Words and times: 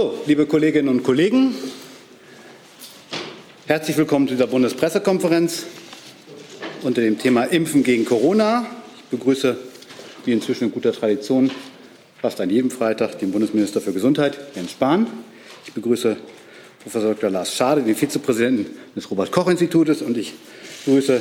So, 0.00 0.14
liebe 0.24 0.46
Kolleginnen 0.46 0.88
und 0.88 1.02
Kollegen, 1.02 1.54
herzlich 3.66 3.98
willkommen 3.98 4.26
zu 4.28 4.32
dieser 4.32 4.46
Bundespressekonferenz 4.46 5.64
unter 6.80 7.02
dem 7.02 7.18
Thema 7.18 7.44
Impfen 7.44 7.82
gegen 7.82 8.06
Corona. 8.06 8.64
Ich 8.96 9.18
begrüße, 9.18 9.58
wie 10.24 10.32
inzwischen 10.32 10.64
in 10.64 10.72
guter 10.72 10.94
Tradition, 10.94 11.50
fast 12.18 12.40
an 12.40 12.48
jedem 12.48 12.70
Freitag 12.70 13.18
den 13.18 13.30
Bundesminister 13.30 13.82
für 13.82 13.92
Gesundheit, 13.92 14.38
Jens 14.54 14.70
Spahn. 14.70 15.06
Ich 15.66 15.74
begrüße 15.74 16.16
Professor 16.82 17.10
Dr. 17.12 17.28
Lars 17.28 17.54
Schade, 17.54 17.82
den 17.82 17.94
Vizepräsidenten 17.94 18.78
des 18.96 19.10
Robert-Koch-Institutes, 19.10 20.00
und 20.00 20.16
ich 20.16 20.32
begrüße 20.86 21.20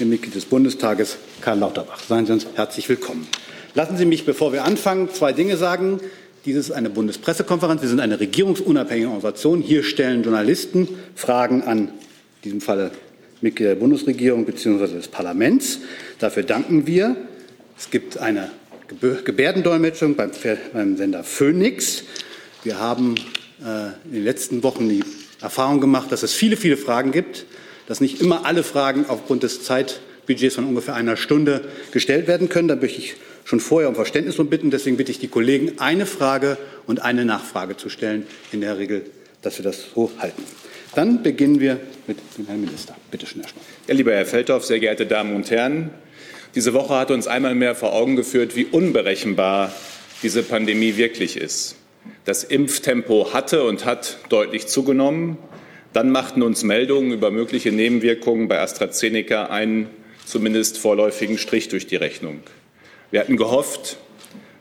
den 0.00 0.08
Mitglied 0.08 0.34
des 0.34 0.46
Bundestages, 0.46 1.18
Karl 1.42 1.58
Lauterbach. 1.58 2.00
Seien 2.08 2.24
Sie 2.24 2.32
uns 2.32 2.46
herzlich 2.54 2.88
willkommen. 2.88 3.28
Lassen 3.74 3.98
Sie 3.98 4.06
mich, 4.06 4.24
bevor 4.24 4.54
wir 4.54 4.64
anfangen, 4.64 5.10
zwei 5.12 5.34
Dinge 5.34 5.58
sagen. 5.58 6.00
Dies 6.46 6.54
ist 6.54 6.70
eine 6.70 6.90
Bundespressekonferenz. 6.90 7.82
Wir 7.82 7.88
sind 7.88 7.98
eine 7.98 8.20
regierungsunabhängige 8.20 9.08
Organisation. 9.08 9.60
Hier 9.60 9.82
stellen 9.82 10.22
Journalisten 10.22 10.88
Fragen 11.16 11.62
an, 11.62 11.88
in 11.88 11.88
diesem 12.44 12.60
Falle 12.60 12.92
Mitglieder 13.40 13.74
der 13.74 13.80
Bundesregierung 13.80 14.46
bzw. 14.46 14.94
des 14.94 15.08
Parlaments. 15.08 15.80
Dafür 16.20 16.44
danken 16.44 16.86
wir. 16.86 17.16
Es 17.76 17.90
gibt 17.90 18.18
eine 18.18 18.52
Gebärdendolmetschung 19.24 20.14
beim, 20.14 20.30
beim 20.72 20.96
Sender 20.96 21.24
Phoenix. 21.24 22.04
Wir 22.62 22.78
haben 22.78 23.16
äh, 23.60 23.88
in 24.04 24.12
den 24.12 24.24
letzten 24.24 24.62
Wochen 24.62 24.88
die 24.88 25.02
Erfahrung 25.40 25.80
gemacht, 25.80 26.12
dass 26.12 26.22
es 26.22 26.32
viele, 26.32 26.56
viele 26.56 26.76
Fragen 26.76 27.10
gibt, 27.10 27.44
dass 27.88 28.00
nicht 28.00 28.20
immer 28.20 28.46
alle 28.46 28.62
Fragen 28.62 29.06
aufgrund 29.08 29.42
des 29.42 29.64
Zeitbudgets 29.64 30.54
von 30.54 30.64
ungefähr 30.64 30.94
einer 30.94 31.16
Stunde 31.16 31.62
gestellt 31.90 32.28
werden 32.28 32.48
können. 32.48 32.68
Da 32.68 32.76
möchte 32.76 33.00
ich 33.00 33.16
schon 33.46 33.60
vorher 33.60 33.88
um 33.88 33.94
Verständnis 33.94 34.38
und 34.38 34.50
bitten. 34.50 34.70
Deswegen 34.70 34.96
bitte 34.98 35.12
ich 35.12 35.20
die 35.20 35.28
Kollegen, 35.28 35.78
eine 35.78 36.04
Frage 36.04 36.58
und 36.86 37.02
eine 37.02 37.24
Nachfrage 37.24 37.76
zu 37.76 37.88
stellen. 37.88 38.26
In 38.52 38.60
der 38.60 38.76
Regel, 38.76 39.06
dass 39.40 39.58
wir 39.58 39.64
das 39.64 39.86
so 39.94 40.10
halten. 40.18 40.42
Dann 40.94 41.22
beginnen 41.22 41.60
wir 41.60 41.78
mit 42.06 42.18
dem 42.36 42.46
Herrn 42.46 42.60
Minister. 42.60 42.96
Bitte 43.10 43.26
schön, 43.26 43.42
Herr 43.42 43.48
Schmidt. 43.48 43.62
Ja, 43.86 43.94
lieber 43.94 44.12
Herr 44.12 44.26
Feldhoff, 44.26 44.64
sehr 44.64 44.80
geehrte 44.80 45.06
Damen 45.06 45.34
und 45.36 45.50
Herren, 45.50 45.90
diese 46.54 46.74
Woche 46.74 46.94
hat 46.94 47.10
uns 47.10 47.26
einmal 47.26 47.54
mehr 47.54 47.74
vor 47.74 47.92
Augen 47.92 48.16
geführt, 48.16 48.56
wie 48.56 48.64
unberechenbar 48.64 49.72
diese 50.22 50.42
Pandemie 50.42 50.96
wirklich 50.96 51.36
ist. 51.36 51.76
Das 52.24 52.44
Impftempo 52.44 53.32
hatte 53.32 53.64
und 53.64 53.84
hat 53.84 54.18
deutlich 54.30 54.66
zugenommen. 54.66 55.38
Dann 55.92 56.10
machten 56.10 56.42
uns 56.42 56.64
Meldungen 56.64 57.12
über 57.12 57.30
mögliche 57.30 57.72
Nebenwirkungen 57.72 58.48
bei 58.48 58.58
AstraZeneca 58.58 59.46
einen 59.46 59.88
zumindest 60.24 60.78
vorläufigen 60.78 61.38
Strich 61.38 61.68
durch 61.68 61.86
die 61.86 61.96
Rechnung. 61.96 62.40
Wir 63.10 63.20
hatten 63.20 63.36
gehofft, 63.36 63.98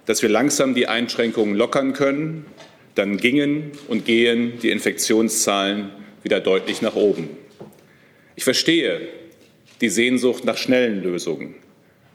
dass 0.06 0.22
wir 0.22 0.30
langsam 0.30 0.76
die 0.76 0.88
Einschränkungen 0.88 1.56
lockern 1.56 1.94
können. 1.94 2.46
Dann 2.94 3.18
gingen 3.18 3.72
und 3.88 4.06
gehen 4.06 4.60
die 4.62 4.70
Infektionszahlen 4.70 5.90
wieder 6.24 6.40
deutlich 6.40 6.82
nach 6.82 6.96
oben. 6.96 7.30
Ich 8.36 8.44
verstehe 8.44 9.02
die 9.82 9.90
Sehnsucht 9.90 10.46
nach 10.46 10.58
schnellen 10.58 11.04
Lösungen. 11.04 11.56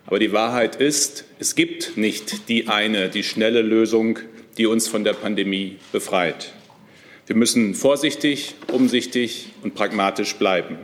Aber 0.06 0.18
die 0.18 0.32
Wahrheit 0.32 0.76
ist, 0.76 1.24
es 1.38 1.54
gibt 1.54 1.96
nicht 1.96 2.48
die 2.48 2.68
eine, 2.68 3.08
die 3.08 3.22
schnelle 3.22 3.62
Lösung, 3.62 4.18
die 4.56 4.66
uns 4.66 4.88
von 4.88 5.04
der 5.04 5.12
Pandemie 5.12 5.76
befreit. 5.92 6.52
Wir 7.26 7.36
müssen 7.36 7.74
vorsichtig, 7.74 8.54
umsichtig 8.72 9.50
und 9.62 9.74
pragmatisch 9.74 10.34
bleiben. 10.34 10.78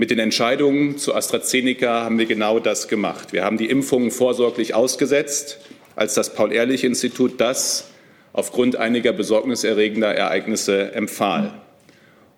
Mit 0.00 0.12
den 0.12 0.20
Entscheidungen 0.20 0.96
zu 0.96 1.12
AstraZeneca 1.12 2.04
haben 2.04 2.20
wir 2.20 2.26
genau 2.26 2.60
das 2.60 2.86
gemacht. 2.86 3.32
Wir 3.32 3.44
haben 3.44 3.58
die 3.58 3.68
Impfungen 3.68 4.12
vorsorglich 4.12 4.72
ausgesetzt, 4.72 5.58
als 5.96 6.14
das 6.14 6.34
Paul-Ehrlich-Institut 6.34 7.40
das 7.40 7.90
aufgrund 8.32 8.76
einiger 8.76 9.12
besorgniserregender 9.12 10.14
Ereignisse 10.14 10.92
empfahl. 10.92 11.52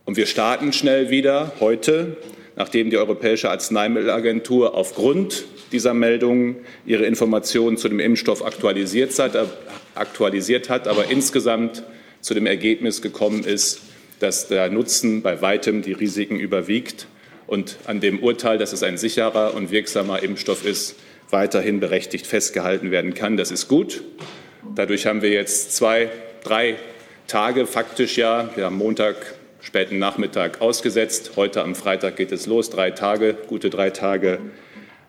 Und 0.07 0.17
wir 0.17 0.25
starten 0.25 0.73
schnell 0.73 1.11
wieder 1.11 1.53
heute, 1.61 2.17
nachdem 2.57 2.89
die 2.89 2.97
Europäische 2.97 3.51
Arzneimittelagentur 3.51 4.75
aufgrund 4.75 5.45
dieser 5.71 5.93
Meldungen 5.93 6.57
ihre 6.87 7.05
Informationen 7.05 7.77
zu 7.77 7.91
dem 7.91 8.01
Impfstoff 8.01 8.43
aktualisiert 8.43 9.19
hat, 9.19 9.37
aktualisiert 9.95 10.71
hat 10.71 10.89
aber 10.89 11.11
insgesamt 11.11 11.83
zu 12.23 12.33
dem 12.33 12.47
Ergebnis 12.47 13.03
gekommen 13.03 13.45
ist, 13.45 13.83
dass 14.19 14.49
der 14.49 14.71
Nutzen 14.71 15.21
bei 15.21 15.43
weitem 15.43 15.83
die 15.83 15.93
Risiken 15.93 16.41
überwiegt 16.41 17.07
und 17.51 17.79
an 17.87 17.99
dem 17.99 18.21
Urteil, 18.21 18.59
dass 18.59 18.73
es 18.73 18.85
ein 18.85 18.97
sicherer 18.97 19.55
und 19.55 19.73
wirksamer 19.73 20.23
Impfstoff 20.23 20.65
ist, 20.65 20.95
weiterhin 21.31 21.81
berechtigt 21.81 22.29
festgehalten 22.29 22.93
werden 22.93 23.13
kann. 23.13 23.37
Das 23.37 23.51
ist 23.51 23.67
gut. 23.67 24.05
Dadurch 24.77 25.07
haben 25.07 25.21
wir 25.21 25.31
jetzt 25.31 25.75
zwei, 25.75 26.11
drei 26.45 26.77
Tage 27.27 27.67
faktisch 27.67 28.17
ja, 28.17 28.51
wir 28.55 28.67
haben 28.67 28.77
Montag, 28.77 29.17
späten 29.61 29.99
Nachmittag 29.99 30.61
ausgesetzt. 30.61 31.33
Heute 31.35 31.63
am 31.63 31.75
Freitag 31.75 32.17
geht 32.17 32.31
es 32.31 32.47
los. 32.47 32.71
Drei 32.71 32.93
Tage, 32.93 33.37
gute 33.49 33.69
drei 33.69 33.91
Tage 33.91 34.39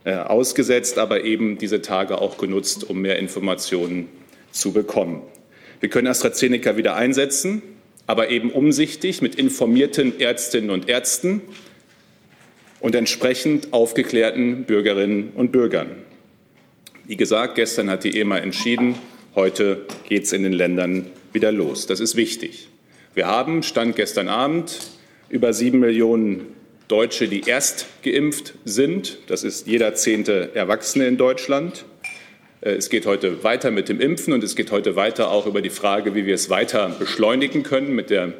äh, 0.03 0.16
ausgesetzt, 0.16 0.97
aber 0.97 1.24
eben 1.24 1.59
diese 1.59 1.84
Tage 1.84 2.19
auch 2.19 2.40
genutzt, 2.40 2.90
um 2.90 3.01
mehr 3.01 3.19
Informationen 3.19 4.09
zu 4.51 4.72
bekommen. 4.72 5.22
Wir 5.80 5.90
können 5.90 6.07
AstraZeneca 6.07 6.75
wieder 6.75 6.96
einsetzen, 6.96 7.62
aber 8.07 8.30
eben 8.31 8.51
umsichtig 8.51 9.22
mit 9.22 9.35
informierten 9.35 10.19
Ärztinnen 10.19 10.72
und 10.72 10.90
Ärzten 10.90 11.41
und 12.81 12.96
entsprechend 12.96 13.72
aufgeklärten 13.72 14.66
Bürgerinnen 14.66 15.31
und 15.36 15.52
Bürgern. 15.52 15.92
Wie 17.06 17.16
gesagt, 17.16 17.56
gestern 17.56 17.90
hat 17.90 18.03
die 18.03 18.19
EMA 18.19 18.40
entschieden, 18.40 18.96
heute 19.36 19.86
geht 20.09 20.24
es 20.24 20.34
in 20.34 20.44
den 20.44 20.53
Ländern 20.53 21.08
wieder 21.31 21.52
los. 21.52 21.88
Das 21.88 22.00
ist 22.00 22.16
wichtig. 22.16 22.68
Wir 23.14 23.28
haben, 23.28 23.64
Stand 23.64 23.96
gestern 23.96 24.28
Abend, 24.28 24.80
über 25.30 25.53
sieben 25.53 25.80
Millionen 25.80 26.47
Deutsche, 26.88 27.28
die 27.28 27.47
erst 27.47 27.86
geimpft 28.03 28.53
sind. 28.66 29.19
Das 29.28 29.44
ist 29.44 29.68
jeder 29.68 29.94
zehnte 29.96 30.52
Erwachsene 30.53 31.08
in 31.08 31.18
Deutschland. 31.18 31.86
Äh, 32.62 32.72
es 32.72 32.90
geht 32.90 33.06
heute 33.06 33.44
weiter 33.44 33.72
mit 33.72 33.90
dem 33.90 34.02
Impfen 34.02 34.34
und 34.34 34.44
es 34.44 34.56
geht 34.56 34.72
heute 34.72 34.96
weiter 34.96 35.31
auch 35.31 35.46
über 35.46 35.62
die 35.62 35.69
Frage, 35.69 36.16
wie 36.16 36.25
wir 36.25 36.36
es 36.36 36.50
weiter 36.50 36.90
beschleunigen 37.00 37.63
können 37.63 37.96
mit 37.96 38.09
der 38.09 38.34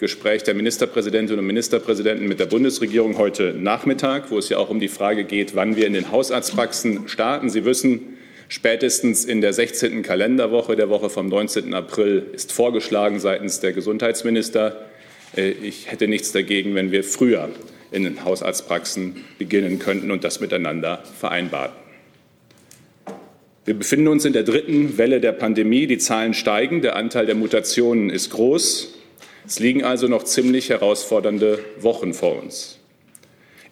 Gespräch 0.00 0.42
der 0.44 0.54
Ministerpräsidentinnen 0.54 1.40
und 1.40 1.46
Ministerpräsidenten 1.46 2.26
mit 2.26 2.40
der 2.40 2.46
Bundesregierung 2.46 3.18
heute 3.18 3.52
Nachmittag, 3.52 4.30
wo 4.30 4.38
es 4.38 4.48
ja 4.48 4.56
auch 4.56 4.70
um 4.70 4.80
die 4.80 4.88
Frage 4.88 5.24
geht, 5.24 5.54
wann 5.54 5.76
wir 5.76 5.86
in 5.86 5.92
den 5.92 6.10
Hausarztpraxen 6.10 7.06
starten. 7.06 7.50
Sie 7.50 7.66
wissen, 7.66 8.16
spätestens 8.48 9.26
in 9.26 9.42
der 9.42 9.52
16. 9.52 10.02
Kalenderwoche, 10.02 10.74
der 10.74 10.88
Woche 10.88 11.10
vom 11.10 11.28
19. 11.28 11.74
April, 11.74 12.24
ist 12.32 12.50
vorgeschlagen 12.50 13.20
seitens 13.20 13.60
der 13.60 13.74
Gesundheitsminister. 13.74 14.86
Äh, 15.36 15.50
ich 15.50 15.90
hätte 15.90 16.08
nichts 16.08 16.32
dagegen, 16.32 16.74
wenn 16.74 16.92
wir 16.92 17.04
früher 17.04 17.50
in 17.92 18.04
den 18.04 18.24
Hausarztpraxen 18.24 19.16
beginnen 19.36 19.78
könnten 19.78 20.10
und 20.10 20.24
das 20.24 20.40
miteinander 20.40 21.02
vereinbaren. 21.18 21.72
Wir 23.66 23.74
befinden 23.74 24.08
uns 24.08 24.24
in 24.24 24.32
der 24.32 24.44
dritten 24.44 24.96
Welle 24.96 25.20
der 25.20 25.32
Pandemie. 25.32 25.86
Die 25.86 25.98
Zahlen 25.98 26.32
steigen, 26.32 26.80
der 26.80 26.96
Anteil 26.96 27.26
der 27.26 27.34
Mutationen 27.34 28.08
ist 28.08 28.30
groß. 28.30 28.94
Es 29.46 29.58
liegen 29.58 29.84
also 29.84 30.06
noch 30.08 30.24
ziemlich 30.24 30.68
herausfordernde 30.68 31.64
Wochen 31.80 32.14
vor 32.14 32.40
uns. 32.40 32.78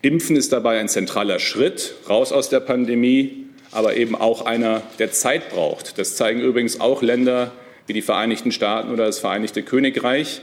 Impfen 0.02 0.36
ist 0.36 0.52
dabei 0.52 0.78
ein 0.78 0.88
zentraler 0.88 1.38
Schritt 1.38 1.94
raus 2.08 2.32
aus 2.32 2.48
der 2.48 2.60
Pandemie, 2.60 3.46
aber 3.70 3.96
eben 3.96 4.14
auch 4.14 4.46
einer, 4.46 4.82
der 4.98 5.12
Zeit 5.12 5.50
braucht. 5.50 5.98
Das 5.98 6.16
zeigen 6.16 6.40
übrigens 6.40 6.80
auch 6.80 7.02
Länder 7.02 7.52
wie 7.86 7.92
die 7.92 8.02
Vereinigten 8.02 8.52
Staaten 8.52 8.92
oder 8.92 9.06
das 9.06 9.18
Vereinigte 9.18 9.62
Königreich, 9.62 10.40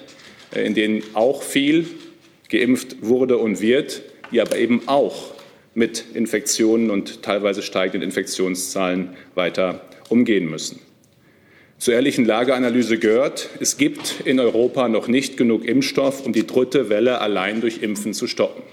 äh, 0.53 0.65
in 0.65 0.73
denen 0.73 1.03
auch 1.13 1.41
viel 1.41 1.87
geimpft 2.49 2.97
wurde 3.01 3.37
und 3.37 3.61
wird, 3.61 4.01
die 4.31 4.41
aber 4.41 4.57
eben 4.57 4.87
auch 4.87 5.33
mit 5.73 6.03
Infektionen 6.13 6.89
und 6.89 7.21
teilweise 7.21 7.61
steigenden 7.61 8.01
Infektionszahlen 8.01 9.15
weiter 9.35 9.81
umgehen 10.09 10.49
müssen. 10.49 10.79
Zur 11.77 11.93
ehrlichen 11.93 12.25
Lageanalyse 12.25 12.97
gehört, 12.97 13.49
es 13.59 13.77
gibt 13.77 14.21
in 14.23 14.39
Europa 14.39 14.87
noch 14.87 15.07
nicht 15.07 15.35
genug 15.35 15.65
Impfstoff, 15.65 16.25
um 16.25 16.31
die 16.31 16.47
dritte 16.47 16.89
Welle 16.89 17.19
allein 17.19 17.59
durch 17.59 17.83
Impfen 17.83 18.13
zu 18.13 18.27
stoppen. 18.27 18.63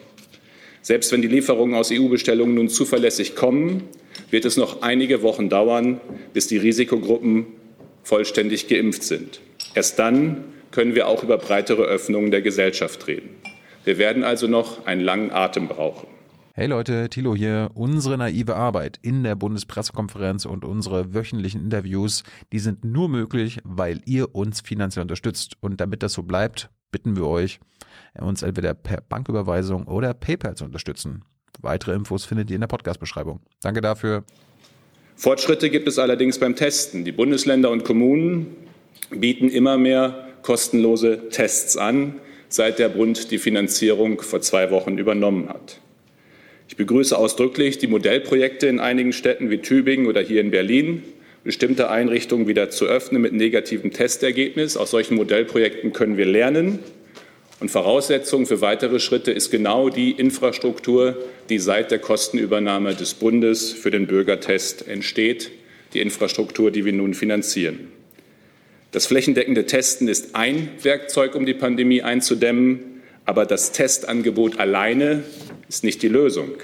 Selbst 0.82 1.12
wenn 1.12 1.22
die 1.22 1.28
Lieferungen 1.28 1.74
aus 1.74 1.90
EU-Bestellungen 1.92 2.54
nun 2.54 2.68
zuverlässig 2.68 3.34
kommen, 3.34 3.84
wird 4.30 4.44
es 4.44 4.56
noch 4.56 4.82
einige 4.82 5.22
Wochen 5.22 5.48
dauern, 5.48 6.00
bis 6.32 6.46
die 6.46 6.56
Risikogruppen 6.56 7.46
vollständig 8.02 8.68
geimpft 8.68 9.02
sind. 9.02 9.40
Erst 9.74 9.98
dann 9.98 10.44
können 10.70 10.94
wir 10.94 11.06
auch 11.08 11.22
über 11.22 11.38
breitere 11.38 11.82
Öffnungen 11.82 12.30
der 12.30 12.42
Gesellschaft 12.42 13.06
reden. 13.06 13.30
Wir 13.84 13.98
werden 13.98 14.22
also 14.24 14.46
noch 14.46 14.86
einen 14.86 15.02
langen 15.02 15.30
Atem 15.30 15.68
brauchen. 15.68 16.06
Hey 16.54 16.66
Leute, 16.66 17.08
Thilo 17.08 17.34
hier. 17.34 17.70
Unsere 17.72 18.18
naive 18.18 18.56
Arbeit 18.56 18.98
in 19.00 19.24
der 19.24 19.34
Bundespressekonferenz 19.36 20.44
und 20.44 20.66
unsere 20.66 21.14
wöchentlichen 21.14 21.62
Interviews, 21.62 22.24
die 22.52 22.58
sind 22.58 22.84
nur 22.84 23.08
möglich, 23.08 23.60
weil 23.64 24.02
ihr 24.04 24.34
uns 24.34 24.60
finanziell 24.60 25.00
unterstützt. 25.00 25.54
Und 25.60 25.80
damit 25.80 26.02
das 26.02 26.12
so 26.12 26.24
bleibt, 26.24 26.68
bitten 26.90 27.16
wir 27.16 27.24
euch, 27.24 27.58
uns 28.20 28.42
entweder 28.42 28.74
per 28.74 29.00
Banküberweisung 29.00 29.84
oder 29.86 30.12
PayPal 30.12 30.54
zu 30.54 30.66
unterstützen. 30.66 31.24
Weitere 31.62 31.94
Infos 31.94 32.26
findet 32.26 32.50
ihr 32.50 32.56
in 32.56 32.60
der 32.60 32.68
Podcast-Beschreibung. 32.68 33.40
Danke 33.62 33.80
dafür. 33.80 34.24
Fortschritte 35.16 35.70
gibt 35.70 35.88
es 35.88 35.98
allerdings 35.98 36.38
beim 36.38 36.54
Testen. 36.54 37.06
Die 37.06 37.12
Bundesländer 37.12 37.70
und 37.70 37.84
Kommunen 37.84 38.54
bieten 39.08 39.48
immer 39.48 39.78
mehr 39.78 40.28
kostenlose 40.42 41.30
Tests 41.30 41.78
an, 41.78 42.20
seit 42.50 42.78
der 42.78 42.90
Bund 42.90 43.30
die 43.30 43.38
Finanzierung 43.38 44.20
vor 44.20 44.42
zwei 44.42 44.70
Wochen 44.70 44.98
übernommen 44.98 45.48
hat. 45.48 45.81
Ich 46.72 46.76
begrüße 46.78 47.18
ausdrücklich 47.18 47.76
die 47.76 47.86
Modellprojekte 47.86 48.66
in 48.66 48.80
einigen 48.80 49.12
Städten 49.12 49.50
wie 49.50 49.58
Tübingen 49.58 50.06
oder 50.06 50.22
hier 50.22 50.40
in 50.40 50.50
Berlin, 50.50 51.02
bestimmte 51.44 51.90
Einrichtungen 51.90 52.48
wieder 52.48 52.70
zu 52.70 52.86
öffnen 52.86 53.20
mit 53.20 53.34
negativem 53.34 53.90
Testergebnis. 53.90 54.78
Aus 54.78 54.90
solchen 54.90 55.16
Modellprojekten 55.16 55.92
können 55.92 56.16
wir 56.16 56.24
lernen. 56.24 56.78
Und 57.60 57.70
Voraussetzung 57.70 58.46
für 58.46 58.62
weitere 58.62 59.00
Schritte 59.00 59.32
ist 59.32 59.50
genau 59.50 59.90
die 59.90 60.12
Infrastruktur, 60.12 61.14
die 61.50 61.58
seit 61.58 61.90
der 61.90 61.98
Kostenübernahme 61.98 62.94
des 62.94 63.12
Bundes 63.12 63.72
für 63.72 63.90
den 63.90 64.06
Bürgertest 64.06 64.88
entsteht, 64.88 65.50
die 65.92 66.00
Infrastruktur, 66.00 66.70
die 66.70 66.86
wir 66.86 66.94
nun 66.94 67.12
finanzieren. 67.12 67.88
Das 68.92 69.04
flächendeckende 69.04 69.66
Testen 69.66 70.08
ist 70.08 70.34
ein 70.34 70.70
Werkzeug, 70.80 71.34
um 71.34 71.44
die 71.44 71.52
Pandemie 71.52 72.00
einzudämmen, 72.00 72.91
aber 73.24 73.46
das 73.46 73.72
Testangebot 73.72 74.58
alleine 74.58 75.22
ist 75.68 75.84
nicht 75.84 76.02
die 76.02 76.08
Lösung. 76.08 76.54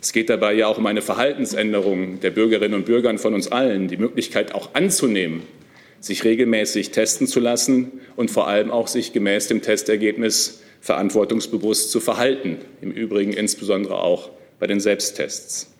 Es 0.00 0.12
geht 0.12 0.30
dabei 0.30 0.54
ja 0.54 0.66
auch 0.66 0.78
um 0.78 0.86
eine 0.86 1.02
Verhaltensänderung 1.02 2.20
der 2.20 2.30
Bürgerinnen 2.30 2.74
und 2.74 2.86
Bürger 2.86 3.16
von 3.18 3.34
uns 3.34 3.48
allen, 3.48 3.88
die 3.88 3.96
Möglichkeit 3.96 4.54
auch 4.54 4.74
anzunehmen, 4.74 5.42
sich 6.00 6.24
regelmäßig 6.24 6.90
testen 6.90 7.26
zu 7.26 7.40
lassen 7.40 7.92
und 8.14 8.30
vor 8.30 8.46
allem 8.46 8.70
auch 8.70 8.88
sich 8.88 9.12
gemäß 9.12 9.48
dem 9.48 9.62
Testergebnis 9.62 10.62
verantwortungsbewusst 10.80 11.90
zu 11.90 12.00
verhalten, 12.00 12.58
im 12.80 12.92
Übrigen 12.92 13.32
insbesondere 13.32 14.00
auch 14.00 14.30
bei 14.60 14.66
den 14.66 14.80
Selbsttests. 14.80 15.72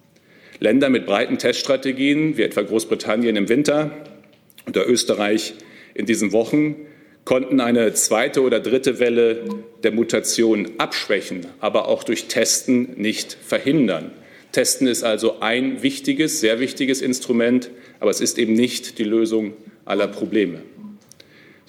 Länder 0.58 0.88
mit 0.88 1.06
breiten 1.06 1.38
Teststrategien, 1.38 2.36
wie 2.36 2.42
etwa 2.42 2.62
Großbritannien 2.62 3.36
im 3.36 3.48
Winter 3.48 3.90
oder 4.66 4.88
Österreich 4.88 5.54
in 5.94 6.06
diesen 6.06 6.32
Wochen, 6.32 6.76
konnten 7.26 7.60
eine 7.60 7.92
zweite 7.92 8.40
oder 8.40 8.60
dritte 8.60 8.98
Welle 8.98 9.42
der 9.82 9.90
Mutation 9.90 10.70
abschwächen, 10.78 11.46
aber 11.60 11.88
auch 11.88 12.04
durch 12.04 12.28
Testen 12.28 12.94
nicht 12.96 13.36
verhindern. 13.44 14.12
Testen 14.52 14.86
ist 14.86 15.02
also 15.02 15.40
ein 15.40 15.82
wichtiges, 15.82 16.40
sehr 16.40 16.60
wichtiges 16.60 17.02
Instrument, 17.02 17.68
aber 18.00 18.10
es 18.10 18.20
ist 18.20 18.38
eben 18.38 18.54
nicht 18.54 18.98
die 18.98 19.04
Lösung 19.04 19.54
aller 19.84 20.06
Probleme. 20.06 20.62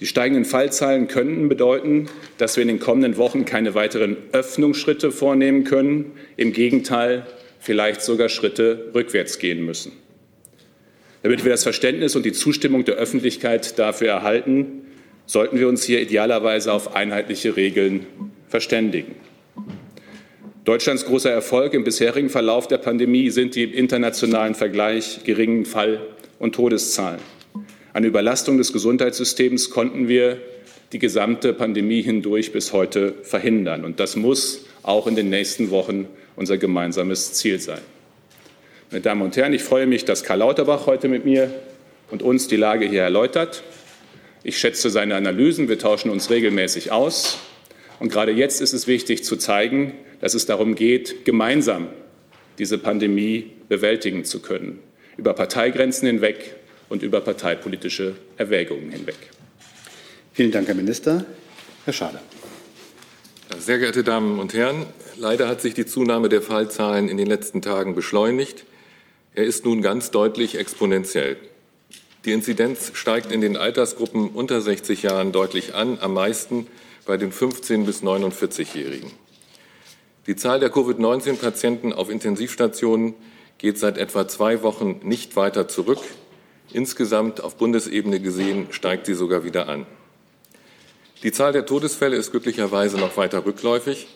Die 0.00 0.06
steigenden 0.06 0.44
Fallzahlen 0.44 1.08
könnten 1.08 1.48
bedeuten, 1.48 2.06
dass 2.38 2.56
wir 2.56 2.62
in 2.62 2.68
den 2.68 2.78
kommenden 2.78 3.16
Wochen 3.16 3.44
keine 3.44 3.74
weiteren 3.74 4.16
Öffnungsschritte 4.30 5.10
vornehmen 5.10 5.64
können. 5.64 6.12
Im 6.36 6.52
Gegenteil, 6.52 7.26
vielleicht 7.58 8.02
sogar 8.02 8.28
Schritte 8.28 8.92
rückwärts 8.94 9.40
gehen 9.40 9.64
müssen. 9.64 9.90
Damit 11.24 11.42
wir 11.42 11.50
das 11.50 11.64
Verständnis 11.64 12.14
und 12.14 12.24
die 12.24 12.32
Zustimmung 12.32 12.84
der 12.84 12.94
Öffentlichkeit 12.94 13.76
dafür 13.76 14.08
erhalten, 14.08 14.84
sollten 15.28 15.58
wir 15.58 15.68
uns 15.68 15.84
hier 15.84 16.00
idealerweise 16.00 16.72
auf 16.72 16.96
einheitliche 16.96 17.54
Regeln 17.54 18.06
verständigen. 18.48 19.14
Deutschlands 20.64 21.04
großer 21.04 21.30
Erfolg 21.30 21.74
im 21.74 21.84
bisherigen 21.84 22.30
Verlauf 22.30 22.66
der 22.66 22.78
Pandemie 22.78 23.30
sind 23.30 23.54
die 23.54 23.62
im 23.62 23.72
internationalen 23.72 24.54
Vergleich 24.54 25.20
geringen 25.24 25.66
Fall- 25.66 26.00
und 26.38 26.54
Todeszahlen. 26.54 27.20
Eine 27.92 28.06
Überlastung 28.06 28.58
des 28.58 28.72
Gesundheitssystems 28.72 29.70
konnten 29.70 30.08
wir 30.08 30.38
die 30.92 30.98
gesamte 30.98 31.52
Pandemie 31.52 32.00
hindurch 32.00 32.52
bis 32.52 32.72
heute 32.72 33.12
verhindern. 33.22 33.84
Und 33.84 34.00
das 34.00 34.16
muss 34.16 34.64
auch 34.82 35.06
in 35.06 35.14
den 35.14 35.28
nächsten 35.28 35.70
Wochen 35.70 36.08
unser 36.36 36.56
gemeinsames 36.56 37.34
Ziel 37.34 37.60
sein. 37.60 37.80
Meine 38.90 39.02
Damen 39.02 39.20
und 39.20 39.36
Herren, 39.36 39.52
ich 39.52 39.62
freue 39.62 39.86
mich, 39.86 40.06
dass 40.06 40.24
Karl 40.24 40.38
Lauterbach 40.38 40.86
heute 40.86 41.08
mit 41.08 41.26
mir 41.26 41.52
und 42.10 42.22
uns 42.22 42.48
die 42.48 42.56
Lage 42.56 42.88
hier 42.88 43.02
erläutert. 43.02 43.62
Ich 44.48 44.58
schätze 44.58 44.88
seine 44.88 45.14
Analysen. 45.14 45.68
Wir 45.68 45.78
tauschen 45.78 46.10
uns 46.10 46.30
regelmäßig 46.30 46.90
aus. 46.90 47.36
Und 47.98 48.10
gerade 48.10 48.32
jetzt 48.32 48.62
ist 48.62 48.72
es 48.72 48.86
wichtig 48.86 49.22
zu 49.22 49.36
zeigen, 49.36 49.92
dass 50.22 50.32
es 50.32 50.46
darum 50.46 50.74
geht, 50.74 51.26
gemeinsam 51.26 51.88
diese 52.58 52.78
Pandemie 52.78 53.50
bewältigen 53.68 54.24
zu 54.24 54.40
können, 54.40 54.78
über 55.18 55.34
Parteigrenzen 55.34 56.06
hinweg 56.06 56.54
und 56.88 57.02
über 57.02 57.20
parteipolitische 57.20 58.16
Erwägungen 58.38 58.90
hinweg. 58.90 59.16
Vielen 60.32 60.50
Dank, 60.50 60.66
Herr 60.66 60.74
Minister. 60.74 61.26
Herr 61.84 61.92
Schader. 61.92 62.22
Sehr 63.58 63.78
geehrte 63.78 64.02
Damen 64.02 64.38
und 64.38 64.54
Herren, 64.54 64.86
leider 65.18 65.46
hat 65.46 65.60
sich 65.60 65.74
die 65.74 65.84
Zunahme 65.84 66.30
der 66.30 66.40
Fallzahlen 66.40 67.10
in 67.10 67.18
den 67.18 67.26
letzten 67.26 67.60
Tagen 67.60 67.94
beschleunigt. 67.94 68.64
Er 69.34 69.44
ist 69.44 69.66
nun 69.66 69.82
ganz 69.82 70.10
deutlich 70.10 70.58
exponentiell. 70.58 71.36
Die 72.28 72.34
Inzidenz 72.34 72.90
steigt 72.92 73.32
in 73.32 73.40
den 73.40 73.56
Altersgruppen 73.56 74.28
unter 74.28 74.60
60 74.60 75.02
Jahren 75.02 75.32
deutlich 75.32 75.74
an, 75.74 75.96
am 75.98 76.12
meisten 76.12 76.66
bei 77.06 77.16
den 77.16 77.32
15- 77.32 77.86
bis 77.86 78.02
49-Jährigen. 78.02 79.10
Die 80.26 80.36
Zahl 80.36 80.60
der 80.60 80.68
Covid-19-Patienten 80.68 81.94
auf 81.94 82.10
Intensivstationen 82.10 83.14
geht 83.56 83.78
seit 83.78 83.96
etwa 83.96 84.28
zwei 84.28 84.62
Wochen 84.62 85.00
nicht 85.04 85.36
weiter 85.36 85.68
zurück. 85.68 86.00
Insgesamt 86.70 87.42
auf 87.42 87.56
Bundesebene 87.56 88.20
gesehen 88.20 88.66
steigt 88.72 89.06
sie 89.06 89.14
sogar 89.14 89.42
wieder 89.42 89.66
an. 89.66 89.86
Die 91.22 91.32
Zahl 91.32 91.54
der 91.54 91.64
Todesfälle 91.64 92.16
ist 92.16 92.32
glücklicherweise 92.32 92.98
noch 92.98 93.16
weiter 93.16 93.46
rückläufig, 93.46 94.06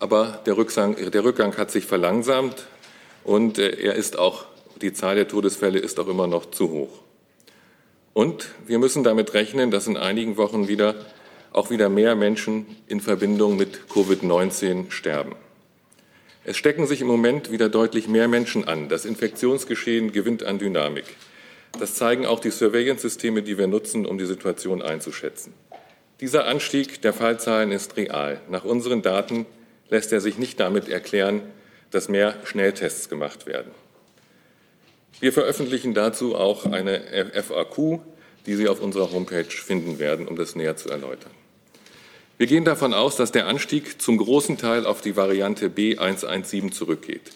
aber 0.00 0.42
der 0.44 0.58
Rückgang, 0.58 0.96
der 1.10 1.24
Rückgang 1.24 1.56
hat 1.56 1.70
sich 1.70 1.86
verlangsamt 1.86 2.66
und 3.24 3.58
äh, 3.58 3.70
er 3.70 3.94
ist 3.94 4.18
auch, 4.18 4.44
die 4.82 4.92
Zahl 4.92 5.14
der 5.14 5.28
Todesfälle 5.28 5.78
ist 5.78 5.98
auch 5.98 6.08
immer 6.08 6.26
noch 6.26 6.50
zu 6.50 6.68
hoch. 6.68 7.03
Und 8.14 8.50
wir 8.66 8.78
müssen 8.78 9.04
damit 9.04 9.34
rechnen, 9.34 9.70
dass 9.70 9.86
in 9.86 9.96
einigen 9.96 10.36
Wochen 10.38 10.68
wieder 10.68 10.94
auch 11.52 11.70
wieder 11.70 11.88
mehr 11.88 12.16
Menschen 12.16 12.66
in 12.86 13.00
Verbindung 13.00 13.56
mit 13.56 13.88
Covid-19 13.90 14.90
sterben. 14.90 15.36
Es 16.44 16.56
stecken 16.56 16.86
sich 16.86 17.00
im 17.00 17.06
Moment 17.06 17.50
wieder 17.50 17.68
deutlich 17.68 18.08
mehr 18.08 18.28
Menschen 18.28 18.66
an. 18.66 18.88
Das 18.88 19.04
Infektionsgeschehen 19.04 20.12
gewinnt 20.12 20.42
an 20.42 20.58
Dynamik. 20.58 21.04
Das 21.78 21.94
zeigen 21.94 22.26
auch 22.26 22.38
die 22.38 22.50
Surveillance-Systeme, 22.50 23.42
die 23.42 23.58
wir 23.58 23.66
nutzen, 23.66 24.06
um 24.06 24.18
die 24.18 24.26
Situation 24.26 24.82
einzuschätzen. 24.82 25.54
Dieser 26.20 26.46
Anstieg 26.46 27.02
der 27.02 27.12
Fallzahlen 27.12 27.72
ist 27.72 27.96
real. 27.96 28.40
Nach 28.48 28.64
unseren 28.64 29.02
Daten 29.02 29.46
lässt 29.88 30.12
er 30.12 30.20
sich 30.20 30.38
nicht 30.38 30.60
damit 30.60 30.88
erklären, 30.88 31.42
dass 31.90 32.08
mehr 32.08 32.36
Schnelltests 32.44 33.08
gemacht 33.08 33.46
werden. 33.46 33.70
Wir 35.20 35.32
veröffentlichen 35.32 35.94
dazu 35.94 36.34
auch 36.34 36.66
eine 36.66 37.32
FAQ, 37.32 38.00
die 38.46 38.54
Sie 38.54 38.68
auf 38.68 38.80
unserer 38.80 39.12
Homepage 39.12 39.44
finden 39.44 39.98
werden, 39.98 40.28
um 40.28 40.36
das 40.36 40.54
näher 40.54 40.76
zu 40.76 40.90
erläutern. 40.90 41.30
Wir 42.36 42.46
gehen 42.48 42.64
davon 42.64 42.92
aus, 42.92 43.16
dass 43.16 43.30
der 43.30 43.46
Anstieg 43.46 44.02
zum 44.02 44.18
großen 44.18 44.58
Teil 44.58 44.86
auf 44.86 45.00
die 45.00 45.16
Variante 45.16 45.68
B117 45.68 46.72
zurückgeht. 46.72 47.30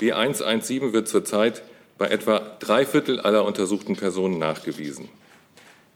B117 0.00 0.92
wird 0.92 1.08
zurzeit 1.08 1.62
bei 1.98 2.08
etwa 2.08 2.56
drei 2.58 2.84
Viertel 2.84 3.20
aller 3.20 3.44
untersuchten 3.44 3.94
Personen 3.94 4.38
nachgewiesen. 4.38 5.08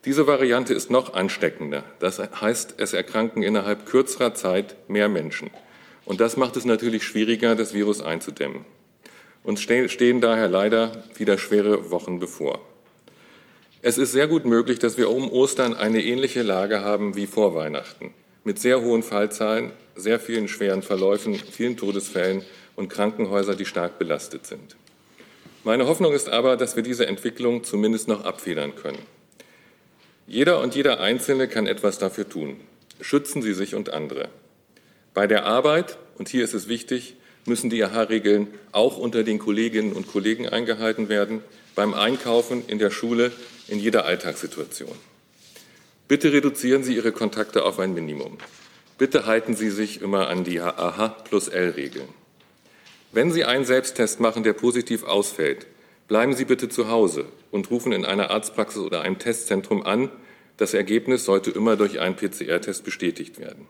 Diese 0.05 0.27
Variante 0.27 0.75
ist 0.75 0.91
noch 0.91 1.15
ansteckender. 1.15 1.83
Das 1.99 2.19
heißt, 2.19 2.75
es 2.77 2.93
erkranken 2.93 3.43
innerhalb 3.43 3.87
kürzerer 3.87 4.35
Zeit 4.35 4.77
mehr 4.87 5.09
Menschen. 5.09 5.51
Und 6.05 6.21
das 6.21 6.37
macht 6.37 6.57
es 6.57 6.67
natürlich 6.67 7.05
schwieriger, 7.05 7.57
das 7.57 7.73
Virus 7.73 8.03
einzudämmen. 8.03 8.67
Uns 9.45 9.61
stehen 9.61 10.23
daher 10.23 10.49
leider 10.49 11.05
wieder 11.17 11.37
schwere 11.37 11.91
Wochen 11.91 12.19
bevor. 12.19 12.61
Es 13.83 13.99
ist 13.99 14.13
sehr 14.13 14.27
gut 14.27 14.47
möglich, 14.47 14.79
dass 14.79 14.97
wir 14.97 15.11
um 15.11 15.31
Ostern 15.31 15.75
eine 15.75 16.03
ähnliche 16.03 16.43
Lage 16.43 16.81
haben 16.81 17.15
wie 17.15 17.27
vor 17.27 17.55
Weihnachten, 17.55 18.15
mit 18.43 18.59
sehr 18.59 18.81
hohen 18.81 19.03
Fallzahlen, 19.03 19.73
sehr 19.95 20.19
vielen 20.19 20.49
schweren 20.49 20.81
Verläufen, 20.81 21.35
vielen 21.35 21.77
Todesfällen 21.77 22.43
und 22.75 22.89
Krankenhäusern, 22.89 23.59
die 23.59 23.67
stark 23.67 23.99
belastet 23.99 24.47
sind. 24.47 24.77
Meine 25.63 25.87
Hoffnung 25.87 26.15
ist 26.15 26.31
aber, 26.31 26.57
dass 26.57 26.77
wir 26.77 26.83
diese 26.83 27.07
Entwicklung 27.07 27.65
zumindest 27.65 28.09
noch 28.09 28.25
abfedern 28.25 28.75
können. 28.75 29.03
Jeder 30.27 30.63
und 30.63 30.75
jeder 30.75 31.01
Einzelne 31.01 31.49
kann 31.49 31.67
etwas 31.67 31.99
dafür 31.99 32.27
tun. 32.27 32.57
Schützen 33.03 33.43
Sie 33.43 33.53
sich 33.53 33.75
und 33.75 33.93
andere. 33.93 34.31
Bei 35.13 35.27
der 35.27 35.45
Arbeit, 35.45 35.99
und 36.17 36.31
hier 36.31 36.45
ist 36.45 36.55
es 36.55 36.67
wichtig, 36.67 37.17
müssen 37.47 37.71
die 37.71 37.83
AHA-Regeln 37.85 38.49
auch 38.73 38.97
unter 38.97 39.23
den 39.23 39.39
Kolleginnen 39.39 39.93
und 39.93 40.07
Kollegen 40.07 40.49
eingehalten 40.49 41.09
werden, 41.09 41.43
beim 41.75 41.95
Einkaufen, 41.95 42.65
in 42.67 42.79
der 42.79 42.91
Schule, 42.91 43.33
in 43.69 43.79
jeder 43.79 44.05
Alltagssituation. 44.05 44.95
Bitte 46.07 46.33
reduzieren 46.33 46.85
Sie 46.85 46.95
Ihre 46.95 47.13
Kontakte 47.13 47.65
auf 47.65 47.79
ein 47.79 47.95
Minimum. 47.95 48.39
Bitte 48.99 49.27
halten 49.27 49.57
Sie 49.57 49.71
sich 49.71 50.03
immer 50.03 50.29
an 50.29 50.45
die 50.45 50.61
AHA 50.61 51.09
plus 51.09 51.49
L-Regeln. 51.49 52.09
Wenn 53.13 53.33
Sie 53.33 53.45
einen 53.45 53.65
Selbsttest 53.65 54.21
machen, 54.21 54.43
der 54.43 54.53
positiv 54.53 55.05
ausfällt, 55.05 55.67
bleiben 56.09 56.35
Sie 56.35 56.45
bitte 56.45 56.69
zu 56.69 56.89
Hause 56.89 57.27
und 57.51 57.71
rufen 57.71 57.93
in 57.93 58.05
einer 58.05 58.31
Arztpraxis 58.31 58.83
oder 58.83 59.01
einem 59.01 59.19
Testzentrum 59.19 59.85
an. 59.85 60.11
Das 60.57 60.75
Ergebnis 60.75 61.25
sollte 61.25 61.51
immer 61.51 61.77
durch 61.77 62.01
einen 62.01 62.17
PCR-Test 62.17 62.85
bestätigt 62.85 63.39
werden. 63.39 63.67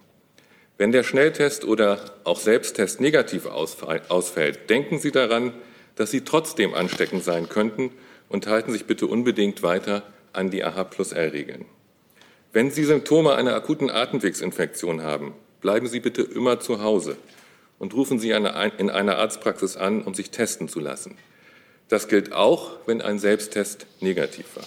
Wenn 0.76 0.90
der 0.90 1.04
Schnelltest 1.04 1.64
oder 1.64 2.00
auch 2.24 2.40
Selbsttest 2.40 3.00
negativ 3.00 3.46
ausfällt, 3.46 4.68
denken 4.68 4.98
Sie 4.98 5.12
daran, 5.12 5.52
dass 5.94 6.10
Sie 6.10 6.22
trotzdem 6.22 6.74
ansteckend 6.74 7.22
sein 7.22 7.48
könnten 7.48 7.92
und 8.28 8.48
halten 8.48 8.72
sich 8.72 8.84
bitte 8.84 9.06
unbedingt 9.06 9.62
weiter 9.62 10.02
an 10.32 10.50
die 10.50 10.64
AHA 10.64 10.84
plus 10.84 11.12
L-Regeln. 11.12 11.66
Wenn 12.52 12.72
Sie 12.72 12.84
Symptome 12.84 13.34
einer 13.34 13.54
akuten 13.54 13.88
Atemwegsinfektion 13.88 15.02
haben, 15.02 15.34
bleiben 15.60 15.86
Sie 15.86 16.00
bitte 16.00 16.22
immer 16.22 16.58
zu 16.58 16.82
Hause 16.82 17.16
und 17.78 17.94
rufen 17.94 18.18
Sie 18.18 18.30
in 18.30 18.90
einer 18.90 19.18
Arztpraxis 19.18 19.76
an, 19.76 20.02
um 20.02 20.14
sich 20.14 20.30
testen 20.30 20.68
zu 20.68 20.80
lassen. 20.80 21.16
Das 21.88 22.08
gilt 22.08 22.32
auch, 22.32 22.72
wenn 22.86 23.00
ein 23.00 23.20
Selbsttest 23.20 23.86
negativ 24.00 24.46
war. 24.56 24.64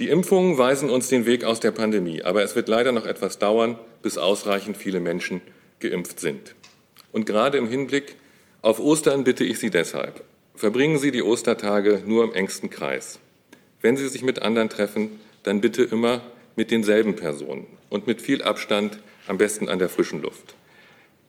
Die 0.00 0.08
Impfungen 0.08 0.56
weisen 0.56 0.88
uns 0.88 1.08
den 1.08 1.26
Weg 1.26 1.44
aus 1.44 1.60
der 1.60 1.72
Pandemie, 1.72 2.22
aber 2.22 2.42
es 2.42 2.56
wird 2.56 2.68
leider 2.68 2.90
noch 2.90 3.04
etwas 3.04 3.38
dauern, 3.38 3.78
bis 4.00 4.16
ausreichend 4.16 4.78
viele 4.78 4.98
Menschen 4.98 5.42
geimpft 5.78 6.20
sind. 6.20 6.54
Und 7.12 7.26
gerade 7.26 7.58
im 7.58 7.68
Hinblick 7.68 8.16
auf 8.62 8.80
Ostern 8.80 9.24
bitte 9.24 9.44
ich 9.44 9.58
Sie 9.58 9.68
deshalb, 9.68 10.24
verbringen 10.54 10.98
Sie 10.98 11.10
die 11.10 11.22
Ostertage 11.22 12.02
nur 12.06 12.24
im 12.24 12.32
engsten 12.32 12.70
Kreis. 12.70 13.18
Wenn 13.82 13.98
Sie 13.98 14.08
sich 14.08 14.22
mit 14.22 14.40
anderen 14.40 14.70
treffen, 14.70 15.20
dann 15.42 15.60
bitte 15.60 15.82
immer 15.82 16.22
mit 16.56 16.70
denselben 16.70 17.14
Personen 17.14 17.66
und 17.90 18.06
mit 18.06 18.22
viel 18.22 18.40
Abstand, 18.40 19.00
am 19.26 19.36
besten 19.36 19.68
an 19.68 19.78
der 19.78 19.90
frischen 19.90 20.22
Luft. 20.22 20.54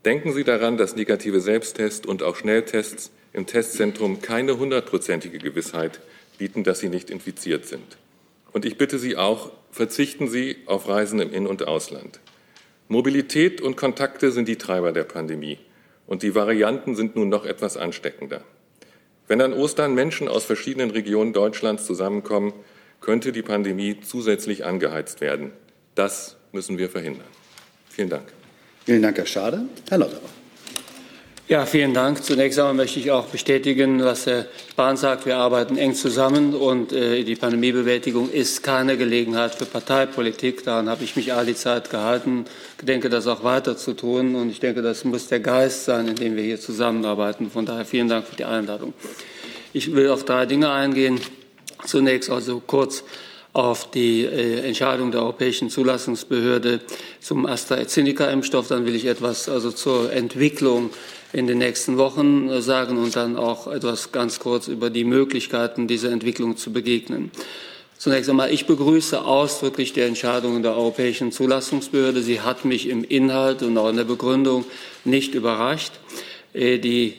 Denken 0.05 0.31
Sie 0.31 0.45
daran, 0.45 0.77
dass 0.77 0.95
negative 0.95 1.41
Selbsttests 1.41 2.07
und 2.07 2.23
auch 2.23 2.37
Schnelltests 2.37 3.11
im 3.33 3.47
Testzentrum 3.47 4.21
keine 4.21 4.57
hundertprozentige 4.57 5.39
Gewissheit 5.39 5.99
bieten, 6.37 6.63
dass 6.63 6.79
Sie 6.79 6.87
nicht 6.87 7.09
infiziert 7.09 7.65
sind. 7.65 7.97
Und 8.53 8.65
ich 8.65 8.77
bitte 8.77 8.99
Sie 8.99 9.17
auch, 9.17 9.51
verzichten 9.71 10.27
Sie 10.27 10.57
auf 10.65 10.87
Reisen 10.87 11.19
im 11.19 11.31
In- 11.33 11.47
und 11.47 11.67
Ausland. 11.67 12.19
Mobilität 12.87 13.61
und 13.61 13.77
Kontakte 13.77 14.31
sind 14.31 14.47
die 14.47 14.57
Treiber 14.57 14.91
der 14.91 15.03
Pandemie. 15.03 15.59
Und 16.07 16.23
die 16.23 16.35
Varianten 16.35 16.95
sind 16.95 17.15
nun 17.15 17.29
noch 17.29 17.45
etwas 17.45 17.77
ansteckender. 17.77 18.43
Wenn 19.27 19.39
an 19.41 19.53
Ostern 19.53 19.95
Menschen 19.95 20.27
aus 20.27 20.43
verschiedenen 20.43 20.91
Regionen 20.91 21.31
Deutschlands 21.31 21.85
zusammenkommen, 21.85 22.51
könnte 22.99 23.31
die 23.31 23.41
Pandemie 23.41 24.01
zusätzlich 24.01 24.65
angeheizt 24.65 25.21
werden. 25.21 25.51
Das 25.95 26.35
müssen 26.51 26.77
wir 26.77 26.89
verhindern. 26.89 27.27
Vielen 27.89 28.09
Dank. 28.09 28.33
Vielen 28.85 29.01
Dank, 29.01 29.17
Herr 29.17 29.25
Schade. 29.25 29.65
Herr 29.89 29.99
Lauterbach. 29.99 30.40
Ja, 31.51 31.65
vielen 31.65 31.93
Dank. 31.93 32.23
Zunächst 32.23 32.57
einmal 32.59 32.75
möchte 32.75 32.97
ich 33.01 33.11
auch 33.11 33.25
bestätigen, 33.25 34.01
was 34.01 34.25
Herr 34.25 34.45
Spahn 34.69 34.95
sagt. 34.95 35.25
Wir 35.25 35.35
arbeiten 35.35 35.75
eng 35.75 35.95
zusammen 35.95 36.53
und 36.53 36.93
äh, 36.93 37.25
die 37.25 37.35
Pandemiebewältigung 37.35 38.31
ist 38.31 38.63
keine 38.63 38.95
Gelegenheit 38.95 39.55
für 39.55 39.65
Parteipolitik. 39.65 40.63
Daran 40.63 40.87
habe 40.87 41.03
ich 41.03 41.17
mich 41.17 41.33
all 41.33 41.45
die 41.45 41.53
Zeit 41.53 41.89
gehalten. 41.89 42.45
Ich 42.79 42.85
denke, 42.85 43.09
das 43.09 43.27
auch 43.27 43.43
weiter 43.43 43.75
zu 43.75 43.91
tun. 43.91 44.35
Und 44.35 44.49
ich 44.49 44.61
denke, 44.61 44.81
das 44.81 45.03
muss 45.03 45.27
der 45.27 45.41
Geist 45.41 45.83
sein, 45.83 46.07
in 46.07 46.15
dem 46.15 46.37
wir 46.37 46.43
hier 46.43 46.57
zusammenarbeiten. 46.57 47.51
Von 47.51 47.65
daher 47.65 47.83
vielen 47.83 48.07
Dank 48.07 48.27
für 48.27 48.37
die 48.37 48.45
Einladung. 48.45 48.93
Ich 49.73 49.93
will 49.93 50.07
auf 50.07 50.23
drei 50.23 50.45
Dinge 50.45 50.71
eingehen. 50.71 51.19
Zunächst 51.85 52.29
also 52.29 52.61
kurz 52.65 53.03
auf 53.51 53.91
die 53.91 54.23
äh, 54.23 54.65
Entscheidung 54.65 55.11
der 55.11 55.19
Europäischen 55.19 55.69
Zulassungsbehörde 55.69 56.79
zum 57.19 57.45
AstraZeneca-Impfstoff. 57.45 58.69
Dann 58.69 58.85
will 58.85 58.95
ich 58.95 59.03
etwas 59.03 59.49
also 59.49 59.71
zur 59.73 60.13
Entwicklung 60.13 60.91
in 61.33 61.47
den 61.47 61.57
nächsten 61.57 61.97
Wochen 61.97 62.49
äh, 62.49 62.61
sagen 62.61 62.97
und 62.97 63.15
dann 63.15 63.37
auch 63.37 63.67
etwas 63.67 64.11
ganz 64.11 64.39
kurz 64.39 64.67
über 64.67 64.89
die 64.89 65.03
Möglichkeiten 65.03 65.87
dieser 65.87 66.11
Entwicklung 66.11 66.57
zu 66.57 66.71
begegnen. 66.71 67.31
Zunächst 67.97 68.29
einmal, 68.29 68.51
ich 68.51 68.65
begrüße 68.65 69.23
ausdrücklich 69.23 69.93
die 69.93 70.01
Entscheidung 70.01 70.63
der 70.63 70.75
Europäischen 70.75 71.31
Zulassungsbehörde. 71.31 72.23
Sie 72.23 72.41
hat 72.41 72.65
mich 72.65 72.89
im 72.89 73.03
Inhalt 73.03 73.61
und 73.61 73.77
auch 73.77 73.89
in 73.89 73.97
der 73.97 74.05
Begründung 74.05 74.65
nicht 75.05 75.35
überrascht. 75.35 75.93
Äh, 76.53 76.79
die 76.79 77.13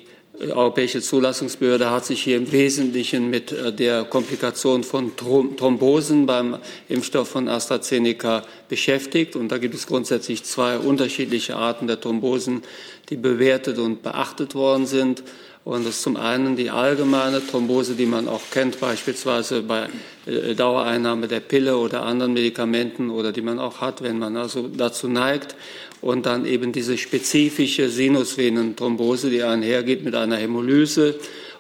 Europäische 0.51 1.01
Zulassungsbehörde 1.01 1.91
hat 1.91 2.05
sich 2.05 2.23
hier 2.23 2.37
im 2.37 2.51
Wesentlichen 2.51 3.31
mit 3.31 3.53
äh, 3.53 3.73
der 3.73 4.05
Komplikation 4.05 4.83
von 4.83 5.13
Thrombosen 5.17 6.27
beim 6.27 6.59
Impfstoff 6.89 7.29
von 7.29 7.49
AstraZeneca 7.49 8.43
beschäftigt. 8.69 9.37
Und 9.37 9.51
da 9.51 9.59
gibt 9.59 9.75
es 9.75 9.87
grundsätzlich 9.87 10.43
zwei 10.45 10.79
unterschiedliche 10.79 11.57
Arten 11.57 11.87
der 11.87 12.01
Thrombosen, 12.01 12.63
die 13.09 13.17
bewertet 13.17 13.79
und 13.79 14.03
beachtet 14.03 14.55
worden 14.55 14.87
sind. 14.87 15.23
Und 15.65 15.87
das 15.87 15.97
ist 15.97 16.03
zum 16.03 16.17
einen 16.17 16.57
die 16.57 16.71
allgemeine 16.71 17.41
Thrombose, 17.47 17.95
die 17.95 18.07
man 18.07 18.27
auch 18.27 18.43
kennt, 18.51 18.81
beispielsweise 18.81 19.63
bei 19.63 19.89
äh, 20.27 20.55
Dauereinnahme 20.55 21.29
der 21.29 21.39
Pille 21.39 21.77
oder 21.77 22.03
anderen 22.03 22.33
Medikamenten 22.33 23.11
oder 23.11 23.31
die 23.31 23.43
man 23.43 23.61
auch 23.61 23.81
hat, 23.81 24.03
wenn 24.03 24.19
man 24.19 24.37
also 24.37 24.67
dazu 24.67 25.07
neigt 25.07 25.55
und 26.03 26.27
dann 26.27 26.45
eben 26.45 26.73
diese 26.73 26.99
spezifische 26.99 27.89
Sinusvenenthrombose, 27.89 29.31
die 29.31 29.43
einhergeht 29.43 30.05
mit 30.05 30.15
einer 30.15 30.37
Hämolyse 30.37 31.15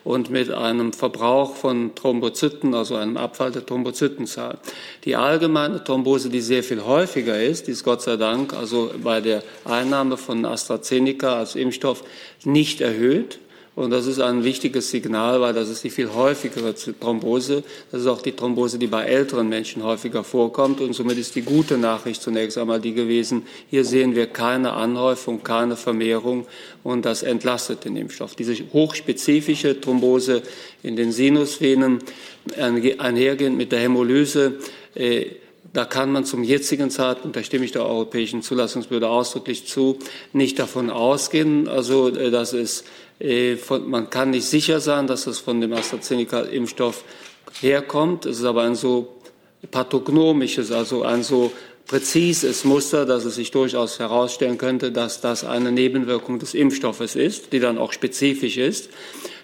und 0.05 0.31
mit 0.31 0.51
einem 0.51 0.93
Verbrauch 0.93 1.55
von 1.55 1.95
Thrombozyten, 1.95 2.75
also 2.75 2.97
einem 2.97 3.17
Abfall 3.17 3.53
der 3.53 3.65
Thrombozytenzahl. 3.65 4.59
Die 5.05 5.15
allgemeine 5.15 5.83
Thrombose, 5.85 6.29
die 6.29 6.41
sehr 6.41 6.65
viel 6.65 6.85
häufiger 6.85 7.41
ist, 7.41 7.69
die 7.69 7.71
ist 7.71 7.85
Gott 7.85 8.03
sei 8.03 8.17
Dank 8.17 8.53
also 8.53 8.91
bei 9.03 9.21
der 9.21 9.45
Einnahme 9.65 10.17
von 10.17 10.45
AstraZeneca 10.45 11.39
als 11.39 11.55
Impfstoff 11.55 12.03
nicht 12.45 12.81
erhöht. 12.81 13.39
Und 13.75 13.91
das 13.91 14.07
ist 14.07 14.21
ein 14.21 14.45
wichtiges 14.45 14.91
Signal, 14.91 15.41
weil 15.41 15.55
das 15.55 15.71
ist 15.71 15.83
die 15.83 15.89
viel 15.89 16.13
häufigere 16.13 16.75
Thrombose. 16.75 17.63
Das 17.91 18.03
ist 18.03 18.07
auch 18.07 18.21
die 18.21 18.33
Thrombose, 18.33 18.79
die 18.79 18.87
bei 18.87 19.05
älteren 19.05 19.49
Menschen 19.49 19.83
häufiger 19.83 20.25
vorkommt. 20.25 20.83
Und 20.83 20.93
somit 20.93 21.17
ist 21.17 21.35
die 21.37 21.43
gute 21.43 21.79
Nachricht 21.79 22.21
zunächst 22.21 22.59
einmal 22.59 22.81
die 22.81 22.93
gewesen, 22.93 23.47
hier 23.71 23.87
sehen 23.87 24.15
wir 24.15 24.27
keine 24.27 24.75
Anhäufung, 24.75 25.43
keine 25.43 25.77
Vermehrung 25.77 26.47
und 26.83 27.07
das 27.07 27.23
entlastet 27.23 27.87
den 27.87 27.97
Impfstoff. 27.97 28.35
Diese 28.35 28.57
hochspezifische 28.75 29.81
Thrombose 29.81 30.43
in 30.83 30.97
den 30.97 31.11
Sinusvenen 31.11 32.01
einhergehend 32.59 33.57
mit 33.57 33.73
der 33.73 33.81
Hämolyse, 33.81 34.59
äh, 34.95 35.27
da 35.73 35.85
kann 35.85 36.13
man 36.13 36.25
zum 36.25 36.45
jetzigen 36.45 36.91
Zeitpunkt, 36.91 37.37
da 37.37 37.43
stimme 37.43 37.65
ich 37.65 37.73
der 37.73 37.87
Europäischen 37.87 38.43
Zulassungsbehörde 38.43 39.09
ausdrücklich 39.09 39.67
zu, 39.67 39.99
nicht 40.33 40.59
davon 40.59 40.91
ausgehen, 40.91 41.69
also 41.69 42.09
äh, 42.09 42.31
dass 42.31 42.53
es 42.53 42.85
äh, 43.19 43.57
man 43.87 44.11
kann 44.11 44.31
nicht 44.31 44.47
sicher 44.47 44.81
sein, 44.81 45.07
dass 45.07 45.27
es 45.27 45.39
von 45.39 45.61
dem 45.61 45.73
AstraZeneca-Impfstoff 45.73 47.05
herkommt. 47.61 48.27
Es 48.27 48.39
ist 48.39 48.45
aber 48.45 48.63
ein 48.63 48.75
so 48.75 49.17
pathognomisches, 49.71 50.73
also 50.73 51.03
ein 51.05 51.23
so 51.23 51.53
präzises 51.87 52.65
Muster, 52.65 53.07
dass 53.07 53.25
es 53.25 53.37
sich 53.37 53.51
durchaus 53.51 53.99
herausstellen 53.99 54.59
könnte, 54.59 54.93
dass 54.93 55.21
das 55.21 55.45
eine 55.45 55.73
Nebenwirkung 55.73 56.39
des 56.39 56.55
Impfstoffes 56.55 57.17
ist, 57.17 57.53
die 57.53 57.61
dann 57.61 57.79
auch 57.79 57.93
spezifisch 57.93 58.57
ist. 58.57 58.91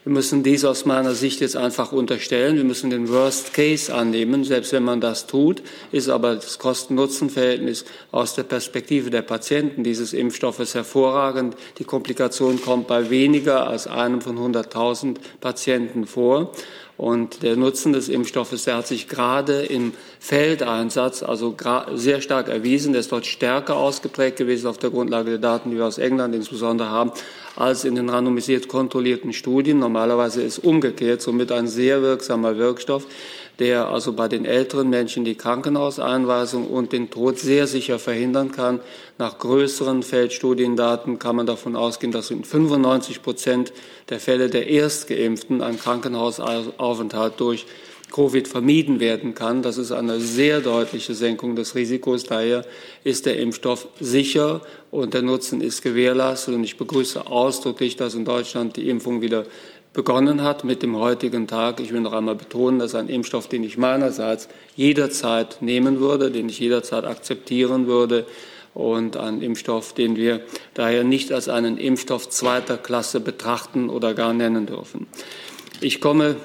Wir 0.09 0.15
müssen 0.15 0.43
dies 0.43 0.65
aus 0.65 0.87
meiner 0.87 1.13
Sicht 1.15 1.43
jetzt 1.43 1.55
einfach 1.55 1.93
unterstellen. 1.93 2.57
Wir 2.57 2.65
müssen 2.65 2.89
den 2.89 3.11
Worst 3.11 3.53
Case 3.53 3.95
annehmen. 3.95 4.43
Selbst 4.43 4.73
wenn 4.73 4.83
man 4.83 5.03
das 5.03 5.27
tut, 5.27 5.63
ist 5.93 6.09
aber 6.09 6.37
das 6.37 6.59
Kosten-Nutzen-Verhältnis 6.59 7.85
aus 8.11 8.35
der 8.35 8.45
Perspektive 8.45 9.11
der 9.11 9.21
Patienten 9.21 9.85
dieses 9.85 10.15
Impfstoffes 10.15 10.75
hervorragend. 10.75 11.57
Die 11.77 11.85
Komplikation 11.85 12.59
kommt 12.59 12.87
bei 12.87 13.11
weniger 13.11 13.67
als 13.67 13.87
einem 13.87 14.23
von 14.23 14.39
100.000 14.39 15.17
Patienten 15.43 16.07
vor. 16.07 16.55
Und 16.99 17.45
der 17.45 17.55
Nutzen 17.55 17.93
des 17.93 18.09
Impfstoffes, 18.09 18.65
der 18.65 18.79
hat 18.79 18.89
sich 18.89 19.07
gerade 19.07 19.63
im 19.63 19.93
Feldeinsatz 20.19 21.23
also 21.23 21.57
sehr 21.95 22.21
stark 22.21 22.49
erwiesen. 22.49 22.93
Der 22.93 23.01
ist 23.01 23.13
dort 23.13 23.25
stärker 23.25 23.77
ausgeprägt 23.77 24.37
gewesen 24.37 24.67
auf 24.67 24.79
der 24.79 24.91
Grundlage 24.91 25.31
der 25.31 25.39
Daten, 25.39 25.71
die 25.71 25.77
wir 25.77 25.87
aus 25.87 25.99
England 25.99 26.35
insbesondere 26.35 26.91
haben, 26.91 27.13
als 27.55 27.85
in 27.85 27.95
den 27.95 28.11
randomisiert 28.11 28.67
kontrollierten 28.67 29.33
Studien. 29.33 29.79
Normalerweise 29.79 30.43
ist 30.43 30.59
umgekehrt 30.59 31.23
somit 31.23 31.53
ein 31.53 31.69
sehr 31.69 32.03
wirksamer 32.03 32.59
Wirkstoff, 32.59 33.07
der 33.59 33.89
also 33.89 34.13
bei 34.13 34.29
den 34.29 34.45
älteren 34.45 34.89
Menschen 34.89 35.25
die 35.25 35.35
Krankenhauseinweisung 35.35 36.69
und 36.69 36.93
den 36.93 37.11
Tod 37.11 37.39
sehr 37.39 37.67
sicher 37.67 37.99
verhindern 37.99 38.53
kann. 38.53 38.81
Nach 39.19 39.39
größeren 39.39 40.03
Feldstudiendaten 40.03 41.19
kann 41.19 41.37
man 41.37 41.47
davon 41.47 41.75
ausgehen, 41.75 42.13
dass 42.13 42.31
in 42.31 42.45
95 42.45 43.23
Prozent 43.23 43.73
der 44.11 44.21
Fälle 44.21 44.49
der 44.49 44.69
Erstgeimpften 44.69 45.61
ein 45.61 45.79
Krankenhausaufenthalt 45.79 47.35
durch 47.39 47.67
Covid 48.13 48.49
vermieden 48.49 49.01
werden 49.01 49.35
kann. 49.35 49.63
Das 49.63 49.77
ist 49.77 49.93
eine 49.93 50.21
sehr 50.21 50.61
deutliche 50.61 51.15
Senkung 51.15 51.57
des 51.57 51.75
Risikos. 51.75 52.25
Daher 52.25 52.65
ist 53.05 53.27
der 53.27 53.39
Impfstoff 53.39 53.89
sicher 54.01 54.63
und 54.91 55.15
der 55.15 55.23
Nutzen 55.23 55.61
ist 55.61 55.83
gewährleistet. 55.83 56.55
Und 56.55 56.65
ich 56.65 56.77
begrüße 56.77 57.27
ausdrücklich, 57.27 57.97
dass 57.97 58.15
in 58.15 58.25
Deutschland 58.25 58.77
die 58.77 58.89
Impfung 58.89 59.21
wieder 59.21 59.45
begonnen 59.99 60.45
hat 60.45 60.63
mit 60.63 60.85
dem 60.85 60.97
heutigen 60.97 61.49
Tag. 61.49 61.81
Ich 61.81 61.93
will 61.93 62.01
noch 62.01 62.13
einmal 62.13 62.37
betonen, 62.37 62.79
dass 62.79 62.95
ein 62.95 63.09
Impfstoff, 63.09 63.49
den 63.49 63.65
ich 63.65 63.79
meinerseits 63.79 64.49
jederzeit 64.77 65.61
nehmen 65.61 65.99
würde, 65.99 66.31
den 66.31 66.49
ich 66.49 66.61
jederzeit 66.61 67.05
akzeptieren 67.05 67.89
würde 67.89 68.25
und 68.75 69.17
ein 69.17 69.43
Impfstoff, 69.43 69.95
den 69.95 70.15
wir 70.15 70.43
daher 70.75 71.03
nicht 71.03 71.33
als 71.33 71.49
einen 71.49 71.79
Impfstoff 71.79 72.29
zweiter 72.29 72.79
Klasse 72.79 73.19
betrachten 73.19 73.91
oder 73.91 74.15
gar 74.15 74.33
nennen 74.33 74.67
dürfen. 74.67 75.09
Ich 75.81 76.01
komme 76.01 76.37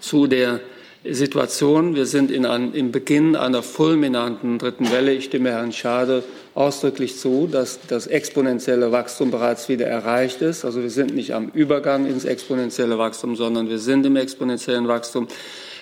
zu 0.00 0.26
der 0.26 0.60
Situation. 1.08 1.94
Wir 1.94 2.04
sind 2.04 2.30
in 2.30 2.44
einem, 2.44 2.74
im 2.74 2.92
Beginn 2.92 3.34
einer 3.34 3.62
fulminanten 3.62 4.58
dritten 4.58 4.92
Welle. 4.92 5.14
Ich 5.14 5.24
stimme 5.24 5.52
Herrn 5.52 5.72
Schade 5.72 6.22
ausdrücklich 6.54 7.18
zu, 7.18 7.48
dass 7.50 7.80
das 7.88 8.06
exponentielle 8.06 8.92
Wachstum 8.92 9.30
bereits 9.30 9.68
wieder 9.68 9.86
erreicht 9.86 10.40
ist. 10.40 10.64
Also 10.64 10.82
wir 10.82 10.90
sind 10.90 11.14
nicht 11.14 11.34
am 11.34 11.50
Übergang 11.52 12.06
ins 12.06 12.24
exponentielle 12.24 12.96
Wachstum, 12.96 13.34
sondern 13.34 13.68
wir 13.68 13.78
sind 13.78 14.06
im 14.06 14.16
exponentiellen 14.16 14.86
Wachstum. 14.86 15.26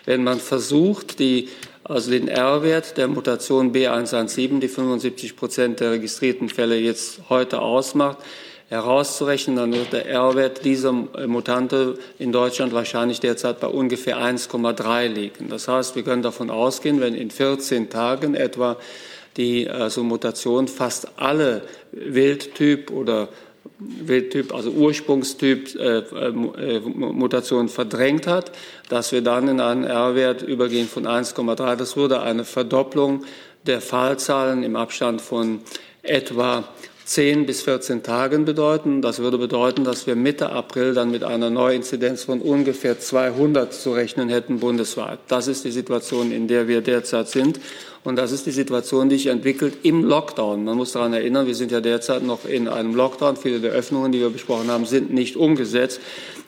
Wenn 0.06 0.24
man 0.24 0.40
versucht, 0.40 1.18
die 1.18 1.48
also 1.84 2.10
den 2.10 2.28
R-Wert 2.28 2.96
der 2.96 3.08
Mutation 3.08 3.72
B117, 3.72 4.60
die 4.60 4.68
75 4.68 5.36
Prozent 5.36 5.80
der 5.80 5.92
registrierten 5.92 6.48
Fälle 6.48 6.78
jetzt 6.78 7.20
heute 7.28 7.60
ausmacht, 7.60 8.18
herauszurechnen, 8.68 9.56
dann 9.56 9.72
wird 9.72 9.92
der 9.92 10.06
R-Wert 10.06 10.64
dieser 10.64 10.92
Mutante 10.92 11.98
in 12.18 12.32
Deutschland 12.32 12.72
wahrscheinlich 12.72 13.20
derzeit 13.20 13.60
bei 13.60 13.66
ungefähr 13.66 14.16
1,3 14.16 15.08
liegen. 15.08 15.48
Das 15.50 15.68
heißt, 15.68 15.94
wir 15.96 16.02
können 16.04 16.22
davon 16.22 16.48
ausgehen, 16.48 17.00
wenn 17.00 17.14
in 17.14 17.30
14 17.30 17.90
Tagen 17.90 18.34
etwa 18.34 18.78
die 19.36 19.68
also 19.68 20.02
Mutation 20.02 20.68
fast 20.68 21.08
alle 21.16 21.62
Wildtyp 21.92 22.90
oder 22.90 23.28
Wildtyp, 23.78 24.54
also 24.54 24.70
Ursprungstyp 24.70 25.74
äh, 25.76 25.98
äh, 25.98 26.80
Mutation 26.80 27.68
verdrängt 27.68 28.26
hat, 28.26 28.52
dass 28.88 29.12
wir 29.12 29.22
dann 29.22 29.48
in 29.48 29.60
einen 29.60 29.84
R-Wert 29.84 30.42
übergehen 30.42 30.88
von 30.88 31.06
1,3. 31.06 31.76
Das 31.76 31.96
würde 31.96 32.20
eine 32.22 32.44
Verdopplung 32.44 33.24
der 33.66 33.80
Fallzahlen 33.80 34.62
im 34.62 34.76
Abstand 34.76 35.20
von 35.20 35.60
etwa 36.02 36.64
10 37.04 37.46
bis 37.46 37.62
14 37.62 38.02
Tagen 38.02 38.44
bedeuten. 38.44 39.02
Das 39.02 39.18
würde 39.18 39.38
bedeuten, 39.38 39.84
dass 39.84 40.06
wir 40.06 40.16
Mitte 40.16 40.50
April 40.50 40.94
dann 40.94 41.10
mit 41.10 41.24
einer 41.24 41.50
Neuinzidenz 41.50 42.24
von 42.24 42.40
ungefähr 42.40 42.98
200 42.98 43.72
zu 43.72 43.92
rechnen 43.92 44.28
hätten 44.28 44.60
bundesweit. 44.60 45.18
Das 45.28 45.48
ist 45.48 45.64
die 45.64 45.72
Situation, 45.72 46.32
in 46.32 46.48
der 46.48 46.68
wir 46.68 46.80
derzeit 46.80 47.28
sind. 47.28 47.60
Und 48.04 48.16
das 48.16 48.32
ist 48.32 48.46
die 48.46 48.50
Situation, 48.50 49.08
die 49.08 49.16
sich 49.16 49.28
entwickelt 49.28 49.78
im 49.84 50.02
Lockdown. 50.02 50.64
Man 50.64 50.76
muss 50.76 50.90
daran 50.90 51.12
erinnern, 51.12 51.46
wir 51.46 51.54
sind 51.54 51.70
ja 51.70 51.80
derzeit 51.80 52.24
noch 52.24 52.44
in 52.44 52.66
einem 52.66 52.96
Lockdown. 52.96 53.36
Viele 53.36 53.60
der 53.60 53.70
Öffnungen, 53.70 54.10
die 54.10 54.18
wir 54.18 54.30
besprochen 54.30 54.68
haben, 54.72 54.86
sind 54.86 55.12
nicht 55.12 55.36
umgesetzt. 55.36 56.00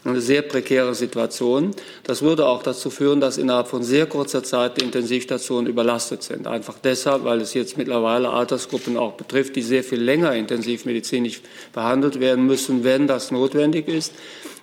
Eine 0.03 0.21
sehr 0.21 0.43
prekäre 0.43 0.97
Situation. 0.97 1.71
Das 2.03 2.23
würde 2.23 2.47
auch 2.47 2.65
dazu 2.65 2.91
führen, 2.91 3.21
dass 3.21 3.39
innerhalb 3.39 3.69
von 3.69 3.85
sehr 3.85 4.07
kurzer 4.07 4.43
Zeit 4.43 4.81
die 4.81 4.85
Intensivstationen 4.85 5.67
überlastet 5.71 6.25
sind. 6.25 6.49
Einfach 6.49 6.75
deshalb, 6.83 7.25
weil 7.25 7.41
es 7.41 7.55
jetzt 7.55 7.79
mittlerweile 7.79 8.31
Altersgruppen 8.31 8.97
auch 8.97 9.13
betrifft, 9.13 9.55
die 9.55 9.63
sehr 9.63 9.85
viel 9.85 10.03
länger 10.03 10.35
intensivmedizinisch 10.35 11.41
behandelt 11.73 12.19
werden 12.19 12.47
müssen, 12.47 12.83
wenn 12.83 13.07
das 13.07 13.31
notwendig 13.31 13.87
ist. 13.87 14.13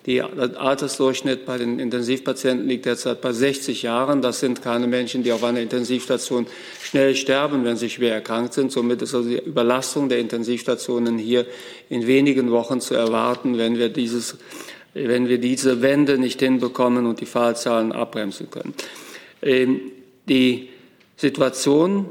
Der 0.07 0.29
Altersdurchschnitt 0.59 1.45
bei 1.45 1.59
den 1.59 1.77
Intensivpatienten 1.77 2.67
liegt 2.67 2.85
derzeit 2.85 3.21
bei 3.21 3.33
60 3.33 3.83
Jahren. 3.83 4.23
Das 4.23 4.39
sind 4.39 4.63
keine 4.63 4.87
Menschen, 4.87 5.21
die 5.21 5.31
auf 5.31 5.43
einer 5.43 5.59
Intensivstation 5.59 6.47
schnell 6.81 7.15
sterben, 7.15 7.63
wenn 7.65 7.77
sie 7.77 7.89
schwer 7.89 8.15
erkrankt 8.15 8.53
sind. 8.53 8.71
Somit 8.71 9.03
ist 9.03 9.13
also 9.13 9.29
die 9.29 9.39
Überlastung 9.39 10.09
der 10.09 10.17
Intensivstationen 10.17 11.19
hier 11.19 11.45
in 11.89 12.07
wenigen 12.07 12.49
Wochen 12.49 12.81
zu 12.81 12.95
erwarten, 12.95 13.59
wenn 13.59 13.77
wir 13.77 13.89
dieses 13.89 14.37
wenn 14.93 15.29
wir 15.29 15.37
diese 15.37 15.81
Wende 15.81 16.17
nicht 16.17 16.41
hinbekommen 16.41 17.05
und 17.05 17.21
die 17.21 17.25
Fallzahlen 17.25 17.91
abbremsen 17.93 18.49
können. 18.51 18.73
Ähm, 19.41 19.79
die 20.27 20.69
Situation 21.15 22.07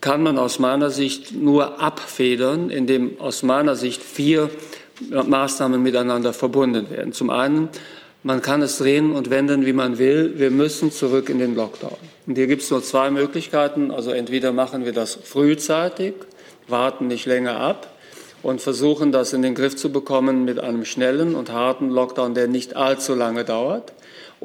kann 0.00 0.22
man 0.22 0.38
aus 0.38 0.58
meiner 0.58 0.90
Sicht 0.90 1.32
nur 1.32 1.80
abfedern, 1.80 2.70
indem 2.70 3.20
aus 3.20 3.42
meiner 3.42 3.74
Sicht 3.74 4.02
vier 4.02 4.50
Maßnahmen 5.10 5.82
miteinander 5.82 6.32
verbunden 6.32 6.90
werden. 6.90 7.12
Zum 7.12 7.30
einen, 7.30 7.68
man 8.22 8.42
kann 8.42 8.62
es 8.62 8.78
drehen 8.78 9.12
und 9.12 9.30
wenden, 9.30 9.66
wie 9.66 9.72
man 9.72 9.98
will. 9.98 10.34
Wir 10.36 10.50
müssen 10.50 10.90
zurück 10.90 11.28
in 11.28 11.38
den 11.38 11.54
Lockdown. 11.54 11.96
Und 12.26 12.36
hier 12.36 12.46
gibt 12.46 12.62
es 12.62 12.70
nur 12.70 12.82
zwei 12.82 13.10
Möglichkeiten. 13.10 13.90
Also 13.90 14.10
entweder 14.10 14.52
machen 14.52 14.84
wir 14.84 14.92
das 14.92 15.14
frühzeitig, 15.14 16.14
warten 16.66 17.06
nicht 17.06 17.26
länger 17.26 17.60
ab 17.60 17.88
und 18.42 18.60
versuchen, 18.60 19.12
das 19.12 19.32
in 19.32 19.42
den 19.42 19.54
Griff 19.54 19.76
zu 19.76 19.90
bekommen 19.90 20.44
mit 20.44 20.58
einem 20.58 20.84
schnellen 20.84 21.34
und 21.34 21.52
harten 21.52 21.90
Lockdown, 21.90 22.34
der 22.34 22.48
nicht 22.48 22.76
allzu 22.76 23.14
lange 23.14 23.44
dauert. 23.44 23.92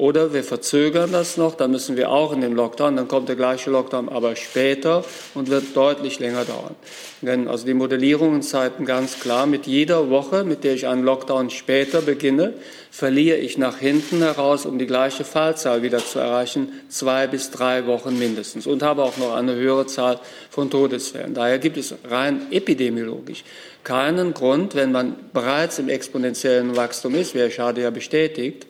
Oder 0.02 0.32
wir 0.32 0.42
verzögern 0.42 1.12
das 1.12 1.36
noch, 1.36 1.54
dann 1.54 1.70
müssen 1.70 1.96
wir 1.96 2.10
auch 2.10 2.32
in 2.32 2.40
den 2.40 2.56
Lockdown, 2.56 2.96
dann 2.96 3.06
kommt 3.06 3.28
der 3.28 3.36
gleiche 3.36 3.70
Lockdown, 3.70 4.08
aber 4.08 4.34
später 4.34 5.04
und 5.32 5.48
wird 5.48 5.76
deutlich 5.76 6.18
länger 6.18 6.44
dauern. 6.44 6.74
Denn 7.20 7.46
also 7.46 7.64
die 7.66 7.72
Modellierungen 7.72 8.42
zeigten 8.42 8.84
ganz 8.84 9.20
klar, 9.20 9.46
mit 9.46 9.68
jeder 9.68 10.10
Woche, 10.10 10.42
mit 10.42 10.64
der 10.64 10.74
ich 10.74 10.88
einen 10.88 11.04
Lockdown 11.04 11.50
später 11.50 12.02
beginne, 12.02 12.54
verliere 12.90 13.36
ich 13.36 13.58
nach 13.58 13.78
hinten 13.78 14.18
heraus, 14.18 14.66
um 14.66 14.76
die 14.76 14.88
gleiche 14.88 15.22
Fallzahl 15.22 15.82
wieder 15.82 15.98
zu 15.98 16.18
erreichen, 16.18 16.72
zwei 16.88 17.28
bis 17.28 17.52
drei 17.52 17.86
Wochen 17.86 18.18
mindestens 18.18 18.66
und 18.66 18.82
habe 18.82 19.04
auch 19.04 19.18
noch 19.18 19.36
eine 19.36 19.54
höhere 19.54 19.86
Zahl 19.86 20.18
von 20.50 20.68
Todesfällen. 20.68 21.32
Daher 21.32 21.60
gibt 21.60 21.76
es 21.76 21.94
rein 22.10 22.48
epidemiologisch 22.50 23.44
keinen 23.84 24.32
Grund, 24.32 24.74
wenn 24.74 24.92
man 24.92 25.16
bereits 25.32 25.78
im 25.78 25.88
exponentiellen 25.88 26.76
Wachstum 26.76 27.14
ist, 27.14 27.34
wie 27.34 27.40
Herr 27.40 27.50
Schade 27.50 27.82
ja 27.82 27.90
bestätigt, 27.90 28.66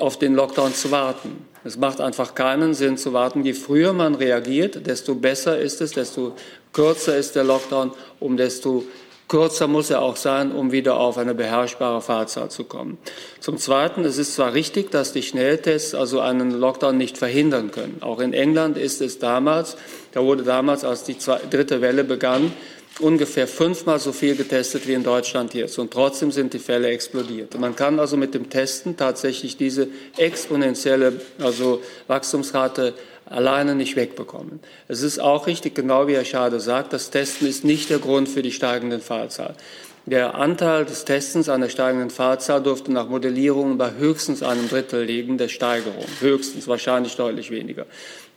auf 0.00 0.18
den 0.18 0.34
Lockdown 0.34 0.74
zu 0.74 0.90
warten. 0.90 1.46
Es 1.64 1.76
macht 1.76 2.00
einfach 2.00 2.34
keinen 2.34 2.74
Sinn 2.74 2.96
zu 2.96 3.12
warten. 3.12 3.44
Je 3.44 3.52
früher 3.52 3.92
man 3.92 4.14
reagiert, 4.14 4.86
desto 4.86 5.14
besser 5.14 5.58
ist 5.58 5.80
es, 5.80 5.92
desto 5.92 6.32
kürzer 6.72 7.16
ist 7.16 7.34
der 7.34 7.44
Lockdown, 7.44 7.92
um 8.20 8.36
desto 8.36 8.84
kürzer 9.28 9.66
muss 9.66 9.90
er 9.90 10.02
auch 10.02 10.16
sein, 10.16 10.52
um 10.52 10.70
wieder 10.70 10.98
auf 10.98 11.18
eine 11.18 11.34
beherrschbare 11.34 12.00
Fahrzahl 12.00 12.50
zu 12.50 12.64
kommen. 12.64 12.98
Zum 13.40 13.58
Zweiten, 13.58 14.04
es 14.04 14.18
ist 14.18 14.34
zwar 14.34 14.54
richtig, 14.54 14.90
dass 14.90 15.12
die 15.12 15.22
Schnelltests 15.22 15.94
also 15.94 16.20
einen 16.20 16.52
Lockdown 16.52 16.96
nicht 16.96 17.18
verhindern 17.18 17.70
können. 17.72 17.98
Auch 18.00 18.20
in 18.20 18.32
England 18.32 18.78
ist 18.78 19.00
es 19.00 19.18
damals, 19.18 19.76
da 20.12 20.22
wurde 20.22 20.44
damals, 20.44 20.84
als 20.84 21.02
die 21.04 21.16
dritte 21.50 21.80
Welle 21.80 22.04
begann, 22.04 22.52
ungefähr 23.00 23.46
fünfmal 23.46 23.98
so 23.98 24.12
viel 24.12 24.36
getestet 24.36 24.86
wie 24.86 24.94
in 24.94 25.02
Deutschland 25.02 25.54
jetzt. 25.54 25.78
Und 25.78 25.92
trotzdem 25.92 26.30
sind 26.32 26.54
die 26.54 26.58
Fälle 26.58 26.88
explodiert. 26.88 27.58
Man 27.58 27.76
kann 27.76 28.00
also 28.00 28.16
mit 28.16 28.34
dem 28.34 28.48
Testen 28.48 28.96
tatsächlich 28.96 29.56
diese 29.56 29.88
exponentielle 30.16 31.20
also 31.38 31.82
Wachstumsrate 32.06 32.94
alleine 33.26 33.74
nicht 33.74 33.96
wegbekommen. 33.96 34.60
Es 34.88 35.02
ist 35.02 35.18
auch 35.18 35.46
richtig, 35.46 35.74
genau 35.74 36.06
wie 36.06 36.14
Herr 36.14 36.24
Schade 36.24 36.60
sagt, 36.60 36.92
das 36.92 37.10
Testen 37.10 37.48
ist 37.48 37.64
nicht 37.64 37.90
der 37.90 37.98
Grund 37.98 38.28
für 38.28 38.42
die 38.42 38.52
steigende 38.52 39.00
Fallzahl. 39.00 39.54
Der 40.08 40.36
Anteil 40.36 40.84
des 40.84 41.04
Testens 41.04 41.48
an 41.48 41.62
der 41.62 41.68
steigenden 41.68 42.10
Fallzahl 42.10 42.62
dürfte 42.62 42.92
nach 42.92 43.08
Modellierungen 43.08 43.76
bei 43.76 43.90
höchstens 43.98 44.44
einem 44.44 44.68
Drittel 44.68 45.02
liegen 45.02 45.36
der 45.36 45.48
Steigerung. 45.48 46.04
Höchstens, 46.20 46.68
wahrscheinlich 46.68 47.16
deutlich 47.16 47.50
weniger. 47.50 47.86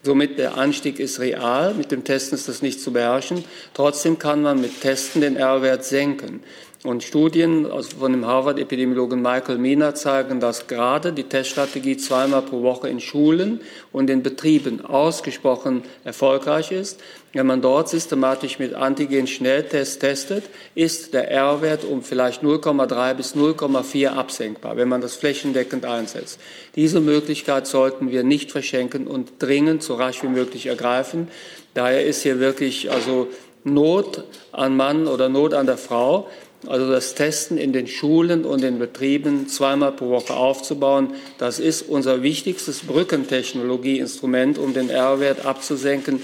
Somit 0.02 0.38
der 0.38 0.56
Anstieg 0.56 0.98
ist 0.98 1.20
real. 1.20 1.74
Mit 1.74 1.92
dem 1.92 2.04
Testen 2.04 2.38
ist 2.38 2.48
das 2.48 2.62
nicht 2.62 2.80
zu 2.80 2.90
beherrschen. 2.90 3.44
Trotzdem 3.74 4.18
kann 4.18 4.40
man 4.40 4.58
mit 4.58 4.80
Testen 4.80 5.20
den 5.20 5.36
R-Wert 5.36 5.84
senken. 5.84 6.42
Und 6.82 7.02
Studien 7.02 7.66
von 7.98 8.12
dem 8.12 8.24
Harvard-Epidemiologen 8.24 9.20
Michael 9.20 9.58
Mina 9.58 9.94
zeigen, 9.94 10.40
dass 10.40 10.66
gerade 10.66 11.12
die 11.12 11.24
Teststrategie 11.24 11.98
zweimal 11.98 12.40
pro 12.40 12.62
Woche 12.62 12.88
in 12.88 13.00
Schulen 13.00 13.60
und 13.92 14.08
in 14.08 14.22
Betrieben 14.22 14.82
ausgesprochen 14.82 15.82
erfolgreich 16.04 16.72
ist. 16.72 16.98
Wenn 17.32 17.46
man 17.46 17.62
dort 17.62 17.88
systematisch 17.88 18.58
mit 18.58 18.74
Antigen-Schnelltests 18.74 20.00
testet, 20.00 20.44
ist 20.74 21.14
der 21.14 21.30
R-Wert 21.30 21.84
um 21.84 22.02
vielleicht 22.02 22.42
0,3 22.42 23.14
bis 23.14 23.36
0,4 23.36 24.08
absenkbar, 24.08 24.76
wenn 24.76 24.88
man 24.88 25.00
das 25.00 25.14
flächendeckend 25.14 25.84
einsetzt. 25.84 26.40
Diese 26.74 27.00
Möglichkeit 27.00 27.68
sollten 27.68 28.10
wir 28.10 28.24
nicht 28.24 28.50
verschenken 28.50 29.06
und 29.06 29.34
dringend 29.38 29.84
so 29.84 29.94
rasch 29.94 30.24
wie 30.24 30.28
möglich 30.28 30.66
ergreifen. 30.66 31.28
Daher 31.74 32.04
ist 32.04 32.22
hier 32.22 32.40
wirklich 32.40 32.90
also 32.90 33.28
Not 33.62 34.24
an 34.50 34.76
Mann 34.76 35.06
oder 35.06 35.28
Not 35.28 35.54
an 35.54 35.66
der 35.66 35.78
Frau 35.78 36.28
also 36.66 36.90
das 36.90 37.14
Testen 37.14 37.56
in 37.56 37.72
den 37.72 37.86
Schulen 37.86 38.44
und 38.44 38.62
den 38.62 38.78
Betrieben 38.78 39.48
zweimal 39.48 39.92
pro 39.92 40.10
Woche 40.10 40.34
aufzubauen. 40.34 41.14
Das 41.38 41.58
ist 41.58 41.82
unser 41.82 42.22
wichtigstes 42.22 42.80
Brückentechnologieinstrument, 42.80 44.58
um 44.58 44.74
den 44.74 44.90
R-Wert 44.90 45.46
abzusenken. 45.46 46.20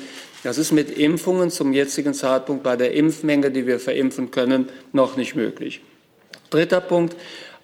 Das 0.47 0.59
ist 0.59 0.71
mit 0.71 0.97
Impfungen 0.97 1.51
zum 1.51 1.73
jetzigen 1.73 2.15
Zeitpunkt 2.15 2.63
bei 2.63 2.77
der 2.77 2.95
Impfmenge, 2.95 3.51
die 3.51 3.67
wir 3.67 3.81
verimpfen 3.81 4.31
können, 4.31 4.69
noch 4.93 5.17
nicht 5.17 5.35
möglich. 5.35 5.81
Dritter 6.51 6.81
Punkt. 6.81 7.17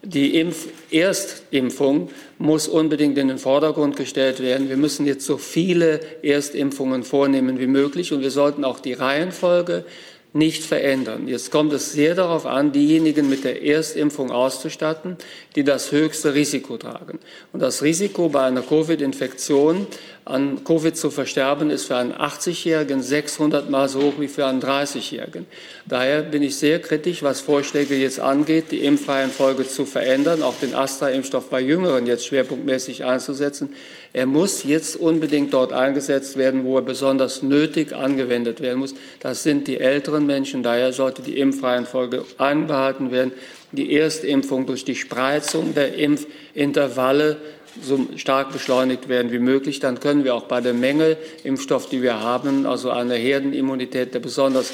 Die 0.03 0.41
Impf 0.41 0.67
Erstimpfung 0.91 2.11
muss 2.39 2.67
unbedingt 2.67 3.17
in 3.19 3.29
den 3.29 3.39
Vordergrund 3.39 3.95
gestellt 3.95 4.41
werden. 4.41 4.69
Wir 4.69 4.77
müssen 4.77 5.07
jetzt 5.07 5.25
so 5.25 5.39
viele 5.39 6.01
Erstimpfungen 6.25 7.05
vornehmen 7.05 7.61
wie 7.61 7.69
möglich 7.69 8.13
und 8.13 8.21
wir 8.21 8.33
sollten 8.33 8.65
auch 8.65 8.81
die 8.81 8.95
Reihenfolge 8.95 9.85
nicht 10.33 10.65
verändern. 10.65 11.29
Jetzt 11.29 11.51
kommt 11.51 11.73
es 11.73 11.93
sehr 11.93 12.15
darauf 12.15 12.47
an, 12.47 12.73
diejenigen 12.73 13.29
mit 13.29 13.45
der 13.45 13.63
Erstimpfung 13.63 14.31
auszustatten, 14.31 15.19
die 15.55 15.63
das 15.63 15.93
höchste 15.93 16.35
Risiko 16.35 16.79
tragen. 16.79 17.19
Und 17.53 17.61
das 17.61 17.83
Risiko 17.83 18.31
bei 18.31 18.43
einer 18.43 18.63
Covid-Infektion 18.63 19.87
an 20.25 20.63
Covid 20.63 20.97
zu 20.97 21.11
versterben 21.11 21.71
ist 21.71 21.87
für 21.87 21.97
einen 21.97 22.13
80-Jährigen 22.13 23.03
600 23.03 23.69
Mal 23.71 23.89
so 23.89 24.03
hoch 24.03 24.15
wie 24.19 24.29
für 24.29 24.47
einen 24.47 24.63
30-Jährigen. 24.63 25.47
Daher 25.87 26.23
bin 26.23 26.45
ich 26.45 26.57
sehr 26.57 26.81
kritisch, 26.81 27.25
was 27.25 27.41
Vorschläge 27.41 27.97
jetzt 27.97 28.21
angeht, 28.21 28.71
die 28.71 28.85
Impfreihenfolge 28.85 29.67
zu 29.67 29.85
verändern, 29.85 30.43
auch 30.43 30.55
den 30.61 30.75
Astra-Impfstoff 30.75 31.51
bei 31.51 31.61
Jüngeren 31.61 32.07
jetzt 32.07 32.27
schwerpunktmäßig 32.27 33.05
einzusetzen. 33.05 33.75
Er 34.13 34.27
muss 34.27 34.63
jetzt 34.63 34.95
unbedingt 34.95 35.53
dort 35.55 35.73
eingesetzt 35.73 36.37
werden, 36.37 36.65
wo 36.65 36.77
er 36.77 36.83
besonders 36.83 37.43
nötig 37.43 37.93
angewendet 37.93 38.61
werden 38.61 38.79
muss. 38.79 38.95
Das 39.21 39.43
sind 39.43 39.67
die 39.67 39.81
älteren 39.81 40.27
Menschen. 40.27 40.63
Daher 40.63 40.93
sollte 40.93 41.23
die 41.23 41.39
Impfreihenfolge 41.39 42.25
einbehalten 42.39 43.11
werden. 43.11 43.33
Die 43.73 43.97
Erstimpfung 43.97 44.67
durch 44.67 44.85
die 44.85 44.95
Spreizung 44.95 45.75
der 45.75 45.95
Impfintervalle 45.95 47.39
so 47.81 48.07
stark 48.17 48.53
beschleunigt 48.53 49.09
werden 49.09 49.33
wie 49.33 49.39
möglich. 49.39 49.81
Dann 49.81 50.01
können 50.01 50.25
wir 50.25 50.35
auch 50.35 50.45
bei 50.45 50.61
der 50.61 50.75
Menge 50.75 51.17
Impfstoff, 51.45 51.89
die 51.89 52.03
wir 52.03 52.21
haben, 52.21 52.67
also 52.67 52.91
eine 52.91 53.15
Herdenimmunität 53.15 54.15
der 54.15 54.21
besonders 54.21 54.73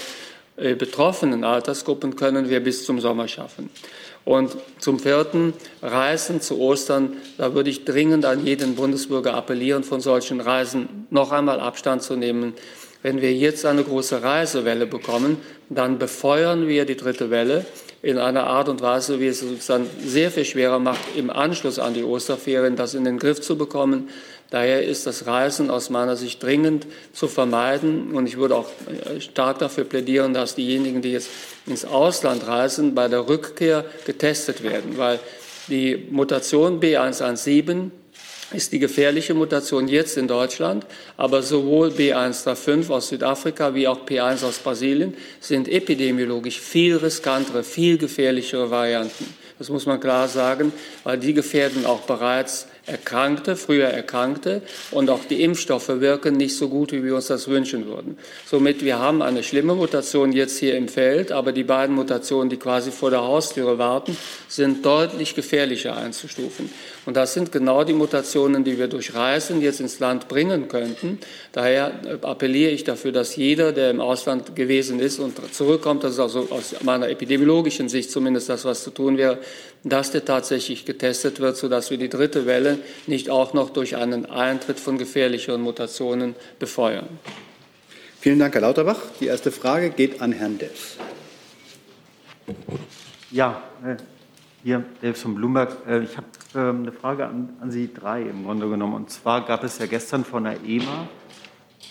äh, 0.57 0.75
betroffenen 0.75 1.45
Altersgruppen, 1.45 2.17
können 2.17 2.51
wir 2.51 2.61
bis 2.61 2.85
zum 2.85 3.01
Sommer 3.01 3.29
schaffen. 3.29 3.71
Und 4.25 4.57
zum 4.79 4.99
Vierten, 4.99 5.55
Reisen 5.81 6.41
zu 6.41 6.59
Ostern, 6.59 7.17
da 7.39 7.55
würde 7.55 7.71
ich 7.71 7.85
dringend 7.85 8.27
an 8.27 8.45
jeden 8.45 8.75
Bundesbürger 8.75 9.35
appellieren, 9.35 9.85
von 9.85 10.01
solchen 10.01 10.41
Reisen 10.41 11.07
noch 11.11 11.33
einmal 11.33 11.61
Abstand 11.61 12.03
zu 12.03 12.17
nehmen. 12.17 12.55
Wenn 13.03 13.23
wir 13.23 13.33
jetzt 13.33 13.65
eine 13.65 13.85
große 13.85 14.23
Reisewelle 14.23 14.87
bekommen, 14.87 15.39
dann 15.69 15.99
befeuern 15.99 16.67
wir 16.67 16.85
die 16.85 16.97
dritte 16.97 17.31
Welle 17.31 17.65
in 18.03 18.19
einer 18.19 18.47
Art 18.47 18.69
und 18.69 18.81
Weise, 18.81 19.21
wie 19.21 19.27
es 19.27 19.43
uns 19.43 19.67
dann 19.67 19.87
sehr 20.05 20.31
viel 20.31 20.45
schwerer 20.45 20.79
macht, 20.79 21.01
im 21.17 21.31
Anschluss 21.31 21.79
an 21.79 21.95
die 21.95 22.05
Osterferien 22.05 22.77
das 22.77 22.95
in 22.95 23.05
den 23.05 23.19
Griff 23.19 23.41
zu 23.41 23.57
bekommen. 23.57 24.09
Daher 24.51 24.83
ist 24.83 25.07
das 25.07 25.27
Reisen 25.27 25.69
aus 25.71 25.91
meiner 25.91 26.17
Sicht 26.17 26.43
dringend 26.43 26.87
zu 27.13 27.29
vermeiden. 27.29 28.13
Und 28.15 28.27
ich 28.27 28.39
würde 28.39 28.57
auch 28.57 28.69
äh, 28.87 29.21
stark 29.21 29.59
dafür 29.59 29.85
plädieren, 29.85 30.33
dass 30.33 30.55
diejenigen, 30.55 31.03
die 31.03 31.13
jetzt 31.13 31.29
ins 31.67 31.85
Ausland 31.85 32.47
reisen, 32.47 32.95
bei 32.95 33.09
der 33.09 33.29
Rückkehr 33.29 33.85
getestet 34.07 34.63
werden, 34.63 34.97
weil 34.97 35.21
die 35.69 36.07
Mutation 36.11 36.81
B117 36.81 37.91
ist 38.53 38.73
die 38.73 38.79
gefährliche 38.79 39.35
Mutation 39.35 39.89
jetzt 39.89 40.17
in 40.17 40.27
Deutschland, 40.27 40.87
aber 41.17 41.43
sowohl 41.43 41.89
B135 41.89 42.91
aus 42.91 43.09
Südafrika 43.09 43.75
wie 43.75 43.87
auch 43.87 44.07
P1 44.07 44.45
aus 44.45 44.59
Brasilien 44.59 45.15
sind 45.41 45.69
epidemiologisch 45.69 46.61
viel 46.61 46.97
riskantere, 46.97 47.63
viel 47.63 47.99
gefährlichere 47.99 48.71
Varianten. 48.71 49.35
Das 49.59 49.69
muss 49.69 49.87
man 49.87 50.01
klar 50.01 50.29
sagen, 50.29 50.73
weil 51.05 51.19
die 51.19 51.35
gefährden 51.35 51.85
auch 51.85 52.01
bereits 52.03 52.68
Erkrankte, 52.89 53.57
früher 53.57 53.89
Erkrankte 53.89 54.63
und 54.91 55.11
auch 55.11 55.25
die 55.25 55.43
Impfstoffe 55.43 55.89
wirken 55.89 56.37
nicht 56.37 56.57
so 56.57 56.69
gut, 56.69 56.93
wie 56.93 57.05
wir 57.05 57.15
uns 57.15 57.27
das 57.27 57.49
wünschen 57.49 57.87
würden. 57.87 58.19
Somit, 58.47 58.85
wir 58.85 58.99
haben 58.99 59.23
eine 59.23 59.43
schlimme 59.43 59.75
Mutation 59.75 60.33
jetzt 60.33 60.59
hier 60.59 60.77
im 60.77 60.89
Feld, 60.89 61.33
aber 61.33 61.53
die 61.53 61.65
beiden 61.65 61.95
Mutationen, 61.95 62.49
die 62.49 62.57
quasi 62.57 62.91
vor 62.91 63.11
der 63.11 63.23
Haustüre 63.23 63.79
warten, 63.79 64.17
sind 64.49 64.85
deutlich 64.85 65.35
gefährlicher 65.35 65.97
einzustufen. 65.97 66.71
Und 67.07 67.17
das 67.17 67.35
sind 67.35 67.53
genau 67.53 67.85
die 67.85 67.93
Mutationen, 67.93 68.65
die 68.65 68.79
wir 68.79 68.89
durch 68.89 69.15
Reisen 69.15 69.61
jetzt 69.61 69.81
ins 69.81 69.99
Land 69.99 70.29
bringen 70.29 70.69
könnten. 70.69 71.19
Daher 71.53 71.93
äh, 72.05 72.27
appelliere 72.27 72.71
ich 72.71 72.85
dafür, 72.85 73.13
dass 73.13 73.37
jeder, 73.37 73.73
der 73.73 73.91
im 73.91 74.01
Ausland 74.01 74.55
gewesen 74.57 75.01
ist 75.01 75.19
und 75.19 75.39
zurückkommt, 75.55 76.05
das 76.05 76.13
ist 76.13 76.21
also 76.21 76.49
aus 76.51 76.75
meiner 76.83 77.09
epidemiologischen 77.09 77.89
Sicht 77.89 78.11
zumindest 78.11 78.49
das, 78.49 78.65
was 78.65 78.83
zu 78.83 78.91
tun 78.91 79.17
wäre, 79.17 79.39
dass 79.89 80.11
der 80.11 80.25
tatsächlich 80.25 80.85
getestet 80.85 81.41
wird, 81.41 81.57
sodass 81.57 81.91
wir 81.91 81.99
die 81.99 82.09
dritte 82.09 82.47
Welle 82.47 82.79
nicht 83.07 83.31
auch 83.31 83.55
noch 83.55 83.71
durch 83.71 83.97
einen 83.97 84.27
Eintritt 84.27 84.81
von 84.81 84.99
gefährlicheren 84.99 85.61
Mutationen 85.61 86.35
befeuern. 86.59 87.09
Vielen 88.21 88.39
Dank, 88.39 88.55
Herr 88.55 88.63
Lauterbach. 88.63 89.01
Die 89.21 89.27
erste 89.27 89.53
Frage 89.53 89.91
geht 89.91 90.21
an 90.21 90.33
Herrn 90.33 90.59
Delfs. 90.59 90.97
Ja, 93.31 93.63
äh, 93.85 93.97
hier, 94.65 94.85
Delfs 95.03 95.23
von 95.23 95.35
Bloomberg. 95.35 95.77
Äh, 95.87 96.03
ich 96.03 96.17
habe 96.17 96.27
ähm, 96.55 96.83
eine 96.83 96.93
Frage 96.93 97.27
an, 97.27 97.51
an 97.61 97.71
Sie 97.71 97.93
drei 97.93 98.23
im 98.23 98.45
Grunde 98.45 98.69
genommen. 98.69 98.95
Und 98.95 99.11
zwar 99.11 99.47
gab 99.47 99.63
es 99.65 99.79
ja 99.79 99.87
gestern 99.87 100.25
von 100.25 100.45
der 100.45 100.57
EMA 100.65 101.09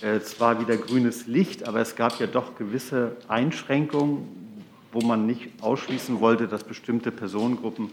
äh, 0.02 0.20
zwar 0.20 0.60
wieder 0.60 0.78
grünes 0.78 1.28
Licht, 1.28 1.68
aber 1.68 1.80
es 1.80 1.96
gab 1.96 2.20
ja 2.20 2.28
doch 2.28 2.56
gewisse 2.56 3.16
Einschränkungen, 3.28 4.47
wo 5.00 5.06
man 5.06 5.28
nicht 5.28 5.50
ausschließen 5.62 6.22
wollte, 6.22 6.48
dass 6.48 6.64
bestimmte 6.64 7.12
Personengruppen 7.12 7.92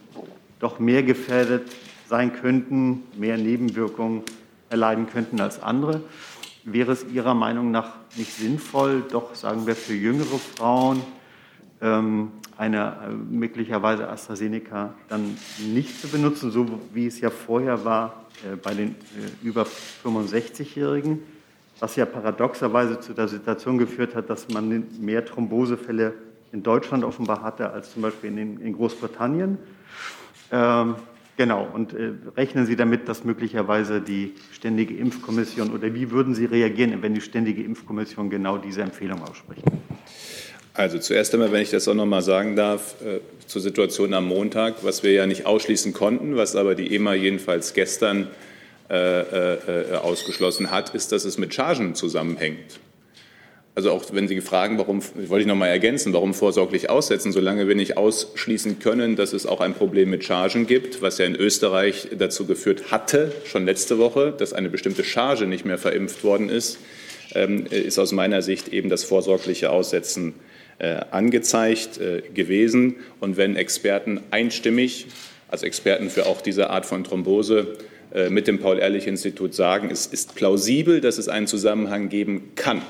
doch 0.58 0.78
mehr 0.78 1.02
gefährdet 1.02 1.70
sein 2.08 2.32
könnten, 2.32 3.02
mehr 3.14 3.36
Nebenwirkungen 3.36 4.22
erleiden 4.70 5.06
könnten 5.06 5.38
als 5.38 5.62
andere. 5.62 6.00
Wäre 6.64 6.92
es 6.92 7.04
Ihrer 7.04 7.34
Meinung 7.34 7.70
nach 7.70 7.92
nicht 8.16 8.32
sinnvoll, 8.32 9.04
doch 9.10 9.34
sagen 9.34 9.66
wir 9.66 9.76
für 9.76 9.92
jüngere 9.92 10.38
Frauen 10.56 11.02
ähm, 11.82 12.32
eine 12.56 12.96
äh, 13.06 13.10
möglicherweise 13.10 14.08
AstraZeneca 14.08 14.94
dann 15.08 15.36
nicht 15.74 16.00
zu 16.00 16.08
benutzen, 16.08 16.50
so 16.50 16.66
wie 16.94 17.06
es 17.06 17.20
ja 17.20 17.28
vorher 17.28 17.84
war 17.84 18.24
äh, 18.50 18.56
bei 18.56 18.72
den 18.72 18.92
äh, 18.92 19.46
über 19.46 19.66
65-Jährigen, 20.02 21.18
was 21.80 21.96
ja 21.96 22.06
paradoxerweise 22.06 22.98
zu 22.98 23.12
der 23.12 23.28
Situation 23.28 23.76
geführt 23.76 24.14
hat, 24.14 24.30
dass 24.30 24.48
man 24.48 24.86
mehr 24.98 25.22
Thrombosefälle 25.22 26.14
in 26.54 26.62
Deutschland 26.62 27.04
offenbar 27.04 27.42
hatte 27.42 27.70
als 27.70 27.92
zum 27.92 28.02
Beispiel 28.02 28.30
in, 28.30 28.60
in 28.60 28.72
Großbritannien. 28.74 29.58
Ähm, 30.52 30.94
genau, 31.36 31.68
und 31.74 31.92
äh, 31.92 32.12
rechnen 32.36 32.64
Sie 32.64 32.76
damit, 32.76 33.08
dass 33.08 33.24
möglicherweise 33.24 34.00
die 34.00 34.34
Ständige 34.52 34.96
Impfkommission 34.96 35.72
oder 35.72 35.92
wie 35.92 36.12
würden 36.12 36.34
Sie 36.34 36.44
reagieren, 36.44 37.02
wenn 37.02 37.12
die 37.12 37.20
Ständige 37.20 37.62
Impfkommission 37.62 38.30
genau 38.30 38.56
diese 38.56 38.82
Empfehlung 38.82 39.20
ausspricht? 39.22 39.64
Also 40.74 40.98
zuerst 40.98 41.34
einmal, 41.34 41.50
wenn 41.52 41.62
ich 41.62 41.70
das 41.70 41.88
auch 41.88 41.94
noch 41.94 42.06
mal 42.06 42.22
sagen 42.22 42.54
darf, 42.54 42.94
äh, 43.02 43.20
zur 43.46 43.60
Situation 43.60 44.14
am 44.14 44.26
Montag, 44.26 44.84
was 44.84 45.02
wir 45.02 45.12
ja 45.12 45.26
nicht 45.26 45.46
ausschließen 45.46 45.92
konnten, 45.92 46.36
was 46.36 46.54
aber 46.54 46.76
die 46.76 46.94
EMA 46.94 47.14
jedenfalls 47.14 47.74
gestern 47.74 48.28
äh, 48.90 49.22
äh, 49.22 49.96
ausgeschlossen 49.96 50.70
hat, 50.70 50.94
ist, 50.94 51.10
dass 51.10 51.24
es 51.24 51.36
mit 51.36 51.52
Chargen 51.52 51.96
zusammenhängt. 51.96 52.78
Also 53.76 53.90
auch 53.90 54.04
wenn 54.12 54.28
Sie 54.28 54.40
fragen, 54.40 54.78
warum, 54.78 55.02
wollte 55.14 55.40
ich 55.40 55.46
noch 55.48 55.56
mal 55.56 55.66
ergänzen, 55.66 56.12
warum 56.12 56.32
vorsorglich 56.32 56.90
aussetzen, 56.90 57.32
solange 57.32 57.66
wir 57.66 57.74
nicht 57.74 57.96
ausschließen 57.96 58.78
können, 58.78 59.16
dass 59.16 59.32
es 59.32 59.46
auch 59.46 59.60
ein 59.60 59.74
Problem 59.74 60.10
mit 60.10 60.22
Chargen 60.22 60.68
gibt, 60.68 61.02
was 61.02 61.18
ja 61.18 61.24
in 61.24 61.34
Österreich 61.34 62.08
dazu 62.16 62.46
geführt 62.46 62.92
hatte, 62.92 63.32
schon 63.46 63.66
letzte 63.66 63.98
Woche, 63.98 64.32
dass 64.36 64.52
eine 64.52 64.68
bestimmte 64.68 65.02
Charge 65.02 65.46
nicht 65.46 65.64
mehr 65.64 65.78
verimpft 65.78 66.22
worden 66.22 66.50
ist, 66.50 66.78
ähm, 67.34 67.66
ist 67.68 67.98
aus 67.98 68.12
meiner 68.12 68.42
Sicht 68.42 68.68
eben 68.68 68.90
das 68.90 69.02
vorsorgliche 69.02 69.70
Aussetzen 69.70 70.34
äh, 70.78 71.00
angezeigt 71.10 71.98
äh, 71.98 72.22
gewesen. 72.32 72.96
Und 73.18 73.36
wenn 73.36 73.56
Experten 73.56 74.20
einstimmig, 74.30 75.06
also 75.48 75.66
Experten 75.66 76.10
für 76.10 76.26
auch 76.26 76.42
diese 76.42 76.70
Art 76.70 76.86
von 76.86 77.02
Thrombose, 77.02 77.76
äh, 78.12 78.30
mit 78.30 78.46
dem 78.46 78.60
Paul-Ehrlich-Institut 78.60 79.52
sagen, 79.52 79.90
es 79.90 80.06
ist 80.06 80.36
plausibel, 80.36 81.00
dass 81.00 81.18
es 81.18 81.28
einen 81.28 81.48
Zusammenhang 81.48 82.08
geben 82.08 82.52
kann. 82.54 82.82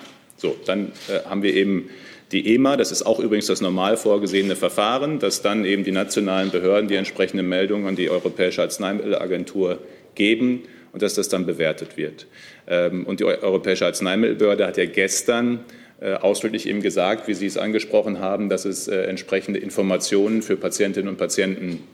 So, 0.45 0.55
dann 0.67 0.93
haben 1.25 1.43
wir 1.43 1.55
eben 1.55 1.89
die 2.33 2.55
EMA, 2.55 2.77
das 2.77 2.93
ist 2.93 3.07
auch 3.07 3.19
übrigens 3.19 3.47
das 3.47 3.63
normal 3.63 3.97
vorgesehene 3.97 4.57
Verfahren, 4.57 5.19
dass 5.19 5.41
dann 5.41 5.65
eben 5.65 5.85
die 5.85 5.91
nationalen 5.91 6.51
Behörden 6.51 6.87
die 6.87 6.97
entsprechende 6.97 7.43
Meldung 7.43 7.87
an 7.87 7.97
die 7.97 8.11
Europäische 8.11 8.61
Arzneimittelagentur 8.61 9.79
geben 10.15 10.65
und 10.93 11.01
dass 11.01 11.15
das 11.15 11.31
dann 11.31 11.47
bewertet 11.47 11.97
wird. 11.97 12.27
Ähm, 12.67 13.07
und 13.07 13.21
die 13.21 13.25
Europäische 13.25 13.87
Arzneimittelbehörde 13.87 14.67
hat 14.67 14.77
ja 14.77 14.85
gestern 14.85 15.61
äh, 16.03 16.13
ausdrücklich 16.13 16.69
eben 16.69 16.83
gesagt, 16.83 17.27
wie 17.27 17.33
Sie 17.33 17.47
es 17.47 17.57
angesprochen 17.57 18.19
haben, 18.19 18.51
dass 18.51 18.67
es 18.67 18.87
äh, 18.87 19.05
entsprechende 19.05 19.61
Informationen 19.61 20.43
für 20.43 20.59
Patientinnen 20.59 21.09
und 21.09 21.17
Patienten 21.17 21.85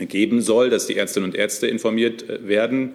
geben 0.00 0.40
soll, 0.40 0.70
dass 0.70 0.88
die 0.88 0.96
Ärztinnen 0.96 1.30
und 1.30 1.36
Ärzte 1.36 1.68
informiert 1.68 2.28
äh, 2.28 2.48
werden 2.48 2.94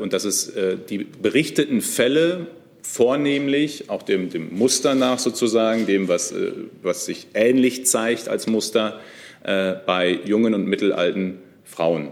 und 0.00 0.12
dass 0.12 0.24
es 0.24 0.52
die 0.88 0.98
berichteten 0.98 1.80
Fälle 1.80 2.46
vornehmlich 2.92 3.90
auch 3.90 4.02
dem, 4.02 4.30
dem 4.30 4.56
Muster 4.56 4.94
nach 4.94 5.18
sozusagen, 5.18 5.86
dem, 5.86 6.08
was, 6.08 6.34
was 6.82 7.06
sich 7.06 7.28
ähnlich 7.34 7.86
zeigt 7.86 8.28
als 8.28 8.46
Muster 8.46 9.00
bei 9.42 10.18
jungen 10.24 10.54
und 10.54 10.66
mittelalten 10.66 11.38
Frauen 11.64 12.10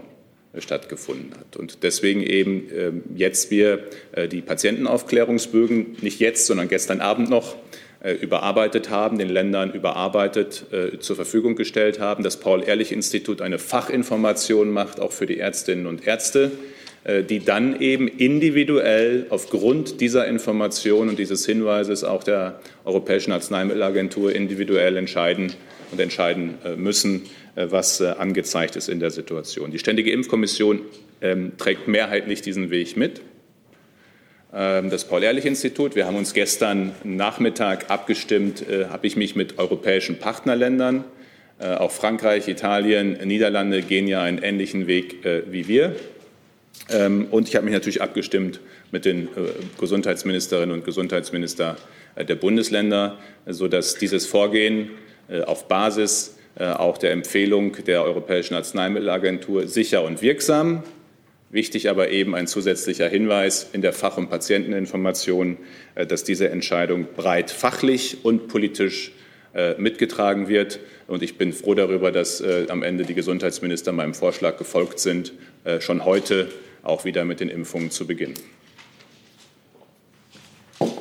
stattgefunden 0.61 1.31
hat. 1.37 1.57
Und 1.57 1.83
deswegen 1.83 2.21
eben 2.21 2.69
äh, 2.69 2.91
jetzt 3.15 3.51
wir 3.51 3.85
äh, 4.13 4.27
die 4.27 4.41
Patientenaufklärungsbögen 4.41 5.97
nicht 6.01 6.19
jetzt, 6.19 6.45
sondern 6.45 6.67
gestern 6.67 7.01
Abend 7.01 7.29
noch 7.29 7.55
äh, 8.03 8.13
überarbeitet 8.13 8.89
haben, 8.89 9.17
den 9.17 9.29
Ländern 9.29 9.73
überarbeitet 9.73 10.65
zur 10.99 11.15
Verfügung 11.15 11.55
gestellt 11.55 11.99
haben, 11.99 12.23
das 12.23 12.39
Paul-Ehrlich-Institut 12.39 13.41
eine 13.41 13.59
Fachinformation 13.59 14.71
macht, 14.71 14.99
auch 14.99 15.11
für 15.11 15.25
die 15.25 15.39
Ärztinnen 15.39 15.87
und 15.87 16.05
Ärzte, 16.05 16.51
die 17.29 17.45
dann 17.45 17.79
eben 17.79 18.07
individuell 18.07 19.27
aufgrund 19.29 20.01
dieser 20.01 20.27
Information 20.27 21.07
und 21.07 21.19
dieses 21.19 21.45
Hinweises 21.45 22.03
auch 22.03 22.23
der 22.23 22.59
Europäischen 22.83 23.31
Arzneimittelagentur 23.31 24.33
individuell 24.33 24.97
entscheiden 24.97 25.53
und 25.91 25.99
entscheiden 25.99 26.55
müssen, 26.77 27.27
äh, 27.55 27.67
was 27.69 28.01
äh, 28.01 28.07
angezeigt 28.07 28.75
ist 28.75 28.89
in 28.89 28.99
der 28.99 29.11
Situation. 29.11 29.71
Die 29.71 29.79
Ständige 29.79 30.11
Impfkommission 30.11 30.81
ähm, 31.21 31.53
trägt 31.57 31.87
mehrheitlich 31.87 32.41
diesen 32.41 32.69
Weg 32.69 32.97
mit. 32.97 33.21
Ähm, 34.53 34.89
das 34.89 35.07
Paul-Ehrlich-Institut, 35.07 35.95
wir 35.95 36.05
haben 36.05 36.17
uns 36.17 36.33
gestern 36.33 36.91
Nachmittag 37.05 37.89
abgestimmt, 37.89 38.67
äh, 38.67 38.87
habe 38.87 39.07
ich 39.07 39.15
mich 39.15 39.35
mit 39.35 39.57
europäischen 39.57 40.19
Partnerländern, 40.19 41.05
auch 41.57 41.91
Frankreich, 41.91 42.49
Italien, 42.49 43.13
Niederlande 43.23 43.81
gehen 43.81 44.09
ja 44.09 44.21
einen 44.21 44.39
ähnlichen 44.39 44.87
Weg 44.87 45.25
wie 45.49 45.69
wir. 45.69 45.95
Ähm, 46.89 47.27
und 47.31 47.47
ich 47.47 47.55
habe 47.55 47.65
mich 47.65 47.73
natürlich 47.73 48.01
abgestimmt 48.01 48.59
mit 48.91 49.05
den 49.05 49.27
Gesundheitsministerinnen 49.79 50.73
und 50.73 50.85
Gesundheitsministern 50.85 51.75
der 52.15 52.35
Bundesländer, 52.35 53.17
sodass 53.45 53.95
dieses 53.95 54.25
Vorgehen 54.25 54.91
auf 55.45 55.67
Basis 55.67 56.37
äh, 56.57 56.65
auch 56.65 56.97
der 56.97 57.11
Empfehlung 57.11 57.75
der 57.85 58.03
Europäischen 58.03 58.53
Arzneimittelagentur 58.53 59.67
sicher 59.67 60.03
und 60.03 60.21
wirksam 60.21 60.83
Wichtig 61.55 61.89
aber 61.89 62.09
eben 62.09 62.35
ein 62.35 62.47
zusätzlicher 62.47 63.07
Hinweis 63.07 63.69
in 63.71 63.81
der 63.81 63.93
Fach- 63.93 64.17
und 64.17 64.29
Patienteninformation, 64.29 65.57
äh, 65.95 66.05
dass 66.05 66.25
diese 66.25 66.49
Entscheidung 66.49 67.07
breit 67.15 67.49
fachlich 67.49 68.17
und 68.23 68.49
politisch 68.49 69.13
äh, 69.53 69.75
mitgetragen 69.77 70.49
wird. 70.49 70.79
Und 71.07 71.23
ich 71.23 71.37
bin 71.37 71.53
froh 71.53 71.73
darüber, 71.73 72.11
dass 72.11 72.41
äh, 72.41 72.65
am 72.67 72.83
Ende 72.83 73.05
die 73.05 73.13
Gesundheitsminister 73.13 73.93
meinem 73.93 74.13
Vorschlag 74.13 74.57
gefolgt 74.57 74.99
sind, 74.99 75.33
schon 75.79 76.05
heute 76.05 76.49
auch 76.85 77.05
wieder 77.05 77.25
mit 77.25 77.39
den 77.39 77.49
Impfungen 77.49 77.91
zu 77.91 78.07
beginnen. 78.07 78.35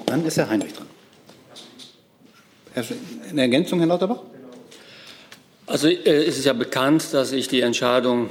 Dann 0.06 0.24
ist 0.24 0.36
Herr 0.36 0.48
Heinrich 0.48 0.72
dran. 0.72 0.86
Eine 3.30 3.42
Ergänzung, 3.42 3.78
Herr 3.78 3.88
Lauterbach? 3.88 4.20
Also 5.66 5.88
es 5.88 6.38
ist 6.38 6.44
ja 6.44 6.52
bekannt, 6.52 7.12
dass 7.12 7.32
ich 7.32 7.48
die 7.48 7.60
Entscheidung 7.60 8.30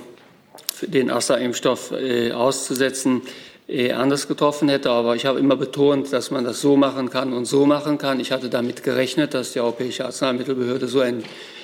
den 0.81 1.09
Astra-Impfstoff 1.09 1.91
äh, 1.91 2.31
auszusetzen, 2.31 3.21
äh, 3.67 3.91
anders 3.91 4.27
getroffen 4.27 4.69
hätte. 4.69 4.91
Aber 4.91 5.15
ich 5.15 5.25
habe 5.25 5.39
immer 5.39 5.55
betont, 5.55 6.11
dass 6.11 6.31
man 6.31 6.43
das 6.43 6.61
so 6.61 6.75
machen 6.75 7.09
kann 7.09 7.33
und 7.33 7.45
so 7.45 7.65
machen 7.65 7.97
kann. 7.97 8.19
Ich 8.19 8.31
hatte 8.31 8.49
damit 8.49 8.83
gerechnet, 8.83 9.33
dass 9.33 9.53
die 9.53 9.61
Europäische 9.61 10.05
Arzneimittelbehörde 10.05 10.87
so 10.87 11.01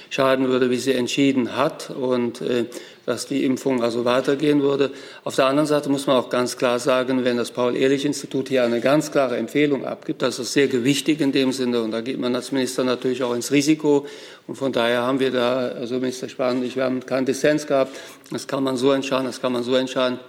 entscheiden 0.10 0.48
würde, 0.48 0.72
wie 0.72 0.78
sie 0.78 0.94
entschieden 0.94 1.56
hat 1.56 1.92
und 1.92 2.42
äh, 2.42 2.66
dass 3.06 3.28
die 3.28 3.46
Impfung 3.46 3.84
also 3.84 4.06
weitergehen 4.06 4.64
würde. 4.64 4.90
Auf 5.24 5.36
der 5.36 5.46
anderen 5.46 5.68
Seite 5.68 5.88
muss 5.90 6.08
man 6.08 6.18
auch 6.18 6.32
ganz 6.32 6.58
klar 6.58 6.80
sagen, 6.80 7.24
wenn 7.26 7.38
das 7.38 7.52
Paul-Ehrlich-Institut 7.52 8.50
hier 8.50 8.64
eine 8.64 8.82
ganz 8.82 9.12
klare 9.12 9.38
Empfehlung 9.38 9.86
abgibt, 9.86 10.24
das 10.24 10.40
ist 10.40 10.54
sehr 10.54 10.68
gewichtig 10.68 11.22
in 11.22 11.32
dem 11.32 11.52
Sinne 11.52 11.84
und 11.84 11.92
da 11.92 12.02
geht 12.02 12.20
man 12.20 12.36
als 12.36 12.52
Minister 12.52 12.84
natürlich 12.84 13.22
auch 13.22 13.36
ins 13.36 13.52
Risiko 13.52 14.08
und 14.48 14.56
von 14.56 14.72
daher 14.72 15.04
haben 15.04 15.20
wir 15.20 15.30
da, 15.30 15.60
also 15.60 16.00
Minister 16.00 16.28
Spahn 16.28 16.58
und 16.58 16.64
ich, 16.64 16.76
wir 16.76 16.86
haben 16.86 17.06
keinen 17.06 17.28
Dissens 17.28 17.68
gehabt. 17.68 17.96
Das 18.32 18.48
kann 18.48 18.64
man 18.64 18.78
so 18.78 18.92
entscheiden, 18.92 19.28
das 19.28 19.40
kann 19.40 19.54
man 19.54 19.62
so 19.62 19.76
entscheiden. 19.76 20.20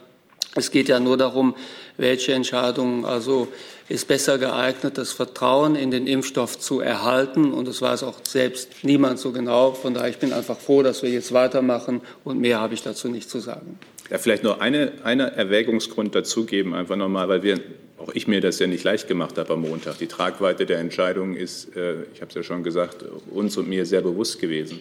Es 0.57 0.71
geht 0.71 0.89
ja 0.89 1.01
nur 1.01 1.17
darum, 1.17 1.55
welche 1.97 2.35
Entscheidung 2.35 3.07
also 3.07 3.49
ist 3.91 4.07
besser 4.07 4.39
geeignet, 4.39 4.97
das 4.99 5.11
Vertrauen 5.11 5.75
in 5.75 5.91
den 5.91 6.07
Impfstoff 6.07 6.59
zu 6.59 6.81
erhalten. 6.81 7.53
Und 7.53 7.67
das 7.67 7.83
weiß 7.83 8.05
auch 8.05 8.21
selbst 8.23 8.69
niemand 8.83 9.19
so 9.19 9.33
genau. 9.33 9.73
Von 9.73 9.95
daher 9.95 10.09
ich 10.09 10.19
bin 10.19 10.33
einfach 10.33 10.59
froh, 10.59 10.83
dass 10.83 11.03
wir 11.03 11.11
jetzt 11.11 11.33
weitermachen. 11.33 12.01
Und 12.23 12.41
mehr 12.41 12.61
habe 12.61 12.73
ich 12.75 12.83
dazu 12.83 13.09
nicht 13.09 13.29
zu 13.29 13.41
sagen. 13.41 13.81
Ja, 14.09 14.19
vielleicht 14.19 14.45
nur 14.45 14.63
eine, 14.63 14.93
eine 15.03 15.33
Erwägungsgrund 15.33 16.15
dazugeben, 16.15 16.73
einfach 16.73 16.97
nochmal, 16.97 17.29
weil 17.29 17.43
wir, 17.43 17.61
auch 17.99 18.13
ich 18.15 18.29
mir 18.29 18.41
das 18.41 18.61
ja 18.61 18.69
nicht 18.69 18.85
leicht 18.85 19.09
gemacht 19.09 19.37
habe 19.39 19.53
am 19.55 19.63
Montag. 19.63 19.99
Die 19.99 20.07
Tragweite 20.07 20.67
der 20.67 20.79
Entscheidung 20.79 21.35
ist, 21.35 21.77
äh, 21.77 22.03
ich 22.15 22.21
habe 22.21 22.29
es 22.29 22.35
ja 22.35 22.45
schon 22.45 22.63
gesagt, 22.63 23.05
uns 23.31 23.57
und 23.57 23.69
mir 23.69 23.87
sehr 23.87 24.03
bewusst 24.03 24.41
gewesen. 24.41 24.81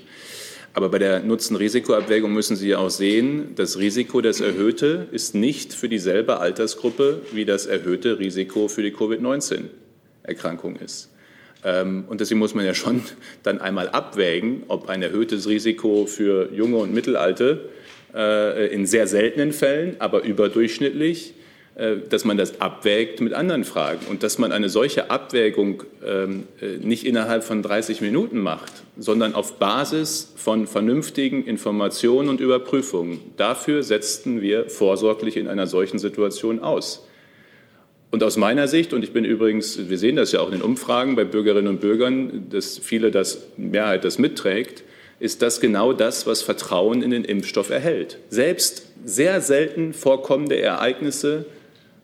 Aber 0.74 0.90
bei 0.90 1.00
der 1.00 1.22
Nutzen-Risiko-Abwägung 1.22 2.32
müssen 2.32 2.56
Sie 2.56 2.76
auch 2.76 2.90
sehen, 2.90 3.56
das 3.56 3.80
Risiko, 3.80 4.22
das 4.22 4.40
erhöhte, 4.40 5.08
ist 5.12 5.34
nicht 5.36 5.74
für 5.74 5.90
dieselbe 5.90 6.40
Altersgruppe 6.40 7.22
wie 7.34 7.46
das 7.46 7.66
erhöhte 7.66 8.20
Risiko 8.20 8.68
für 8.68 8.84
die 8.84 8.92
Covid-19-Erkrankung 8.92 10.76
ist. 10.76 11.10
Ähm, 11.64 12.06
und 12.08 12.22
deswegen 12.22 12.40
muss 12.40 12.54
man 12.54 12.66
ja 12.66 12.74
schon 12.74 13.02
dann 13.44 13.60
einmal 13.60 13.90
abwägen, 13.90 14.64
ob 14.68 14.90
ein 14.90 15.02
erhöhtes 15.02 15.48
Risiko 15.48 16.06
für 16.06 16.54
junge 16.54 16.78
und 16.78 16.94
Mittelalte 16.94 17.70
äh, 18.14 18.74
in 18.74 18.86
sehr 18.86 19.08
seltenen 19.08 19.52
Fällen, 19.52 19.96
aber 20.00 20.24
überdurchschnittlich 20.24 21.34
dass 22.10 22.26
man 22.26 22.38
das 22.38 22.60
abwägt 22.60 23.22
mit 23.22 23.34
anderen 23.34 23.64
Fragen 23.64 24.06
und 24.10 24.22
dass 24.22 24.38
man 24.38 24.52
eine 24.52 24.68
solche 24.68 25.10
Abwägung 25.10 25.84
ähm, 26.06 26.44
äh, 26.62 26.78
nicht 26.78 27.06
innerhalb 27.06 27.44
von 27.44 27.62
30 27.62 28.02
Minuten 28.02 28.40
macht, 28.40 28.72
sondern 28.98 29.34
auf 29.34 29.60
Basis 29.60 30.34
von 30.36 30.68
vernünftigen 30.68 31.46
Informationen 31.46 32.28
und 32.28 32.42
Überprüfungen. 32.42 33.22
Dafür 33.38 33.84
setzten 33.84 34.42
wir 34.42 34.70
vorsorglich 34.70 35.38
in 35.38 35.48
einer 35.48 35.68
solchen 35.68 36.00
Situation 36.00 36.60
aus. 36.60 37.08
Und 38.12 38.24
aus 38.24 38.36
meiner 38.36 38.68
Sicht, 38.68 38.92
und 38.92 39.04
ich 39.04 39.14
bin 39.14 39.24
übrigens, 39.24 39.88
wir 39.90 39.98
sehen 39.98 40.18
das 40.18 40.32
ja 40.34 40.42
auch 40.42 40.48
in 40.48 40.56
den 40.56 40.62
Umfragen 40.64 41.16
bei 41.16 41.24
Bürgerinnen 41.24 41.68
und 41.68 41.80
Bürgern, 41.80 42.48
dass 42.50 42.78
viele 42.78 43.12
das, 43.12 43.48
Mehrheit 43.56 44.04
das 44.04 44.18
mitträgt, 44.18 44.84
ist 45.20 45.42
das 45.42 45.62
genau 45.62 45.94
das, 45.94 46.28
was 46.28 46.42
Vertrauen 46.42 47.04
in 47.04 47.12
den 47.12 47.24
Impfstoff 47.24 47.70
erhält. 47.70 48.18
Selbst 48.30 48.88
sehr 49.06 49.40
selten 49.42 49.94
vorkommende 49.94 50.60
Ereignisse 50.60 51.46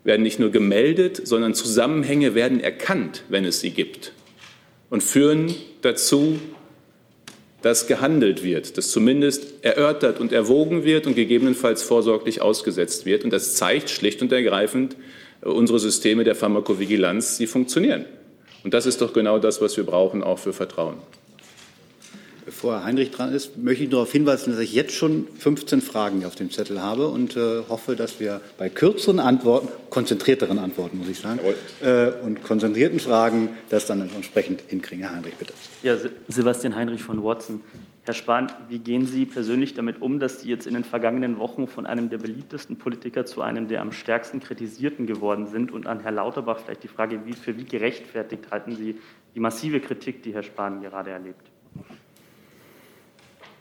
werden 0.06 0.22
nicht 0.22 0.38
nur 0.38 0.50
gemeldet, 0.50 1.26
sondern 1.26 1.52
Zusammenhänge 1.52 2.34
werden 2.34 2.60
erkannt, 2.60 3.24
wenn 3.28 3.44
es 3.44 3.60
sie 3.60 3.70
gibt 3.70 4.12
und 4.88 5.02
führen 5.02 5.54
dazu, 5.82 6.38
dass 7.62 7.88
gehandelt 7.88 8.44
wird, 8.44 8.78
dass 8.78 8.90
zumindest 8.90 9.64
erörtert 9.64 10.20
und 10.20 10.32
erwogen 10.32 10.84
wird 10.84 11.08
und 11.08 11.16
gegebenenfalls 11.16 11.82
vorsorglich 11.82 12.40
ausgesetzt 12.40 13.06
wird. 13.06 13.24
Und 13.24 13.32
das 13.32 13.56
zeigt 13.56 13.90
schlicht 13.90 14.22
und 14.22 14.30
ergreifend, 14.30 14.96
äh, 15.42 15.48
unsere 15.48 15.80
Systeme 15.80 16.22
der 16.22 16.36
Pharmakovigilanz, 16.36 17.36
sie 17.38 17.48
funktionieren. 17.48 18.04
Und 18.62 18.74
das 18.74 18.86
ist 18.86 19.00
doch 19.00 19.12
genau 19.12 19.40
das, 19.40 19.60
was 19.60 19.76
wir 19.76 19.84
brauchen, 19.84 20.22
auch 20.22 20.38
für 20.38 20.52
Vertrauen. 20.52 20.98
Bevor 22.46 22.74
Herr 22.74 22.84
Heinrich 22.84 23.10
dran 23.10 23.32
ist, 23.32 23.58
möchte 23.58 23.82
ich 23.82 23.90
darauf 23.90 24.12
hinweisen, 24.12 24.52
dass 24.52 24.60
ich 24.60 24.72
jetzt 24.72 24.94
schon 24.94 25.26
15 25.36 25.80
Fragen 25.80 26.24
auf 26.24 26.36
dem 26.36 26.52
Zettel 26.52 26.80
habe 26.80 27.08
und 27.08 27.36
äh, 27.36 27.64
hoffe, 27.68 27.96
dass 27.96 28.20
wir 28.20 28.40
bei 28.56 28.68
kürzeren 28.68 29.18
Antworten, 29.18 29.68
konzentrierteren 29.90 30.60
Antworten, 30.60 30.98
muss 30.98 31.08
ich 31.08 31.18
sagen, 31.18 31.40
äh, 31.82 32.12
und 32.24 32.44
konzentrierten 32.44 33.00
Fragen 33.00 33.48
das 33.68 33.86
dann 33.86 34.00
entsprechend 34.00 34.62
hinkriegen. 34.68 35.04
Herr 35.04 35.16
Heinrich, 35.16 35.34
bitte. 35.34 35.54
Ja, 35.82 35.96
Sebastian 36.28 36.76
Heinrich 36.76 37.02
von 37.02 37.24
Watson. 37.24 37.62
Herr 38.04 38.14
Spahn, 38.14 38.52
wie 38.68 38.78
gehen 38.78 39.06
Sie 39.06 39.26
persönlich 39.26 39.74
damit 39.74 40.00
um, 40.00 40.20
dass 40.20 40.42
Sie 40.42 40.48
jetzt 40.48 40.68
in 40.68 40.74
den 40.74 40.84
vergangenen 40.84 41.40
Wochen 41.40 41.66
von 41.66 41.84
einem 41.84 42.10
der 42.10 42.18
beliebtesten 42.18 42.76
Politiker 42.76 43.26
zu 43.26 43.42
einem 43.42 43.66
der 43.66 43.80
am 43.80 43.90
stärksten 43.90 44.38
kritisierten 44.38 45.08
geworden 45.08 45.48
sind? 45.48 45.72
Und 45.72 45.88
an 45.88 45.98
Herrn 45.98 46.14
Lauterbach 46.14 46.60
vielleicht 46.60 46.84
die 46.84 46.88
Frage, 46.88 47.26
wie, 47.26 47.32
für 47.32 47.56
wie 47.56 47.64
gerechtfertigt 47.64 48.52
halten 48.52 48.76
Sie 48.76 49.00
die 49.34 49.40
massive 49.40 49.80
Kritik, 49.80 50.22
die 50.22 50.32
Herr 50.32 50.44
Spahn 50.44 50.80
gerade 50.80 51.10
erlebt? 51.10 51.50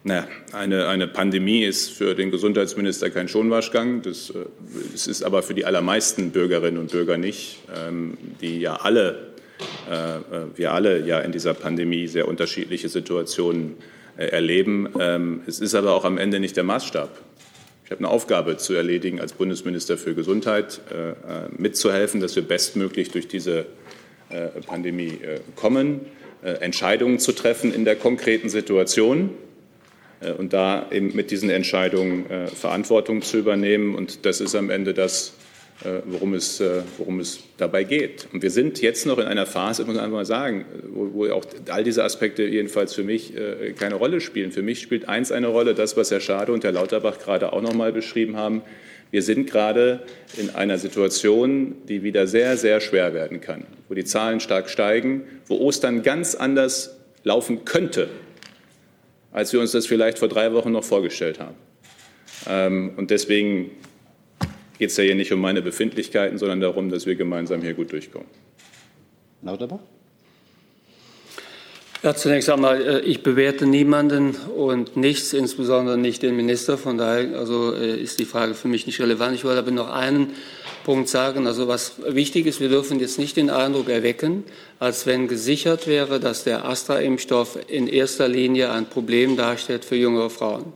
Na, 0.08 0.28
eine, 0.52 0.88
eine 0.88 1.08
Pandemie 1.08 1.64
ist 1.64 1.90
für 1.90 2.14
den 2.14 2.30
Gesundheitsminister 2.30 3.10
kein 3.10 3.28
Schonwaschgang. 3.28 4.04
Das, 4.04 4.32
das 4.92 5.08
äh, 5.08 5.10
ist 5.10 5.24
aber 5.24 5.42
für 5.42 5.56
die 5.56 5.66
allermeisten 5.66 6.30
Bürgerinnen 6.30 6.78
und 6.78 6.92
Bürger 6.92 7.18
nicht, 7.18 7.58
ähm, 7.76 8.16
die 8.40 8.60
ja 8.60 8.76
alle, 8.76 9.30
äh, 9.90 10.18
äh, 10.18 10.22
wir 10.54 10.74
alle 10.74 11.04
ja 11.08 11.22
in 11.22 11.32
dieser 11.32 11.56
Pandemie 11.56 12.06
sehr 12.06 12.28
unterschiedliche 12.28 12.88
Situationen 12.88 13.78
erleben. 14.16 14.90
Ähm, 15.00 15.42
es 15.48 15.60
ist 15.60 15.74
aber 15.74 15.96
auch 15.96 16.06
am 16.06 16.20
Ende 16.20 16.40
nicht 16.40 16.56
der 16.56 16.66
Maßstab. 16.66 17.10
Ich 17.86 17.90
habe 17.90 17.98
eine 17.98 18.10
Aufgabe 18.10 18.58
zu 18.58 18.76
erledigen 18.76 19.20
als 19.20 19.34
Bundesminister 19.34 19.98
für 19.98 20.14
Gesundheit, 20.16 20.82
mitzuhelfen, 21.56 22.20
dass 22.20 22.36
wir 22.36 22.42
bestmöglich 22.42 23.12
durch 23.12 23.28
diese 23.28 23.68
Pandemie 24.66 25.20
kommen, 25.56 26.02
Entscheidungen 26.42 27.20
zu 27.20 27.32
treffen 27.32 27.72
in 27.72 27.86
der 27.86 27.96
konkreten 27.96 28.50
Situation 28.50 29.30
und 30.38 30.54
da 30.54 30.90
eben 30.92 31.16
mit 31.16 31.32
diesen 31.32 31.50
Entscheidungen 31.50 32.30
äh, 32.30 32.48
Verantwortung 32.48 33.22
zu 33.22 33.38
übernehmen. 33.38 33.96
Und 33.96 34.26
das 34.26 34.42
ist 34.42 34.56
am 34.56 34.70
Ende 34.70 34.94
das, 34.94 35.34
äh, 35.84 36.02
worum 36.06 36.34
es, 36.34 36.64
worum 36.98 37.20
es 37.20 37.40
dabei 37.58 37.84
geht. 37.84 38.28
Und 38.34 38.42
wir 38.42 38.52
sind 38.52 38.82
jetzt 38.82 39.06
noch 39.06 39.18
in 39.18 39.26
einer 39.26 39.46
Phase, 39.46 39.84
muss 39.86 39.96
man 39.96 40.04
einfach 40.04 40.18
mal 40.18 40.26
sagen, 40.26 40.66
wo, 40.90 41.14
wo 41.14 41.30
auch 41.32 41.46
all 41.70 41.84
diese 41.84 42.04
Aspekte 42.04 42.44
jedenfalls 42.44 42.94
für 42.94 43.04
mich 43.04 43.34
keine 43.78 43.96
Rolle 43.96 44.22
spielen. 44.22 44.52
Für 44.52 44.62
mich 44.62 44.82
spielt 44.82 45.10
eins 45.10 45.32
eine 45.32 45.48
Rolle, 45.48 45.74
das, 45.74 45.98
was 45.98 46.12
Herr 46.12 46.22
Schade 46.22 46.52
und 46.52 46.64
Herr 46.64 46.72
Lauterbach 46.72 47.20
gerade 47.20 47.54
auch 47.54 47.62
noch 47.62 47.74
mal 47.74 47.92
beschrieben 47.92 48.38
haben. 48.38 48.62
Wir 49.12 49.22
sind 49.22 49.50
gerade 49.50 50.02
in 50.38 50.50
einer 50.56 50.78
Situation, 50.78 51.76
die 51.88 52.04
wieder 52.04 52.28
sehr, 52.28 52.58
sehr 52.58 52.82
schwer 52.82 53.14
werden 53.14 53.40
kann, 53.40 53.66
wo 53.88 53.94
die 53.94 54.04
Zahlen 54.04 54.40
stark 54.40 54.70
steigen, 54.70 55.24
wo 55.48 55.58
Ostern 55.58 56.04
ganz 56.04 56.36
anders 56.36 56.98
laufen 57.24 57.66
könnte, 57.66 58.10
als 59.36 59.52
wir 59.52 59.60
uns 59.60 59.74
das 59.74 59.86
vielleicht 59.86 60.18
vor 60.18 60.30
drei 60.30 60.54
Wochen 60.54 60.72
noch 60.72 60.86
vorgestellt 60.86 61.42
haben. 61.42 61.56
Ähm, 62.48 62.94
und 62.96 63.12
deswegen 63.12 63.72
geht 64.80 64.92
es 64.92 64.98
ja 64.98 65.04
hier 65.04 65.16
nicht 65.16 65.34
um 65.34 65.42
meine 65.42 65.62
Befindlichkeiten, 65.62 66.38
sondern 66.38 66.62
darum, 66.62 66.90
dass 66.90 67.06
wir 67.06 67.16
gemeinsam 67.16 67.62
hier 67.62 67.74
gut 67.74 67.92
durchkommen. 67.92 68.30
Lauterbach? 69.42 69.80
Ja, 72.02 72.16
zunächst 72.16 72.50
einmal, 72.50 72.82
äh, 72.82 73.00
ich 73.02 73.24
bewerte 73.24 73.66
niemanden 73.66 74.36
und 74.56 74.96
nichts, 74.96 75.34
insbesondere 75.34 75.98
nicht 75.98 76.24
den 76.24 76.38
Minister. 76.38 76.78
Von 76.78 76.98
daher 76.98 77.38
also, 77.38 77.76
äh, 77.76 78.00
ist 78.00 78.20
die 78.20 78.26
Frage 78.26 78.54
für 78.54 78.70
mich 78.70 78.88
nicht 78.88 79.02
relevant. 79.02 79.36
Ich 79.36 79.44
wollte 79.44 79.60
aber 79.60 79.72
noch 79.72 79.90
einen 79.90 80.30
Punkt 80.86 81.10
sagen. 81.10 81.48
Also 81.48 81.68
was 81.68 81.94
wichtig 82.08 82.46
ist, 82.46 82.62
wir 82.62 82.70
dürfen 82.70 83.02
jetzt 83.02 83.20
nicht 83.20 83.36
den 83.36 83.50
Eindruck 83.50 83.90
erwecken, 83.90 84.46
als 84.80 85.06
wenn 85.06 85.28
gesichert 85.28 85.88
wäre, 85.88 86.22
dass 86.22 86.46
der 86.46 86.64
Astra-Impfstoff 86.64 87.60
in 87.68 87.88
erster 87.88 88.30
Linie 88.30 88.72
ein 88.72 88.86
Problem 88.86 89.36
darstellt 89.36 89.84
für 89.84 89.96
jüngere 89.96 90.30
Frauen. 90.30 90.72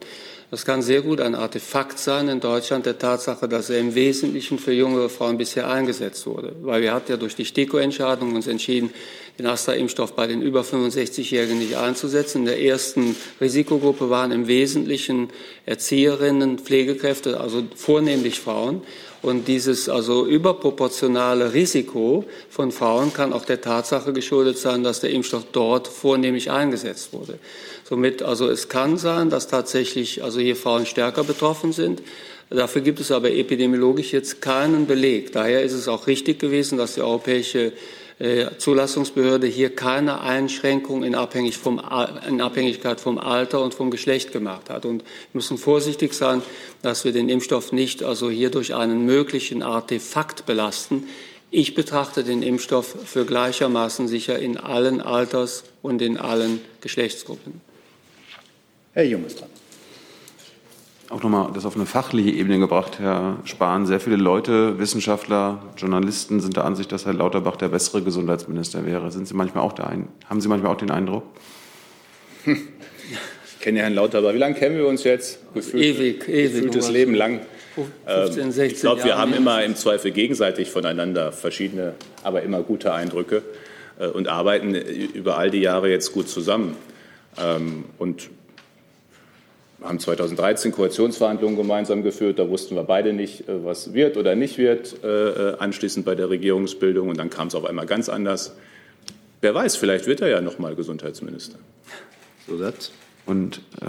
Das 0.51 0.65
kann 0.65 0.81
sehr 0.81 1.03
gut 1.03 1.21
ein 1.21 1.35
Artefakt 1.35 1.99
sein 1.99 2.27
in 2.27 2.39
Deutschland 2.39 2.87
der 2.87 2.97
Tatsache, 2.97 3.47
dass 3.47 3.69
er 3.69 3.77
im 3.77 3.93
Wesentlichen 3.93 4.57
für 4.57 4.73
jüngere 4.73 5.07
Frauen 5.07 5.37
bisher 5.37 5.69
eingesetzt 5.69 6.25
wurde. 6.25 6.55
Weil 6.63 6.81
wir 6.81 6.91
hatten 6.91 7.11
ja 7.11 7.17
durch 7.17 7.35
die 7.35 7.45
STIKO-Entscheidung 7.45 8.33
uns 8.33 8.47
entschieden, 8.47 8.89
den 9.37 9.45
Astra-Impfstoff 9.45 10.13
bei 10.13 10.25
den 10.25 10.41
über 10.41 10.61
65-Jährigen 10.61 11.59
nicht 11.59 11.77
einzusetzen. 11.77 12.39
In 12.39 12.45
der 12.45 12.61
ersten 12.63 13.15
Risikogruppe 13.39 14.09
waren 14.09 14.31
im 14.31 14.47
Wesentlichen 14.47 15.29
Erzieherinnen, 15.67 16.57
Pflegekräfte, 16.57 17.39
also 17.39 17.63
vornehmlich 17.75 18.39
Frauen. 18.39 18.81
Und 19.21 19.49
dieses 19.49 19.89
also 19.89 20.25
überproportionale 20.25 21.53
Risiko 21.53 22.23
von 22.49 22.71
Frauen 22.71 23.13
kann 23.13 23.33
auch 23.33 23.43
der 23.43 23.59
Tatsache 23.59 24.13
geschuldet 24.13 24.57
sein, 24.57 24.83
dass 24.83 25.01
der 25.01 25.09
Impfstoff 25.09 25.45
dort 25.51 25.87
vornehmlich 25.87 26.51
eingesetzt 26.51 27.11
wurde. 27.11 27.37
Somit 27.83 28.21
also 28.21 28.47
es 28.47 28.69
kann 28.69 28.97
sein, 28.97 29.29
dass 29.29 29.47
tatsächlich 29.47 30.23
also 30.23 30.39
hier 30.39 30.55
Frauen 30.55 30.85
stärker 30.85 31.25
betroffen 31.25 31.73
sind. 31.73 32.01
Dafür 32.49 32.81
gibt 32.81 32.99
es 32.99 33.11
aber 33.11 33.31
epidemiologisch 33.31 34.13
jetzt 34.13 34.41
keinen 34.41 34.87
Beleg. 34.87 35.33
Daher 35.33 35.63
ist 35.63 35.73
es 35.73 35.87
auch 35.87 36.07
richtig 36.07 36.39
gewesen, 36.39 36.77
dass 36.77 36.95
die 36.95 37.01
Europäische 37.01 37.73
Zulassungsbehörde 38.57 39.47
hier 39.47 39.73
keine 39.73 40.19
Einschränkung 40.19 41.03
in, 41.03 41.15
abhängig 41.15 41.57
vom, 41.57 41.81
in 42.27 42.41
Abhängigkeit 42.41 42.99
vom 42.99 43.17
Alter 43.17 43.61
und 43.61 43.73
vom 43.73 43.91
Geschlecht 43.91 44.33
gemacht 44.33 44.69
hat. 44.69 44.85
Und 44.85 45.03
wir 45.03 45.07
müssen 45.33 45.57
vorsichtig 45.57 46.13
sein, 46.13 46.41
dass 46.81 47.05
wir 47.05 47.13
den 47.13 47.29
Impfstoff 47.29 47.71
nicht 47.71 48.03
also 48.03 48.29
hier 48.29 48.49
durch 48.49 48.75
einen 48.75 49.05
möglichen 49.05 49.63
Artefakt 49.63 50.45
belasten. 50.45 51.07
Ich 51.49 51.75
betrachte 51.75 52.25
den 52.25 52.43
Impfstoff 52.43 52.93
für 53.05 53.25
gleichermaßen 53.25 54.09
sicher 54.09 54.37
in 54.37 54.57
allen 54.57 54.99
Alters- 54.99 55.63
und 55.81 56.01
in 56.01 56.17
allen 56.17 56.59
Geschlechtsgruppen. 56.81 57.61
Herr 58.93 59.05
Jung 59.05 59.25
ist 59.25 59.39
dran 59.39 59.49
auch 61.09 61.23
nochmal 61.23 61.49
das 61.53 61.65
auf 61.65 61.75
eine 61.75 61.85
fachliche 61.85 62.29
Ebene 62.29 62.59
gebracht, 62.59 62.99
Herr 62.99 63.37
Spahn. 63.43 63.85
Sehr 63.85 63.99
viele 63.99 64.15
Leute, 64.15 64.77
Wissenschaftler, 64.77 65.61
Journalisten 65.75 66.39
sind 66.39 66.55
der 66.55 66.65
Ansicht, 66.65 66.91
dass 66.91 67.05
Herr 67.05 67.13
Lauterbach 67.13 67.55
der 67.55 67.69
bessere 67.69 68.01
Gesundheitsminister 68.01 68.85
wäre. 68.85 69.11
Sind 69.11 69.27
Sie 69.27 69.33
manchmal 69.33 69.63
auch 69.63 69.73
der 69.73 69.87
ein 69.87 70.07
haben 70.29 70.39
Sie 70.39 70.47
manchmal 70.47 70.71
auch 70.71 70.77
den 70.77 70.91
Eindruck? 70.91 71.23
Ich 72.45 73.59
kenne 73.59 73.79
Herrn 73.79 73.93
Lauterbach. 73.93 74.33
Wie 74.33 74.37
lange 74.37 74.55
kennen 74.55 74.77
wir 74.77 74.87
uns 74.87 75.03
jetzt? 75.03 75.39
Gefühlt, 75.53 75.83
ewig, 75.83 76.29
ewig. 76.29 76.53
Gefühltes 76.53 76.89
Leben 76.89 77.13
lang. 77.13 77.41
15, 78.05 78.51
16 78.51 78.63
ähm, 78.63 78.71
ich 78.71 78.79
glaube, 78.79 79.03
wir 79.03 79.17
haben 79.17 79.33
immer 79.33 79.63
im 79.63 79.75
Zweifel 79.75 80.11
gegenseitig 80.11 80.69
voneinander 80.69 81.31
verschiedene, 81.31 81.93
aber 82.23 82.41
immer 82.43 82.61
gute 82.61 82.93
Eindrücke 82.93 83.43
äh, 83.99 84.07
und 84.07 84.27
arbeiten 84.27 84.75
über 84.75 85.37
all 85.37 85.49
die 85.49 85.59
Jahre 85.59 85.89
jetzt 85.89 86.13
gut 86.13 86.29
zusammen. 86.29 86.75
Ähm, 87.37 87.85
und 87.97 88.29
haben 89.81 89.99
2013 89.99 90.71
Koalitionsverhandlungen 90.71 91.55
gemeinsam 91.55 92.03
geführt. 92.03 92.39
Da 92.39 92.49
wussten 92.49 92.75
wir 92.75 92.83
beide 92.83 93.13
nicht, 93.13 93.47
äh, 93.47 93.63
was 93.63 93.93
wird 93.93 94.17
oder 94.17 94.35
nicht 94.35 94.57
wird, 94.57 95.03
äh, 95.03 95.07
äh, 95.07 95.57
anschließend 95.57 96.05
bei 96.05 96.15
der 96.15 96.29
Regierungsbildung. 96.29 97.09
Und 97.09 97.17
dann 97.17 97.29
kam 97.29 97.47
es 97.47 97.55
auf 97.55 97.65
einmal 97.65 97.85
ganz 97.85 98.09
anders. 98.09 98.55
Wer 99.41 99.55
weiß, 99.55 99.77
vielleicht 99.77 100.05
wird 100.05 100.21
er 100.21 100.27
ja 100.27 100.41
noch 100.41 100.59
mal 100.59 100.75
Gesundheitsminister. 100.75 101.57
So 102.47 102.57
Satz. 102.57 102.91
Und 103.25 103.61
äh, 103.81 103.85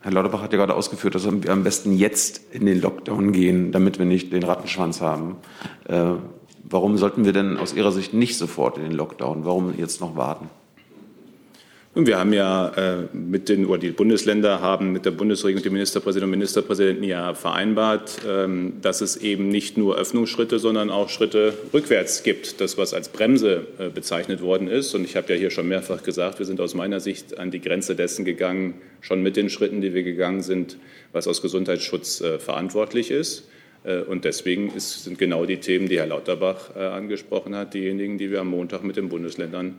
Herr 0.00 0.12
Lauterbach 0.12 0.42
hat 0.42 0.52
ja 0.52 0.58
gerade 0.58 0.74
ausgeführt, 0.74 1.14
dass 1.14 1.24
wir 1.24 1.50
am 1.50 1.62
besten 1.64 1.96
jetzt 1.96 2.52
in 2.52 2.66
den 2.66 2.80
Lockdown 2.80 3.32
gehen, 3.32 3.72
damit 3.72 3.98
wir 3.98 4.06
nicht 4.06 4.32
den 4.32 4.42
Rattenschwanz 4.42 5.00
haben. 5.00 5.36
Äh, 5.88 6.14
warum 6.64 6.96
sollten 6.96 7.24
wir 7.24 7.32
denn 7.32 7.56
aus 7.58 7.74
Ihrer 7.74 7.92
Sicht 7.92 8.14
nicht 8.14 8.38
sofort 8.38 8.78
in 8.78 8.84
den 8.84 8.92
Lockdown? 8.92 9.44
Warum 9.44 9.74
jetzt 9.76 10.00
noch 10.00 10.16
warten? 10.16 10.48
Und 11.94 12.06
wir 12.06 12.18
haben 12.18 12.32
ja 12.32 12.68
äh, 12.68 13.08
mit 13.12 13.50
den, 13.50 13.66
oder 13.66 13.78
die 13.78 13.90
Bundesländer 13.90 14.62
haben 14.62 14.92
mit 14.92 15.04
der 15.04 15.10
Bundesregierung, 15.10 15.62
dem 15.62 15.74
Ministerpräsidenten 15.74 16.32
und 16.32 16.38
Ministerpräsidenten 16.38 17.04
ja 17.04 17.34
vereinbart, 17.34 18.22
ähm, 18.26 18.78
dass 18.80 19.02
es 19.02 19.18
eben 19.18 19.48
nicht 19.48 19.76
nur 19.76 19.98
Öffnungsschritte, 19.98 20.58
sondern 20.58 20.88
auch 20.88 21.10
Schritte 21.10 21.52
rückwärts 21.74 22.22
gibt. 22.22 22.62
Das, 22.62 22.78
was 22.78 22.94
als 22.94 23.10
Bremse 23.10 23.66
äh, 23.78 23.90
bezeichnet 23.90 24.40
worden 24.40 24.68
ist. 24.68 24.94
Und 24.94 25.04
ich 25.04 25.16
habe 25.16 25.34
ja 25.34 25.38
hier 25.38 25.50
schon 25.50 25.68
mehrfach 25.68 26.02
gesagt, 26.02 26.38
wir 26.38 26.46
sind 26.46 26.62
aus 26.62 26.74
meiner 26.74 26.98
Sicht 26.98 27.38
an 27.38 27.50
die 27.50 27.60
Grenze 27.60 27.94
dessen 27.94 28.24
gegangen, 28.24 28.72
schon 29.02 29.22
mit 29.22 29.36
den 29.36 29.50
Schritten, 29.50 29.82
die 29.82 29.92
wir 29.92 30.02
gegangen 30.02 30.40
sind, 30.40 30.78
was 31.12 31.28
aus 31.28 31.42
Gesundheitsschutz 31.42 32.22
äh, 32.22 32.38
verantwortlich 32.38 33.10
ist. 33.10 33.50
Äh, 33.84 34.00
und 34.00 34.24
deswegen 34.24 34.72
ist, 34.74 35.04
sind 35.04 35.18
genau 35.18 35.44
die 35.44 35.58
Themen, 35.58 35.90
die 35.90 35.98
Herr 35.98 36.06
Lauterbach 36.06 36.74
äh, 36.74 36.78
angesprochen 36.78 37.54
hat, 37.54 37.74
diejenigen, 37.74 38.16
die 38.16 38.30
wir 38.30 38.40
am 38.40 38.48
Montag 38.48 38.82
mit 38.82 38.96
den 38.96 39.10
Bundesländern 39.10 39.74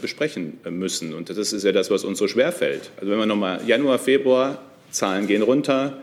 besprechen 0.00 0.60
müssen. 0.70 1.14
Und 1.14 1.30
das 1.30 1.52
ist 1.52 1.64
ja 1.64 1.72
das, 1.72 1.90
was 1.90 2.04
uns 2.04 2.18
so 2.18 2.28
schwer 2.28 2.52
fällt. 2.52 2.90
Also 2.96 3.10
wenn 3.10 3.18
wir 3.18 3.26
nochmal 3.26 3.60
Januar, 3.66 3.98
Februar, 3.98 4.62
Zahlen 4.90 5.26
gehen 5.26 5.42
runter, 5.42 5.98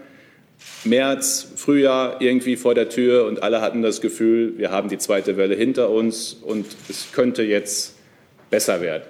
März, 0.84 1.53
Frühjahr 1.55 2.21
irgendwie 2.21 2.55
vor 2.55 2.75
der 2.75 2.89
Tür 2.89 3.25
und 3.25 3.43
alle 3.43 3.62
hatten 3.62 3.81
das 3.81 4.01
Gefühl, 4.01 4.57
wir 4.57 4.71
haben 4.71 4.89
die 4.89 4.97
zweite 4.97 5.38
Welle 5.38 5.55
hinter 5.55 5.89
uns 5.89 6.34
und 6.34 6.65
es 6.89 7.12
könnte 7.12 7.43
jetzt 7.43 7.95
besser 8.49 8.81
werden. 8.81 9.03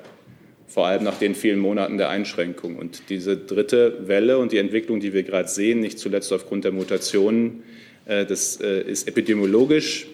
Vor 0.68 0.88
allem 0.88 1.04
nach 1.04 1.18
den 1.18 1.36
vielen 1.36 1.60
Monaten 1.60 1.98
der 1.98 2.10
Einschränkung. 2.10 2.78
Und 2.78 3.10
diese 3.10 3.36
dritte 3.36 4.08
Welle 4.08 4.38
und 4.38 4.54
die 4.54 4.58
Entwicklung, 4.58 5.02
die 5.02 5.12
wir 5.12 5.24
gerade 5.24 5.50
sehen, 5.50 5.82
nicht 5.82 6.00
zuletzt 6.00 6.32
aufgrund 6.32 6.64
der 6.64 6.72
Mutationen, 6.72 7.64
äh, 8.06 8.26
das 8.26 8.62
äh, 8.62 8.82
ist 8.82 9.08
epidemiologisch 9.08 10.08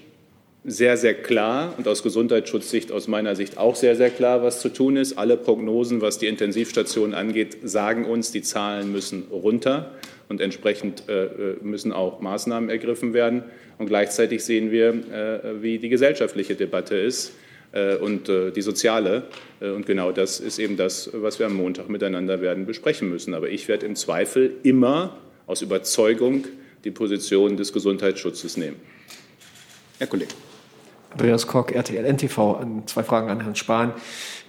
sehr, 0.64 0.98
sehr 0.98 1.14
klar 1.14 1.74
und 1.78 1.88
aus 1.88 2.04
Gesundheitsschutzsicht 2.04 2.92
aus 2.92 3.08
meiner 3.08 3.36
Sicht 3.36 3.58
auch 3.58 3.76
sehr, 3.76 3.96
sehr 3.96 4.10
klar, 4.10 4.44
was 4.44 4.60
zu 4.60 4.70
tun 4.70 4.98
ist. 4.98 5.18
Alle 5.18 5.38
Prognosen, 5.38 6.02
was 6.02 6.18
die 6.18 6.28
Intensivstationen 6.28 7.14
angeht, 7.14 7.58
sagen 7.64 8.06
uns, 8.06 8.32
die 8.32 8.42
Zahlen 8.42 8.92
müssen 8.92 9.24
runter 9.32 9.92
und 10.30 10.42
entsprechend 10.42 11.04
äh, 11.08 11.56
müssen 11.62 11.94
auch 11.94 12.20
Maßnahmen 12.20 12.70
ergriffen 12.70 13.14
werden. 13.14 13.44
Und 13.78 13.88
gleichzeitig 13.88 14.44
sehen 14.44 14.72
wir, 14.72 14.90
äh, 14.90 15.62
wie 15.62 15.78
die 15.78 15.90
gesellschaftliche 15.90 16.56
Debatte 16.56 16.98
ist 16.98 17.34
äh, 17.72 17.96
und 17.96 18.28
die 18.28 18.62
soziale. 18.62 19.24
Und 19.60 19.86
genau 19.86 20.12
das 20.12 20.40
ist 20.40 20.60
eben 20.60 20.78
das, 20.78 21.10
was 21.14 21.40
wir 21.40 21.46
am 21.46 21.56
Montag 21.56 21.90
miteinander 21.90 22.42
werden 22.42 22.66
besprechen 22.66 23.10
müssen. 23.10 23.34
Aber 23.34 23.50
ich 23.50 23.68
werde 23.68 23.86
im 23.86 23.96
Zweifel 23.96 24.52
immer 24.64 25.18
aus 25.48 25.62
Überzeugung 25.62 26.46
die 26.84 26.92
Position 26.92 27.58
des 27.58 27.74
Gesundheitsschutzes 27.74 28.58
nehmen. 28.58 28.78
Herr 29.98 30.08
Kollege. 30.08 30.47
Andreas 31.12 31.48
Koch, 31.48 31.70
RTL 31.70 32.06
NTV. 32.06 32.60
Zwei 32.86 33.04
Fragen 33.04 33.30
an 33.30 33.42
Herrn 33.42 33.56
Spahn. 33.56 33.94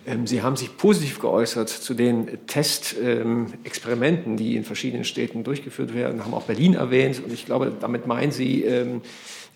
Ähm, 0.07 0.27
Sie 0.27 0.43
haben 0.43 0.57
sich 0.57 0.77
positiv 0.77 1.21
geäußert 1.21 1.69
zu 1.69 1.95
den 1.95 2.39
Testexperimenten, 2.47 4.37
die 4.37 4.57
in 4.57 4.65
verschiedenen 4.65 5.05
Städten 5.05 5.45
durchgeführt 5.45 5.95
werden, 5.95 6.25
haben 6.25 6.35
auch 6.35 6.45
Berlin 6.45 6.75
erwähnt. 6.75 7.23
Und 7.25 7.33
ich 7.33 7.47
glaube, 7.47 7.73
damit 7.79 8.07
meinen 8.07 8.33
Sie 8.33 8.65
ähm, 8.65 9.03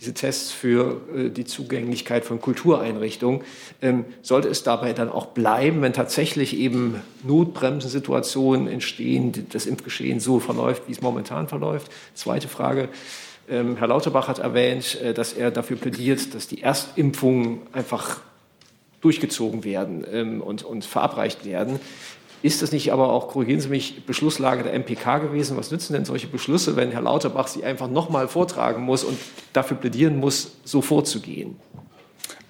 diese 0.02 0.14
Tests 0.14 0.50
für 0.50 1.00
äh, 1.14 1.30
die 1.30 1.44
Zugänglichkeit 1.44 2.24
von 2.24 2.40
Kultureinrichtungen. 2.40 3.42
Ähm, 3.80 4.04
sollte 4.20 4.48
es 4.48 4.62
dabei 4.62 4.92
dann 4.92 5.08
auch 5.08 5.26
bleiben, 5.26 5.80
wenn 5.80 5.92
tatsächlich 5.92 6.56
eben 6.56 7.00
Notbremsensituationen 7.22 8.66
entstehen, 8.66 9.46
das 9.52 9.64
Impfgeschehen 9.64 10.18
so 10.18 10.40
verläuft, 10.40 10.88
wie 10.88 10.92
es 10.92 11.00
momentan 11.00 11.46
verläuft? 11.48 11.90
Zweite 12.14 12.48
Frage. 12.48 12.88
Ähm, 13.48 13.76
Herr 13.76 13.88
Lauterbach 13.88 14.28
hat 14.28 14.38
erwähnt, 14.38 15.00
äh, 15.00 15.14
dass 15.14 15.32
er 15.32 15.50
dafür 15.50 15.76
plädiert, 15.76 16.34
dass 16.34 16.48
die 16.48 16.62
Erstimpfungen 16.62 17.60
einfach 17.72 18.20
durchgezogen 19.00 19.64
werden 19.64 20.04
ähm, 20.10 20.40
und, 20.40 20.62
und 20.62 20.84
verabreicht 20.84 21.44
werden. 21.44 21.80
Ist 22.42 22.60
das 22.60 22.72
nicht 22.72 22.92
aber 22.92 23.12
auch, 23.12 23.28
korrigieren 23.28 23.60
Sie 23.60 23.68
mich, 23.68 24.04
Beschlusslage 24.04 24.64
der 24.64 24.74
MPK 24.74 25.18
gewesen? 25.18 25.56
Was 25.56 25.70
nützen 25.70 25.92
denn 25.92 26.04
solche 26.04 26.26
Beschlüsse, 26.26 26.74
wenn 26.74 26.90
Herr 26.90 27.02
Lauterbach 27.02 27.46
sie 27.46 27.62
einfach 27.62 27.88
nochmal 27.88 28.26
vortragen 28.26 28.82
muss 28.82 29.04
und 29.04 29.16
dafür 29.52 29.76
plädieren 29.76 30.16
muss, 30.16 30.56
so 30.64 30.82
vorzugehen? 30.82 31.56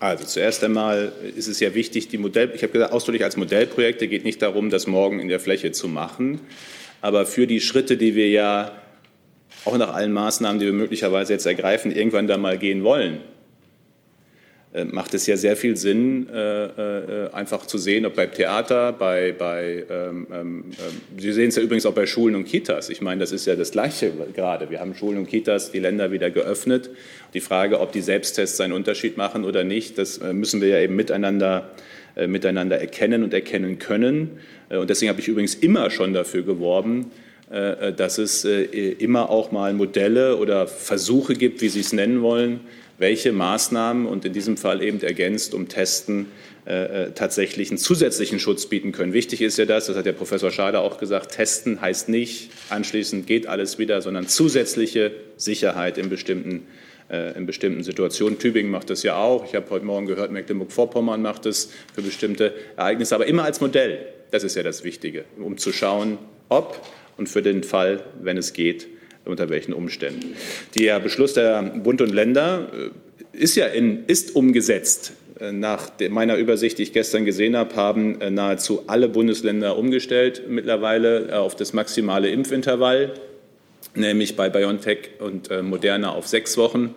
Also 0.01 0.25
zuerst 0.25 0.65
einmal 0.65 1.13
ist 1.37 1.47
es 1.47 1.61
ja 1.61 1.75
wichtig, 1.75 2.09
die 2.09 2.19
Modell, 2.19 2.53
ich 2.55 2.63
habe 2.63 2.73
gesagt, 2.73 2.93
ausdrücklich 2.93 3.23
als 3.23 3.37
Modellprojekte 3.37 4.09
geht 4.09 4.25
nicht 4.25 4.43
darum, 4.43 4.71
das 4.71 4.87
morgen 4.87 5.21
in 5.21 5.29
der 5.29 5.41
Fläche 5.41 5.73
zu 5.73 5.89
machen, 5.89 6.41
aber 7.03 7.27
für 7.27 7.47
die 7.47 7.61
Schritte, 7.61 7.97
die 7.97 8.15
wir 8.15 8.29
ja 8.29 8.73
auch 9.65 9.77
nach 9.79 9.95
allen 9.95 10.13
Maßnahmen, 10.13 10.59
die 10.59 10.67
wir 10.67 10.73
möglicherweise 10.73 11.33
jetzt 11.33 11.47
ergreifen, 11.47 11.95
irgendwann 11.95 12.27
da 12.27 12.37
mal 12.37 12.59
gehen 12.59 12.85
wollen, 12.85 13.21
äh, 14.75 14.85
macht 14.87 15.13
es 15.13 15.27
ja 15.27 15.37
sehr 15.37 15.55
viel 15.57 15.77
Sinn, 15.77 16.29
äh, 16.33 16.65
äh, 16.65 17.31
einfach 17.33 17.67
zu 17.67 17.77
sehen, 17.77 18.07
ob 18.07 18.17
beim 18.17 18.33
Theater, 18.33 18.93
bei, 18.93 19.33
bei 19.33 19.85
ähm, 19.91 20.27
ähm, 20.33 20.65
Sie 21.19 21.33
sehen 21.33 21.49
es 21.49 21.57
ja 21.57 21.63
übrigens 21.63 21.85
auch 21.85 21.93
bei 21.93 22.07
Schulen 22.07 22.35
und 22.35 22.45
Kitas. 22.45 22.89
Ich 22.89 23.03
meine, 23.03 23.21
das 23.21 23.33
ist 23.33 23.47
ja 23.47 23.55
das 23.55 23.73
Gleiche 23.73 24.13
gerade. 24.35 24.71
Wir 24.71 24.81
haben 24.81 24.95
Schulen 24.95 25.19
und 25.19 25.29
Kitas, 25.29 25.73
die 25.73 25.79
Länder 25.79 26.11
wieder 26.11 26.31
geöffnet. 26.31 26.89
Die 27.35 27.41
Frage, 27.41 27.81
ob 27.81 27.93
die 27.93 28.01
Selbsttests 28.01 28.61
einen 28.63 28.73
Unterschied 28.73 29.19
machen 29.19 29.45
oder 29.45 29.63
nicht, 29.63 29.99
das 29.99 30.21
müssen 30.21 30.61
wir 30.63 30.69
ja 30.69 30.81
eben 30.81 30.97
miteinander, 30.97 31.71
miteinander 32.27 32.79
erkennen 32.79 33.25
und 33.25 33.33
erkennen 33.33 33.79
können. 33.79 34.39
Und 34.69 34.91
deswegen 34.91 35.09
habe 35.09 35.21
ich 35.21 35.29
übrigens 35.29 35.55
immer 35.55 35.91
schon 35.91 36.13
dafür 36.13 36.43
geworben, 36.43 37.11
dass 37.53 38.17
es 38.17 38.47
äh, 38.47 38.63
immer 38.63 39.29
auch 39.29 39.53
mal 39.53 39.75
Modelle 39.75 40.39
oder 40.39 40.67
Versuche 40.67 41.35
gibt, 41.35 41.61
wie 41.61 41.69
Sie 41.69 41.81
es 41.81 41.93
nennen 41.93 42.23
wollen, 42.23 42.61
welche 42.99 43.33
Maßnahmen 43.33 44.07
und 44.07 44.25
in 44.25 44.33
diesem 44.33 44.57
Fall 44.57 44.83
eben 44.83 45.03
ergänzt 45.03 45.53
um 45.53 45.69
Testen 45.69 46.29
äh, 46.65 47.11
tatsächlich 47.11 47.71
einen 47.71 47.79
zusätzlichen 47.79 48.39
Schutz 48.39 48.67
bieten 48.67 48.93
können. 48.93 49.13
Wichtig 49.13 49.43
ist 49.43 49.59
ja 49.59 49.67
das, 49.67 49.87
das 49.87 49.97
hat 49.97 50.07
der 50.07 50.13
Professor 50.13 50.51
Schade 50.51 50.81
auch 50.81 50.97
gesagt, 50.97 51.33
testen 51.33 51.81
heißt 51.81 52.09
nicht, 52.09 52.51
anschließend 52.71 53.27
geht 53.27 53.47
alles 53.47 53.79
wieder, 53.79 54.01
sondern 54.01 54.29
zusätzliche 54.29 55.11
Sicherheit 55.37 55.99
in 55.99 56.09
bestimmten 56.09 56.67
äh, 57.11 57.37
in 57.37 57.45
bestimmten 57.45 57.83
Situationen. 57.83 58.39
Tübingen 58.39 58.71
macht 58.71 58.89
das 58.89 59.03
ja 59.03 59.17
auch. 59.17 59.45
Ich 59.45 59.55
habe 59.55 59.69
heute 59.69 59.85
Morgen 59.85 60.07
gehört, 60.07 60.31
Mecklenburg-Vorpommern 60.33 61.21
macht 61.21 61.45
das 61.45 61.69
für 61.95 62.01
bestimmte 62.01 62.55
Ereignisse, 62.77 63.15
aber 63.15 63.27
immer 63.27 63.45
als 63.45 63.61
Modell. 63.61 64.07
Das 64.31 64.45
ist 64.45 64.57
ja 64.57 64.63
das 64.63 64.85
Wichtige, 64.85 65.25
um 65.39 65.59
zu 65.59 65.73
schauen, 65.73 66.17
ob 66.49 66.81
und 67.23 67.29
für 67.29 67.41
den 67.41 67.63
Fall, 67.63 68.03
wenn 68.21 68.37
es 68.37 68.53
geht, 68.53 68.89
unter 69.25 69.49
welchen 69.49 69.73
Umständen. 69.73 70.35
Der 70.77 70.99
Beschluss 70.99 71.35
der 71.35 71.63
Bund 71.63 72.01
und 72.01 72.13
Länder 72.13 72.69
äh, 73.33 73.39
ist 73.41 73.55
ja 73.55 73.67
in, 73.67 74.05
ist 74.09 74.35
umgesetzt. 74.35 75.13
Äh, 75.39 75.53
nach 75.53 75.93
meiner 76.11 76.37
Übersicht, 76.37 76.79
die 76.79 76.83
ich 76.83 76.93
gestern 76.93 77.25
gesehen 77.25 77.57
habe, 77.57 77.77
haben 77.77 78.19
nahezu 78.31 78.83
alle 78.89 79.09
Bundesländer 79.09 79.79
umgestellt 79.79 80.43
mittlerweile 80.49 81.39
auf 81.39 81.55
das 81.55 81.73
maximale 81.73 82.29
Impfintervall, 82.29 83.15
nämlich 83.95 84.35
bei 84.35 84.49
BioNTech 84.51 85.11
und 85.21 85.49
Moderna 85.63 86.11
auf 86.11 86.27
sechs 86.27 86.57
Wochen 86.57 86.97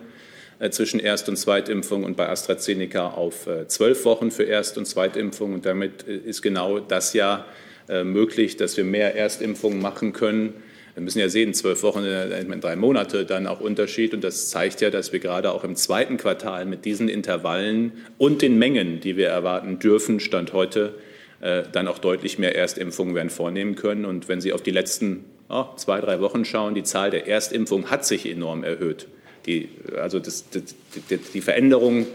äh, 0.58 0.70
zwischen 0.70 0.98
Erst- 0.98 1.28
und 1.28 1.36
Zweitimpfung 1.36 2.02
und 2.02 2.16
bei 2.16 2.28
AstraZeneca 2.28 3.10
auf 3.10 3.46
äh, 3.46 3.68
zwölf 3.68 4.04
Wochen 4.04 4.32
für 4.32 4.44
Erst- 4.44 4.78
und 4.78 4.86
Zweitimpfung. 4.86 5.52
Und 5.54 5.66
damit 5.66 6.08
äh, 6.08 6.16
ist 6.16 6.42
genau 6.42 6.80
das 6.80 7.12
ja 7.12 7.44
möglich, 7.88 8.56
dass 8.56 8.76
wir 8.76 8.84
mehr 8.84 9.14
Erstimpfungen 9.14 9.80
machen 9.80 10.12
können. 10.12 10.54
Wir 10.94 11.02
müssen 11.02 11.18
ja 11.18 11.28
sehen, 11.28 11.54
zwölf 11.54 11.82
Wochen, 11.82 12.04
in 12.04 12.60
drei 12.60 12.74
Monate 12.74 13.26
dann 13.26 13.46
auch 13.46 13.60
Unterschied. 13.60 14.14
Und 14.14 14.24
das 14.24 14.48
zeigt 14.48 14.80
ja, 14.80 14.90
dass 14.90 15.12
wir 15.12 15.20
gerade 15.20 15.52
auch 15.52 15.62
im 15.62 15.76
zweiten 15.76 16.16
Quartal 16.16 16.64
mit 16.64 16.84
diesen 16.84 17.08
Intervallen 17.08 17.92
und 18.18 18.42
den 18.42 18.58
Mengen, 18.58 19.00
die 19.00 19.16
wir 19.16 19.28
erwarten 19.28 19.78
dürfen, 19.78 20.20
Stand 20.20 20.52
heute, 20.52 20.94
dann 21.40 21.86
auch 21.86 21.98
deutlich 21.98 22.38
mehr 22.38 22.56
Erstimpfungen 22.56 23.14
werden 23.14 23.30
vornehmen 23.30 23.74
können. 23.74 24.06
Und 24.06 24.28
wenn 24.28 24.40
Sie 24.40 24.52
auf 24.52 24.62
die 24.62 24.70
letzten 24.70 25.26
oh, 25.48 25.66
zwei, 25.76 26.00
drei 26.00 26.20
Wochen 26.20 26.44
schauen, 26.44 26.74
die 26.74 26.82
Zahl 26.82 27.10
der 27.10 27.26
Erstimpfungen 27.26 27.90
hat 27.90 28.04
sich 28.04 28.26
enorm 28.26 28.64
erhöht. 28.64 29.06
Die, 29.46 29.68
also 29.96 30.18
das, 30.18 30.44
die, 30.50 31.18
die 31.18 31.40
Veränderung 31.40 32.06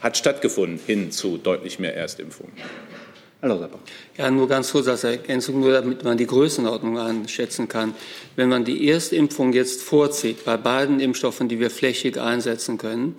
hat 0.00 0.16
stattgefunden 0.16 0.80
hin 0.84 1.10
zu 1.10 1.36
deutlich 1.36 1.78
mehr 1.78 1.94
Erstimpfungen. 1.94 2.52
Ja, 4.18 4.30
nur 4.30 4.48
ganz 4.48 4.72
kurz 4.72 4.86
als 4.86 5.04
Ergänzung, 5.04 5.60
nur 5.60 5.72
damit 5.72 6.04
man 6.04 6.18
die 6.18 6.26
Größenordnung 6.26 6.98
einschätzen 6.98 7.68
kann. 7.68 7.94
Wenn 8.36 8.50
man 8.50 8.66
die 8.66 8.88
Erstimpfung 8.88 9.54
jetzt 9.54 9.82
vorzieht, 9.82 10.44
bei 10.44 10.58
beiden 10.58 11.00
Impfstoffen, 11.00 11.48
die 11.48 11.58
wir 11.58 11.70
flächig 11.70 12.20
einsetzen 12.20 12.76
können, 12.76 13.16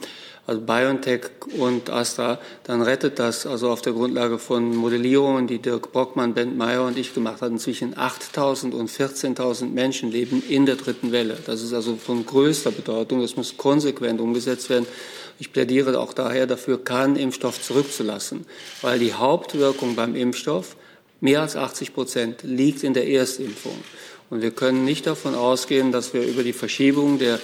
also 0.48 0.62
BioNTech 0.62 1.22
und 1.58 1.90
Astra, 1.90 2.40
dann 2.64 2.82
rettet 2.82 3.20
das 3.20 3.46
also 3.46 3.70
auf 3.70 3.82
der 3.82 3.94
Grundlage 3.94 4.38
von 4.38 4.76
Modellierungen, 4.76 5.48
die 5.48 5.60
Dirk 5.60 5.92
Brockmann, 5.92 6.34
Bent 6.34 6.58
Meyer 6.58 6.86
und 6.86 6.98
ich 6.98 7.14
gemacht 7.14 7.42
haben, 7.42 7.58
zwischen 7.58 7.96
8.000 7.96 8.74
und 8.74 8.90
14.000 8.90 9.70
Menschenleben 9.70 10.44
in 10.48 10.66
der 10.66 10.76
dritten 10.76 11.12
Welle. 11.12 11.38
Das 11.46 11.62
ist 11.62 11.74
also 11.74 11.96
von 11.96 12.26
größter 12.26 12.72
Bedeutung. 12.72 13.22
Das 13.22 13.36
muss 13.36 13.56
konsequent 13.56 14.20
umgesetzt 14.20 14.70
werden. 14.70 14.88
Ich 15.40 15.54
plädiere 15.54 16.00
auch 16.00 16.14
daher 16.14 16.48
dafür, 16.48 16.84
keinen 16.84 17.16
Impfstoff 17.16 17.62
zurückzulassen, 17.62 18.46
weil 18.82 19.00
die 19.00 19.14
Hauptwirkung 19.14 19.96
beim 19.96 20.16
Impfstoff 20.16 20.76
mehr 21.20 21.42
als 21.42 21.56
80 21.56 21.94
Prozent 21.94 22.44
liegt 22.44 22.84
in 22.84 22.94
der 22.94 23.08
Erstimpfung. 23.08 23.78
Und 24.32 24.42
wir 24.42 24.52
können 24.52 24.86
nicht 24.86 25.08
davon 25.08 25.36
ausgehen, 25.36 25.92
dass 25.92 26.14
wir 26.14 26.24
über 26.24 26.42
die 26.42 26.54
Verschiebung 26.54 27.20
der 27.20 27.40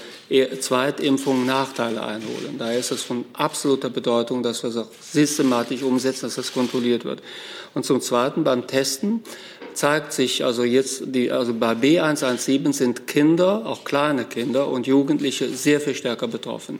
Zweitimpfung 0.61 1.45
Nachteile 1.45 2.01
einholen. 2.01 2.55
Daher 2.57 2.79
ist 2.79 2.91
es 2.91 3.03
von 3.03 3.25
absoluter 3.33 3.89
Bedeutung, 3.89 4.41
dass 4.41 4.63
wir 4.63 4.69
es 4.69 4.77
auch 4.77 4.87
systematisch 5.01 5.83
umsetzen, 5.83 6.27
dass 6.27 6.35
das 6.35 6.53
kontrolliert 6.53 7.03
wird. 7.03 7.21
Und 7.73 7.85
zum 7.85 7.99
Zweiten 7.99 8.45
beim 8.45 8.67
Testen 8.67 9.21
zeigt 9.73 10.13
sich 10.13 10.45
also 10.45 10.63
jetzt, 10.63 11.03
die, 11.07 11.29
also 11.29 11.53
bei 11.53 11.73
B117 11.73 12.71
sind 12.71 13.05
Kinder, 13.05 13.65
auch 13.65 13.83
kleine 13.83 14.23
Kinder 14.23 14.69
und 14.69 14.87
Jugendliche 14.87 15.49
sehr 15.49 15.81
viel 15.81 15.93
stärker 15.93 16.29
betroffen. 16.29 16.79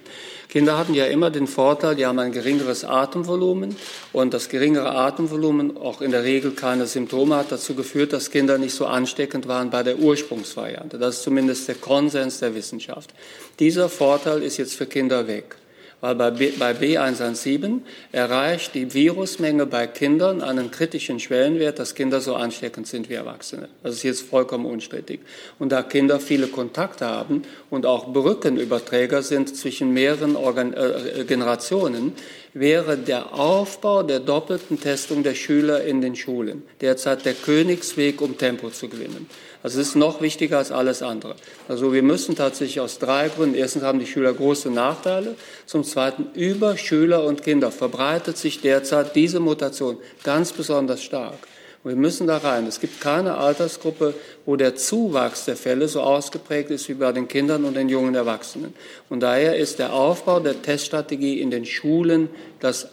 Kinder 0.57 0.75
hatten 0.75 0.95
ja 0.95 1.05
immer 1.05 1.29
den 1.29 1.45
Vorteil, 1.45 1.93
die 1.93 2.07
haben 2.07 2.17
ein 2.17 2.31
geringeres 2.31 2.83
Atemvolumen 2.83 3.75
und 4.11 4.33
das 4.33 4.49
geringere 4.49 4.89
Atemvolumen, 4.89 5.77
auch 5.77 6.01
in 6.01 6.09
der 6.09 6.23
Regel 6.23 6.49
keine 6.49 6.87
Symptome, 6.87 7.35
hat 7.35 7.51
dazu 7.51 7.75
geführt, 7.75 8.11
dass 8.11 8.31
Kinder 8.31 8.57
nicht 8.57 8.73
so 8.73 8.87
ansteckend 8.87 9.47
waren 9.47 9.69
bei 9.69 9.83
der 9.83 9.99
Ursprungsvariante. 9.99 10.97
Das 10.97 11.17
ist 11.17 11.21
zumindest 11.21 11.67
der 11.67 11.75
Konsens 11.75 12.39
der 12.39 12.55
Wissenschaft. 12.55 13.13
Dieser 13.59 13.87
Vorteil 13.87 14.41
ist 14.41 14.57
jetzt 14.57 14.73
für 14.73 14.87
Kinder 14.87 15.27
weg 15.27 15.57
weil 15.99 16.15
bei, 16.15 16.31
B, 16.31 16.51
bei 16.57 16.71
B117 16.73 17.79
erreicht 18.11 18.75
die 18.75 18.93
Virusmenge 18.93 19.65
bei 19.65 19.87
Kindern 19.87 20.41
einen 20.41 20.69
kritischen 20.69 21.19
Schwellenwert, 21.19 21.79
dass 21.79 21.95
Kinder 21.95 22.21
so 22.21 22.35
ansteckend 22.35 22.85
sind 22.87 23.09
wie 23.09 23.15
Erwachsene. 23.15 23.67
Das 23.81 23.95
ist 23.95 24.03
jetzt 24.03 24.21
vollkommen 24.21 24.65
unstrittig. 24.65 25.21
Und 25.57 25.71
da 25.71 25.81
Kinder 25.81 26.19
viele 26.19 26.47
Kontakte 26.47 27.07
haben 27.07 27.41
und 27.69 27.85
auch 27.85 28.13
Brückenüberträger 28.13 29.23
sind 29.23 29.55
zwischen 29.55 29.91
mehreren 29.91 30.35
Organ 30.35 30.73
äh, 30.73 31.25
Generationen, 31.27 32.13
wäre 32.53 32.97
der 32.97 33.33
Aufbau 33.33 34.03
der 34.03 34.19
doppelten 34.19 34.79
Testung 34.79 35.23
der 35.23 35.35
Schüler 35.35 35.83
in 35.83 36.01
den 36.01 36.15
Schulen 36.15 36.63
derzeit 36.81 37.25
der 37.25 37.33
Königsweg, 37.33 38.21
um 38.21 38.37
Tempo 38.37 38.69
zu 38.69 38.87
gewinnen. 38.87 39.27
Das 39.67 39.75
ist 39.75 39.97
noch 39.97 40.21
wichtiger 40.21 40.59
als 40.59 40.71
alles 40.71 41.01
andere. 41.01 41.35
Also 41.67 41.91
wir 41.91 42.01
müssen 42.01 42.37
tatsächlich 42.37 42.79
aus 42.79 42.99
drei 42.99 43.27
Gründen. 43.27 43.53
Erstens 43.53 43.83
haben 43.83 43.99
die 43.99 44.05
Schüler 44.05 44.31
große 44.31 44.71
Nachteile. 44.71 45.35
Zum 45.65 45.83
Zweiten, 45.83 46.27
über 46.35 46.77
Schüler 46.77 47.25
und 47.25 47.43
Kinder 47.43 47.69
verbreitet 47.69 48.37
sich 48.37 48.61
derzeit 48.61 49.13
diese 49.13 49.41
Mutation 49.41 49.97
ganz 50.23 50.53
besonders 50.53 51.03
stark. 51.03 51.39
Und 51.83 51.91
wir 51.91 51.97
müssen 51.97 52.27
da 52.27 52.37
rein. 52.37 52.65
Es 52.65 52.79
gibt 52.79 53.01
keine 53.01 53.35
Altersgruppe, 53.35 54.13
wo 54.45 54.55
der 54.55 54.77
Zuwachs 54.77 55.43
der 55.43 55.57
Fälle 55.57 55.89
so 55.89 55.99
ausgeprägt 55.99 56.71
ist 56.71 56.87
wie 56.87 56.93
bei 56.93 57.11
den 57.11 57.27
Kindern 57.27 57.65
und 57.65 57.75
den 57.75 57.89
jungen 57.89 58.15
Erwachsenen. 58.15 58.73
Und 59.09 59.19
daher 59.19 59.57
ist 59.57 59.79
der 59.79 59.91
Aufbau 59.91 60.39
der 60.39 60.61
Teststrategie 60.61 61.41
in 61.41 61.51
den 61.51 61.65
Schulen, 61.65 62.29
das, 62.61 62.87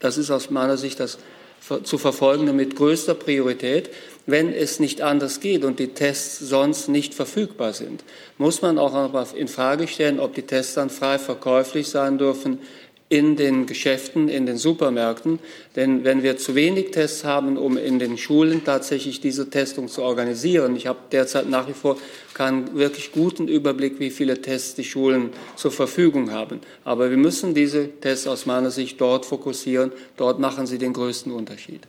das 0.00 0.18
ist 0.18 0.32
aus 0.32 0.50
meiner 0.50 0.76
Sicht 0.76 0.98
das 0.98 1.18
zu 1.84 1.98
verfolgende 1.98 2.52
mit 2.52 2.76
größter 2.76 3.14
Priorität 3.14 3.90
wenn 4.26 4.52
es 4.52 4.80
nicht 4.80 5.02
anders 5.02 5.40
geht 5.40 5.64
und 5.64 5.78
die 5.78 5.88
Tests 5.88 6.38
sonst 6.40 6.88
nicht 6.88 7.14
verfügbar 7.14 7.72
sind, 7.72 8.04
muss 8.38 8.60
man 8.60 8.78
auch 8.78 9.34
in 9.34 9.48
Frage 9.48 9.86
stellen, 9.86 10.18
ob 10.18 10.34
die 10.34 10.42
Tests 10.42 10.74
dann 10.74 10.90
frei 10.90 11.18
verkäuflich 11.18 11.88
sein 11.88 12.18
dürfen 12.18 12.58
in 13.08 13.36
den 13.36 13.66
Geschäften, 13.66 14.28
in 14.28 14.46
den 14.46 14.56
Supermärkten. 14.56 15.38
Denn 15.76 16.02
wenn 16.02 16.24
wir 16.24 16.38
zu 16.38 16.56
wenig 16.56 16.90
Tests 16.90 17.24
haben, 17.24 17.56
um 17.56 17.76
in 17.76 18.00
den 18.00 18.18
Schulen 18.18 18.64
tatsächlich 18.64 19.20
diese 19.20 19.48
Testung 19.48 19.86
zu 19.86 20.02
organisieren, 20.02 20.74
ich 20.74 20.88
habe 20.88 20.98
derzeit 21.12 21.48
nach 21.48 21.68
wie 21.68 21.72
vor 21.72 21.98
keinen 22.34 22.76
wirklich 22.76 23.12
guten 23.12 23.46
Überblick, 23.46 24.00
wie 24.00 24.10
viele 24.10 24.42
Tests 24.42 24.74
die 24.74 24.84
Schulen 24.84 25.30
zur 25.54 25.70
Verfügung 25.70 26.32
haben. 26.32 26.60
Aber 26.84 27.10
wir 27.10 27.16
müssen 27.16 27.54
diese 27.54 27.88
Tests 28.00 28.26
aus 28.26 28.44
meiner 28.44 28.72
Sicht 28.72 29.00
dort 29.00 29.24
fokussieren. 29.24 29.92
Dort 30.16 30.40
machen 30.40 30.66
sie 30.66 30.78
den 30.78 30.92
größten 30.92 31.30
Unterschied. 31.30 31.82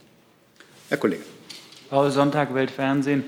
Herr 0.88 0.98
Kollege. 0.98 1.37
Paul 1.90 2.10
Sonntag, 2.10 2.52
Weltfernsehen. 2.52 3.24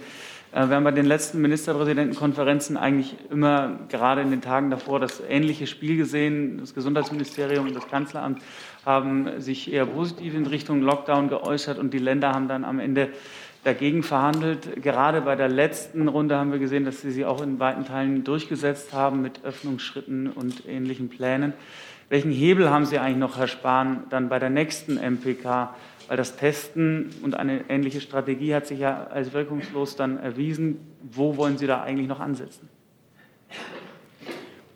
Äh, 0.52 0.68
wir 0.68 0.76
haben 0.76 0.84
bei 0.84 0.90
den 0.90 1.06
letzten 1.06 1.40
Ministerpräsidentenkonferenzen 1.40 2.76
eigentlich 2.76 3.16
immer, 3.30 3.78
gerade 3.88 4.20
in 4.20 4.30
den 4.30 4.42
Tagen 4.42 4.68
davor, 4.70 5.00
das 5.00 5.22
ähnliche 5.26 5.66
Spiel 5.66 5.96
gesehen. 5.96 6.58
Das 6.58 6.74
Gesundheitsministerium 6.74 7.68
und 7.68 7.74
das 7.74 7.88
Kanzleramt 7.88 8.42
haben 8.84 9.40
sich 9.40 9.72
eher 9.72 9.86
positiv 9.86 10.34
in 10.34 10.44
Richtung 10.44 10.82
Lockdown 10.82 11.30
geäußert 11.30 11.78
und 11.78 11.94
die 11.94 11.98
Länder 11.98 12.32
haben 12.32 12.48
dann 12.48 12.66
am 12.66 12.80
Ende 12.80 13.08
dagegen 13.64 14.02
verhandelt. 14.02 14.82
Gerade 14.82 15.22
bei 15.22 15.36
der 15.36 15.48
letzten 15.48 16.08
Runde 16.08 16.36
haben 16.36 16.52
wir 16.52 16.58
gesehen, 16.58 16.84
dass 16.84 17.00
sie 17.00 17.12
sie 17.12 17.24
auch 17.24 17.40
in 17.40 17.60
weiten 17.60 17.86
Teilen 17.86 18.24
durchgesetzt 18.24 18.92
haben 18.92 19.22
mit 19.22 19.42
Öffnungsschritten 19.42 20.30
und 20.30 20.68
ähnlichen 20.68 21.08
Plänen. 21.08 21.54
Welchen 22.10 22.32
Hebel 22.32 22.68
haben 22.68 22.84
Sie 22.84 22.98
eigentlich 22.98 23.18
noch, 23.18 23.38
Herr 23.38 23.46
Spahn, 23.46 24.04
dann 24.10 24.28
bei 24.28 24.40
der 24.40 24.50
nächsten 24.50 24.96
MPK? 24.96 25.74
Weil 26.10 26.16
das 26.16 26.34
Testen 26.34 27.10
und 27.22 27.34
eine 27.34 27.66
ähnliche 27.68 28.00
Strategie 28.00 28.52
hat 28.52 28.66
sich 28.66 28.80
ja 28.80 29.06
als 29.06 29.32
wirkungslos 29.32 29.94
dann 29.94 30.18
erwiesen. 30.18 30.78
Wo 31.08 31.36
wollen 31.36 31.56
Sie 31.56 31.68
da 31.68 31.82
eigentlich 31.84 32.08
noch 32.08 32.18
ansetzen? 32.18 32.68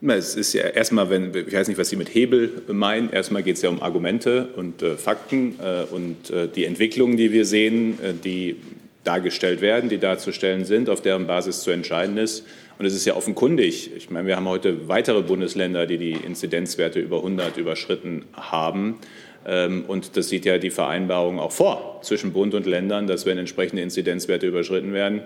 Es 0.07 0.37
ist 0.37 0.53
ja 0.53 0.63
erstmal, 0.63 1.11
wenn, 1.11 1.35
ich 1.35 1.53
weiß 1.53 1.67
nicht, 1.67 1.77
was 1.77 1.89
Sie 1.89 1.97
mit 1.97 2.15
Hebel 2.15 2.63
meinen. 2.69 3.11
Erstmal 3.11 3.43
geht 3.43 3.57
es 3.57 3.63
ja 3.63 3.69
um 3.69 3.83
Argumente 3.83 4.51
und 4.55 4.81
äh, 4.83 4.97
Fakten 4.97 5.57
äh, 5.59 5.93
und 5.93 6.31
äh, 6.31 6.47
die 6.47 6.67
Entwicklungen, 6.67 7.17
die 7.17 7.33
wir 7.33 7.47
sehen, 7.47 7.99
äh, 8.01 8.13
die 8.15 8.55
dargestellt 9.03 9.61
werden, 9.61 9.91
die 9.91 9.99
darzustellen 9.99 10.65
sind, 10.65 10.89
auf 10.89 11.03
deren 11.03 11.27
Basis 11.27 11.63
zu 11.63 11.73
entscheiden 11.73 12.17
ist. 12.17 12.47
Und 12.79 12.87
es 12.87 12.95
ist 12.95 13.07
ja 13.07 13.17
offenkundig. 13.17 13.91
Ich 13.97 14.09
meine, 14.09 14.29
wir 14.29 14.37
haben 14.37 14.47
heute 14.47 14.87
weitere 14.87 15.23
Bundesländer, 15.23 15.87
die 15.87 15.99
die 15.99 16.13
Inzidenzwerte 16.13 17.01
über 17.01 17.17
100 17.17 17.57
überschritten 17.57 18.25
haben. 18.35 19.01
Ähm, 19.47 19.85
und 19.87 20.17
das 20.17 20.29
sieht 20.29 20.45
ja 20.45 20.59
die 20.59 20.71
Vereinbarung 20.71 21.39
auch 21.39 21.53
vor 21.53 22.01
zwischen 22.03 22.33
Bund 22.33 22.55
und 22.55 22.67
Ländern, 22.67 23.07
dass 23.07 23.27
wenn 23.27 23.39
entsprechende 23.39 23.83
Inzidenzwerte 23.83 24.47
überschritten 24.47 24.93
werden, 24.93 25.23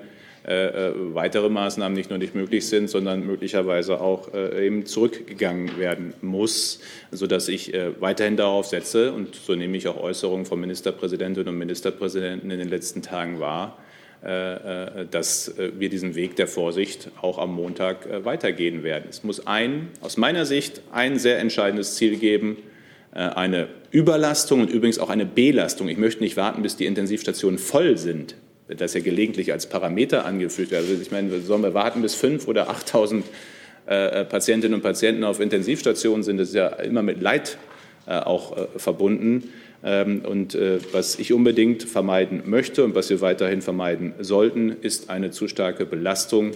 äh, 0.49 0.89
äh, 0.89 0.93
weitere 1.15 1.51
Maßnahmen 1.51 1.95
nicht 1.95 2.09
nur 2.09 2.19
nicht 2.19 2.35
möglich 2.35 2.67
sind, 2.69 2.89
sondern 2.89 3.27
möglicherweise 3.27 4.01
auch 4.01 4.33
äh, 4.33 4.67
eben 4.67 4.87
zurückgegangen 4.87 5.77
werden 5.79 6.15
muss, 6.23 6.81
sodass 7.11 7.49
ich 7.49 7.73
weiterhin 8.01 8.37
darauf 8.37 8.67
setze, 8.67 9.13
und 9.13 9.35
so 9.35 9.55
nehme 9.55 9.77
ich 9.77 9.89
auch 9.89 10.01
Äußerungen 10.01 10.47
von 10.47 10.59
Ministerpräsidentinnen 10.61 11.49
und 11.49 11.59
Ministerpräsidenten 11.59 12.51
in 12.51 12.59
den 12.59 12.69
letzten 12.69 13.03
Tagen 13.03 13.41
wahr, 13.41 13.79
dass 14.21 15.55
wir 15.57 15.89
diesen 15.89 16.17
Weg 16.17 16.35
der 16.35 16.49
Vorsicht 16.49 17.11
auch 17.23 17.39
am 17.39 17.55
Montag 17.55 18.25
weitergehen 18.25 18.83
werden. 18.83 19.05
Es 19.09 19.23
muss 19.23 19.47
ein, 19.47 19.89
aus 20.01 20.17
meiner 20.17 20.45
Sicht 20.45 20.83
ein 20.91 21.19
sehr 21.19 21.39
entscheidendes 21.39 21.95
Ziel 21.95 22.17
geben, 22.17 22.57
eine 23.13 23.69
Überlastung 23.91 24.61
und 24.61 24.71
übrigens 24.71 24.99
auch 24.99 25.11
eine 25.11 25.27
Belastung. 25.27 25.89
Ich 25.89 25.97
möchte 25.99 26.23
nicht 26.23 26.37
warten, 26.37 26.63
bis 26.63 26.77
die 26.77 26.87
Intensivstationen 26.87 27.59
voll 27.59 27.97
sind. 27.97 28.35
Das 28.69 28.93
ja 28.95 29.01
gelegentlich 29.01 29.53
als 29.53 29.67
Parameter 29.67 30.27
angeführt 30.27 30.71
wird. 30.71 30.83
Also 30.83 31.01
ich 31.01 31.11
meine, 31.11 31.41
sollen 31.41 31.63
wir 31.63 31.73
warten, 31.73 32.03
bis 32.03 32.15
fünf 32.15 32.47
oder 32.47 32.71
8.000 32.71 34.25
Patientinnen 34.25 34.75
und 34.75 34.83
Patienten 34.83 35.25
auf 35.25 35.41
Intensivstationen 35.41 36.23
sind? 36.23 36.37
Das 36.37 36.49
ist 36.49 36.55
ja 36.55 36.69
immer 36.69 37.03
mit 37.03 37.23
Leid 37.23 37.57
auch 38.07 38.69
verbunden. 38.77 39.51
Ähm, 39.85 40.23
und 40.25 40.55
äh, 40.55 40.81
was 40.93 41.19
ich 41.19 41.33
unbedingt 41.33 41.85
vermeiden 41.85 42.43
möchte 42.47 42.85
und 42.85 42.95
was 42.95 43.11
wir 43.11 43.21
weiterhin 43.21 43.63
vermeiden 43.63 44.15
sollten, 44.19 44.71
ist 44.81 45.11
eine 45.11 45.31
zu 45.31 45.47
starke 45.47 45.87
Belastung 45.87 46.53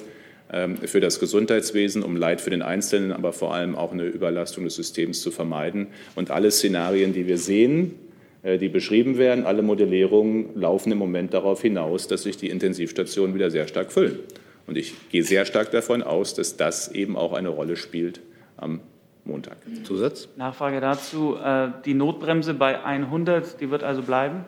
für 0.85 1.01
das 1.01 1.19
Gesundheitswesen, 1.19 2.03
um 2.03 2.15
Leid 2.15 2.43
für 2.43 2.51
den 2.51 2.61
Einzelnen, 2.61 3.13
aber 3.13 3.33
vor 3.33 3.55
allem 3.55 3.75
auch 3.75 3.93
eine 3.93 4.05
Überlastung 4.05 4.65
des 4.65 4.75
Systems 4.75 5.23
zu 5.23 5.31
vermeiden. 5.31 5.87
Und 6.15 6.31
alle 6.31 6.51
Szenarien, 6.51 7.15
die 7.15 7.27
wir 7.27 7.39
sehen, 7.39 7.95
äh, 8.43 8.59
die 8.59 8.69
beschrieben 8.69 9.19
werden, 9.19 9.47
alle 9.47 9.63
Modellierungen 9.63 10.51
laufen 10.55 10.93
im 10.93 10.99
Moment 10.99 11.33
darauf 11.33 11.63
hinaus, 11.63 12.09
dass 12.09 12.25
sich 12.25 12.37
die 12.37 12.51
Intensivstationen 12.51 13.35
wieder 13.35 13.51
sehr 13.51 13.67
stark 13.69 13.93
füllen. 13.93 14.19
Und 14.67 14.77
ich 14.77 14.95
gehe 15.11 15.25
sehr 15.25 15.45
stark 15.45 15.71
davon 15.71 16.03
aus, 16.03 16.35
dass 16.35 16.57
das 16.57 16.93
eben 16.93 17.17
auch 17.17 17.33
eine 17.33 17.49
Rolle 17.49 17.77
spielt 17.77 18.21
am 18.57 18.81
Montag. 19.25 19.57
Zusatz? 19.85 20.29
Nachfrage 20.37 20.81
dazu. 20.81 21.37
Äh, 21.37 21.69
die 21.85 21.95
Notbremse 21.95 22.55
bei 22.55 22.85
100, 22.85 23.61
die 23.61 23.71
wird 23.71 23.83
also 23.85 24.03
bleiben? 24.03 24.45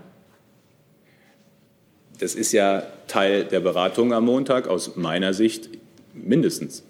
Das 2.19 2.35
ist 2.35 2.53
ja 2.53 2.83
Teil 3.09 3.45
der 3.45 3.61
Beratung 3.61 4.13
am 4.13 4.25
Montag, 4.25 4.69
aus 4.69 4.97
meiner 4.97 5.35
Sicht 5.35 5.69
mindestens. 6.15 6.83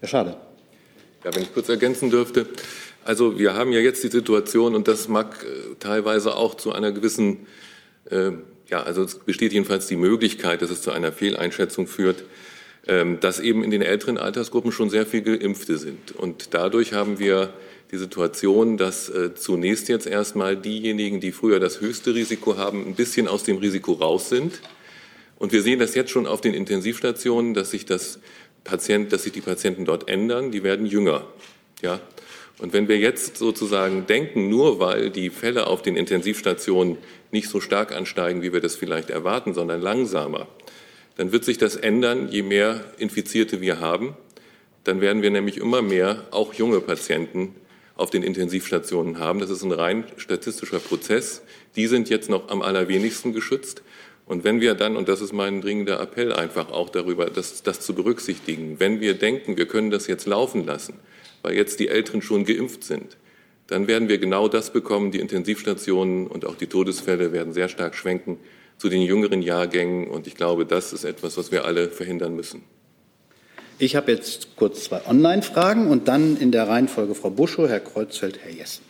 Herr 0.00 0.08
Schade. 0.08 0.36
Ja, 1.24 1.34
wenn 1.34 1.42
ich 1.42 1.52
kurz 1.52 1.68
ergänzen 1.68 2.10
dürfte. 2.10 2.46
Also 3.04 3.38
wir 3.38 3.54
haben 3.54 3.72
ja 3.72 3.80
jetzt 3.80 4.02
die 4.04 4.08
Situation, 4.08 4.74
und 4.74 4.88
das 4.88 5.08
mag 5.08 5.44
äh, 5.44 5.74
teilweise 5.78 6.36
auch 6.36 6.54
zu 6.54 6.72
einer 6.72 6.92
gewissen, 6.92 7.46
äh, 8.10 8.32
ja, 8.68 8.82
also 8.82 9.02
es 9.02 9.20
besteht 9.20 9.52
jedenfalls 9.52 9.86
die 9.86 9.96
Möglichkeit, 9.96 10.60
dass 10.62 10.70
es 10.70 10.82
zu 10.82 10.90
einer 10.90 11.12
Fehleinschätzung 11.12 11.86
führt, 11.86 12.24
ähm, 12.88 13.20
dass 13.20 13.40
eben 13.40 13.64
in 13.64 13.70
den 13.70 13.82
älteren 13.82 14.18
Altersgruppen 14.18 14.72
schon 14.72 14.90
sehr 14.90 15.06
viele 15.06 15.38
Geimpfte 15.38 15.78
sind. 15.78 16.12
Und 16.12 16.54
dadurch 16.54 16.92
haben 16.92 17.18
wir 17.18 17.52
die 17.90 17.98
Situation, 17.98 18.76
dass 18.76 19.08
äh, 19.08 19.34
zunächst 19.34 19.88
jetzt 19.88 20.06
erstmal 20.06 20.56
diejenigen, 20.56 21.20
die 21.20 21.32
früher 21.32 21.60
das 21.60 21.80
höchste 21.80 22.14
Risiko 22.14 22.56
haben, 22.56 22.86
ein 22.86 22.94
bisschen 22.94 23.28
aus 23.28 23.44
dem 23.44 23.58
Risiko 23.58 23.92
raus 23.92 24.28
sind. 24.28 24.60
Und 25.38 25.52
wir 25.52 25.62
sehen 25.62 25.78
das 25.78 25.94
jetzt 25.94 26.10
schon 26.10 26.26
auf 26.26 26.40
den 26.40 26.54
Intensivstationen, 26.54 27.54
dass 27.54 27.70
sich 27.70 27.84
das 27.84 28.20
Patient, 28.64 29.12
dass 29.12 29.22
sich 29.22 29.32
die 29.32 29.40
Patienten 29.40 29.84
dort 29.84 30.08
ändern, 30.08 30.50
die 30.50 30.62
werden 30.62 30.86
jünger. 30.86 31.26
Ja. 31.82 32.00
Und 32.58 32.72
wenn 32.72 32.88
wir 32.88 32.98
jetzt 32.98 33.36
sozusagen 33.36 34.06
denken, 34.06 34.48
nur 34.48 34.80
weil 34.80 35.10
die 35.10 35.28
Fälle 35.28 35.66
auf 35.66 35.82
den 35.82 35.94
Intensivstationen 35.94 36.96
nicht 37.30 37.50
so 37.50 37.60
stark 37.60 37.92
ansteigen, 37.92 38.40
wie 38.42 38.52
wir 38.52 38.60
das 38.60 38.76
vielleicht 38.76 39.10
erwarten, 39.10 39.52
sondern 39.52 39.82
langsamer, 39.82 40.48
dann 41.16 41.32
wird 41.32 41.44
sich 41.44 41.58
das 41.58 41.76
ändern, 41.76 42.28
je 42.30 42.42
mehr 42.42 42.82
Infizierte 42.98 43.60
wir 43.60 43.80
haben. 43.80 44.16
Dann 44.84 45.00
werden 45.00 45.22
wir 45.22 45.30
nämlich 45.30 45.58
immer 45.58 45.82
mehr, 45.82 46.26
auch 46.30 46.54
junge 46.54 46.80
Patienten, 46.80 47.54
auf 47.96 48.10
den 48.10 48.22
Intensivstationen 48.22 49.18
haben. 49.18 49.40
Das 49.40 49.50
ist 49.50 49.62
ein 49.62 49.72
rein 49.72 50.04
statistischer 50.16 50.78
Prozess. 50.78 51.42
Die 51.76 51.86
sind 51.86 52.10
jetzt 52.10 52.28
noch 52.28 52.50
am 52.50 52.62
allerwenigsten 52.62 53.32
geschützt. 53.32 53.82
Und 54.26 54.42
wenn 54.42 54.60
wir 54.60 54.74
dann, 54.74 54.96
und 54.96 55.08
das 55.08 55.20
ist 55.20 55.32
mein 55.32 55.60
dringender 55.60 56.00
Appell 56.00 56.32
einfach 56.32 56.70
auch 56.70 56.90
darüber, 56.90 57.26
das, 57.26 57.62
das 57.62 57.80
zu 57.80 57.94
berücksichtigen, 57.94 58.80
wenn 58.80 59.00
wir 59.00 59.14
denken, 59.14 59.56
wir 59.56 59.66
können 59.66 59.90
das 59.90 60.08
jetzt 60.08 60.26
laufen 60.26 60.66
lassen, 60.66 60.94
weil 61.42 61.54
jetzt 61.54 61.78
die 61.78 61.88
Älteren 61.88 62.22
schon 62.22 62.44
geimpft 62.44 62.82
sind, 62.82 63.16
dann 63.68 63.86
werden 63.86 64.08
wir 64.08 64.18
genau 64.18 64.48
das 64.48 64.72
bekommen. 64.72 65.12
Die 65.12 65.20
Intensivstationen 65.20 66.26
und 66.26 66.44
auch 66.44 66.56
die 66.56 66.66
Todesfälle 66.66 67.32
werden 67.32 67.52
sehr 67.52 67.68
stark 67.68 67.94
schwenken 67.94 68.38
zu 68.78 68.88
den 68.88 69.00
jüngeren 69.00 69.42
Jahrgängen. 69.42 70.08
Und 70.08 70.26
ich 70.26 70.34
glaube, 70.34 70.66
das 70.66 70.92
ist 70.92 71.04
etwas, 71.04 71.36
was 71.36 71.52
wir 71.52 71.64
alle 71.64 71.88
verhindern 71.88 72.34
müssen. 72.34 72.64
Ich 73.78 73.94
habe 73.94 74.10
jetzt 74.10 74.56
kurz 74.56 74.84
zwei 74.84 75.06
Online-Fragen 75.06 75.88
und 75.88 76.08
dann 76.08 76.36
in 76.36 76.50
der 76.50 76.66
Reihenfolge 76.66 77.14
Frau 77.14 77.30
Buschow, 77.30 77.68
Herr 77.68 77.80
Kreuzfeld, 77.80 78.40
Herr 78.42 78.52
Jessen 78.52 78.85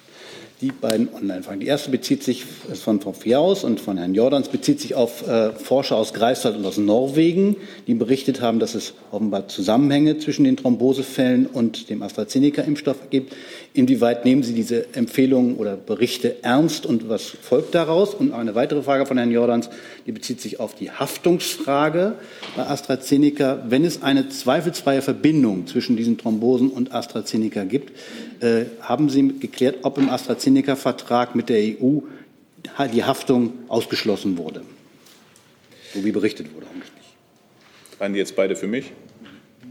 die 0.61 0.73
beiden 0.73 1.13
Online-Fragen. 1.13 1.61
Die 1.61 1.67
erste 1.67 1.91
bezieht 1.91 2.23
sich 2.23 2.45
von 2.45 3.01
Frau 3.01 3.13
Fiaus 3.13 3.63
und 3.63 3.79
von 3.79 3.99
Herrn 3.99 4.15
Jordans, 4.15 4.49
bezieht 4.49 4.81
sich 4.81 4.95
auf 4.95 5.27
äh, 5.27 5.53
Forscher 5.53 5.97
aus 5.97 6.15
Greifswald 6.15 6.57
und 6.57 6.65
aus 6.65 6.79
Norwegen, 6.79 7.57
die 7.87 7.95
berichtet 7.95 8.41
haben, 8.41 8.59
dass 8.59 8.75
es 8.75 8.95
offenbar 9.11 9.49
Zusammenhänge 9.49 10.19
zwischen 10.19 10.45
den 10.45 10.57
Thrombosefällen 10.57 11.47
und 11.47 11.91
dem 11.91 12.03
AstraZeneca-Impfstoff 12.03 13.11
gibt. 13.11 13.35
Inwieweit 13.77 14.25
nehmen 14.25 14.43
Sie 14.43 14.55
diese 14.55 14.95
Empfehlungen 14.95 15.57
oder 15.57 15.77
Berichte 15.77 16.43
ernst 16.43 16.87
und 16.87 17.11
was 17.11 17.25
folgt 17.25 17.75
daraus? 17.75 18.15
Und 18.15 18.33
eine 18.33 18.55
weitere 18.55 18.83
Frage 18.83 19.05
von 19.05 19.19
Herrn 19.19 19.31
Jordans, 19.31 19.69
die 20.07 20.13
bezieht 20.13 20.41
sich 20.41 20.61
auf 20.61 20.75
die 20.75 20.91
Haftungsfrage 20.91 22.15
bei 22.57 22.67
AstraZeneca. 22.67 23.65
Wenn 23.69 23.85
es 23.85 24.03
eine 24.03 24.31
zweifelsfreie 24.31 25.03
Verbindung 25.03 25.67
zwischen 25.67 25.95
diesen 25.95 26.17
Thrombosen 26.17 26.71
und 26.71 26.95
AstraZeneca 26.95 27.65
gibt, 27.65 27.93
äh, 28.43 28.65
haben 28.81 29.11
Sie 29.11 29.29
geklärt, 29.39 29.77
ob 29.83 29.99
im 29.99 30.09
AstraZeneca-Vertrag 30.09 31.35
mit 31.35 31.51
der 31.51 31.59
EU 31.59 31.99
die 32.95 33.05
Haftung 33.05 33.53
ausgeschlossen 33.69 34.39
wurde? 34.39 34.63
So 35.93 36.03
wie 36.03 36.13
berichtet 36.13 36.55
wurde 36.55 36.67
eigentlich. 36.73 36.91
Waren 37.99 38.15
die 38.15 38.21
jetzt 38.21 38.37
beide 38.37 38.57
für 38.57 38.69
mich? 38.69 38.93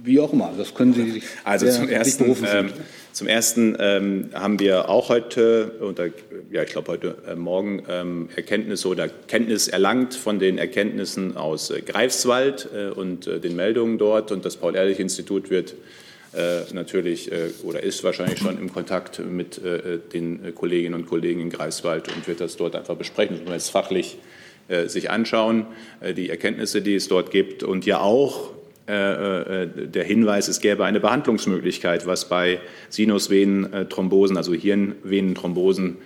Wie 0.03 0.19
auch 0.19 0.31
immer, 0.31 0.53
das 0.55 0.75
können 0.75 0.93
Sie 0.93 1.09
sich 1.09 1.23
Also 1.43 1.67
zum 1.67 1.89
ersten, 1.89 2.35
ähm, 2.45 2.69
zum 3.15 3.27
ersten 3.27 3.77
ähm, 3.79 4.29
haben 4.33 4.59
wir 4.59 4.89
auch 4.89 5.07
heute, 5.07 5.71
oder 5.79 6.07
ja, 6.51 6.63
ich 6.63 6.71
glaube 6.71 6.91
heute 6.91 7.15
äh, 7.25 7.35
Morgen, 7.35 7.81
ähm, 7.87 8.27
Erkenntnisse 8.35 8.89
oder 8.89 9.07
Kenntnis 9.07 9.69
erlangt 9.69 10.15
von 10.15 10.37
den 10.37 10.57
Erkenntnissen 10.57 11.37
aus 11.37 11.69
äh, 11.69 11.81
Greifswald 11.81 12.67
äh, 12.75 12.89
und 12.89 13.25
äh, 13.25 13.39
den 13.39 13.55
Meldungen 13.55 13.97
dort. 13.97 14.33
Und 14.33 14.43
das 14.43 14.57
Paul-Ehrlich-Institut 14.57 15.49
wird 15.49 15.75
äh, 16.33 16.63
natürlich 16.73 17.31
äh, 17.31 17.51
oder 17.63 17.81
ist 17.81 18.03
wahrscheinlich 18.03 18.39
schon 18.39 18.57
im 18.57 18.73
Kontakt 18.73 19.19
mit 19.25 19.63
äh, 19.63 19.99
den 20.11 20.53
Kolleginnen 20.53 20.95
und 20.95 21.05
Kollegen 21.05 21.39
in 21.39 21.49
Greifswald 21.49 22.13
und 22.13 22.27
wird 22.27 22.41
das 22.41 22.57
dort 22.57 22.75
einfach 22.75 22.95
besprechen. 22.95 23.35
Das 23.35 23.39
muss 23.39 23.47
man 23.47 23.57
jetzt 23.57 23.69
fachlich 23.69 24.17
sich 24.87 25.11
anschauen, 25.11 25.67
die 26.17 26.31
Erkenntnisse, 26.31 26.81
die 26.81 26.95
es 26.95 27.07
dort 27.07 27.29
gibt 27.29 27.61
und 27.61 27.85
ja 27.85 27.99
auch 27.99 28.49
der 28.87 30.03
Hinweis, 30.03 30.47
es 30.47 30.59
gäbe 30.59 30.85
eine 30.85 30.99
Behandlungsmöglichkeit, 30.99 32.05
was 32.05 32.29
bei 32.29 32.59
Sinusvenenthrombosen, 32.89 34.37
also 34.37 34.53
Hirnvenenthrombosen, 34.53 35.97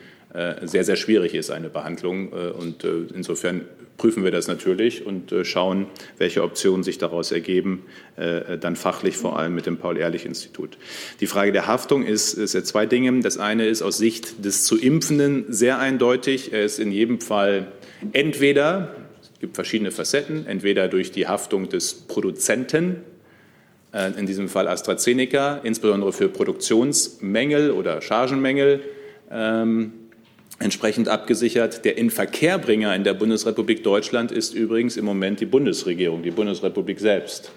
sehr, 0.64 0.84
sehr 0.84 0.96
schwierig 0.96 1.34
ist, 1.34 1.52
eine 1.52 1.70
Behandlung. 1.70 2.30
Und 2.30 2.86
insofern 3.14 3.66
prüfen 4.00 4.24
wir 4.24 4.32
das 4.32 4.48
natürlich 4.48 5.06
und 5.06 5.32
äh, 5.32 5.46
schauen, 5.46 5.86
welche 6.18 6.42
Optionen 6.42 6.84
sich 6.84 6.98
daraus 6.98 7.32
ergeben, 7.32 7.84
äh, 8.16 8.58
dann 8.58 8.76
fachlich 8.76 9.16
vor 9.16 9.38
allem 9.38 9.54
mit 9.54 9.68
dem 9.68 9.78
Paul-Ehrlich-Institut. 9.78 10.80
Die 11.20 11.28
Frage 11.28 11.52
der 11.52 11.68
Haftung 11.68 12.04
ist, 12.04 12.34
ist 12.34 12.54
ja 12.54 12.64
zwei 12.64 12.88
Dinge. 12.88 13.20
Das 13.20 13.38
eine 13.38 13.68
ist 13.68 13.84
aus 13.84 14.00
Sicht 14.00 14.44
des 14.44 14.64
zu 14.64 14.80
Impfenden 14.80 15.46
sehr 15.50 15.78
eindeutig. 15.78 16.52
Er 16.54 16.64
ist 16.64 16.80
in 16.80 16.92
jedem 16.92 17.22
Fall 17.22 17.68
entweder, 18.14 18.96
gibt 19.40 19.56
verschiedene 19.56 19.92
Facetten, 19.92 20.46
entweder 20.48 20.88
durch 20.88 21.12
die 21.12 21.28
Haftung 21.28 21.70
des 21.70 21.94
Produzenten, 21.94 22.98
äh, 23.94 24.12
in 24.18 24.26
diesem 24.26 24.50
Fall 24.50 24.68
AstraZeneca, 24.68 25.62
insbesondere 25.64 26.14
für 26.14 26.30
Produktionsmängel 26.30 27.72
oder 27.72 28.02
Chargenmängel, 28.02 28.82
ähm, 29.32 29.94
entsprechend 30.60 31.08
abgesichert. 31.08 31.86
Der 31.86 31.98
Inverkehrbringer 31.98 32.94
in 32.96 33.06
der 33.06 33.14
Bundesrepublik 33.14 33.84
Deutschland 33.84 34.32
ist 34.32 34.54
übrigens 34.54 34.98
im 34.98 35.06
Moment 35.06 35.40
die 35.40 35.46
Bundesregierung, 35.46 36.22
die 36.22 36.32
Bundesrepublik 36.32 37.00
selbst 37.00 37.52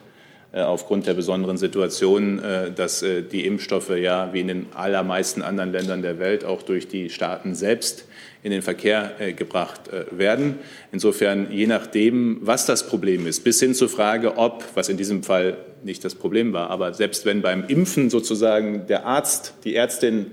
äh, 0.53 0.61
aufgrund 0.61 1.09
der 1.09 1.15
besonderen 1.15 1.57
Situation, 1.57 2.39
äh, 2.39 2.71
dass 2.71 3.01
die 3.01 3.45
Impfstoffe 3.45 3.91
ja 3.91 4.33
wie 4.33 4.41
in 4.41 4.49
den 4.49 4.67
allermeisten 4.73 5.43
anderen 5.43 5.73
Ländern 5.73 6.03
der 6.03 6.21
Welt 6.21 6.45
auch 6.45 6.63
durch 6.63 6.87
die 6.87 7.11
Staaten 7.11 7.57
selbst 7.57 8.07
in 8.43 8.51
den 8.51 8.63
Verkehr 8.63 9.13
gebracht 9.37 9.83
werden. 10.11 10.59
Insofern, 10.91 11.53
je 11.53 11.67
nachdem, 11.67 12.39
was 12.41 12.67
das 12.67 12.87
Problem 12.87 13.27
ist, 13.27 13.45
bis 13.45 13.61
hin 13.61 13.75
zur 13.75 13.89
Frage, 13.89 14.37
ob, 14.37 14.65
was 14.75 14.89
in 14.89 14.97
diesem 14.97 15.23
Fall 15.23 15.57
nicht 15.85 16.05
das 16.05 16.15
Problem 16.15 16.53
war, 16.53 16.71
aber 16.71 16.95
selbst 16.95 17.25
wenn 17.25 17.43
beim 17.43 17.65
Impfen 17.69 18.11
sozusagen 18.11 18.87
der 18.87 19.07
Arzt, 19.07 19.55
die 19.65 19.75
Ärztin 19.75 20.33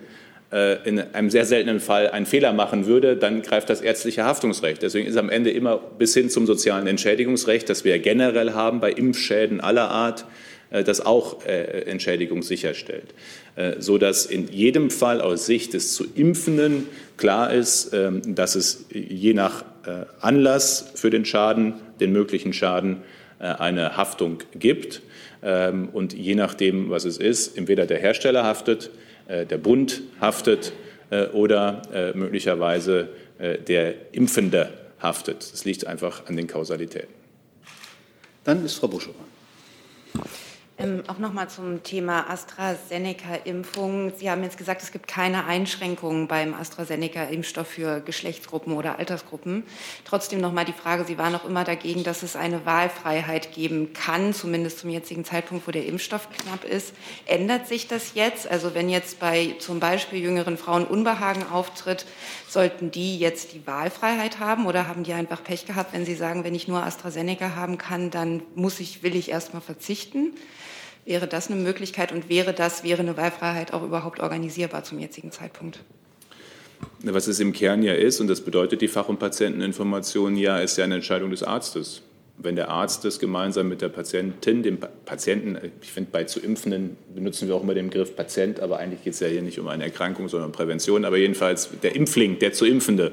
äh, 0.51 0.87
in 0.87 0.99
einem 0.99 1.29
sehr 1.29 1.45
seltenen 1.45 1.79
Fall 1.79 2.09
einen 2.09 2.25
Fehler 2.25 2.53
machen 2.53 2.87
würde, 2.87 3.15
dann 3.15 3.41
greift 3.43 3.69
das 3.69 3.81
ärztliche 3.81 4.23
Haftungsrecht. 4.23 4.81
Deswegen 4.81 5.07
ist 5.07 5.17
am 5.17 5.29
Ende 5.29 5.51
immer 5.51 5.77
bis 5.77 6.13
hin 6.15 6.29
zum 6.29 6.47
sozialen 6.47 6.87
Entschädigungsrecht, 6.87 7.69
das 7.69 7.83
wir 7.83 7.99
generell 7.99 8.53
haben 8.53 8.79
bei 8.79 8.91
Impfschäden 8.91 9.61
aller 9.61 9.89
Art, 9.89 10.21
äh, 10.21 10.25
das 10.71 11.03
auch 11.03 11.45
äh, 11.45 11.81
Entschädigung 11.83 12.43
sicherstellt, 12.43 13.13
so 13.79 13.97
dass 13.97 14.25
in 14.25 14.47
jedem 14.51 14.89
Fall 14.89 15.19
aus 15.19 15.45
Sicht 15.45 15.73
des 15.73 15.93
zu 15.93 16.05
Impfenden 16.15 16.87
klar 17.19 17.53
ist, 17.53 17.93
ähm, 17.93 18.35
dass 18.35 18.55
es 18.55 18.85
je 18.91 19.33
nach 19.33 19.63
äh, 19.85 20.05
Anlass 20.21 20.91
für 20.95 21.09
den 21.09 21.25
Schaden, 21.25 21.75
den 21.99 22.11
möglichen 22.11 22.53
Schaden, 22.53 23.03
äh, 23.39 23.43
eine 23.43 23.97
Haftung 23.97 24.39
gibt. 24.55 25.01
Ähm, 25.43 25.89
und 25.89 26.13
je 26.13 26.35
nachdem, 26.35 26.89
was 26.89 27.05
es 27.05 27.17
ist, 27.17 27.57
entweder 27.57 27.85
der 27.85 27.99
Hersteller 27.99 28.43
haftet, 28.43 28.89
äh, 29.27 29.45
der 29.45 29.57
Bund 29.57 30.01
haftet 30.19 30.73
oder 31.33 31.81
möglicherweise 32.13 33.09
der 33.39 33.95
Impfende 34.11 34.69
haftet. 35.01 35.37
Das 35.51 35.65
liegt 35.65 35.87
einfach 35.87 36.27
an 36.27 36.37
den 36.37 36.45
Kausalitäten. 36.45 37.11
Dann 38.43 38.63
ist 38.63 38.75
Frau 38.75 38.87
Buschow. 38.87 39.15
Ähm, 40.81 41.03
auch 41.07 41.17
noch 41.17 41.33
mal 41.33 41.49
zum 41.49 41.83
Thema 41.83 42.29
AstraZeneca-Impfung. 42.29 44.13
Sie 44.17 44.31
haben 44.31 44.43
jetzt 44.43 44.57
gesagt, 44.57 44.81
es 44.81 44.93
gibt 44.93 45.09
keine 45.09 45.43
Einschränkungen 45.43 46.29
beim 46.29 46.53
AstraZeneca-Impfstoff 46.53 47.67
für 47.67 47.99
Geschlechtsgruppen 47.99 48.71
oder 48.71 48.97
Altersgruppen. 48.97 49.65
Trotzdem 50.05 50.39
noch 50.39 50.53
mal 50.53 50.63
die 50.63 50.71
Frage: 50.71 51.03
Sie 51.03 51.17
waren 51.17 51.35
auch 51.35 51.43
immer 51.43 51.65
dagegen, 51.65 52.05
dass 52.05 52.23
es 52.23 52.37
eine 52.37 52.65
Wahlfreiheit 52.65 53.53
geben 53.53 53.91
kann, 53.91 54.33
zumindest 54.33 54.79
zum 54.79 54.89
jetzigen 54.89 55.25
Zeitpunkt, 55.25 55.67
wo 55.67 55.71
der 55.71 55.85
Impfstoff 55.85 56.29
knapp 56.29 56.63
ist. 56.63 56.93
Ändert 57.25 57.67
sich 57.67 57.89
das 57.89 58.13
jetzt? 58.13 58.49
Also 58.49 58.73
wenn 58.73 58.87
jetzt 58.87 59.19
bei 59.19 59.55
zum 59.59 59.81
Beispiel 59.81 60.23
jüngeren 60.23 60.57
Frauen 60.57 60.85
Unbehagen 60.85 61.45
auftritt, 61.51 62.05
sollten 62.47 62.89
die 62.89 63.19
jetzt 63.19 63.51
die 63.51 63.67
Wahlfreiheit 63.67 64.39
haben 64.39 64.65
oder 64.65 64.87
haben 64.87 65.03
die 65.03 65.11
einfach 65.11 65.43
Pech 65.43 65.65
gehabt, 65.65 65.91
wenn 65.91 66.05
sie 66.05 66.15
sagen, 66.15 66.45
wenn 66.45 66.55
ich 66.55 66.69
nur 66.69 66.81
AstraZeneca 66.81 67.57
haben 67.57 67.77
kann, 67.77 68.11
dann 68.11 68.43
muss 68.55 68.79
ich, 68.79 69.03
will 69.03 69.17
ich 69.17 69.29
erst 69.29 69.53
mal 69.53 69.59
verzichten? 69.59 70.31
Wäre 71.05 71.27
das 71.27 71.49
eine 71.49 71.59
Möglichkeit 71.59 72.11
und 72.11 72.29
wäre 72.29 72.53
das, 72.53 72.83
wäre 72.83 72.99
eine 72.99 73.17
Wahlfreiheit 73.17 73.73
auch 73.73 73.83
überhaupt 73.83 74.19
organisierbar 74.19 74.83
zum 74.83 74.99
jetzigen 74.99 75.31
Zeitpunkt? 75.31 75.79
Was 77.03 77.27
es 77.27 77.39
im 77.39 77.53
Kern 77.53 77.83
ja 77.83 77.93
ist, 77.93 78.19
und 78.19 78.27
das 78.27 78.41
bedeutet 78.41 78.81
die 78.81 78.87
Fach- 78.87 79.09
und 79.09 79.19
Patienteninformation 79.19 80.35
ja, 80.35 80.59
ist 80.59 80.77
ja 80.77 80.83
eine 80.83 80.95
Entscheidung 80.95 81.31
des 81.31 81.43
Arztes. 81.43 82.01
Wenn 82.37 82.55
der 82.55 82.69
Arzt 82.69 83.03
das 83.03 83.19
gemeinsam 83.19 83.67
mit 83.67 83.81
der 83.81 83.89
Patientin, 83.89 84.63
dem 84.63 84.77
Patienten, 85.05 85.57
ich 85.81 85.91
finde, 85.91 86.09
bei 86.11 86.23
zu 86.23 86.39
Impfenden 86.39 86.95
benutzen 87.13 87.49
wir 87.49 87.55
auch 87.55 87.63
immer 87.63 87.73
den 87.73 87.89
Begriff 87.89 88.15
Patient, 88.15 88.61
aber 88.61 88.77
eigentlich 88.77 89.03
geht 89.03 89.13
es 89.13 89.19
ja 89.19 89.27
hier 89.27 89.41
nicht 89.41 89.59
um 89.59 89.67
eine 89.67 89.83
Erkrankung, 89.83 90.29
sondern 90.29 90.49
um 90.49 90.53
Prävention. 90.53 91.03
Aber 91.03 91.17
jedenfalls 91.17 91.69
der 91.83 91.95
Impfling, 91.95 92.39
der 92.39 92.53
zu 92.53 92.65
Impfende, 92.65 93.11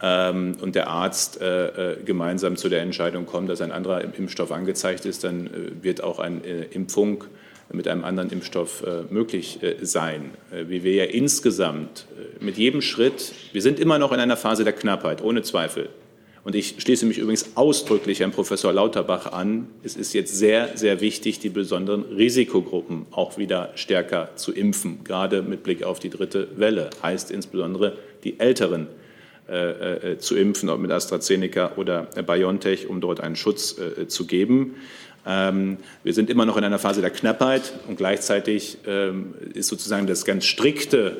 ähm, 0.00 0.56
und 0.60 0.74
der 0.74 0.88
Arzt 0.88 1.40
äh, 1.40 1.92
äh, 1.92 1.96
gemeinsam 2.04 2.56
zu 2.56 2.68
der 2.68 2.82
Entscheidung 2.82 3.26
kommt, 3.26 3.48
dass 3.50 3.60
ein 3.60 3.72
anderer 3.72 4.02
Impfstoff 4.02 4.52
angezeigt 4.52 5.04
ist, 5.04 5.24
dann 5.24 5.46
äh, 5.46 5.50
wird 5.82 6.02
auch 6.02 6.18
eine 6.18 6.38
Impfung 6.70 7.24
mit 7.70 7.86
einem 7.86 8.04
anderen 8.04 8.30
Impfstoff 8.30 8.82
möglich 9.10 9.60
sein. 9.82 10.30
Wie 10.68 10.84
wir 10.84 10.94
ja 10.94 11.04
insgesamt 11.04 12.06
mit 12.40 12.56
jedem 12.56 12.80
Schritt, 12.80 13.34
wir 13.52 13.60
sind 13.60 13.78
immer 13.78 13.98
noch 13.98 14.10
in 14.10 14.20
einer 14.20 14.38
Phase 14.38 14.64
der 14.64 14.72
Knappheit, 14.72 15.22
ohne 15.22 15.42
Zweifel. 15.42 15.90
Und 16.44 16.54
ich 16.54 16.76
schließe 16.78 17.04
mich 17.04 17.18
übrigens 17.18 17.56
ausdrücklich 17.56 18.20
Herrn 18.20 18.30
Professor 18.30 18.72
Lauterbach 18.72 19.32
an. 19.32 19.68
Es 19.82 19.96
ist 19.96 20.14
jetzt 20.14 20.34
sehr, 20.34 20.78
sehr 20.78 21.02
wichtig, 21.02 21.40
die 21.40 21.50
besonderen 21.50 22.04
Risikogruppen 22.04 23.04
auch 23.10 23.36
wieder 23.36 23.72
stärker 23.74 24.30
zu 24.36 24.52
impfen, 24.52 25.04
gerade 25.04 25.42
mit 25.42 25.62
Blick 25.62 25.82
auf 25.82 25.98
die 25.98 26.08
dritte 26.08 26.48
Welle. 26.56 26.88
Heißt 27.02 27.30
insbesondere 27.30 27.98
die 28.24 28.40
älteren 28.40 28.86
äh, 28.86 28.86
äh, 28.86 28.97
zu 30.18 30.36
impfen, 30.36 30.68
ob 30.68 30.78
mit 30.80 30.90
AstraZeneca 30.90 31.72
oder 31.76 32.02
BioNTech, 32.02 32.88
um 32.88 33.00
dort 33.00 33.20
einen 33.20 33.34
Schutz 33.34 33.76
äh, 33.78 34.06
zu 34.06 34.26
geben. 34.26 34.76
Ähm, 35.26 35.78
wir 36.04 36.12
sind 36.12 36.28
immer 36.28 36.44
noch 36.44 36.56
in 36.56 36.64
einer 36.64 36.78
Phase 36.78 37.00
der 37.00 37.10
Knappheit 37.10 37.72
und 37.88 37.96
gleichzeitig 37.96 38.78
ähm, 38.86 39.34
ist 39.54 39.68
sozusagen 39.68 40.06
das 40.06 40.24
ganz 40.24 40.44
strikte 40.44 41.16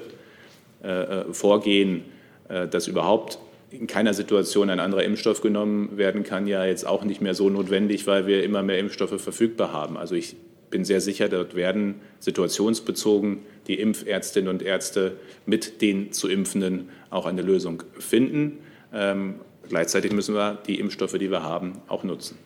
Vorgehen, 1.32 2.04
dass 2.46 2.86
überhaupt 2.86 3.40
in 3.70 3.86
keiner 3.86 4.14
Situation 4.14 4.70
ein 4.70 4.80
anderer 4.80 5.02
Impfstoff 5.02 5.40
genommen 5.40 5.96
werden 5.96 6.22
kann, 6.22 6.46
ja 6.46 6.64
jetzt 6.64 6.86
auch 6.86 7.04
nicht 7.04 7.20
mehr 7.20 7.34
so 7.34 7.50
notwendig, 7.50 8.06
weil 8.06 8.26
wir 8.28 8.44
immer 8.44 8.62
mehr 8.62 8.78
Impfstoffe 8.78 9.20
verfügbar 9.20 9.72
haben. 9.72 9.96
Also 9.96 10.14
ich 10.14 10.36
bin 10.70 10.84
sehr 10.84 11.00
sicher, 11.00 11.28
dort 11.28 11.54
werden 11.54 12.00
situationsbezogen 12.20 13.40
die 13.66 13.80
Impfärztinnen 13.80 14.48
und 14.48 14.62
Ärzte 14.62 15.16
mit 15.46 15.80
den 15.82 16.12
zu 16.12 16.28
Impfenden 16.28 16.90
auch 17.10 17.26
eine 17.26 17.42
Lösung 17.42 17.82
finden. 17.98 18.58
Ähm, 18.92 19.40
gleichzeitig 19.68 20.12
müssen 20.12 20.34
wir 20.34 20.58
die 20.66 20.80
Impfstoffe, 20.80 21.18
die 21.18 21.30
wir 21.30 21.42
haben, 21.42 21.80
auch 21.88 22.04
nutzen. 22.04 22.38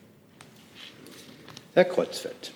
Herr 1.74 1.84
Kreuzfeld. 1.84 2.52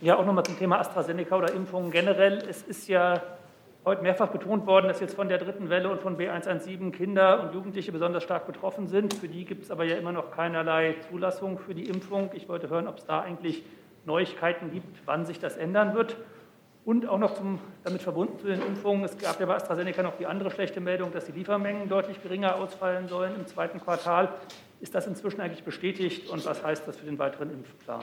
Ja, 0.00 0.16
auch 0.16 0.26
nochmal 0.26 0.44
zum 0.44 0.58
Thema 0.58 0.80
AstraZeneca 0.80 1.36
oder 1.36 1.52
Impfungen 1.52 1.90
generell. 1.90 2.42
Es 2.48 2.62
ist 2.62 2.88
ja 2.88 3.22
heute 3.84 4.02
mehrfach 4.02 4.28
betont 4.28 4.66
worden, 4.66 4.88
dass 4.88 5.00
jetzt 5.00 5.14
von 5.14 5.28
der 5.28 5.38
dritten 5.38 5.68
Welle 5.68 5.90
und 5.90 6.00
von 6.00 6.16
B117 6.16 6.92
Kinder 6.92 7.42
und 7.42 7.54
Jugendliche 7.54 7.90
besonders 7.90 8.22
stark 8.22 8.46
betroffen 8.46 8.86
sind. 8.86 9.14
Für 9.14 9.28
die 9.28 9.44
gibt 9.44 9.64
es 9.64 9.70
aber 9.70 9.84
ja 9.84 9.96
immer 9.96 10.12
noch 10.12 10.30
keinerlei 10.30 10.96
Zulassung 11.10 11.58
für 11.58 11.74
die 11.74 11.88
Impfung. 11.88 12.30
Ich 12.34 12.48
wollte 12.48 12.70
hören, 12.70 12.86
ob 12.86 12.98
es 12.98 13.06
da 13.06 13.20
eigentlich 13.20 13.64
Neuigkeiten 14.04 14.70
gibt, 14.70 15.00
wann 15.04 15.24
sich 15.24 15.38
das 15.38 15.56
ändern 15.56 15.94
wird. 15.94 16.16
Und 16.84 17.06
auch 17.06 17.18
noch 17.18 17.34
zum, 17.34 17.60
damit 17.84 18.02
verbunden 18.02 18.38
zu 18.40 18.48
den 18.48 18.60
Impfungen. 18.60 19.04
Es 19.04 19.16
gab 19.16 19.38
ja 19.38 19.46
bei 19.46 19.54
AstraZeneca 19.54 20.02
noch 20.02 20.16
die 20.16 20.26
andere 20.26 20.50
schlechte 20.50 20.80
Meldung, 20.80 21.12
dass 21.12 21.26
die 21.26 21.32
Liefermengen 21.32 21.88
deutlich 21.88 22.20
geringer 22.20 22.56
ausfallen 22.56 23.06
sollen 23.06 23.36
im 23.36 23.46
zweiten 23.46 23.80
Quartal. 23.80 24.34
Ist 24.80 24.92
das 24.92 25.06
inzwischen 25.06 25.40
eigentlich 25.40 25.62
bestätigt 25.62 26.28
und 26.28 26.44
was 26.44 26.64
heißt 26.64 26.88
das 26.88 26.96
für 26.96 27.06
den 27.06 27.20
weiteren 27.20 27.52
Impfplan? 27.52 28.00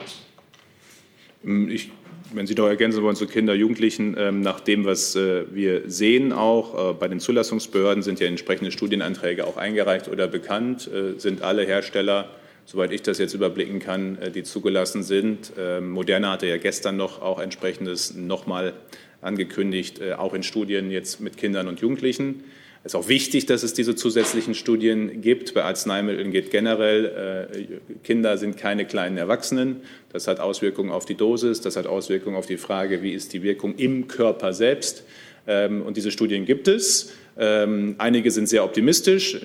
Ähm, 1.44 1.68
ich, 1.68 1.92
wenn 2.32 2.46
Sie 2.46 2.54
noch 2.54 2.66
ergänzen 2.66 3.02
wollen 3.02 3.16
zu 3.16 3.26
Kinder, 3.26 3.54
Jugendlichen, 3.54 4.14
ähm, 4.18 4.40
nach 4.40 4.60
dem, 4.60 4.84
was 4.84 5.16
äh, 5.16 5.44
wir 5.52 5.82
sehen, 5.86 6.32
auch 6.32 6.90
äh, 6.90 6.94
bei 6.94 7.08
den 7.08 7.20
Zulassungsbehörden 7.20 8.02
sind 8.02 8.20
ja 8.20 8.26
entsprechende 8.26 8.70
Studienanträge 8.70 9.46
auch 9.46 9.56
eingereicht 9.56 10.08
oder 10.08 10.28
bekannt, 10.28 10.88
äh, 10.88 11.18
sind 11.18 11.42
alle 11.42 11.64
Hersteller 11.64 12.30
soweit 12.66 12.92
ich 12.92 13.02
das 13.02 13.18
jetzt 13.18 13.34
überblicken 13.34 13.80
kann, 13.80 14.16
die 14.32 14.44
zugelassen 14.44 15.02
sind. 15.02 15.52
Ähm, 15.58 15.90
Moderna 15.90 16.32
hatte 16.32 16.46
ja 16.46 16.56
gestern 16.56 16.96
noch 16.96 17.20
auch 17.20 17.40
entsprechendes 17.40 18.14
nochmal 18.14 18.74
angekündigt, 19.22 20.00
auch 20.16 20.34
in 20.34 20.44
Studien 20.44 20.92
jetzt 20.92 21.20
mit 21.20 21.36
Kindern 21.36 21.66
und 21.66 21.80
Jugendlichen. 21.80 22.44
Es 22.82 22.94
ist 22.94 22.94
auch 22.94 23.08
wichtig, 23.08 23.44
dass 23.44 23.62
es 23.62 23.74
diese 23.74 23.94
zusätzlichen 23.94 24.54
Studien 24.54 25.20
gibt. 25.20 25.52
Bei 25.52 25.64
Arzneimitteln 25.64 26.30
geht 26.30 26.50
generell, 26.50 27.48
äh, 27.52 27.94
Kinder 28.02 28.38
sind 28.38 28.56
keine 28.56 28.86
kleinen 28.86 29.18
Erwachsenen. 29.18 29.82
Das 30.12 30.26
hat 30.26 30.40
Auswirkungen 30.40 30.90
auf 30.90 31.04
die 31.04 31.14
Dosis, 31.14 31.60
das 31.60 31.76
hat 31.76 31.86
Auswirkungen 31.86 32.36
auf 32.36 32.46
die 32.46 32.56
Frage, 32.56 33.02
wie 33.02 33.12
ist 33.12 33.34
die 33.34 33.42
Wirkung 33.42 33.74
im 33.76 34.08
Körper 34.08 34.54
selbst. 34.54 35.04
Ähm, 35.46 35.82
und 35.82 35.98
diese 35.98 36.10
Studien 36.10 36.46
gibt 36.46 36.68
es. 36.68 37.12
Ähm, 37.38 37.96
einige 37.98 38.30
sind 38.30 38.48
sehr 38.48 38.64
optimistisch, 38.64 39.40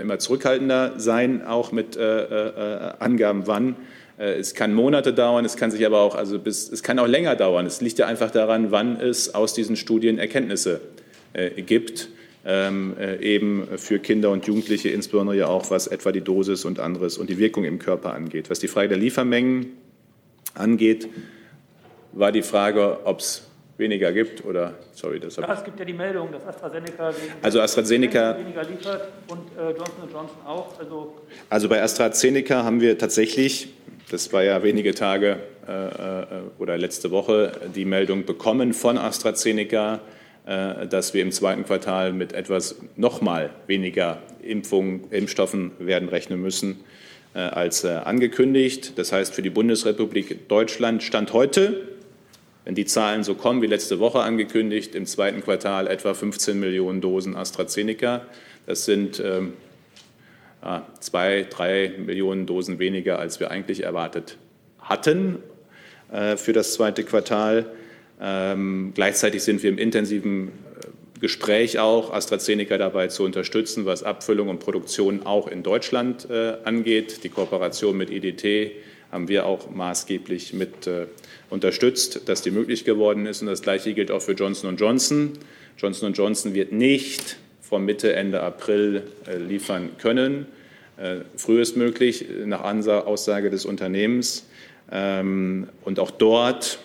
immer 0.00 0.20
zurückhaltender 0.20 0.94
sein, 0.96 1.44
auch 1.44 1.72
mit 1.72 1.96
äh, 1.96 2.22
äh, 2.22 2.92
Angaben, 3.00 3.48
wann. 3.48 3.74
Äh, 4.16 4.34
es 4.34 4.54
kann 4.54 4.72
Monate 4.72 5.12
dauern, 5.12 5.44
es 5.44 5.56
kann 5.56 5.72
sich 5.72 5.84
aber 5.84 6.00
auch, 6.00 6.14
also 6.14 6.38
bis, 6.38 6.70
es 6.70 6.84
kann 6.84 7.00
auch 7.00 7.08
länger 7.08 7.34
dauern. 7.34 7.66
Es 7.66 7.80
liegt 7.80 7.98
ja 7.98 8.06
einfach 8.06 8.30
daran, 8.30 8.70
wann 8.70 9.00
es 9.00 9.34
aus 9.34 9.54
diesen 9.54 9.74
Studien 9.74 10.18
Erkenntnisse 10.18 10.80
äh, 11.32 11.50
gibt, 11.62 12.02
äh, 12.04 12.15
eben 12.48 13.66
für 13.76 13.98
Kinder 13.98 14.30
und 14.30 14.46
Jugendliche, 14.46 14.88
insbesondere 14.90 15.36
ja 15.36 15.46
auch 15.48 15.70
was 15.70 15.88
etwa 15.88 16.12
die 16.12 16.20
Dosis 16.20 16.64
und 16.64 16.78
anderes 16.78 17.18
und 17.18 17.28
die 17.28 17.38
Wirkung 17.38 17.64
im 17.64 17.80
Körper 17.80 18.14
angeht. 18.14 18.50
Was 18.50 18.60
die 18.60 18.68
Frage 18.68 18.88
der 18.88 18.98
Liefermengen 18.98 19.72
angeht, 20.54 21.08
war 22.12 22.32
die 22.32 22.42
Frage, 22.42 22.98
ob 23.04 23.20
es 23.20 23.46
weniger 23.78 24.12
gibt 24.12 24.44
oder 24.44 24.74
sorry, 24.92 25.20
das 25.20 25.36
ja, 25.36 25.52
es 25.52 25.64
gibt 25.64 25.78
ja 25.78 25.84
die 25.84 25.92
Meldung, 25.92 26.32
dass 26.32 26.46
AstraZeneca 26.46 27.12
also 27.42 27.60
AstraZeneca 27.60 28.38
weniger 28.38 28.64
liefert 28.64 29.08
und 29.28 29.40
äh, 29.58 29.70
Johnson 29.70 30.08
Johnson 30.10 30.38
auch. 30.46 30.78
Also, 30.78 31.14
also 31.50 31.68
bei 31.68 31.82
AstraZeneca 31.82 32.64
haben 32.64 32.80
wir 32.80 32.96
tatsächlich, 32.96 33.74
das 34.10 34.32
war 34.32 34.42
ja 34.42 34.62
wenige 34.62 34.94
Tage 34.94 35.40
äh, 35.68 35.72
äh, 35.72 36.26
oder 36.58 36.78
letzte 36.78 37.10
Woche, 37.10 37.52
die 37.74 37.84
Meldung 37.84 38.24
bekommen 38.24 38.72
von 38.72 38.96
AstraZeneca, 38.96 39.96
äh, 39.96 39.98
dass 40.46 41.12
wir 41.12 41.22
im 41.22 41.32
zweiten 41.32 41.64
Quartal 41.64 42.12
mit 42.12 42.32
etwas 42.32 42.76
nochmal 42.94 43.50
weniger 43.66 44.22
Impfungen, 44.42 45.10
Impfstoffen 45.10 45.72
werden 45.80 46.08
rechnen 46.08 46.40
müssen 46.40 46.84
äh, 47.34 47.40
als 47.40 47.82
äh, 47.82 47.88
angekündigt. 47.88 48.96
Das 48.96 49.10
heißt 49.10 49.34
für 49.34 49.42
die 49.42 49.50
Bundesrepublik 49.50 50.48
Deutschland 50.48 51.02
Stand 51.02 51.32
heute 51.32 51.96
wenn 52.66 52.74
die 52.74 52.84
Zahlen 52.84 53.22
so 53.22 53.36
kommen 53.36 53.62
wie 53.62 53.68
letzte 53.68 54.00
Woche 54.00 54.18
angekündigt, 54.18 54.96
im 54.96 55.06
zweiten 55.06 55.40
Quartal 55.40 55.86
etwa 55.86 56.14
15 56.14 56.58
Millionen 56.58 57.00
Dosen 57.00 57.36
AstraZeneca. 57.36 58.22
Das 58.66 58.84
sind 58.84 59.22
ähm, 59.24 59.52
zwei, 60.98 61.46
drei 61.48 61.92
Millionen 61.96 62.44
Dosen 62.44 62.80
weniger, 62.80 63.20
als 63.20 63.38
wir 63.38 63.52
eigentlich 63.52 63.84
erwartet 63.84 64.36
hatten 64.80 65.38
äh, 66.10 66.36
für 66.36 66.52
das 66.52 66.74
zweite 66.74 67.04
Quartal. 67.04 67.66
Ähm, 68.20 68.92
gleichzeitig 68.94 69.42
sind 69.42 69.62
wir 69.62 69.70
im 69.70 69.78
intensiven 69.78 70.48
äh, 70.48 70.50
Gespräch 71.20 71.78
auch, 71.78 72.12
AstraZeneca 72.12 72.78
dabei 72.78 73.08
zu 73.08 73.24
unterstützen, 73.24 73.84
was 73.84 74.02
Abfüllung 74.02 74.48
und 74.48 74.60
Produktion 74.60 75.26
auch 75.26 75.48
in 75.48 75.62
Deutschland 75.62 76.28
äh, 76.30 76.54
angeht. 76.64 77.24
Die 77.24 77.28
Kooperation 77.28 77.96
mit 77.96 78.10
IDT 78.10 78.72
haben 79.12 79.28
wir 79.28 79.46
auch 79.46 79.70
maßgeblich 79.70 80.54
mit 80.54 80.86
äh, 80.86 81.06
unterstützt, 81.50 82.28
dass 82.28 82.42
die 82.42 82.50
möglich 82.50 82.84
geworden 82.84 83.26
ist. 83.26 83.42
Und 83.42 83.48
das 83.48 83.62
Gleiche 83.62 83.92
gilt 83.94 84.10
auch 84.10 84.22
für 84.22 84.32
Johnson 84.32 84.76
Johnson. 84.76 85.32
Johnson 85.78 86.12
Johnson 86.14 86.54
wird 86.54 86.72
nicht 86.72 87.36
vor 87.60 87.78
Mitte, 87.78 88.14
Ende 88.14 88.42
April 88.42 89.02
liefern 89.48 89.90
können. 89.98 90.46
Frühestmöglich 91.36 92.24
nach 92.46 92.62
Aussage 92.62 93.50
des 93.50 93.66
Unternehmens. 93.66 94.46
Ähm, 94.90 95.68
und 95.84 95.98
auch 95.98 96.10
dort 96.10 96.78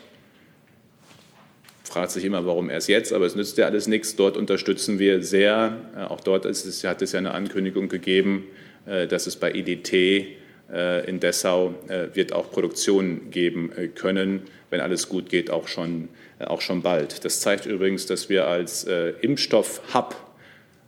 fragt 1.92 2.12
sich 2.12 2.24
immer, 2.24 2.46
warum 2.46 2.70
erst 2.70 2.88
jetzt, 2.88 3.12
aber 3.14 3.26
es 3.26 3.36
nützt 3.36 3.58
ja 3.58 3.66
alles 3.66 3.88
nichts. 3.88 4.16
Dort 4.16 4.38
unterstützen 4.38 4.98
wir 4.98 5.22
sehr. 5.22 5.78
Auch 6.10 6.22
dort 6.22 6.46
es, 6.46 6.84
hat 6.84 7.02
es 7.02 7.12
ja 7.12 7.20
eine 7.20 7.34
Ankündigung 7.34 7.90
gegeben, 7.90 8.46
dass 8.86 9.28
es 9.28 9.36
bei 9.36 9.54
IDT 9.54 10.38
äh, 10.72 11.08
in 11.10 11.20
Dessau 11.20 11.76
äh, 11.90 12.08
wird 12.16 12.32
auch 12.32 12.50
Produktion 12.50 13.30
geben 13.30 13.72
äh, 13.76 13.88
können, 13.88 14.44
wenn 14.70 14.80
alles 14.80 15.10
gut 15.10 15.30
geht, 15.30 15.50
auch 15.50 15.68
schon, 15.68 16.08
auch 16.40 16.62
schon 16.62 16.82
bald. 16.82 17.26
Das 17.26 17.42
zeigt 17.42 17.66
übrigens, 17.66 18.06
dass 18.06 18.30
wir 18.30 18.48
als 18.48 18.86
Impfstoff-Hub 19.22 20.16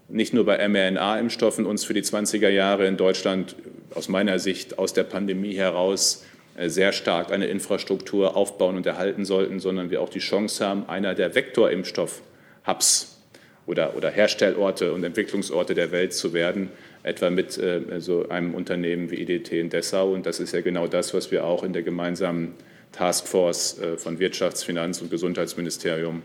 nicht 0.07 0.33
nur 0.33 0.45
bei 0.45 0.65
mRNA-Impfstoffen 0.69 1.65
uns 1.65 1.83
für 1.83 1.93
die 1.93 2.01
20er 2.01 2.47
Jahre 2.47 2.87
in 2.87 2.95
Deutschland 2.95 3.55
aus 3.93 4.07
meiner 4.07 4.39
Sicht 4.39 4.79
aus 4.79 4.93
der 4.93 5.03
Pandemie 5.03 5.55
heraus 5.55 6.23
sehr 6.67 6.91
stark 6.91 7.31
eine 7.31 7.47
Infrastruktur 7.47 8.35
aufbauen 8.35 8.75
und 8.77 8.85
erhalten 8.85 9.25
sollten, 9.25 9.59
sondern 9.59 9.89
wir 9.89 10.01
auch 10.01 10.09
die 10.09 10.19
Chance 10.19 10.65
haben, 10.65 10.87
einer 10.87 11.15
der 11.15 11.33
Vektorimpfstoff-Hubs 11.33 13.17
oder, 13.65 13.95
oder 13.95 14.09
Herstellorte 14.09 14.93
und 14.93 15.03
Entwicklungsorte 15.03 15.73
der 15.73 15.91
Welt 15.91 16.13
zu 16.13 16.33
werden, 16.33 16.69
etwa 17.03 17.29
mit 17.29 17.57
äh, 17.57 17.99
so 17.99 18.29
einem 18.29 18.53
Unternehmen 18.53 19.11
wie 19.11 19.21
IDT 19.21 19.53
in 19.53 19.69
Dessau. 19.69 20.13
Und 20.13 20.25
das 20.25 20.39
ist 20.39 20.53
ja 20.53 20.61
genau 20.61 20.87
das, 20.87 21.13
was 21.13 21.31
wir 21.31 21.45
auch 21.45 21.63
in 21.63 21.73
der 21.73 21.83
gemeinsamen 21.83 22.53
Taskforce 22.91 23.79
äh, 23.79 23.97
von 23.97 24.19
Wirtschafts-, 24.19 24.63
Finanz- 24.63 25.01
und 25.01 25.09
Gesundheitsministerium 25.11 26.21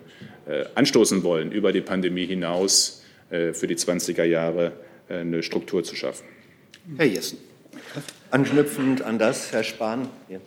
äh, 0.46 0.64
anstoßen 0.74 1.22
wollen, 1.22 1.52
über 1.52 1.72
die 1.72 1.80
Pandemie 1.80 2.26
hinaus 2.26 3.02
äh, 3.30 3.52
für 3.52 3.66
die 3.66 3.76
20er 3.76 4.24
Jahre 4.24 4.72
äh, 5.08 5.18
eine 5.18 5.42
Struktur 5.42 5.82
zu 5.82 5.96
schaffen. 5.96 6.26
Herr 6.96 7.06
Jessen. 7.06 7.38
Anknüpfend 8.30 9.02
an 9.02 9.18
das, 9.18 9.52
Herr 9.52 9.64
Spahn, 9.64 10.08
die 10.28 10.38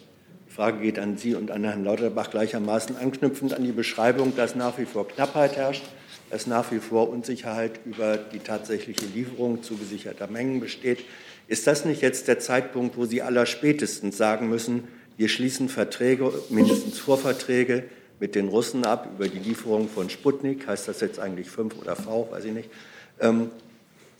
Frage 0.47 0.82
geht 0.82 0.99
an 0.99 1.17
Sie 1.17 1.36
und 1.36 1.51
an 1.51 1.63
Herrn 1.63 1.84
Lauterbach 1.84 2.30
gleichermaßen, 2.30 2.97
anknüpfend 2.97 3.53
an 3.53 3.63
die 3.63 3.72
Beschreibung, 3.72 4.36
dass 4.36 4.55
nach 4.55 4.78
wie 4.78 4.86
vor 4.86 5.07
Knappheit 5.07 5.55
herrscht 5.55 5.84
es 6.32 6.47
nach 6.47 6.72
wie 6.72 6.80
vor 6.80 7.09
Unsicherheit 7.09 7.82
über 7.86 8.17
die 8.17 8.39
tatsächliche 8.39 9.05
Lieferung 9.05 9.63
zugesicherter 9.63 10.28
Mengen 10.28 10.59
besteht. 10.59 11.03
Ist 11.47 11.67
das 11.67 11.86
nicht 11.86 12.01
jetzt 12.01 12.28
der 12.28 12.39
Zeitpunkt, 12.39 12.97
wo 12.97 13.05
Sie 13.05 13.22
allerspätestens 13.22 14.17
sagen 14.17 14.49
müssen, 14.49 14.88
wir 15.17 15.28
schließen 15.28 15.69
Verträge, 15.69 16.32
mindestens 16.49 16.97
Vorverträge 16.97 17.84
mit 18.19 18.36
den 18.36 18.47
Russen 18.47 18.86
ab 18.86 19.09
über 19.13 19.28
die 19.28 19.39
Lieferung 19.39 19.89
von 19.89 20.09
Sputnik? 20.09 20.67
Heißt 20.67 20.88
das 20.88 21.01
jetzt 21.01 21.19
eigentlich 21.19 21.49
5 21.49 21.78
oder 21.78 21.95
V? 21.95 22.30
Weiß 22.32 22.45
ich 22.45 22.53
nicht. 22.53 22.69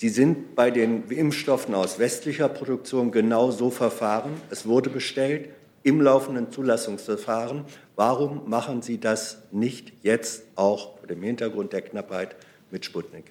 Sie 0.02 0.10
sind 0.10 0.56
bei 0.56 0.72
den 0.72 1.04
Impfstoffen 1.12 1.76
aus 1.76 2.00
westlicher 2.00 2.50
Produktion 2.50 3.12
genau 3.12 3.52
so 3.52 3.70
verfahren. 3.70 4.32
Es 4.50 4.66
wurde 4.66 4.90
bestellt 4.90 5.50
im 5.84 6.02
laufenden 6.02 6.50
Zulassungsverfahren. 6.50 7.66
Warum 7.96 8.50
machen 8.50 8.82
Sie 8.82 9.00
das 9.00 9.44
nicht 9.52 9.94
jetzt 10.02 10.42
auch 10.56 10.98
vor 10.98 11.08
dem 11.08 11.22
Hintergrund 11.22 11.72
der 11.72 11.84
Knappheit 11.84 12.36
mit 12.72 12.84
Sputnik? 12.84 13.26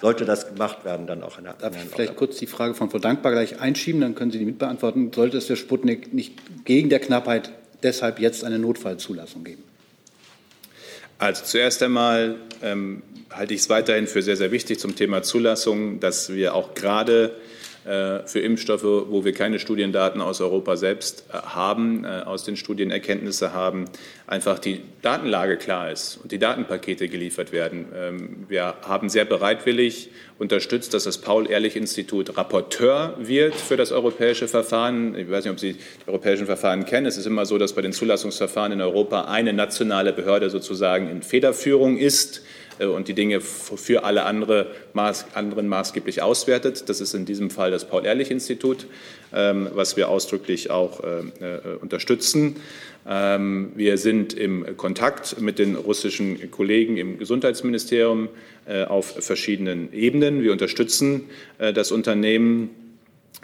Sollte 0.00 0.24
das 0.24 0.46
gemacht 0.46 0.84
werden, 0.84 1.08
dann 1.08 1.24
auch 1.24 1.38
in 1.38 1.44
der 1.46 1.54
Darf 1.54 1.74
ich 1.74 1.90
vielleicht 1.90 2.14
kurz 2.14 2.36
die 2.36 2.46
Frage 2.46 2.74
von 2.74 2.88
Frau 2.88 3.00
Dankbar 3.00 3.32
gleich 3.32 3.58
einschieben, 3.58 4.02
dann 4.02 4.14
können 4.14 4.30
Sie 4.30 4.38
die 4.38 4.44
mitbeantworten. 4.44 5.12
Sollte 5.12 5.38
es 5.38 5.46
für 5.46 5.56
Sputnik 5.56 6.14
nicht 6.14 6.64
gegen 6.64 6.90
der 6.90 7.00
Knappheit 7.00 7.50
deshalb 7.82 8.20
jetzt 8.20 8.44
eine 8.44 8.60
Notfallzulassung 8.60 9.42
geben? 9.42 9.64
Also 11.22 11.44
zuerst 11.44 11.80
einmal 11.84 12.34
ähm, 12.64 13.00
halte 13.30 13.54
ich 13.54 13.60
es 13.60 13.70
weiterhin 13.70 14.08
für 14.08 14.22
sehr, 14.22 14.36
sehr 14.36 14.50
wichtig 14.50 14.80
zum 14.80 14.96
Thema 14.96 15.22
Zulassung, 15.22 16.00
dass 16.00 16.32
wir 16.32 16.52
auch 16.56 16.74
gerade 16.74 17.30
für 17.84 18.40
Impfstoffe, 18.40 18.84
wo 18.84 19.24
wir 19.24 19.32
keine 19.32 19.58
Studiendaten 19.58 20.20
aus 20.20 20.40
Europa 20.40 20.76
selbst 20.76 21.24
äh, 21.30 21.36
haben, 21.36 22.04
äh, 22.04 22.22
aus 22.24 22.44
den 22.44 22.56
Studien 22.56 22.90
Erkenntnisse 22.90 23.52
haben, 23.52 23.86
einfach 24.26 24.58
die 24.58 24.80
Datenlage 25.02 25.56
klar 25.56 25.90
ist 25.90 26.18
und 26.22 26.32
die 26.32 26.38
Datenpakete 26.38 27.08
geliefert 27.08 27.52
werden. 27.52 27.86
Ähm, 27.94 28.46
wir 28.48 28.74
haben 28.82 29.08
sehr 29.08 29.24
bereitwillig 29.24 30.10
unterstützt, 30.38 30.94
dass 30.94 31.04
das 31.04 31.18
Paul-Ehrlich-Institut 31.18 32.36
Rapporteur 32.36 33.16
wird 33.18 33.54
für 33.54 33.76
das 33.76 33.92
europäische 33.92 34.48
Verfahren. 34.48 35.16
Ich 35.16 35.30
weiß 35.30 35.44
nicht, 35.44 35.52
ob 35.52 35.60
Sie 35.60 35.74
die 35.74 36.08
europäischen 36.08 36.46
Verfahren 36.46 36.84
kennen. 36.84 37.06
Es 37.06 37.16
ist 37.16 37.26
immer 37.26 37.46
so, 37.46 37.58
dass 37.58 37.74
bei 37.74 37.82
den 37.82 37.92
Zulassungsverfahren 37.92 38.72
in 38.72 38.80
Europa 38.80 39.26
eine 39.26 39.52
nationale 39.52 40.12
Behörde 40.12 40.50
sozusagen 40.50 41.10
in 41.10 41.22
Federführung 41.22 41.96
ist 41.96 42.38
äh, 42.38 42.61
und 42.78 43.08
die 43.08 43.14
Dinge 43.14 43.40
für 43.40 44.04
alle 44.04 44.24
andere, 44.24 44.68
anderen 45.34 45.68
maßgeblich 45.68 46.22
auswertet. 46.22 46.88
Das 46.88 47.00
ist 47.00 47.14
in 47.14 47.24
diesem 47.24 47.50
Fall 47.50 47.70
das 47.70 47.86
Paul-Ehrlich-Institut, 47.86 48.86
ähm, 49.34 49.68
was 49.72 49.96
wir 49.96 50.08
ausdrücklich 50.08 50.70
auch 50.70 51.02
äh, 51.02 51.20
äh, 51.44 51.76
unterstützen. 51.80 52.56
Ähm, 53.06 53.72
wir 53.74 53.98
sind 53.98 54.32
im 54.34 54.76
Kontakt 54.76 55.40
mit 55.40 55.58
den 55.58 55.74
russischen 55.74 56.50
Kollegen 56.50 56.96
im 56.96 57.18
Gesundheitsministerium 57.18 58.28
auf 58.86 59.16
verschiedenen 59.18 59.92
Ebenen. 59.92 60.44
Wir 60.44 60.52
unterstützen 60.52 61.28
das 61.58 61.90
Unternehmen 61.90 62.70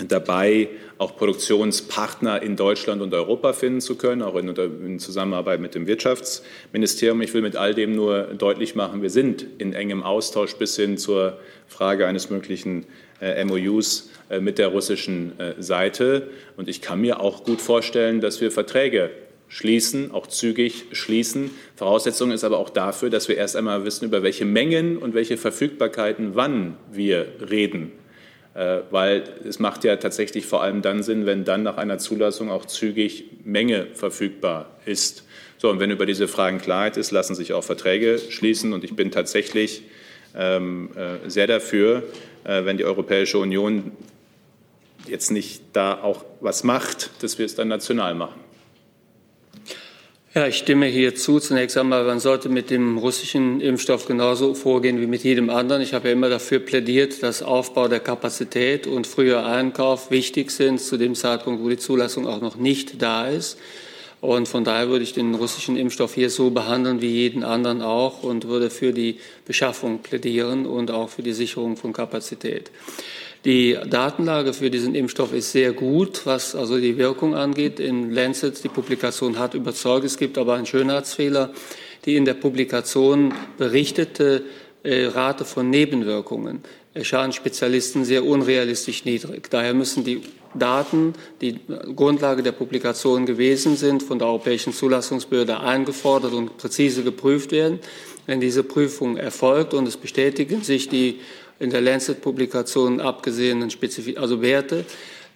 dabei, 0.07 0.69
auch 0.99 1.17
Produktionspartner 1.17 2.43
in 2.43 2.57
Deutschland 2.57 3.01
und 3.03 3.15
Europa 3.15 3.53
finden 3.53 3.81
zu 3.81 3.97
können, 3.97 4.23
auch 4.23 4.35
in, 4.35 4.49
in, 4.49 4.99
Zusammenarbeit 4.99 5.61
mit 5.61 5.75
dem 5.75 5.87
Wirtschaftsministerium. 5.87 7.23
Ich 7.23 7.33
will 7.35 7.43
mit 7.43 7.57
all 7.57 7.73
dem 7.73 7.95
nur 7.95 8.35
deutlich 8.35 8.75
machen, 8.75 9.01
wir 9.01 9.11
sind 9.11 9.47
in 9.59 9.73
engem 9.73 10.03
Austausch 10.03 10.57
bis 10.57 10.75
hin 10.77 10.99
zur 10.99 11.39
Frage 11.69 12.07
eines 12.07 12.31
möglichen 12.31 12.87
äh, 13.21 13.45
MOUs 13.45 14.11
äh, 14.29 14.41
mit 14.41 14.59
der 14.59 14.69
russischen 14.69 15.39
äh, 15.39 15.55
Seite. 15.63 16.31
Und 16.57 16.69
ich 16.69 16.81
kann 16.81 17.01
mir 17.01 17.21
auch 17.21 17.45
gut 17.45 17.61
vorstellen, 17.61 18.21
dass 18.21 18.41
wir 18.41 18.51
Verträge 18.51 19.11
schließen, 19.49 20.11
auch 20.11 20.27
zügig 20.27 20.87
schließen. 20.93 21.51
Voraussetzung 21.77 22.33
ist 22.33 22.45
aber 22.45 22.59
auch 22.59 22.71
dafür, 22.71 23.09
dass 23.09 23.29
wir 23.29 23.37
erst 23.37 23.57
einmal 23.57 23.85
wissen, 23.85 24.05
über 24.05 24.23
welche 24.23 24.45
Mengen 24.45 24.99
und 24.99 25.15
welche 25.15 25.37
Verfügbarkeiten 25.37 26.35
wann 26.35 26.77
wir 26.93 27.27
reden. 27.49 27.93
Äh, 28.59 28.83
weil 28.91 29.23
es 29.49 29.61
macht 29.61 29.85
ja 29.85 29.95
tatsächlich 29.95 30.47
vor 30.47 30.65
allem 30.65 30.83
dann 30.83 31.05
Sinn, 31.05 31.27
wenn 31.27 31.45
dann 31.45 31.63
nach 31.63 31.77
einer 31.77 31.99
Zulassung 31.99 32.51
auch 32.51 32.65
zügig 32.65 33.27
Menge 33.45 33.87
verfügbar 33.95 34.67
ist. 34.85 35.23
So, 35.59 35.71
und 35.71 35.79
wenn 35.79 35.93
über 35.93 36.07
diese 36.07 36.27
Fragen 36.27 36.59
Klarheit 36.59 36.97
ist, 36.97 37.13
lassen 37.13 37.37
sich 37.37 37.53
auch 37.53 37.63
Verträge 37.63 38.19
schließen. 38.19 38.73
Und 38.73 38.83
ich 38.83 38.97
bin 38.97 39.13
tatsächlich 39.13 39.83
ähm, 40.37 40.91
äh, 40.97 41.31
sehr 41.31 41.47
dafür, 41.47 42.03
äh, 42.43 42.65
wenn 42.65 42.77
die 42.77 42.85
Europäische 42.85 43.39
Union 43.39 43.93
jetzt 45.07 45.31
nicht 45.31 45.63
da 45.73 45.95
auch 46.03 46.25
was 46.41 46.65
macht, 46.65 47.11
dass 47.23 47.39
wir 47.39 47.47
es 47.47 47.55
dann 47.55 47.69
national 47.69 48.17
machen. 48.17 48.41
Ja, 50.35 50.47
ich 50.47 50.59
stimme 50.59 50.85
hier 50.85 51.15
zu. 51.15 51.41
Zunächst 51.41 51.79
einmal, 51.79 52.05
man 52.05 52.21
sollte 52.21 52.51
mit 52.51 52.69
dem 52.69 52.99
russischen 52.99 53.63
Impfstoff 53.63 54.05
genauso 54.05 54.53
vorgehen 54.53 55.01
wie 55.01 55.07
mit 55.07 55.25
jedem 55.25 55.49
anderen. 55.49 55.81
Ich 55.81 55.95
habe 55.95 56.09
ja 56.09 56.13
immer 56.13 56.29
dafür 56.29 56.59
plädiert, 56.59 57.23
dass 57.23 57.43
Aufbau 57.43 57.89
der 57.89 58.01
Kapazität 58.01 58.87
und 58.87 59.07
früher 59.07 59.47
Einkauf 59.47 60.11
wichtig 60.11 60.51
sind 60.51 60.83
zu 60.83 60.99
dem 60.99 61.15
Zeitpunkt, 61.15 61.65
wo 61.65 61.71
die 61.71 61.79
Zulassung 61.79 62.27
auch 62.27 62.43
noch 62.43 62.57
nicht 62.57 63.01
da 63.01 63.27
ist. 63.27 63.59
Und 64.21 64.49
von 64.49 64.65
daher 64.65 64.91
würde 64.91 65.05
ich 65.05 65.15
den 65.15 65.35
russischen 65.35 65.79
Impfstoff 65.79 66.13
hier 66.13 66.29
so 66.29 66.51
behandeln 66.51 67.01
wie 67.01 67.11
jeden 67.11 67.43
anderen 67.43 67.81
auch 67.81 68.23
und 68.23 68.49
würde 68.49 68.69
für 68.69 68.93
die 68.93 69.21
Beschaffung 69.47 70.01
plädieren 70.01 70.67
und 70.67 70.91
auch 70.91 71.09
für 71.09 71.23
die 71.23 71.33
Sicherung 71.33 71.79
von 71.79 71.95
Kapazität. 71.95 72.71
Die 73.45 73.79
Datenlage 73.89 74.53
für 74.53 74.71
diesen 74.71 74.95
Impfstoff 74.95 75.33
ist 75.33 75.53
sehr 75.53 75.73
gut, 75.73 76.23
was 76.25 76.55
also 76.55 76.79
die 76.79 76.99
Wirkung 76.99 77.35
angeht. 77.35 77.79
In 77.79 78.11
Lancet, 78.11 78.63
die 78.63 78.69
Publikation 78.69 79.39
hat 79.39 79.55
überzeugt, 79.55 80.05
es 80.05 80.17
gibt 80.17 80.39
aber 80.39 80.55
einen 80.55 80.67
Schönheitsfehler. 80.67 81.51
Die 82.05 82.17
in 82.17 82.25
der 82.25 82.35
Publikation 82.35 83.35
berichtete 83.57 84.43
äh, 84.83 85.07
Rate 85.07 85.45
von 85.45 85.71
Nebenwirkungen 85.71 86.63
erscheinen 86.99 87.33
Spezialisten 87.33 88.05
sehr 88.05 88.25
unrealistisch 88.25 89.05
niedrig. 89.05 89.49
Daher 89.51 89.73
müssen 89.73 90.05
die 90.05 90.23
Daten, 90.55 91.15
die 91.41 91.61
Grundlage 91.95 92.43
der 92.43 92.53
Publikation 92.53 93.27
gewesen 93.27 93.77
sind, 93.77 94.03
von 94.03 94.19
der 94.19 94.29
Europäischen 94.29 94.73
Zulassungsbehörde 94.73 95.61
eingefordert 95.61 96.33
und 96.33 96.57
präzise 96.57 97.03
geprüft 97.05 97.53
werden. 97.53 97.79
Wenn 98.27 98.41
diese 98.41 98.63
Prüfung 98.63 99.17
erfolgt 99.17 99.75
und 99.75 99.87
es 99.87 99.97
bestätigen 99.97 100.63
sich 100.63 100.89
die 100.89 101.21
in 101.59 101.71
der 101.71 101.81
Lancet-Publikation 101.81 103.01
abgesehenen 103.01 103.71
Spezif 103.71 104.17
also 104.19 104.43
Werte, 104.43 104.85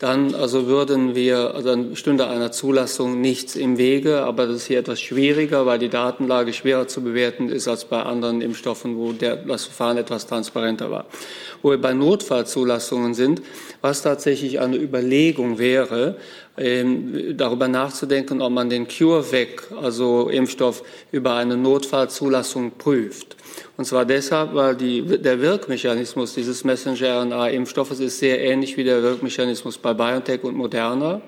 dann 0.03 0.35
also 0.35 0.66
würden 0.66 1.14
wir, 1.14 1.55
also 1.55 1.68
dann 1.68 1.95
stünde 1.95 2.27
einer 2.27 2.51
Zulassung 2.51 3.20
nichts 3.20 3.55
im 3.55 3.79
Wege, 3.79 4.23
aber 4.23 4.49
das 4.49 4.57
ist 4.57 4.66
hier 4.66 4.81
etwas 4.81 5.01
schwieriger, 5.01 5.64
weil 5.64 5.79
die 5.79 5.91
Datenlage 5.91 6.53
schwerer 6.53 6.89
zu 6.89 7.03
bewerten 7.03 7.49
ist 7.49 7.68
als 7.68 7.85
bei 7.85 8.03
anderen 8.03 8.41
Impfstoffen, 8.41 8.97
wo 8.97 9.12
der, 9.12 9.37
das 9.37 9.66
Verfahren 9.66 9.99
etwas 9.99 10.27
transparenter 10.27 10.91
war. 10.91 11.07
Wo 11.62 11.70
wir 11.70 11.81
bei 11.81 11.93
Notfallzulassungen 11.93 13.14
sind, 13.14 13.43
was 13.81 14.03
tatsächlich 14.03 14.59
eine 14.59 14.77
Überlegung 14.77 15.59
wäre, 15.59 16.16
darüber 16.57 17.66
nachzudenken, 17.66 18.42
ob 18.42 18.53
man 18.53 18.68
den 18.68 18.86
CureVac, 18.86 19.72
also 19.80 20.28
Impfstoff, 20.28 20.82
über 21.11 21.34
eine 21.34 21.57
Notfallzulassung 21.57 22.72
prüft. 22.72 23.36
Und 23.78 23.86
zwar 23.86 24.05
deshalb, 24.05 24.55
weil 24.55 24.76
die, 24.76 25.03
der 25.03 25.40
Wirkmechanismus 25.40 26.34
dieses 26.34 26.62
Messenger-RNA-Impfstoffes 26.64 28.00
ist 28.00 28.18
sehr 28.18 28.40
ähnlich 28.42 28.76
wie 28.76 28.84
der 28.84 29.03
Wirkmechanismus 29.03 29.78
bei 29.78 29.94
BioNTech 29.94 30.44
und 30.44 30.57
Moderna. 30.57 31.22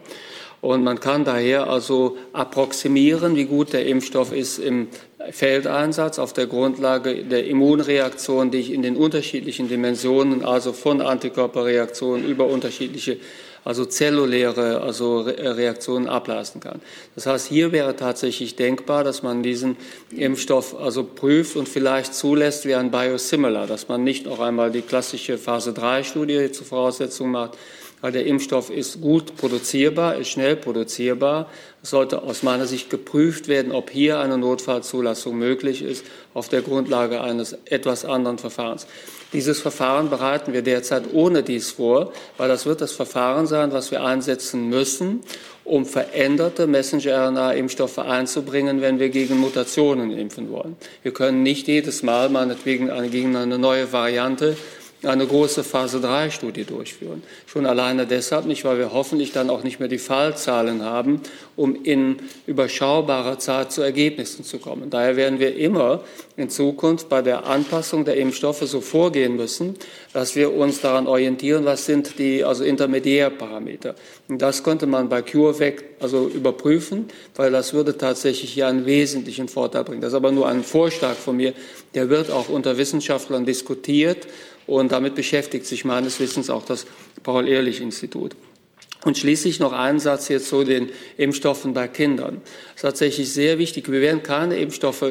Und 0.60 0.82
man 0.82 1.00
kann 1.00 1.24
daher 1.24 1.68
also 1.68 2.16
approximieren, 2.32 3.36
wie 3.36 3.44
gut 3.44 3.72
der 3.72 3.86
Impfstoff 3.86 4.32
ist 4.32 4.58
im 4.58 4.88
Feldeinsatz 5.30 6.18
auf 6.18 6.32
der 6.32 6.46
Grundlage 6.46 7.24
der 7.24 7.46
Immunreaktion, 7.46 8.50
die 8.50 8.58
ich 8.58 8.72
in 8.72 8.82
den 8.82 8.96
unterschiedlichen 8.96 9.68
Dimensionen, 9.68 10.44
also 10.44 10.72
von 10.72 11.00
Antikörperreaktionen 11.00 12.26
über 12.26 12.46
unterschiedliche 12.46 13.18
also 13.64 13.84
zelluläre 13.86 14.80
also 14.82 15.20
Reaktionen 15.20 16.08
ableisten 16.08 16.60
kann. 16.60 16.80
Das 17.14 17.26
heißt, 17.26 17.46
hier 17.46 17.72
wäre 17.72 17.96
tatsächlich 17.96 18.56
denkbar, 18.56 19.04
dass 19.04 19.22
man 19.22 19.42
diesen 19.42 19.76
Impfstoff 20.10 20.78
also 20.78 21.04
prüft 21.04 21.56
und 21.56 21.68
vielleicht 21.68 22.14
zulässt 22.14 22.66
wie 22.66 22.74
ein 22.74 22.90
Biosimilar, 22.90 23.66
dass 23.66 23.88
man 23.88 24.04
nicht 24.04 24.26
noch 24.26 24.40
einmal 24.40 24.70
die 24.70 24.82
klassische 24.82 25.38
Phase 25.38 25.72
3 25.72 26.04
Studie 26.04 26.52
zur 26.52 26.66
Voraussetzung 26.66 27.30
macht, 27.30 27.56
weil 28.04 28.12
der 28.12 28.26
Impfstoff 28.26 28.68
ist 28.68 29.00
gut 29.00 29.34
produzierbar, 29.36 30.16
ist 30.16 30.28
schnell 30.28 30.56
produzierbar. 30.56 31.48
Es 31.82 31.88
sollte 31.88 32.22
aus 32.22 32.42
meiner 32.42 32.66
Sicht 32.66 32.90
geprüft 32.90 33.48
werden, 33.48 33.72
ob 33.72 33.88
hier 33.88 34.20
eine 34.20 34.36
Notfallzulassung 34.36 35.38
möglich 35.38 35.80
ist 35.80 36.04
auf 36.34 36.50
der 36.50 36.60
Grundlage 36.60 37.22
eines 37.22 37.56
etwas 37.64 38.04
anderen 38.04 38.36
Verfahrens. 38.36 38.86
Dieses 39.34 39.60
Verfahren 39.60 40.10
bereiten 40.10 40.52
wir 40.52 40.62
derzeit 40.62 41.12
ohne 41.12 41.42
dies 41.42 41.72
vor, 41.72 42.12
weil 42.36 42.48
das 42.48 42.66
wird 42.66 42.80
das 42.80 42.92
Verfahren 42.92 43.48
sein, 43.48 43.72
was 43.72 43.90
wir 43.90 44.04
einsetzen 44.04 44.68
müssen, 44.68 45.22
um 45.64 45.84
veränderte 45.84 46.68
Messenger-RNA-Impfstoffe 46.68 47.98
einzubringen, 47.98 48.80
wenn 48.80 49.00
wir 49.00 49.08
gegen 49.08 49.38
Mutationen 49.38 50.12
impfen 50.12 50.52
wollen. 50.52 50.76
Wir 51.02 51.12
können 51.12 51.42
nicht 51.42 51.66
jedes 51.66 52.04
Mal 52.04 52.28
meinetwegen 52.28 52.90
gegen 53.10 53.34
eine 53.34 53.58
neue 53.58 53.92
Variante 53.92 54.56
eine 55.06 55.26
große 55.26 55.64
Phase-3-Studie 55.64 56.64
durchführen. 56.64 57.22
Schon 57.46 57.66
alleine 57.66 58.06
deshalb 58.06 58.46
nicht, 58.46 58.64
weil 58.64 58.78
wir 58.78 58.92
hoffentlich 58.92 59.32
dann 59.32 59.50
auch 59.50 59.62
nicht 59.62 59.80
mehr 59.80 59.88
die 59.88 59.98
Fallzahlen 59.98 60.82
haben, 60.82 61.20
um 61.56 61.76
in 61.84 62.16
überschaubarer 62.46 63.38
Zeit 63.38 63.72
zu 63.72 63.82
Ergebnissen 63.82 64.44
zu 64.44 64.58
kommen. 64.58 64.90
Daher 64.90 65.16
werden 65.16 65.38
wir 65.38 65.56
immer 65.56 66.02
in 66.36 66.50
Zukunft 66.50 67.08
bei 67.08 67.22
der 67.22 67.46
Anpassung 67.46 68.04
der 68.04 68.16
Impfstoffe 68.16 68.62
so 68.62 68.80
vorgehen 68.80 69.36
müssen, 69.36 69.76
dass 70.12 70.34
wir 70.34 70.52
uns 70.52 70.80
daran 70.80 71.06
orientieren, 71.06 71.64
was 71.64 71.86
sind 71.86 72.18
die 72.18 72.44
also 72.44 72.64
Intermediärparameter. 72.64 73.94
Und 74.28 74.42
das 74.42 74.64
könnte 74.64 74.86
man 74.86 75.08
bei 75.08 75.22
CureVac 75.22 75.84
also 76.00 76.28
überprüfen, 76.28 77.08
weil 77.36 77.52
das 77.52 77.72
würde 77.72 77.96
tatsächlich 77.96 78.52
hier 78.52 78.66
einen 78.66 78.86
wesentlichen 78.86 79.48
Vorteil 79.48 79.84
bringen. 79.84 80.00
Das 80.00 80.12
ist 80.12 80.16
aber 80.16 80.32
nur 80.32 80.48
ein 80.48 80.64
Vorschlag 80.64 81.14
von 81.14 81.36
mir. 81.36 81.52
Der 81.94 82.08
wird 82.08 82.30
auch 82.30 82.48
unter 82.48 82.78
Wissenschaftlern 82.78 83.44
diskutiert 83.44 84.26
und 84.66 84.92
damit 84.92 85.14
beschäftigt 85.14 85.66
sich 85.66 85.84
meines 85.84 86.20
Wissens 86.20 86.50
auch 86.50 86.64
das 86.64 86.86
Paul-Ehrlich-Institut. 87.22 88.36
Und 89.04 89.18
schließlich 89.18 89.60
noch 89.60 89.74
einen 89.74 89.98
Satz 89.98 90.28
hier 90.28 90.40
zu 90.40 90.64
den 90.64 90.88
Impfstoffen 91.18 91.74
bei 91.74 91.88
Kindern. 91.88 92.40
Das 92.42 92.76
ist 92.76 92.82
tatsächlich 92.82 93.30
sehr 93.30 93.58
wichtig. 93.58 93.90
Wir 93.90 94.00
werden 94.00 94.22
keine 94.22 94.56
Impfstoffe 94.56 95.04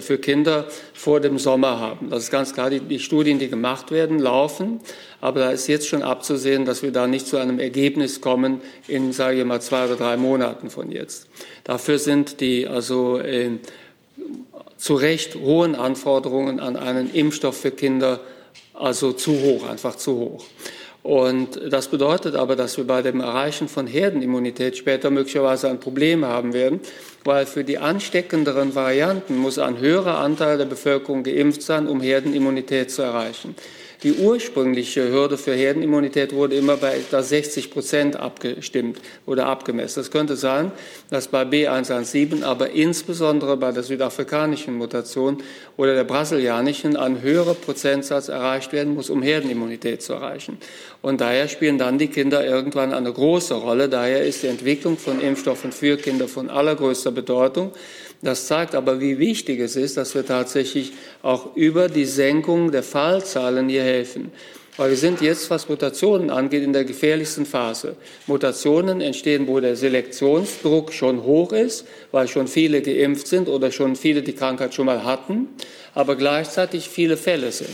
für 0.00 0.18
Kinder 0.18 0.66
vor 0.92 1.18
dem 1.18 1.38
Sommer 1.38 1.80
haben. 1.80 2.10
Das 2.10 2.24
ist 2.24 2.30
ganz 2.30 2.52
klar. 2.52 2.68
Die, 2.68 2.80
die, 2.80 2.98
Studien, 2.98 3.38
die 3.38 3.48
gemacht 3.48 3.90
werden, 3.90 4.18
laufen. 4.18 4.80
Aber 5.22 5.40
da 5.40 5.50
ist 5.50 5.66
jetzt 5.66 5.88
schon 5.88 6.02
abzusehen, 6.02 6.66
dass 6.66 6.82
wir 6.82 6.92
da 6.92 7.06
nicht 7.06 7.26
zu 7.26 7.38
einem 7.38 7.58
Ergebnis 7.58 8.20
kommen 8.20 8.60
in, 8.86 9.12
sage 9.12 9.38
ich 9.38 9.44
mal, 9.46 9.62
zwei 9.62 9.86
oder 9.86 9.96
drei 9.96 10.18
Monaten 10.18 10.68
von 10.68 10.92
jetzt. 10.92 11.26
Dafür 11.64 11.98
sind 11.98 12.42
die 12.42 12.66
also 12.66 13.18
äh, 13.18 13.52
zu 14.76 14.94
Recht 14.94 15.36
hohen 15.36 15.74
Anforderungen 15.74 16.60
an 16.60 16.76
einen 16.76 17.10
Impfstoff 17.14 17.56
für 17.56 17.70
Kinder 17.70 18.20
also 18.74 19.12
zu 19.12 19.32
hoch, 19.32 19.68
einfach 19.68 19.96
zu 19.96 20.18
hoch. 20.18 20.44
Und 21.02 21.60
das 21.68 21.88
bedeutet 21.88 22.36
aber, 22.36 22.54
dass 22.54 22.76
wir 22.76 22.86
bei 22.86 23.02
dem 23.02 23.20
Erreichen 23.20 23.68
von 23.68 23.88
Herdenimmunität 23.88 24.76
später 24.76 25.10
möglicherweise 25.10 25.68
ein 25.68 25.80
Problem 25.80 26.24
haben 26.24 26.52
werden, 26.52 26.80
weil 27.24 27.44
für 27.46 27.64
die 27.64 27.78
ansteckenderen 27.78 28.76
Varianten 28.76 29.36
muss 29.36 29.58
ein 29.58 29.78
höherer 29.78 30.18
Anteil 30.18 30.58
der 30.58 30.66
Bevölkerung 30.66 31.24
geimpft 31.24 31.62
sein, 31.62 31.88
um 31.88 32.00
Herdenimmunität 32.00 32.92
zu 32.92 33.02
erreichen. 33.02 33.56
Die 34.02 34.14
ursprüngliche 34.14 35.08
Hürde 35.10 35.38
für 35.38 35.54
Herdenimmunität 35.54 36.32
wurde 36.34 36.56
immer 36.56 36.76
bei 36.76 36.96
etwa 36.96 37.22
60 37.22 37.70
Prozent 37.70 38.16
abgestimmt 38.16 38.98
oder 39.26 39.46
abgemessen. 39.46 40.00
Es 40.00 40.10
könnte 40.10 40.34
sein, 40.34 40.72
dass 41.08 41.28
bei 41.28 41.42
B117, 41.42 42.42
aber 42.42 42.70
insbesondere 42.70 43.56
bei 43.56 43.70
der 43.70 43.84
südafrikanischen 43.84 44.74
Mutation 44.74 45.38
oder 45.76 45.94
der 45.94 46.02
brasilianischen 46.02 46.96
ein 46.96 47.22
höherer 47.22 47.54
Prozentsatz 47.54 48.28
erreicht 48.28 48.72
werden 48.72 48.94
muss, 48.94 49.08
um 49.08 49.22
Herdenimmunität 49.22 50.02
zu 50.02 50.14
erreichen. 50.14 50.58
Und 51.00 51.20
daher 51.20 51.46
spielen 51.46 51.78
dann 51.78 51.98
die 51.98 52.08
Kinder 52.08 52.44
irgendwann 52.44 52.92
eine 52.92 53.12
große 53.12 53.54
Rolle. 53.54 53.88
Daher 53.88 54.24
ist 54.24 54.42
die 54.42 54.48
Entwicklung 54.48 54.98
von 54.98 55.20
Impfstoffen 55.20 55.70
für 55.70 55.96
Kinder 55.96 56.26
von 56.26 56.50
allergrößter 56.50 57.12
Bedeutung. 57.12 57.70
Das 58.22 58.46
zeigt 58.46 58.76
aber, 58.76 59.00
wie 59.00 59.18
wichtig 59.18 59.58
es 59.58 59.74
ist, 59.74 59.96
dass 59.96 60.14
wir 60.14 60.24
tatsächlich 60.24 60.92
auch 61.22 61.56
über 61.56 61.88
die 61.88 62.04
Senkung 62.04 62.70
der 62.70 62.84
Fallzahlen 62.84 63.68
hier 63.68 63.82
helfen. 63.82 64.30
Weil 64.76 64.90
wir 64.90 64.96
sind 64.96 65.20
jetzt, 65.20 65.50
was 65.50 65.68
Mutationen 65.68 66.30
angeht, 66.30 66.62
in 66.62 66.72
der 66.72 66.84
gefährlichsten 66.84 67.44
Phase. 67.44 67.96
Mutationen 68.26 69.00
entstehen, 69.02 69.46
wo 69.46 69.60
der 69.60 69.76
Selektionsdruck 69.76 70.92
schon 70.92 71.24
hoch 71.24 71.52
ist, 71.52 71.84
weil 72.10 72.26
schon 72.28 72.46
viele 72.46 72.80
geimpft 72.80 73.26
sind 73.26 73.48
oder 73.48 73.70
schon 73.70 73.96
viele 73.96 74.22
die 74.22 74.32
Krankheit 74.32 74.72
schon 74.72 74.86
mal 74.86 75.04
hatten, 75.04 75.48
aber 75.92 76.16
gleichzeitig 76.16 76.88
viele 76.88 77.18
Fälle 77.18 77.52
sind. 77.52 77.68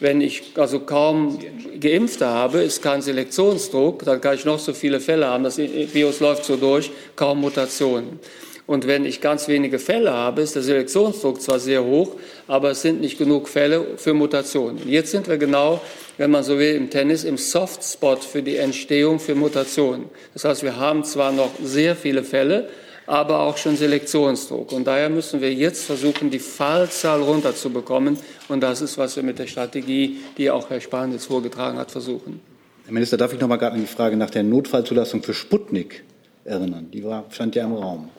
Wenn 0.00 0.20
ich 0.20 0.54
also 0.56 0.80
kaum 0.80 1.38
Geimpfte 1.78 2.26
habe, 2.26 2.62
ist 2.62 2.82
kein 2.82 3.02
Selektionsdruck, 3.02 4.04
dann 4.04 4.20
kann 4.20 4.34
ich 4.34 4.44
noch 4.44 4.58
so 4.58 4.72
viele 4.72 4.98
Fälle 4.98 5.26
haben, 5.26 5.44
das 5.44 5.58
Virus 5.58 6.18
läuft 6.18 6.44
so 6.44 6.56
durch, 6.56 6.90
kaum 7.14 7.40
Mutationen. 7.40 8.18
Und 8.66 8.86
wenn 8.86 9.04
ich 9.04 9.20
ganz 9.20 9.48
wenige 9.48 9.78
Fälle 9.78 10.12
habe, 10.12 10.42
ist 10.42 10.54
der 10.54 10.62
Selektionsdruck 10.62 11.40
zwar 11.40 11.58
sehr 11.58 11.84
hoch, 11.84 12.14
aber 12.46 12.70
es 12.70 12.82
sind 12.82 13.00
nicht 13.00 13.18
genug 13.18 13.48
Fälle 13.48 13.84
für 13.96 14.14
Mutationen. 14.14 14.88
Jetzt 14.88 15.10
sind 15.10 15.28
wir 15.28 15.36
genau, 15.36 15.80
wenn 16.16 16.30
man 16.30 16.44
so 16.44 16.58
will, 16.58 16.76
im 16.76 16.88
Tennis 16.88 17.24
im 17.24 17.38
Softspot 17.38 18.22
für 18.22 18.42
die 18.42 18.56
Entstehung 18.56 19.18
für 19.18 19.34
Mutationen. 19.34 20.06
Das 20.32 20.44
heißt, 20.44 20.62
wir 20.62 20.76
haben 20.76 21.02
zwar 21.02 21.32
noch 21.32 21.50
sehr 21.62 21.96
viele 21.96 22.22
Fälle, 22.22 22.68
aber 23.06 23.40
auch 23.40 23.56
schon 23.56 23.76
Selektionsdruck. 23.76 24.70
Und 24.70 24.86
daher 24.86 25.10
müssen 25.10 25.40
wir 25.40 25.52
jetzt 25.52 25.84
versuchen, 25.84 26.30
die 26.30 26.38
Fallzahl 26.38 27.20
runterzubekommen. 27.20 28.16
Und 28.48 28.60
das 28.60 28.80
ist, 28.80 28.96
was 28.96 29.16
wir 29.16 29.24
mit 29.24 29.40
der 29.40 29.48
Strategie, 29.48 30.18
die 30.38 30.50
auch 30.50 30.70
Herr 30.70 30.80
Spahn 30.80 31.10
jetzt 31.10 31.26
vorgetragen 31.26 31.78
hat, 31.78 31.90
versuchen. 31.90 32.40
Herr 32.84 32.92
Minister, 32.92 33.16
darf 33.16 33.32
ich 33.32 33.40
noch 33.40 33.48
mal 33.48 33.56
gerade 33.56 33.76
die 33.78 33.86
Frage 33.86 34.16
nach 34.16 34.30
der 34.30 34.44
Notfallzulassung 34.44 35.22
für 35.22 35.34
Sputnik 35.34 36.04
erinnern? 36.44 36.88
Die 36.92 37.04
war, 37.04 37.24
stand 37.30 37.54
ja 37.54 37.64
im 37.64 37.74
Raum. 37.74 38.10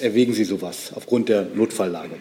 Erwägen 0.00 0.32
Sie 0.32 0.44
sowas 0.44 0.92
aufgrund 0.94 1.28
der 1.28 1.46
Notfalllage? 1.54 2.16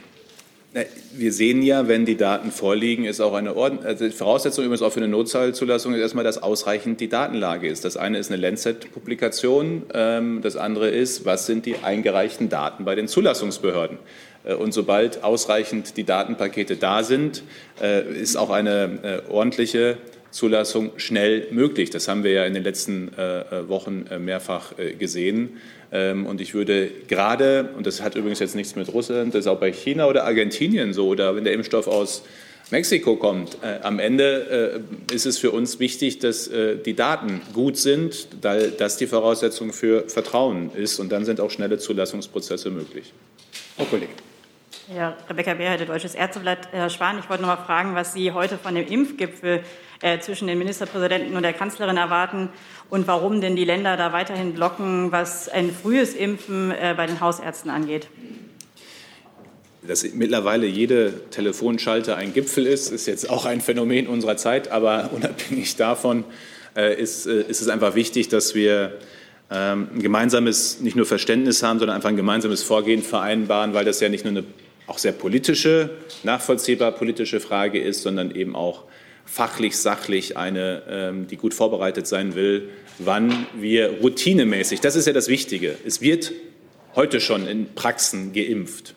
Wir 1.14 1.34
sehen 1.34 1.64
ja, 1.64 1.88
wenn 1.88 2.06
die 2.06 2.16
Daten 2.16 2.52
vorliegen, 2.52 3.06
ist 3.06 3.22
auch 3.22 3.34
eine 3.34 3.56
Ordnung. 3.56 3.84
Also 3.84 4.08
Voraussetzung 4.12 4.66
übrigens 4.66 4.84
auch 4.84 4.92
für 4.92 5.00
eine 5.00 5.08
Notfallzulassung 5.08 5.96
ist 5.96 6.00
erstmal, 6.00 6.24
dass 6.24 6.44
ausreichend 6.44 7.02
die 7.02 7.10
Datenlage 7.10 7.68
ist. 7.68 7.86
Das 7.86 7.98
eine 7.98 8.20
ist 8.20 8.32
eine 8.32 8.40
Lancet-Publikation, 8.40 9.84
ähm, 9.96 10.42
das 10.44 10.58
andere 10.58 10.90
ist, 10.90 11.26
was 11.26 11.48
sind 11.48 11.66
die 11.66 11.78
eingereichten 11.78 12.50
Daten 12.50 12.86
bei 12.86 12.94
den 12.94 13.08
Zulassungsbehörden. 13.08 13.98
Äh, 14.44 14.54
und 14.54 14.72
sobald 14.72 15.24
ausreichend 15.24 15.98
die 15.98 16.04
Datenpakete 16.04 16.76
da 16.76 17.02
sind, 17.02 17.42
äh, 17.82 18.04
ist 18.04 18.36
auch 18.36 18.52
eine 18.52 19.24
äh, 19.28 19.32
ordentliche 19.32 19.98
Zulassung 20.32 20.92
schnell 20.98 21.48
möglich. 21.52 21.90
Das 21.90 22.08
haben 22.08 22.24
wir 22.24 22.32
ja 22.32 22.46
in 22.46 22.54
den 22.54 22.64
letzten 22.64 23.12
Wochen 23.68 24.06
mehrfach 24.20 24.74
gesehen. 24.98 25.58
Ähm, 25.92 26.26
und 26.26 26.42
ich 26.42 26.54
würde 26.54 26.90
gerade, 27.08 27.70
und 27.76 27.88
das 27.88 28.02
hat 28.02 28.16
übrigens 28.16 28.40
jetzt 28.40 28.56
nichts 28.56 28.76
mit 28.76 28.94
Russland, 28.94 29.34
das 29.34 29.42
ist 29.42 29.48
auch 29.48 29.60
bei 29.60 29.72
China 29.72 30.08
oder 30.08 30.26
Argentinien 30.26 30.94
so, 30.94 31.08
oder 31.08 31.36
wenn 31.36 31.44
der 31.44 31.54
Impfstoff 31.54 31.88
aus 31.88 32.24
Mexiko 32.72 33.16
kommt, 33.16 33.58
äh, 33.64 33.80
am 33.82 33.98
Ende 33.98 34.84
äh, 35.10 35.16
ist 35.16 35.26
es 35.26 35.40
für 35.40 35.50
uns 35.50 35.80
wichtig, 35.80 36.20
dass 36.20 36.48
äh, 36.48 36.78
die 36.78 36.94
Daten 36.94 37.42
gut 37.54 37.78
sind, 37.78 38.28
da 38.42 38.60
das 38.60 38.98
die 38.98 39.08
Voraussetzung 39.08 39.74
für 39.74 40.08
Vertrauen 40.08 40.72
ist. 40.76 41.00
Und 41.00 41.12
dann 41.12 41.26
sind 41.26 41.42
auch 41.42 41.50
schnelle 41.50 41.80
Zulassungsprozesse 41.80 42.70
möglich. 42.70 43.12
Frau 43.76 43.86
Kollegin. 43.86 44.29
Ja, 44.96 45.16
Rebecca 45.30 45.54
Beerheide, 45.54 45.86
Deutsches 45.86 46.16
Ärzteblatt. 46.16 46.70
Herr 46.72 46.90
Spahn, 46.90 47.20
ich 47.20 47.30
wollte 47.30 47.44
noch 47.44 47.50
mal 47.56 47.64
fragen, 47.64 47.94
was 47.94 48.14
Sie 48.14 48.32
heute 48.32 48.58
von 48.58 48.74
dem 48.74 48.88
Impfgipfel 48.88 49.62
äh, 50.02 50.18
zwischen 50.20 50.48
den 50.48 50.58
Ministerpräsidenten 50.58 51.36
und 51.36 51.44
der 51.44 51.54
Kanzlerin 51.54 51.96
erwarten 51.96 52.50
und 52.90 53.06
warum 53.06 53.40
denn 53.40 53.56
die 53.56 53.66
Länder 53.66 53.98
da 53.98 54.14
weiterhin 54.14 54.56
blocken, 54.56 55.12
was 55.12 55.48
ein 55.48 55.70
frühes 55.72 56.16
Impfen 56.16 56.72
äh, 56.72 56.96
bei 56.98 57.06
den 57.06 57.22
Hausärzten 57.22 57.70
angeht. 57.70 58.08
Dass 59.84 60.04
mittlerweile 60.12 60.66
jede 60.66 61.30
Telefonschalte 61.30 62.16
ein 62.16 62.34
Gipfel 62.34 62.66
ist, 62.66 62.92
ist 62.92 63.06
jetzt 63.06 63.30
auch 63.30 63.46
ein 63.46 63.62
Phänomen 63.62 64.08
unserer 64.08 64.38
Zeit. 64.38 64.72
Aber 64.72 65.12
unabhängig 65.14 65.76
davon 65.76 66.24
äh, 66.76 67.00
ist, 67.00 67.28
äh, 67.28 67.42
ist 67.44 67.62
es 67.62 67.68
einfach 67.68 67.94
wichtig, 67.94 68.30
dass 68.30 68.56
wir 68.56 68.98
ähm, 69.52 69.90
ein 69.94 70.02
gemeinsames, 70.02 70.80
nicht 70.80 70.96
nur 70.96 71.06
Verständnis 71.06 71.62
haben, 71.62 71.78
sondern 71.78 71.96
einfach 71.96 72.10
ein 72.10 72.16
gemeinsames 72.16 72.64
Vorgehen 72.64 73.04
vereinbaren, 73.04 73.76
weil 73.76 73.86
das 73.86 74.00
ja 74.00 74.10
nicht 74.10 74.26
nur 74.26 74.32
eine 74.32 74.44
auch 74.90 74.98
sehr 74.98 75.12
politische, 75.12 75.92
nachvollziehbar 76.24 76.92
politische 76.94 77.40
Frage 77.40 77.80
ist, 77.80 78.02
sondern 78.02 78.32
eben 78.32 78.56
auch 78.56 78.84
fachlich, 79.26 79.78
sachlich 79.78 80.38
eine, 80.38 80.84
ähm, 80.90 81.28
die 81.28 81.38
gut 81.38 81.54
vorbereitet 81.54 82.08
sein 82.08 82.36
will, 82.36 82.70
wann 82.98 83.46
wir 83.56 84.00
routinemäßig, 84.02 84.82
das 84.82 84.96
ist 84.96 85.06
ja 85.06 85.14
das 85.14 85.28
Wichtige, 85.28 85.76
es 85.86 86.02
wird 86.02 86.32
heute 86.96 87.22
schon 87.22 87.48
in 87.48 87.74
Praxen 87.76 88.34
geimpft. 88.34 88.96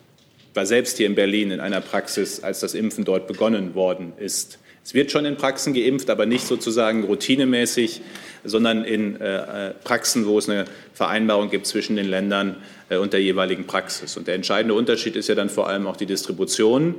Ich 0.49 0.55
war 0.55 0.65
selbst 0.65 0.97
hier 0.97 1.07
in 1.07 1.15
Berlin 1.15 1.51
in 1.51 1.59
einer 1.59 1.81
Praxis, 1.81 2.41
als 2.41 2.59
das 2.59 2.73
Impfen 2.73 3.05
dort 3.05 3.27
begonnen 3.27 3.75
worden 3.75 4.13
ist. 4.17 4.59
Es 4.85 4.93
wird 4.93 5.11
schon 5.11 5.25
in 5.25 5.37
Praxen 5.37 5.73
geimpft, 5.73 6.09
aber 6.09 6.25
nicht 6.25 6.45
sozusagen 6.45 7.05
routinemäßig, 7.05 8.01
sondern 8.43 8.83
in 8.83 9.19
äh, 9.21 9.69
äh, 9.69 9.73
Praxen, 9.83 10.25
wo 10.25 10.37
es 10.37 10.49
eine 10.49 10.65
Vereinbarung 10.93 11.49
gibt 11.49 11.65
zwischen 11.65 11.95
den 11.95 12.09
Ländern 12.09 12.57
äh, 12.89 12.97
und 12.97 13.13
der 13.13 13.21
jeweiligen 13.21 13.65
Praxis. 13.65 14.17
Und 14.17 14.27
der 14.27 14.35
entscheidende 14.35 14.73
Unterschied 14.73 15.15
ist 15.15 15.29
ja 15.29 15.35
dann 15.35 15.49
vor 15.49 15.69
allem 15.69 15.87
auch 15.87 15.95
die 15.95 16.05
Distribution, 16.05 16.95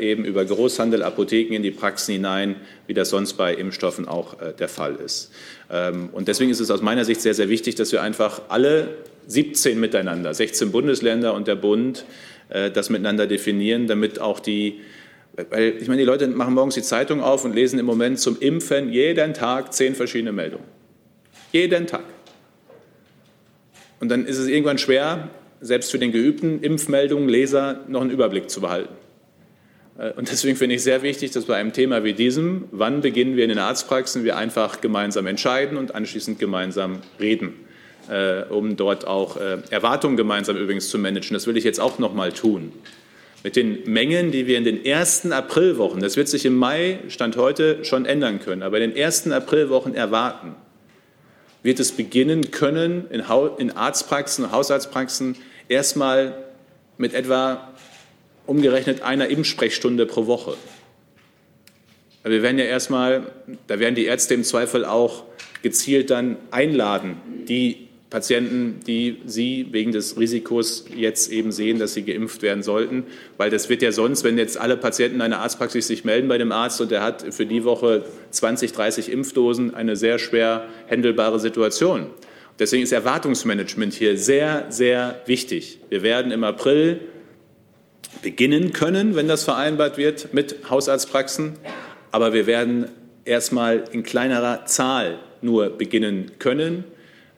eben 0.00 0.24
über 0.24 0.44
Großhandel, 0.44 1.04
Apotheken 1.04 1.54
in 1.54 1.62
die 1.62 1.70
Praxen 1.70 2.10
hinein, 2.10 2.56
wie 2.88 2.94
das 2.94 3.10
sonst 3.10 3.34
bei 3.34 3.54
Impfstoffen 3.54 4.08
auch 4.08 4.34
der 4.58 4.68
Fall 4.68 4.96
ist. 4.96 5.30
Ähm, 5.70 6.08
und 6.10 6.26
deswegen 6.26 6.50
ist 6.50 6.58
es 6.58 6.72
aus 6.72 6.82
meiner 6.82 7.04
Sicht 7.04 7.20
sehr, 7.20 7.34
sehr 7.34 7.48
wichtig, 7.48 7.76
dass 7.76 7.92
wir 7.92 8.02
einfach 8.02 8.42
alle 8.48 8.88
17 9.28 9.78
miteinander, 9.78 10.34
16 10.34 10.72
Bundesländer 10.72 11.34
und 11.34 11.46
der 11.46 11.54
Bund, 11.54 12.04
das 12.48 12.90
miteinander 12.90 13.28
definieren, 13.28 13.86
damit 13.86 14.20
auch 14.20 14.40
die 14.40 14.80
weil 15.50 15.76
ich 15.80 15.88
meine, 15.88 16.00
die 16.00 16.06
Leute 16.06 16.26
machen 16.28 16.54
morgens 16.54 16.74
die 16.74 16.82
Zeitung 16.82 17.22
auf 17.22 17.44
und 17.44 17.54
lesen 17.54 17.78
im 17.78 17.86
Moment 17.86 18.18
zum 18.18 18.38
Impfen 18.40 18.92
jeden 18.92 19.34
Tag 19.34 19.72
zehn 19.72 19.94
verschiedene 19.94 20.32
Meldungen. 20.32 20.66
Jeden 21.52 21.86
Tag. 21.86 22.04
Und 24.00 24.08
dann 24.08 24.26
ist 24.26 24.38
es 24.38 24.48
irgendwann 24.48 24.78
schwer, 24.78 25.28
selbst 25.60 25.90
für 25.90 25.98
den 25.98 26.12
geübten 26.12 26.62
Impfmeldungen 26.62 27.28
Leser 27.28 27.84
noch 27.88 28.00
einen 28.00 28.10
Überblick 28.10 28.50
zu 28.50 28.60
behalten. 28.60 28.94
Äh, 29.98 30.12
und 30.12 30.30
deswegen 30.30 30.56
finde 30.56 30.76
ich 30.76 30.82
sehr 30.82 31.02
wichtig, 31.02 31.30
dass 31.32 31.44
bei 31.44 31.56
einem 31.56 31.72
Thema 31.72 32.02
wie 32.04 32.14
diesem, 32.14 32.64
wann 32.70 33.00
beginnen 33.00 33.36
wir 33.36 33.44
in 33.44 33.50
den 33.50 33.58
Arztpraxen, 33.58 34.24
wir 34.24 34.36
einfach 34.36 34.80
gemeinsam 34.80 35.26
entscheiden 35.26 35.76
und 35.76 35.94
anschließend 35.94 36.38
gemeinsam 36.38 37.00
reden, 37.18 37.52
äh, 38.08 38.42
um 38.44 38.76
dort 38.76 39.06
auch 39.06 39.36
äh, 39.36 39.58
Erwartungen 39.70 40.16
gemeinsam 40.16 40.56
übrigens 40.56 40.88
zu 40.88 40.98
managen. 40.98 41.34
Das 41.34 41.46
will 41.46 41.56
ich 41.56 41.64
jetzt 41.64 41.80
auch 41.80 41.98
noch 41.98 42.14
mal 42.14 42.32
tun 42.32 42.72
mit 43.42 43.56
den 43.56 43.90
Mengen, 43.90 44.32
die 44.32 44.46
wir 44.46 44.58
in 44.58 44.64
den 44.64 44.84
ersten 44.84 45.32
Aprilwochen, 45.32 46.00
das 46.00 46.16
wird 46.16 46.28
sich 46.28 46.44
im 46.44 46.56
Mai, 46.56 46.98
Stand 47.08 47.36
heute, 47.36 47.84
schon 47.84 48.04
ändern 48.04 48.40
können, 48.40 48.62
aber 48.62 48.78
in 48.78 48.90
den 48.90 48.96
ersten 48.96 49.32
Aprilwochen 49.32 49.94
erwarten, 49.94 50.54
wird 51.62 51.80
es 51.80 51.92
beginnen 51.92 52.50
können, 52.50 53.06
in, 53.10 53.70
Arztpraxen, 53.70 54.50
Hausarztpraxen 54.50 55.36
erstmal 55.68 56.44
mit 56.98 57.14
etwa 57.14 57.72
umgerechnet 58.46 59.02
einer 59.02 59.28
Impfsprechstunde 59.28 60.06
pro 60.06 60.26
Woche. 60.26 60.56
Wir 62.24 62.42
werden 62.42 62.58
ja 62.58 62.64
erstmal, 62.64 63.32
da 63.66 63.78
werden 63.78 63.94
die 63.94 64.04
Ärzte 64.04 64.34
im 64.34 64.44
Zweifel 64.44 64.84
auch 64.84 65.24
gezielt 65.62 66.10
dann 66.10 66.36
einladen, 66.50 67.16
die 67.48 67.89
Patienten, 68.10 68.80
die 68.84 69.18
Sie 69.24 69.68
wegen 69.70 69.92
des 69.92 70.18
Risikos 70.18 70.84
jetzt 70.94 71.30
eben 71.30 71.52
sehen, 71.52 71.78
dass 71.78 71.94
sie 71.94 72.02
geimpft 72.02 72.42
werden 72.42 72.64
sollten. 72.64 73.04
Weil 73.36 73.50
das 73.50 73.68
wird 73.68 73.82
ja 73.82 73.92
sonst, 73.92 74.24
wenn 74.24 74.36
jetzt 74.36 74.58
alle 74.58 74.76
Patienten 74.76 75.20
einer 75.20 75.38
Arztpraxis 75.38 75.86
sich 75.86 76.04
melden 76.04 76.28
bei 76.28 76.36
dem 76.36 76.50
Arzt 76.50 76.80
und 76.80 76.90
der 76.90 77.02
hat 77.02 77.32
für 77.32 77.46
die 77.46 77.62
Woche 77.62 78.04
20, 78.32 78.72
30 78.72 79.12
Impfdosen, 79.12 79.74
eine 79.74 79.94
sehr 79.94 80.18
schwer 80.18 80.66
händelbare 80.88 81.38
Situation. 81.38 82.08
Deswegen 82.58 82.82
ist 82.82 82.92
Erwartungsmanagement 82.92 83.94
hier 83.94 84.18
sehr, 84.18 84.66
sehr 84.70 85.22
wichtig. 85.26 85.78
Wir 85.88 86.02
werden 86.02 86.32
im 86.32 86.42
April 86.42 87.00
beginnen 88.22 88.72
können, 88.72 89.14
wenn 89.14 89.28
das 89.28 89.44
vereinbart 89.44 89.98
wird 89.98 90.34
mit 90.34 90.68
Hausarztpraxen. 90.68 91.54
Aber 92.10 92.32
wir 92.32 92.46
werden 92.46 92.86
erstmal 93.24 93.84
in 93.92 94.02
kleinerer 94.02 94.66
Zahl 94.66 95.20
nur 95.42 95.70
beginnen 95.70 96.32
können. 96.40 96.84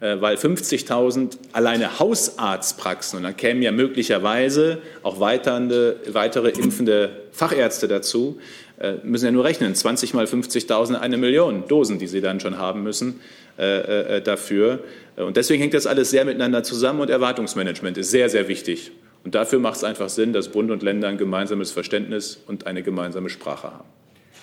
Äh, 0.03 0.20
weil 0.20 0.34
50.000 0.34 1.38
alleine 1.53 2.00
Hausarztpraxen, 2.00 3.18
und 3.18 3.22
dann 3.22 3.36
kämen 3.36 3.62
ja 3.62 3.70
möglicherweise 3.70 4.78
auch 5.05 5.20
weitere, 5.20 5.94
weitere 6.12 6.48
impfende 6.48 7.11
Fachärzte 7.30 7.86
dazu, 7.86 8.40
äh, 8.80 8.94
müssen 9.05 9.26
ja 9.26 9.30
nur 9.30 9.44
rechnen, 9.44 9.76
20 9.76 10.12
mal 10.12 10.24
50.000, 10.24 10.96
eine 10.96 11.18
Million 11.18 11.68
Dosen, 11.68 12.00
die 12.00 12.09
sie 12.09 12.20
dann 12.20 12.40
schon 12.40 12.59
haben 12.59 12.82
müssen 12.82 13.20
äh, 13.57 14.20
dafür. 14.22 14.80
Und 15.14 15.36
deswegen 15.36 15.61
hängt 15.61 15.74
das 15.74 15.86
alles 15.86 16.11
sehr 16.11 16.24
miteinander 16.24 16.64
zusammen 16.64 17.00
und 17.00 17.09
Erwartungsmanagement 17.09 17.96
ist 17.96 18.11
sehr, 18.11 18.28
sehr 18.28 18.48
wichtig. 18.48 18.90
Und 19.24 19.36
dafür 19.36 19.61
macht 19.61 19.76
es 19.76 19.84
einfach 19.84 20.09
Sinn, 20.09 20.32
dass 20.32 20.48
Bund 20.48 20.72
und 20.72 20.82
Länder 20.82 21.07
ein 21.07 21.18
gemeinsames 21.18 21.70
Verständnis 21.70 22.40
und 22.48 22.66
eine 22.66 22.82
gemeinsame 22.82 23.28
Sprache 23.28 23.68
haben. 23.68 24.01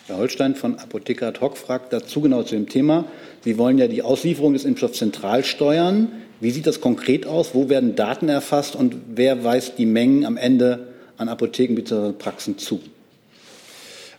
Herr 0.09 0.17
Holstein 0.17 0.55
von 0.55 0.79
Apotheker 0.79 1.27
ad 1.27 1.39
hoc 1.39 1.55
fragt 1.55 1.93
dazu 1.93 2.19
genau 2.19 2.41
zu 2.41 2.55
dem 2.55 2.67
Thema. 2.67 3.05
Sie 3.43 3.59
wollen 3.59 3.77
ja 3.77 3.87
die 3.87 4.01
Auslieferung 4.01 4.53
des 4.53 4.65
Impfstoffs 4.65 4.97
zentral 4.97 5.43
steuern. 5.43 6.07
Wie 6.39 6.49
sieht 6.49 6.65
das 6.65 6.81
konkret 6.81 7.27
aus? 7.27 7.53
Wo 7.53 7.69
werden 7.69 7.95
Daten 7.95 8.27
erfasst 8.27 8.75
und 8.75 8.95
wer 9.13 9.43
weist 9.43 9.77
die 9.77 9.85
Mengen 9.85 10.25
am 10.25 10.35
Ende 10.35 10.87
an 11.17 11.29
Apotheken 11.29 11.75
bzw. 11.75 12.13
Praxen 12.13 12.57
zu? 12.57 12.81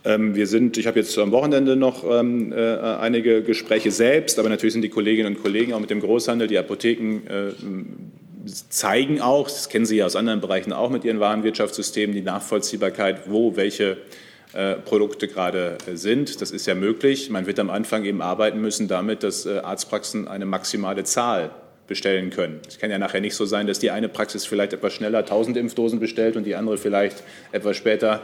Ähm, 0.05 0.37
wir 0.37 0.47
sind, 0.47 0.79
ich 0.79 0.87
habe 0.87 1.01
jetzt 1.01 1.19
am 1.19 1.33
Wochenende 1.33 1.75
noch 1.75 2.05
ähm, 2.09 2.53
äh, 2.53 2.57
einige 2.57 3.43
Gespräche 3.43 3.91
selbst, 3.91 4.39
aber 4.39 4.49
natürlich 4.49 4.75
sind 4.75 4.83
die 4.83 4.91
Kolleginnen 4.91 5.35
und 5.35 5.43
Kollegen 5.43 5.73
auch 5.73 5.81
mit 5.81 5.91
dem 5.91 6.01
Großhandel, 6.01 6.47
die 6.47 6.59
Apotheken 6.59 7.27
äh, 7.27 7.53
zeigen 8.69 9.21
auch, 9.21 9.49
das 9.49 9.69
kennen 9.69 9.87
Sie 9.87 9.97
ja 9.97 10.07
aus 10.07 10.15
anderen 10.15 10.41
Bereichen 10.41 10.73
auch 10.73 10.89
mit 10.89 11.05
Ihren 11.05 11.19
Warenwirtschaftssystemen, 11.19 12.15
die 12.15 12.23
Nachvollziehbarkeit, 12.23 13.29
wo 13.29 13.57
welche 13.57 13.97
Produkte 14.85 15.29
gerade 15.29 15.79
äh, 15.87 15.97
sind. 15.97 16.41
Das 16.41 16.51
ist 16.51 16.67
ja 16.67 16.75
möglich. 16.75 17.31
Man 17.31 17.47
wird 17.47 17.59
am 17.61 17.71
Anfang 17.71 18.05
eben 18.05 18.21
arbeiten 18.21 18.61
müssen 18.61 18.89
damit, 18.89 19.23
dass 19.23 19.47
äh, 19.47 19.59
Arztpraxen 19.59 20.27
eine 20.27 20.45
maximale 20.45 21.05
Zahl 21.05 21.51
bestellen 21.87 22.31
können. 22.31 22.61
Es 22.69 22.79
kann 22.79 22.91
ja 22.91 22.99
nachher 22.99 23.21
nicht 23.21 23.35
so 23.35 23.47
sein, 23.47 23.67
dass 23.67 23.81
die 23.81 23.91
eine 23.91 24.09
Praxis 24.09 24.45
vielleicht 24.45 24.73
etwas 24.73 24.93
schneller 24.93 25.19
1000 25.19 25.57
Impfdosen 25.57 25.99
bestellt 25.99 26.37
und 26.37 26.45
die 26.45 26.55
andere 26.55 26.79
vielleicht 26.79 27.25
etwas 27.51 27.77
später 27.77 28.23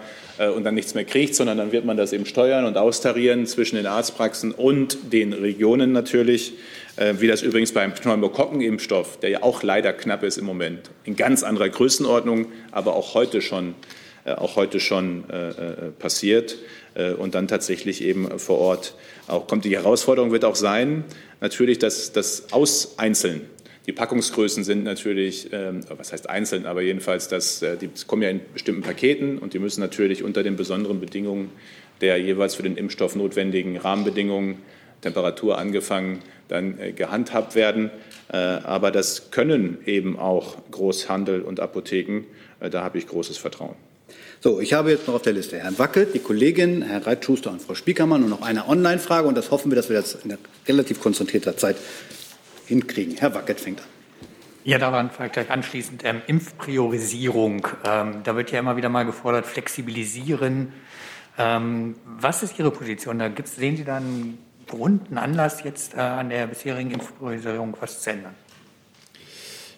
und 0.55 0.63
dann 0.63 0.77
nichts 0.77 0.95
mehr 0.95 1.05
kriegt, 1.05 1.35
sondern 1.35 1.59
dann 1.59 1.73
wird 1.73 1.85
man 1.85 1.97
das 1.97 2.13
eben 2.13 2.27
steuern 2.27 2.65
und 2.65 2.77
austarieren 2.77 3.45
zwischen 3.45 3.75
den 3.75 3.87
Arztpraxen 3.87 4.53
und 4.53 5.13
den 5.13 5.33
Regionen 5.33 5.91
natürlich, 5.91 6.53
wie 6.97 7.27
das 7.27 7.43
übrigens 7.43 7.73
beim 7.73 7.93
Pneumokokkenimpfstoff, 7.93 9.19
der 9.19 9.31
ja 9.31 9.43
auch 9.43 9.65
leider 9.65 9.93
knapp 9.93 10.23
ist 10.23 10.39
im 10.39 10.45
Moment, 10.45 10.89
in 11.03 11.17
ganz 11.17 11.43
anderer 11.43 11.69
Größenordnung, 11.69 12.47
aber 12.71 12.95
auch 12.95 13.15
heute 13.15 13.43
schon 13.43 13.71
äh, 13.71 14.06
auch 14.35 14.57
heute 14.57 14.81
schon 14.81 15.25
äh, 15.31 15.49
äh, 15.51 15.55
passiert 15.99 16.57
und 17.19 17.35
dann 17.35 17.47
tatsächlich 17.47 18.03
eben 18.03 18.39
vor 18.39 18.59
Ort 18.59 18.95
auch 19.29 19.47
kommt. 19.47 19.67
Die 19.67 19.77
Herausforderung 19.77 20.33
wird 20.33 20.47
auch 20.47 20.57
sein, 20.57 21.05
natürlich 21.43 21.79
das, 21.79 22.13
das 22.13 22.55
Auseinzeln. 22.55 23.43
Die 23.87 23.93
Packungsgrößen 23.93 24.65
sind 24.65 24.83
natürlich, 24.83 25.53
ähm, 25.53 25.81
was 25.95 26.13
heißt 26.13 26.31
einzeln, 26.31 26.65
aber 26.65 26.81
jedenfalls, 26.81 27.29
das, 27.29 27.63
die 27.83 27.91
kommen 28.07 28.23
ja 28.23 28.31
in 28.31 28.41
bestimmten 28.55 28.81
Paketen 28.81 29.37
und 29.37 29.53
die 29.53 29.59
müssen 29.59 29.83
natürlich 29.83 30.23
unter 30.23 30.43
den 30.43 30.57
besonderen 30.57 30.99
Bedingungen 30.99 31.51
der 32.01 32.19
jeweils 32.19 32.55
für 32.55 32.63
den 32.63 32.77
Impfstoff 32.77 33.15
notwendigen 33.15 33.77
Rahmenbedingungen, 33.77 34.63
Temperatur 35.01 35.59
angefangen, 35.59 36.21
dann 36.49 36.79
gehandhabt 36.95 37.55
werden. 37.55 37.91
Aber 38.29 38.91
das 38.91 39.31
können 39.31 39.79
eben 39.87 40.19
auch 40.19 40.57
Großhandel 40.71 41.43
und 41.43 41.61
Apotheken. 41.61 42.25
Da 42.61 42.83
habe 42.83 42.99
ich 42.99 43.07
großes 43.07 43.39
Vertrauen. 43.39 43.77
So, 44.41 44.61
ich 44.61 44.75
habe 44.75 44.91
jetzt 44.91 45.07
noch 45.07 45.15
auf 45.15 45.23
der 45.23 45.33
Liste 45.33 45.59
Herrn 45.59 45.79
Wackel, 45.79 46.07
die 46.07 46.19
Kollegin, 46.19 46.83
Herr 46.83 47.07
Reitschuster 47.07 47.51
und 47.51 47.63
Frau 47.63 47.75
Spiekermann 47.75 48.23
und 48.23 48.29
noch 48.29 48.43
eine 48.43 48.69
Online-Frage. 48.69 49.27
Und 49.27 49.35
das 49.35 49.51
hoffen 49.51 49.71
wir, 49.71 49.77
dass 49.77 49.89
wir 49.89 49.97
das 49.97 50.15
in 50.15 50.37
relativ 50.69 51.01
konzentrierter 51.01 51.57
Zeit 51.57 51.77
hinkriegen. 52.67 53.17
Herr 53.17 53.35
Wackett 53.35 53.61
fängt 53.61 53.81
an. 53.81 53.87
Ja, 54.65 54.79
daran 54.79 55.11
gleich 55.33 55.51
anschließend 55.51 56.03
ähm, 56.05 56.23
Impfpriorisierung. 56.27 57.67
Ähm, 57.85 58.23
da 58.25 58.37
wird 58.37 58.51
ja 58.51 58.59
immer 58.59 58.77
wieder 58.77 58.89
mal 58.89 59.05
gefordert, 59.05 59.47
flexibilisieren. 59.47 60.73
Ähm, 61.39 61.95
was 62.05 62.43
ist 62.43 62.59
Ihre 62.59 62.71
Position? 62.71 63.19
Da 63.19 63.29
gibt's, 63.29 63.57
sehen 63.57 63.77
Sie 63.77 63.85
da 63.85 63.97
einen 63.97 64.39
Grund, 64.67 65.09
einen 65.09 65.19
Anlass, 65.19 65.63
jetzt 65.63 65.95
äh, 65.95 65.99
an 65.99 66.31
der 66.31 66.49
bisherigen 66.49 66.91
Impfpriorisierung 66.91 67.77
was 67.81 68.03
zu 68.03 68.11
ändern? 68.11 68.35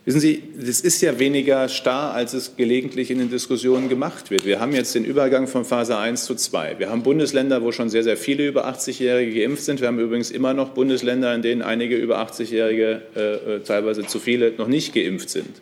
Wissen 0.08 0.20
Sie, 0.20 0.42
das 0.58 0.80
ist 0.80 1.02
ja 1.02 1.18
weniger 1.18 1.68
starr, 1.68 2.14
als 2.14 2.32
es 2.32 2.56
gelegentlich 2.56 3.10
in 3.10 3.18
den 3.18 3.28
Diskussionen 3.28 3.90
gemacht 3.90 4.30
wird. 4.30 4.46
Wir 4.46 4.58
haben 4.58 4.72
jetzt 4.72 4.94
den 4.94 5.04
Übergang 5.04 5.46
von 5.46 5.66
Phase 5.66 5.98
1 5.98 6.24
zu 6.24 6.34
2. 6.34 6.78
Wir 6.78 6.88
haben 6.88 7.02
Bundesländer, 7.02 7.62
wo 7.62 7.72
schon 7.72 7.90
sehr, 7.90 8.02
sehr 8.02 8.16
viele 8.16 8.46
über 8.46 8.66
80-Jährige 8.66 9.38
geimpft 9.38 9.64
sind. 9.64 9.82
Wir 9.82 9.88
haben 9.88 9.98
übrigens 9.98 10.30
immer 10.30 10.54
noch 10.54 10.70
Bundesländer, 10.70 11.34
in 11.34 11.42
denen 11.42 11.60
einige 11.60 11.96
über 11.96 12.20
80-Jährige, 12.20 13.02
äh, 13.14 13.56
äh, 13.56 13.60
teilweise 13.60 14.06
zu 14.06 14.18
viele, 14.18 14.52
noch 14.52 14.66
nicht 14.66 14.94
geimpft 14.94 15.28
sind. 15.28 15.60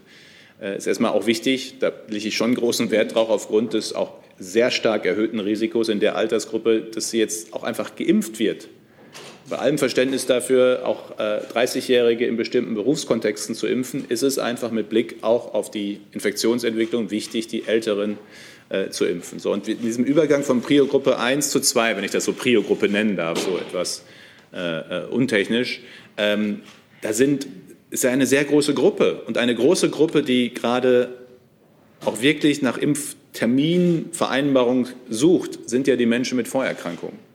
Äh, 0.63 0.77
ist 0.77 0.87
erstmal 0.87 1.11
auch 1.11 1.27
wichtig, 1.27 1.81
da 1.81 1.91
lege 2.07 2.29
ich 2.29 2.37
schon 2.37 2.55
großen 2.55 2.93
Wert 2.93 3.17
drauf, 3.17 3.31
aufgrund 3.31 3.75
des 3.75 3.97
auch 3.97 4.13
sehr 4.39 4.71
stark 4.71 5.07
erhöhten 5.07 5.41
Risikos 5.41 5.89
in 5.89 5.99
der 5.99 6.15
Altersgruppe, 6.15 6.83
dass 6.83 7.11
sie 7.11 7.19
jetzt 7.19 7.53
auch 7.53 7.65
einfach 7.65 7.97
geimpft 7.97 8.39
wird. 8.39 8.69
Bei 9.49 9.59
allem 9.59 9.79
Verständnis 9.79 10.27
dafür, 10.27 10.83
auch 10.85 11.19
30-Jährige 11.19 12.27
in 12.27 12.37
bestimmten 12.37 12.75
Berufskontexten 12.75 13.55
zu 13.55 13.67
impfen, 13.67 14.05
ist 14.09 14.23
es 14.23 14.39
einfach 14.39 14.71
mit 14.71 14.89
Blick 14.89 15.17
auch 15.23 15.55
auf 15.55 15.71
die 15.71 16.01
Infektionsentwicklung 16.13 17.11
wichtig, 17.11 17.47
die 17.47 17.67
Älteren 17.67 18.19
zu 18.91 19.05
impfen. 19.05 19.39
So, 19.39 19.53
und 19.53 19.69
in 19.69 19.81
diesem 19.81 20.05
Übergang 20.05 20.43
von 20.43 20.61
Prio-Gruppe 20.61 21.21
1 21.21 21.51
zu 21.51 21.61
2, 21.61 21.97
wenn 21.97 22.03
ich 22.03 22.11
das 22.11 22.25
so 22.25 22.33
Prio-Gruppe 22.33 22.89
nennen 22.89 23.15
darf, 23.15 23.39
so 23.39 23.57
etwas 23.57 24.03
äh, 24.51 25.07
untechnisch, 25.07 25.83
ähm, 26.17 26.63
da 27.03 27.13
sind, 27.13 27.47
ist 27.91 28.05
ja 28.05 28.11
eine 28.11 28.27
sehr 28.27 28.45
große 28.45 28.75
Gruppe 28.75 29.23
und 29.27 29.39
eine 29.39 29.55
große 29.55 29.91
Gruppe, 29.91 30.23
die 30.23 30.53
gerade 30.53 31.15
auch 32.05 32.21
wirklich 32.21 32.63
nach 32.63 32.79
Impfterminvereinbarung 32.79 34.89
sucht, 35.09 35.69
sind 35.69 35.87
ja 35.87 35.95
die 35.97 36.07
Menschen 36.07 36.37
mit 36.37 36.49
Vorerkrankungen. 36.49 37.26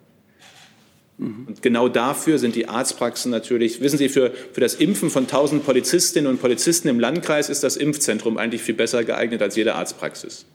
Mhm. 1.22 1.46
Und 1.48 1.62
genau 1.62 1.88
dafür 1.88 2.40
sind 2.40 2.56
die 2.56 2.68
Arztpraxen 2.68 3.32
natürlich, 3.32 3.80
wissen 3.80 3.98
Sie, 3.98 4.10
für, 4.10 4.32
für 4.54 4.60
das 4.60 4.74
Impfen 4.74 5.10
von 5.10 5.24
1000 5.24 5.64
Polizistinnen 5.64 6.30
und 6.30 6.42
Polizisten 6.42 6.88
im 6.88 7.00
Landkreis 7.00 7.50
ist 7.50 7.64
das 7.64 7.78
Impfzentrum 7.78 8.38
eigentlich 8.38 8.64
viel 8.64 8.76
besser 8.76 9.04
geeignet 9.04 9.42
als 9.42 9.56
jede 9.56 9.76
Arztpraxis. 9.76 10.46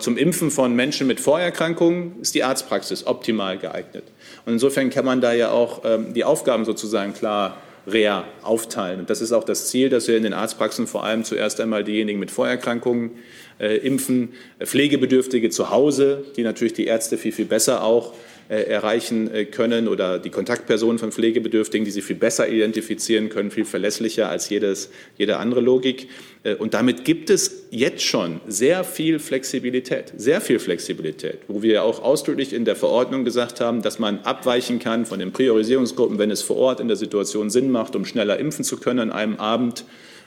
Zum 0.00 0.16
Impfen 0.16 0.50
von 0.50 0.76
Menschen 0.76 1.06
mit 1.06 1.18
Vorerkrankungen 1.18 2.20
ist 2.20 2.34
die 2.34 2.44
Arztpraxis 2.44 3.06
optimal 3.06 3.58
geeignet. 3.58 4.04
Und 4.44 4.52
insofern 4.52 4.90
kann 4.90 5.04
man 5.04 5.20
da 5.20 5.32
ja 5.32 5.50
auch 5.50 5.82
ähm, 5.84 6.12
die 6.14 6.24
Aufgaben 6.24 6.64
sozusagen 6.64 7.14
klar 7.14 7.56
rea 7.86 8.24
aufteilen. 8.42 9.00
Und 9.00 9.10
das 9.10 9.20
ist 9.20 9.32
auch 9.32 9.44
das 9.44 9.68
Ziel, 9.68 9.88
dass 9.88 10.06
wir 10.08 10.16
in 10.16 10.22
den 10.22 10.34
Arztpraxen 10.34 10.86
vor 10.86 11.04
allem 11.04 11.24
zuerst 11.24 11.60
einmal 11.60 11.84
diejenigen 11.84 12.20
mit 12.20 12.30
Vorerkrankungen 12.30 13.12
äh, 13.58 13.78
impfen, 13.78 14.34
Pflegebedürftige 14.60 15.50
zu 15.50 15.70
Hause, 15.70 16.24
die 16.36 16.42
natürlich 16.42 16.74
die 16.74 16.86
Ärzte 16.86 17.16
viel, 17.16 17.32
viel 17.32 17.46
besser 17.46 17.82
auch 17.82 18.12
erreichen 18.48 19.32
äh, 19.32 19.44
können 19.44 19.88
oder 19.88 20.18
die 20.18 20.30
Kontaktpersonen 20.30 20.98
von 20.98 21.12
Pflegebedürftigen, 21.12 21.84
die 21.84 21.90
sie 21.90 22.02
viel 22.02 22.16
besser 22.16 22.48
identifizieren 22.48 23.28
können, 23.28 23.50
viel 23.50 23.64
verlässlicher 23.64 24.28
als 24.28 24.48
jedes, 24.48 24.90
jede 25.16 25.38
andere 25.38 25.60
Logik. 25.60 26.08
Äh, 26.42 26.54
und 26.54 26.74
damit 26.74 27.04
gibt 27.04 27.30
es 27.30 27.66
jetzt 27.70 28.02
schon 28.02 28.40
sehr 28.46 28.84
viel 28.84 29.18
Flexibilität, 29.18 30.12
sehr 30.16 30.40
viel 30.40 30.58
Flexibilität, 30.58 31.38
wo 31.48 31.62
wir 31.62 31.84
auch 31.84 32.02
ausdrücklich 32.02 32.52
in 32.52 32.64
der 32.64 32.76
Verordnung 32.76 33.24
gesagt 33.24 33.60
haben, 33.60 33.82
dass 33.82 33.98
man 33.98 34.20
abweichen 34.20 34.78
kann 34.78 35.06
von 35.06 35.18
den 35.18 35.32
Priorisierungsgruppen, 35.32 36.18
wenn 36.18 36.30
es 36.30 36.42
vor 36.42 36.56
Ort 36.56 36.80
in 36.80 36.88
der 36.88 36.96
Situation 36.96 37.50
Sinn 37.50 37.70
macht, 37.70 37.96
um 37.96 38.04
schneller 38.04 38.38
impfen 38.38 38.64
zu 38.64 38.76
können 38.76 38.98
an 38.98 39.12
einem 39.12 39.36
Abend 39.36 39.84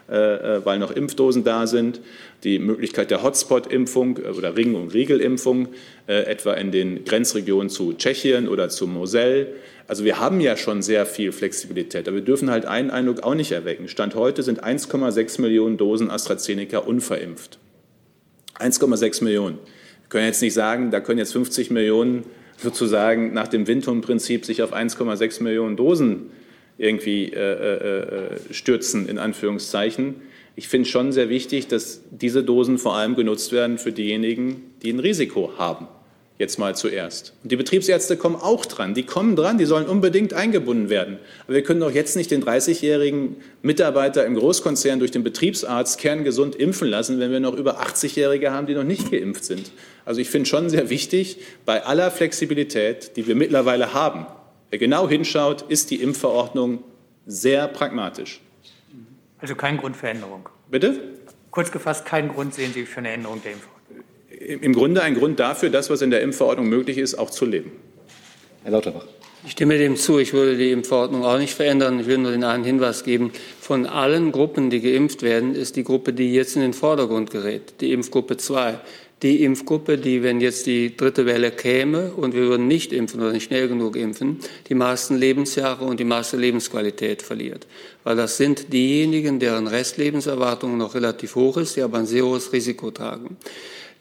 weil 0.07 0.79
noch 0.79 0.91
Impfdosen 0.91 1.43
da 1.43 1.65
sind 1.67 1.99
die 2.45 2.59
Möglichkeit 2.59 3.11
der 3.11 3.23
Hotspot-Impfung 3.23 4.17
äh, 4.17 4.29
oder 4.29 4.55
Ring- 4.55 4.75
und 4.75 4.93
Riegelimpfung, 4.93 5.69
äh, 6.07 6.23
etwa 6.23 6.53
in 6.53 6.71
den 6.71 7.03
Grenzregionen 7.03 7.69
zu 7.69 7.93
Tschechien 7.93 8.47
oder 8.47 8.69
zu 8.69 8.87
Moselle. 8.87 9.47
Also 9.87 10.05
wir 10.05 10.19
haben 10.19 10.39
ja 10.39 10.55
schon 10.55 10.81
sehr 10.81 11.05
viel 11.05 11.31
Flexibilität, 11.31 12.07
aber 12.07 12.17
wir 12.17 12.23
dürfen 12.23 12.49
halt 12.49 12.65
einen 12.65 12.91
Eindruck 12.91 13.23
auch 13.23 13.35
nicht 13.35 13.51
erwecken. 13.51 13.87
Stand 13.87 14.15
heute 14.15 14.43
sind 14.43 14.63
1,6 14.63 15.41
Millionen 15.41 15.77
Dosen 15.77 16.09
AstraZeneca 16.09 16.79
unverimpft. 16.79 17.59
1,6 18.59 19.23
Millionen. 19.23 19.57
Wir 19.57 20.09
können 20.09 20.25
jetzt 20.25 20.41
nicht 20.41 20.53
sagen, 20.53 20.91
da 20.91 21.01
können 21.01 21.19
jetzt 21.19 21.33
50 21.33 21.71
Millionen 21.71 22.23
sozusagen 22.57 23.33
nach 23.33 23.47
dem 23.47 23.67
Windhund-Prinzip 23.67 24.45
sich 24.45 24.61
auf 24.63 24.73
1,6 24.73 25.43
Millionen 25.43 25.75
Dosen 25.75 26.29
irgendwie 26.78 27.32
äh, 27.32 27.39
äh, 27.39 27.99
äh 27.99 28.53
stürzen, 28.53 29.07
in 29.07 29.17
Anführungszeichen. 29.17 30.15
Ich 30.55 30.67
finde 30.69 30.88
schon 30.88 31.11
sehr 31.11 31.30
wichtig, 31.30 31.67
dass 31.67 32.01
diese 32.11 32.43
Dosen 32.43 32.78
vor 32.78 32.95
allem 32.95 33.15
genutzt 33.15 33.51
werden 33.51 33.78
für 33.78 33.91
diejenigen, 33.91 34.71
die 34.84 34.91
ein 34.91 34.99
Risiko 34.99 35.53
haben. 35.57 35.88
Jetzt 36.38 36.59
mal 36.59 36.76
zuerst. 36.76 37.32
Und 37.43 37.51
die 37.53 37.55
Betriebsärzte 37.55 38.17
kommen 38.17 38.36
auch 38.36 38.65
dran. 38.65 38.93
Die 38.93 39.03
kommen 39.03 39.38
dran, 39.38 39.57
die 39.57 39.63
sollen 39.63 39.86
unbedingt 39.86 40.34
eingebunden 40.34 40.89
werden. 40.89 41.17
Aber 41.45 41.55
wir 41.55 41.63
können 41.63 41.80
doch 41.80 41.91
jetzt 41.91 42.17
nicht 42.17 42.30
den 42.30 42.43
30-jährigen 42.43 43.38
Mitarbeiter 43.61 44.26
im 44.26 44.36
Großkonzern 44.36 44.99
durch 44.99 45.11
den 45.11 45.23
Betriebsarzt 45.23 45.97
kerngesund 45.97 46.55
impfen 46.57 46.89
lassen, 46.89 47.21
wenn 47.21 47.32
wir 47.32 47.39
noch 47.39 47.55
über 47.55 47.82
80-Jährige 47.82 48.51
haben, 48.51 48.67
die 48.67 48.73
noch 48.73 48.84
nicht 48.84 49.11
geimpft 49.11 49.45
sind. 49.45 49.71
Also 50.03 50.19
ich 50.19 50.30
finde 50.30 50.49
schon 50.49 50.69
sehr 50.69 50.89
wichtig, 50.89 51.38
bei 51.65 51.86
aller 51.86 52.11
Flexibilität, 52.11 53.15
die 53.15 53.28
wir 53.28 53.36
mittlerweile 53.36 53.93
haben, 53.93 54.26
wer 54.76 54.80
genau 54.80 55.07
hinschaut, 55.07 55.61
ist 55.69 55.89
die 55.89 56.01
Impfverordnung 56.01 56.84
sehr 57.26 57.69
pragmatisch. 57.69 58.41
Also 59.39 59.55
kein 59.55 59.78
Grund 59.78 59.95
für 59.95 60.09
Änderung. 60.09 60.49
Bitte? 60.69 60.99
Kurz 61.49 61.71
gefasst, 61.71 62.05
keinen 62.05 62.28
Grund 62.28 62.53
sehen 62.53 62.73
Sie 62.73 62.86
für 62.86 62.97
eine 62.97 63.11
Änderung 63.11 63.41
der 63.41 63.53
Impfverordnung. 63.53 64.63
Im 64.63 64.73
Grunde 64.73 65.01
ein 65.01 65.15
Grund 65.15 65.39
dafür, 65.39 65.69
das, 65.69 65.89
was 65.89 66.01
in 66.01 66.09
der 66.09 66.21
Impfverordnung 66.21 66.67
möglich 66.67 66.97
ist, 66.97 67.15
auch 67.15 67.30
zu 67.30 67.45
leben. 67.45 67.71
Herr 68.63 68.71
Lauterbach. 68.71 69.05
Ich 69.45 69.51
stimme 69.51 69.78
dem 69.78 69.95
zu. 69.95 70.19
Ich 70.19 70.34
würde 70.34 70.57
die 70.57 70.71
Impfverordnung 70.71 71.23
auch 71.23 71.38
nicht 71.38 71.53
verändern. 71.53 72.01
Ich 72.01 72.07
will 72.07 72.17
nur 72.17 72.32
den 72.32 72.43
einen 72.43 72.65
Hinweis 72.65 73.05
geben. 73.05 73.32
Von 73.61 73.86
allen 73.86 74.34
Gruppen, 74.34 74.69
die 74.69 74.82
geimpft 74.82 75.21
werden, 75.21 75.55
ist 75.55 75.78
die 75.78 75.86
Gruppe, 75.86 76.11
die 76.11 76.34
jetzt 76.34 76.57
in 76.57 76.63
den 76.63 76.73
Vordergrund 76.73 77.32
gerät, 77.32 77.76
die 77.80 77.93
Impfgruppe 77.93 78.36
2 78.36 78.80
die 79.24 79.43
Impfgruppe, 79.43 79.97
die, 79.97 80.24
wenn 80.24 80.41
jetzt 80.41 80.66
die 80.66 80.95
dritte 80.95 81.26
Welle 81.26 81.51
käme 81.51 82.11
und 82.11 82.34
wir 82.34 82.43
würden 82.43 82.68
nicht 82.68 82.91
impfen 82.91 83.22
oder 83.22 83.32
nicht 83.32 83.45
schnell 83.45 83.68
genug 83.68 83.95
impfen, 83.95 84.39
die 84.68 84.76
meisten 84.76 85.16
Lebensjahre 85.16 85.86
und 85.86 85.99
die 85.99 86.05
meiste 86.05 86.38
Lebensqualität 86.38 87.22
verliert. 87.22 87.66
Weil 88.03 88.18
das 88.18 88.38
sind 88.38 88.74
diejenigen, 88.74 89.39
deren 89.39 89.68
Restlebenserwartung 89.68 90.78
noch 90.78 90.95
relativ 90.95 91.36
hoch 91.36 91.57
ist, 91.57 91.78
die 91.78 91.82
aber 91.82 91.99
ein 91.99 92.05
sehr 92.05 92.26
hohes 92.26 92.51
Risiko 92.51 92.91
tragen. 92.91 93.38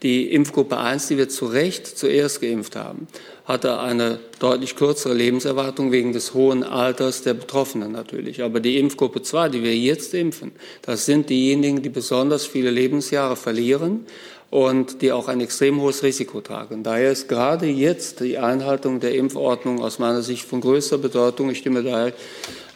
Die 0.03 0.31
Impfgruppe 0.33 0.77
1, 0.77 1.07
die 1.07 1.17
wir 1.17 1.29
zu 1.29 1.45
Recht 1.45 1.87
zuerst 1.87 2.41
geimpft 2.41 2.75
haben, 2.75 3.07
hatte 3.45 3.79
eine 3.79 4.19
deutlich 4.39 4.75
kürzere 4.75 5.13
Lebenserwartung 5.13 5.91
wegen 5.91 6.11
des 6.11 6.33
hohen 6.33 6.63
Alters 6.63 7.21
der 7.21 7.33
Betroffenen 7.33 7.93
natürlich. 7.93 8.43
Aber 8.43 8.59
die 8.59 8.77
Impfgruppe 8.77 9.21
2, 9.21 9.49
die 9.49 9.63
wir 9.63 9.75
jetzt 9.75 10.13
impfen, 10.13 10.51
das 10.81 11.05
sind 11.05 11.29
diejenigen, 11.29 11.81
die 11.81 11.89
besonders 11.89 12.45
viele 12.45 12.71
Lebensjahre 12.71 13.37
verlieren 13.37 14.05
und 14.49 15.01
die 15.01 15.11
auch 15.11 15.27
ein 15.27 15.41
extrem 15.41 15.81
hohes 15.81 16.03
Risiko 16.03 16.41
tragen. 16.41 16.83
Daher 16.83 17.11
ist 17.11 17.27
gerade 17.27 17.65
jetzt 17.65 18.19
die 18.21 18.37
Einhaltung 18.37 18.99
der 18.99 19.15
Impfordnung 19.15 19.81
aus 19.81 19.99
meiner 19.99 20.21
Sicht 20.21 20.45
von 20.45 20.61
größter 20.61 20.97
Bedeutung. 20.97 21.49
Ich 21.49 21.57
stimme 21.57 21.83
daher 21.83 22.13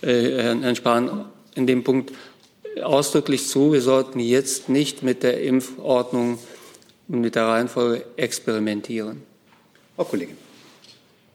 äh, 0.02 0.42
Herrn 0.42 0.76
Spahn 0.76 1.26
in 1.56 1.68
dem 1.68 1.84
Punkt 1.84 2.12
ausdrücklich 2.84 3.48
zu. 3.48 3.74
Wir 3.74 3.82
sollten 3.82 4.20
jetzt 4.20 4.70
nicht 4.70 5.04
mit 5.04 5.24
der 5.24 5.42
Impfordnung 5.42 6.40
und 7.08 7.22
mit 7.22 7.36
der 7.36 7.46
Reihenfolge 7.46 8.04
experimentieren. 8.18 9.24
Frau 9.96 10.06
Kollegin. 10.06 10.49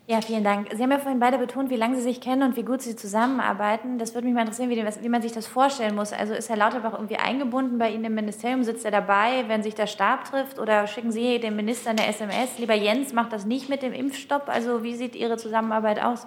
Ja, 0.07 0.21
vielen 0.21 0.45
Dank. 0.45 0.69
Sie 0.71 0.83
haben 0.83 0.91
ja 0.91 0.99
vorhin 0.99 1.19
beide 1.19 1.39
betont, 1.39 1.71
wie 1.71 1.77
lange 1.77 1.97
Sie 1.97 2.03
sich 2.03 2.21
kennen 2.21 2.43
und 2.43 2.57
wie 2.59 2.63
gut 2.63 2.83
Sie 2.83 2.95
zusammenarbeiten. 2.95 3.97
Das 3.99 4.13
würde 4.13 4.27
mich 4.27 4.35
mal 4.35 4.43
interessieren, 4.43 4.69
wie, 4.69 4.77
wie, 4.77 5.09
man 5.09 5.23
sich 5.23 5.33
das 5.33 5.47
vorstellen 5.47 5.95
muss. 5.95 6.13
Also 6.13 6.35
ist 6.35 6.51
Herr 6.51 6.59
Lauterbach 6.59 6.93
irgendwie 6.93 7.17
eingebunden 7.17 7.79
bei 7.79 7.91
Ihnen 7.91 8.05
im 8.05 8.15
Ministerium? 8.15 8.65
Sitzt 8.65 8.85
er 8.85 8.91
dabei, 8.91 9.45
wenn 9.49 9.63
sich 9.63 9.75
der 9.75 9.87
Stab 9.87 10.31
trifft? 10.31 10.59
Oder 10.59 10.87
schicken 10.87 11.11
Sie 11.11 11.41
dem 11.41 11.57
Minister 11.57 11.91
eine 11.91 12.07
SMS? 12.07 12.59
Lieber 12.59 12.75
Jens, 12.75 13.15
macht 13.15 13.33
das 13.33 13.47
nicht 13.47 13.71
mit 13.71 13.81
dem 13.81 13.95
Impfstopp. 13.95 14.51
Also 14.51 14.83
wie 14.83 14.95
sieht 14.95 15.17
Ihre 15.17 15.39
Zusammenarbeit 15.39 16.03
aus? 16.03 16.27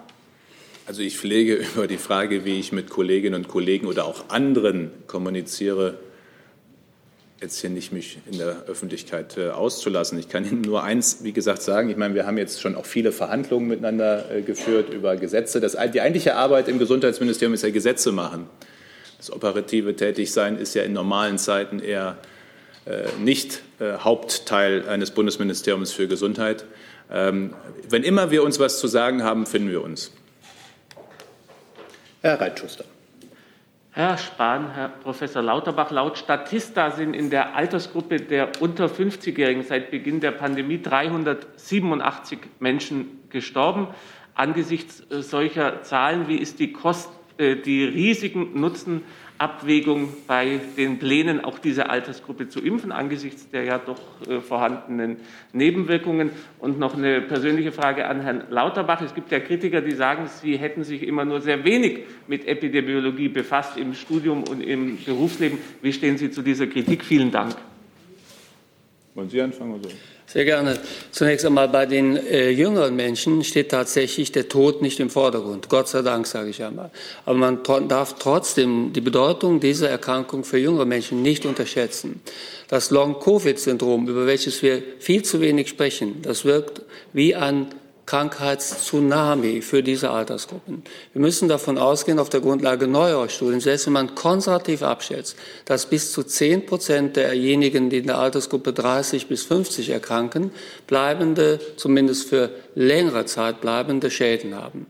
Also 0.88 1.02
ich 1.02 1.16
pflege 1.16 1.54
über 1.76 1.86
die 1.86 1.98
Frage, 1.98 2.44
wie 2.44 2.58
ich 2.58 2.72
mit 2.72 2.90
Kolleginnen 2.90 3.36
und 3.36 3.46
Kollegen 3.46 3.86
oder 3.86 4.06
auch 4.06 4.28
anderen 4.28 4.90
kommuniziere, 5.06 6.00
jetzt 7.40 7.60
hier 7.60 7.70
nicht 7.70 7.92
mich 7.92 8.18
in 8.30 8.38
der 8.38 8.64
Öffentlichkeit 8.66 9.36
äh, 9.36 9.50
auszulassen. 9.50 10.18
Ich 10.18 10.28
kann 10.28 10.44
Ihnen 10.44 10.62
nur 10.62 10.82
eins, 10.82 11.22
wie 11.22 11.32
gesagt, 11.32 11.62
sagen. 11.62 11.88
Ich 11.88 11.96
meine, 11.96 12.14
wir 12.14 12.26
haben 12.26 12.38
jetzt 12.38 12.60
schon 12.60 12.74
auch 12.74 12.86
viele 12.86 13.12
Verhandlungen 13.12 13.68
miteinander 13.68 14.30
äh, 14.30 14.42
geführt 14.42 14.92
über 14.92 15.16
Gesetze. 15.16 15.60
Das, 15.60 15.76
die 15.94 16.00
eigentliche 16.00 16.34
Arbeit 16.34 16.68
im 16.68 16.78
Gesundheitsministerium 16.78 17.54
ist 17.54 17.62
ja 17.62 17.70
Gesetze 17.70 18.12
machen. 18.12 18.48
Das 19.18 19.32
operative 19.32 19.94
Tätigsein 19.94 20.58
ist 20.58 20.74
ja 20.74 20.82
in 20.82 20.92
normalen 20.92 21.38
Zeiten 21.38 21.78
eher 21.80 22.18
äh, 22.86 23.04
nicht 23.20 23.62
äh, 23.78 23.98
Hauptteil 23.98 24.88
eines 24.88 25.10
Bundesministeriums 25.12 25.92
für 25.92 26.08
Gesundheit. 26.08 26.64
Ähm, 27.10 27.54
wenn 27.88 28.02
immer 28.02 28.30
wir 28.30 28.42
uns 28.42 28.58
was 28.58 28.80
zu 28.80 28.88
sagen 28.88 29.22
haben, 29.22 29.46
finden 29.46 29.70
wir 29.70 29.82
uns. 29.82 30.12
Herr 32.20 32.40
Reitschuster. 32.40 32.84
Herr 33.98 34.16
Spahn, 34.16 34.74
Herr 34.74 34.90
Professor 34.90 35.42
Lauterbach, 35.42 35.90
laut 35.90 36.18
Statista 36.18 36.92
sind 36.92 37.14
in 37.14 37.30
der 37.30 37.56
Altersgruppe 37.56 38.18
der 38.18 38.52
unter 38.60 38.86
50-Jährigen 38.86 39.64
seit 39.64 39.90
Beginn 39.90 40.20
der 40.20 40.30
Pandemie 40.30 40.80
387 40.80 42.38
Menschen 42.60 43.28
gestorben. 43.28 43.88
Angesichts 44.36 45.00
äh, 45.10 45.20
solcher 45.20 45.82
Zahlen, 45.82 46.28
wie 46.28 46.36
ist 46.36 46.60
die, 46.60 46.72
Kost, 46.72 47.10
äh, 47.38 47.56
die 47.56 47.82
Risiken 47.82 48.60
Nutzen 48.60 49.02
Abwägung 49.38 50.08
bei 50.26 50.60
den 50.76 50.98
Plänen, 50.98 51.44
auch 51.44 51.58
diese 51.58 51.90
Altersgruppe 51.90 52.48
zu 52.48 52.60
impfen, 52.60 52.90
angesichts 52.90 53.48
der 53.50 53.62
ja 53.62 53.78
doch 53.78 54.00
äh, 54.28 54.40
vorhandenen 54.40 55.18
Nebenwirkungen. 55.52 56.30
Und 56.58 56.78
noch 56.78 56.96
eine 56.96 57.20
persönliche 57.20 57.70
Frage 57.70 58.06
an 58.08 58.20
Herrn 58.20 58.44
Lauterbach. 58.50 59.00
Es 59.00 59.14
gibt 59.14 59.30
ja 59.30 59.38
Kritiker, 59.38 59.80
die 59.80 59.92
sagen, 59.92 60.26
Sie 60.26 60.58
hätten 60.58 60.82
sich 60.82 61.04
immer 61.04 61.24
nur 61.24 61.40
sehr 61.40 61.64
wenig 61.64 62.00
mit 62.26 62.46
Epidemiologie 62.48 63.28
befasst 63.28 63.76
im 63.76 63.94
Studium 63.94 64.42
und 64.42 64.60
im 64.60 64.98
Berufsleben. 65.04 65.58
Wie 65.82 65.92
stehen 65.92 66.18
Sie 66.18 66.30
zu 66.30 66.42
dieser 66.42 66.66
Kritik? 66.66 67.04
Vielen 67.04 67.30
Dank. 67.30 67.54
Wollen 69.14 69.30
Sie 69.30 69.40
anfangen? 69.40 69.74
Oder? 69.74 69.88
Sehr 70.30 70.44
gerne. 70.44 70.78
Zunächst 71.10 71.46
einmal 71.46 71.68
bei 71.68 71.86
den 71.86 72.14
äh, 72.18 72.50
jüngeren 72.50 72.94
Menschen 72.94 73.42
steht 73.44 73.70
tatsächlich 73.70 74.30
der 74.30 74.46
Tod 74.46 74.82
nicht 74.82 75.00
im 75.00 75.08
Vordergrund. 75.08 75.70
Gott 75.70 75.88
sei 75.88 76.02
Dank, 76.02 76.26
sage 76.26 76.50
ich 76.50 76.62
einmal. 76.62 76.90
Aber 77.24 77.38
man 77.38 77.62
darf 77.88 78.16
trotzdem 78.18 78.92
die 78.92 79.00
Bedeutung 79.00 79.58
dieser 79.58 79.88
Erkrankung 79.88 80.44
für 80.44 80.58
jüngere 80.58 80.84
Menschen 80.84 81.22
nicht 81.22 81.46
unterschätzen. 81.46 82.20
Das 82.68 82.90
Long-Covid-Syndrom, 82.90 84.06
über 84.06 84.26
welches 84.26 84.62
wir 84.62 84.82
viel 84.98 85.22
zu 85.22 85.40
wenig 85.40 85.70
sprechen, 85.70 86.20
das 86.20 86.44
wirkt 86.44 86.82
wie 87.14 87.34
ein 87.34 87.68
Krankheitstsunami 88.08 89.60
für 89.60 89.82
diese 89.82 90.10
Altersgruppen. 90.10 90.82
Wir 91.12 91.20
müssen 91.20 91.46
davon 91.46 91.76
ausgehen, 91.76 92.18
auf 92.18 92.30
der 92.30 92.40
Grundlage 92.40 92.88
neuerer 92.88 93.28
Studien, 93.28 93.60
selbst 93.60 93.84
wenn 93.84 93.92
man 93.92 94.14
konservativ 94.14 94.82
abschätzt, 94.82 95.36
dass 95.66 95.84
bis 95.84 96.10
zu 96.12 96.22
10 96.22 96.64
Prozent 96.64 97.16
derjenigen, 97.16 97.90
die 97.90 97.98
in 97.98 98.06
der 98.06 98.16
Altersgruppe 98.16 98.72
30 98.72 99.26
bis 99.26 99.42
50 99.42 99.90
erkranken, 99.90 100.52
bleibende, 100.86 101.60
zumindest 101.76 102.30
für 102.30 102.48
längere 102.74 103.26
Zeit 103.26 103.60
bleibende 103.60 104.10
Schäden 104.10 104.54
haben. 104.54 104.86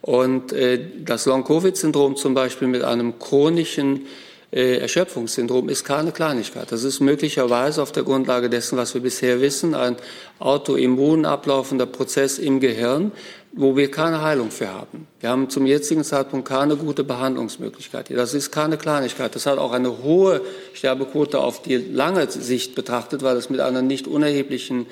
Und 0.00 0.52
äh, 0.52 0.78
das 1.04 1.26
Long-Covid-Syndrom 1.26 2.14
zum 2.14 2.34
Beispiel 2.34 2.68
mit 2.68 2.84
einem 2.84 3.18
chronischen 3.18 4.06
Erschöpfungssyndrom 4.52 5.68
ist 5.68 5.84
keine 5.84 6.10
Kleinigkeit. 6.10 6.72
Das 6.72 6.82
ist 6.82 6.98
möglicherweise 6.98 7.82
auf 7.82 7.92
der 7.92 8.02
Grundlage 8.02 8.50
dessen, 8.50 8.76
was 8.76 8.94
wir 8.94 9.00
bisher 9.00 9.40
wissen, 9.40 9.74
ein 9.74 9.96
autoimmun 10.40 11.24
ablaufender 11.24 11.86
Prozess 11.86 12.38
im 12.38 12.58
Gehirn, 12.58 13.12
wo 13.52 13.76
wir 13.76 13.92
keine 13.92 14.22
Heilung 14.22 14.50
für 14.50 14.68
haben. 14.68 15.06
Wir 15.20 15.30
haben 15.30 15.50
zum 15.50 15.66
jetzigen 15.66 16.02
Zeitpunkt 16.02 16.48
keine 16.48 16.76
gute 16.76 17.04
Behandlungsmöglichkeit. 17.04 18.10
Das 18.10 18.34
ist 18.34 18.50
keine 18.50 18.76
Kleinigkeit. 18.76 19.34
Das 19.36 19.46
hat 19.46 19.58
auch 19.58 19.72
eine 19.72 20.02
hohe 20.02 20.40
Sterbequote 20.72 21.38
auf 21.38 21.62
die 21.62 21.76
lange 21.76 22.28
Sicht 22.28 22.74
betrachtet, 22.74 23.22
weil 23.22 23.36
es 23.36 23.50
mit 23.50 23.60
einer 23.60 23.82
nicht 23.82 24.08
unerheblichen 24.08 24.86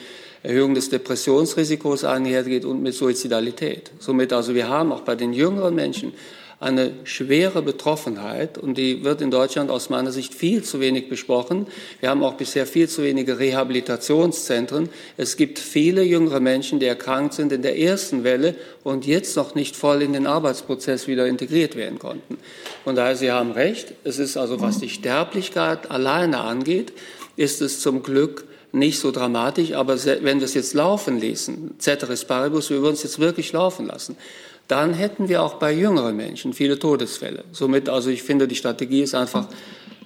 Erhöhung 0.45 0.75
des 0.75 0.89
Depressionsrisikos 0.89 2.05
einhergeht 2.05 2.65
und 2.65 2.81
mit 2.81 2.95
Suizidalität. 2.95 3.91
Somit 3.99 4.33
also 4.33 4.55
wir 4.55 4.69
haben 4.69 4.93
auch 4.93 5.01
bei 5.01 5.17
den 5.17 5.33
jüngeren 5.33 5.75
Menschen 5.75 6.13
eine 6.61 6.93
schwere 7.05 7.63
Betroffenheit 7.63 8.59
und 8.59 8.77
die 8.77 9.05
wird 9.05 9.21
in 9.21 9.31
Deutschland 9.31 9.71
aus 9.71 9.91
meiner 9.91 10.11
Sicht 10.11 10.35
viel 10.35 10.65
zu 10.65 10.81
wenig 10.81 11.09
besprochen. 11.09 11.69
Wir 12.01 12.11
haben 12.11 12.25
auch 12.25 12.35
bisher 12.35 12.67
viel 12.67 12.89
zu 12.89 13.05
wenige 13.05 13.39
Rehabilitationszentren. 13.39 14.89
Es 15.17 15.37
gibt 15.37 15.61
viele 15.61 16.03
jüngere 16.03 16.41
Menschen, 16.41 16.81
die 16.81 16.87
erkrankt 16.87 17.35
sind 17.35 17.53
in 17.53 17.63
der 17.63 17.79
ersten 17.79 18.25
Welle 18.25 18.57
und 18.83 19.07
jetzt 19.07 19.37
noch 19.37 19.55
nicht 19.55 19.77
voll 19.77 20.03
in 20.03 20.13
den 20.13 20.27
Arbeitsprozess 20.27 21.07
wieder 21.07 21.29
integriert 21.29 21.77
werden 21.77 22.01
konnten. 22.01 22.39
Von 22.83 22.97
daher, 22.97 23.15
Sie 23.15 23.31
haben 23.31 23.53
recht. 23.53 23.95
Es 24.03 24.19
ist 24.19 24.37
also, 24.37 24.61
was 24.61 24.81
die 24.81 24.89
Sterblichkeit 24.89 25.93
alleine 25.93 26.41
angeht, 26.41 26.93
ist 27.37 27.63
es 27.63 27.81
zum 27.81 28.03
Glück 28.03 28.47
nicht 28.73 28.99
so 28.99 29.13
dramatisch, 29.13 29.73
aber 29.73 29.97
wenn 30.05 30.41
wir 30.41 30.45
es 30.45 30.55
jetzt 30.55 30.75
laufen 30.75 31.19
ließen, 31.19 31.77
Ceteris 31.79 32.25
Paribus, 32.25 32.69
wir 32.69 32.83
würden 32.83 32.95
es 32.95 33.03
jetzt 33.03 33.19
wirklich 33.19 33.53
laufen 33.53 33.87
lassen, 33.87 34.17
dann 34.69 34.95
hätten 34.95 35.29
wir 35.29 35.43
auch 35.43 35.55
bei 35.55 35.73
jüngeren 35.73 36.17
Menschen 36.17 36.53
viele 36.53 36.79
Todesfälle. 36.79 37.45
Somit, 37.53 37.89
also 37.89 38.11
ich 38.11 38.23
finde, 38.23 38.47
die 38.47 38.55
Strategie 38.55 39.03
ist 39.03 39.15
einfach 39.15 39.49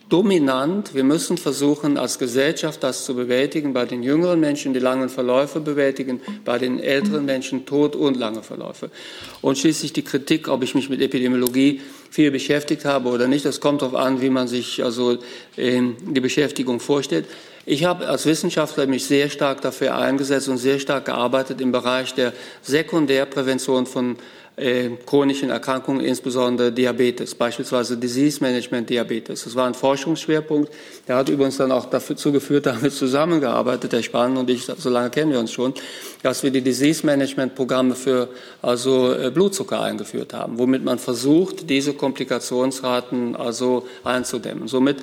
dominant. 0.09 0.95
Wir 0.95 1.05
müssen 1.05 1.39
versuchen, 1.39 1.97
als 1.97 2.19
Gesellschaft 2.19 2.83
das 2.83 3.05
zu 3.07 3.15
bewältigen, 3.15 3.73
bei 3.73 3.87
den 3.87 4.03
jüngeren 4.03 4.41
Menschen 4.41 4.75
die 4.75 4.79
langen 4.79 5.09
Verläufe 5.09 5.59
bewältigen, 5.59 6.21
bei 6.45 6.59
den 6.59 6.79
älteren 6.79 7.25
Menschen 7.25 7.65
Tod 7.65 7.97
und 7.97 8.19
lange 8.19 8.43
Verläufe. 8.43 8.91
Und 9.41 9.57
schließlich 9.57 9.95
die 9.95 10.03
Kritik, 10.03 10.49
ob 10.49 10.63
ich 10.63 10.75
mich 10.75 10.91
mit 10.91 11.01
Epidemiologie 11.01 11.81
viel 12.11 12.31
beschäftigt 12.31 12.85
habe 12.85 13.09
oder 13.09 13.27
nicht, 13.27 13.47
das 13.47 13.61
kommt 13.61 13.81
darauf 13.81 13.97
an, 13.97 14.21
wie 14.21 14.29
man 14.29 14.49
sich 14.49 14.85
also 14.85 15.17
die 15.57 16.21
Beschäftigung 16.21 16.79
vorstellt. 16.79 17.25
Ich 17.65 17.85
habe 17.85 18.07
als 18.07 18.27
Wissenschaftler 18.27 18.87
mich 18.87 19.07
sehr 19.07 19.31
stark 19.31 19.63
dafür 19.63 19.97
eingesetzt 19.97 20.49
und 20.49 20.59
sehr 20.59 20.79
stark 20.79 21.07
gearbeitet 21.07 21.61
im 21.61 21.73
Bereich 21.73 22.13
der 22.13 22.35
Sekundärprävention 22.61 23.87
von 23.87 24.17
äh, 24.57 24.91
chronischen 25.07 25.51
Erkrankungen, 25.51 26.05
insbesondere 26.05 26.71
Diabetes, 26.73 27.35
beispielsweise 27.35 27.97
Disease 27.97 28.39
Management 28.41 28.91
Diabetes. 28.91 29.45
Das 29.45 29.55
war 29.55 29.67
ein 29.67 29.75
Forschungsschwerpunkt. 29.75 30.71
Der 31.09 31.17
hat 31.17 31.29
übrigens 31.29 31.57
dann 31.57 31.73
auch 31.73 31.87
dazu 31.87 32.33
geführt, 32.33 32.67
da 32.67 32.75
haben 32.75 32.83
wir 32.83 32.91
zusammengearbeitet, 32.91 33.93
Herr 33.93 34.03
Spahn 34.03 34.37
und 34.37 34.51
ich, 34.51 34.65
so 34.65 34.91
lange 34.91 35.11
kennen 35.11 35.33
wir 35.33 35.39
uns 35.39 35.53
schon, 35.53 35.73
dass 36.23 36.43
wir 36.43 36.51
die 36.51 36.61
Disease 36.61 37.05
Management 37.07 37.55
Programme 37.55 37.95
für 37.95 38.29
also 38.61 39.13
äh, 39.13 39.31
Blutzucker 39.31 39.81
eingeführt 39.81 40.35
haben, 40.35 40.59
womit 40.59 40.85
man 40.85 40.99
versucht, 40.99 41.71
diese 41.71 41.95
Komplikationsraten 41.95 43.35
also 43.37 43.87
einzudämmen. 44.05 44.69
Somit 44.69 44.99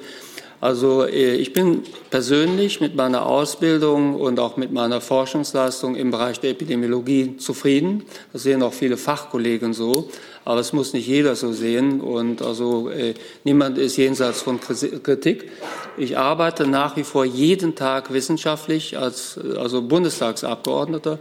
also 0.62 1.06
äh, 1.06 1.36
ich 1.36 1.54
bin 1.54 1.84
persönlich 2.10 2.82
mit 2.82 2.96
meiner 2.96 3.26
Ausbildung 3.26 4.16
und 4.16 4.40
auch 4.40 4.58
mit 4.58 4.72
meiner 4.72 5.00
Forschungsleistung 5.00 5.96
im 5.96 6.12
Bereich 6.12 6.40
der 6.40 6.52
Epidemiologie 6.52 7.38
zufrieden. 7.38 8.04
Das 8.34 8.44
sehen 8.44 8.62
auch 8.62 8.74
viele 8.74 8.98
Fachkollegen 8.98 9.74
so. 9.74 10.10
Aber 10.46 10.60
es 10.60 10.74
muss 10.74 10.94
nicht 10.94 11.08
jeder 11.08 11.36
so 11.36 11.54
sehen. 11.54 12.02
Und 12.02 12.42
also 12.42 12.90
äh, 12.90 13.14
niemand 13.44 13.78
ist 13.78 13.98
jenseits 13.98 14.42
von 14.42 14.60
Kritik. 14.60 15.52
Ich 15.98 16.18
arbeite 16.18 16.68
nach 16.68 16.98
wie 16.98 17.04
vor 17.04 17.24
jeden 17.24 17.76
Tag 17.76 18.12
wissenschaftlich 18.12 18.98
als 18.98 19.40
also 19.58 19.82
Bundestagsabgeordneter 19.82 21.20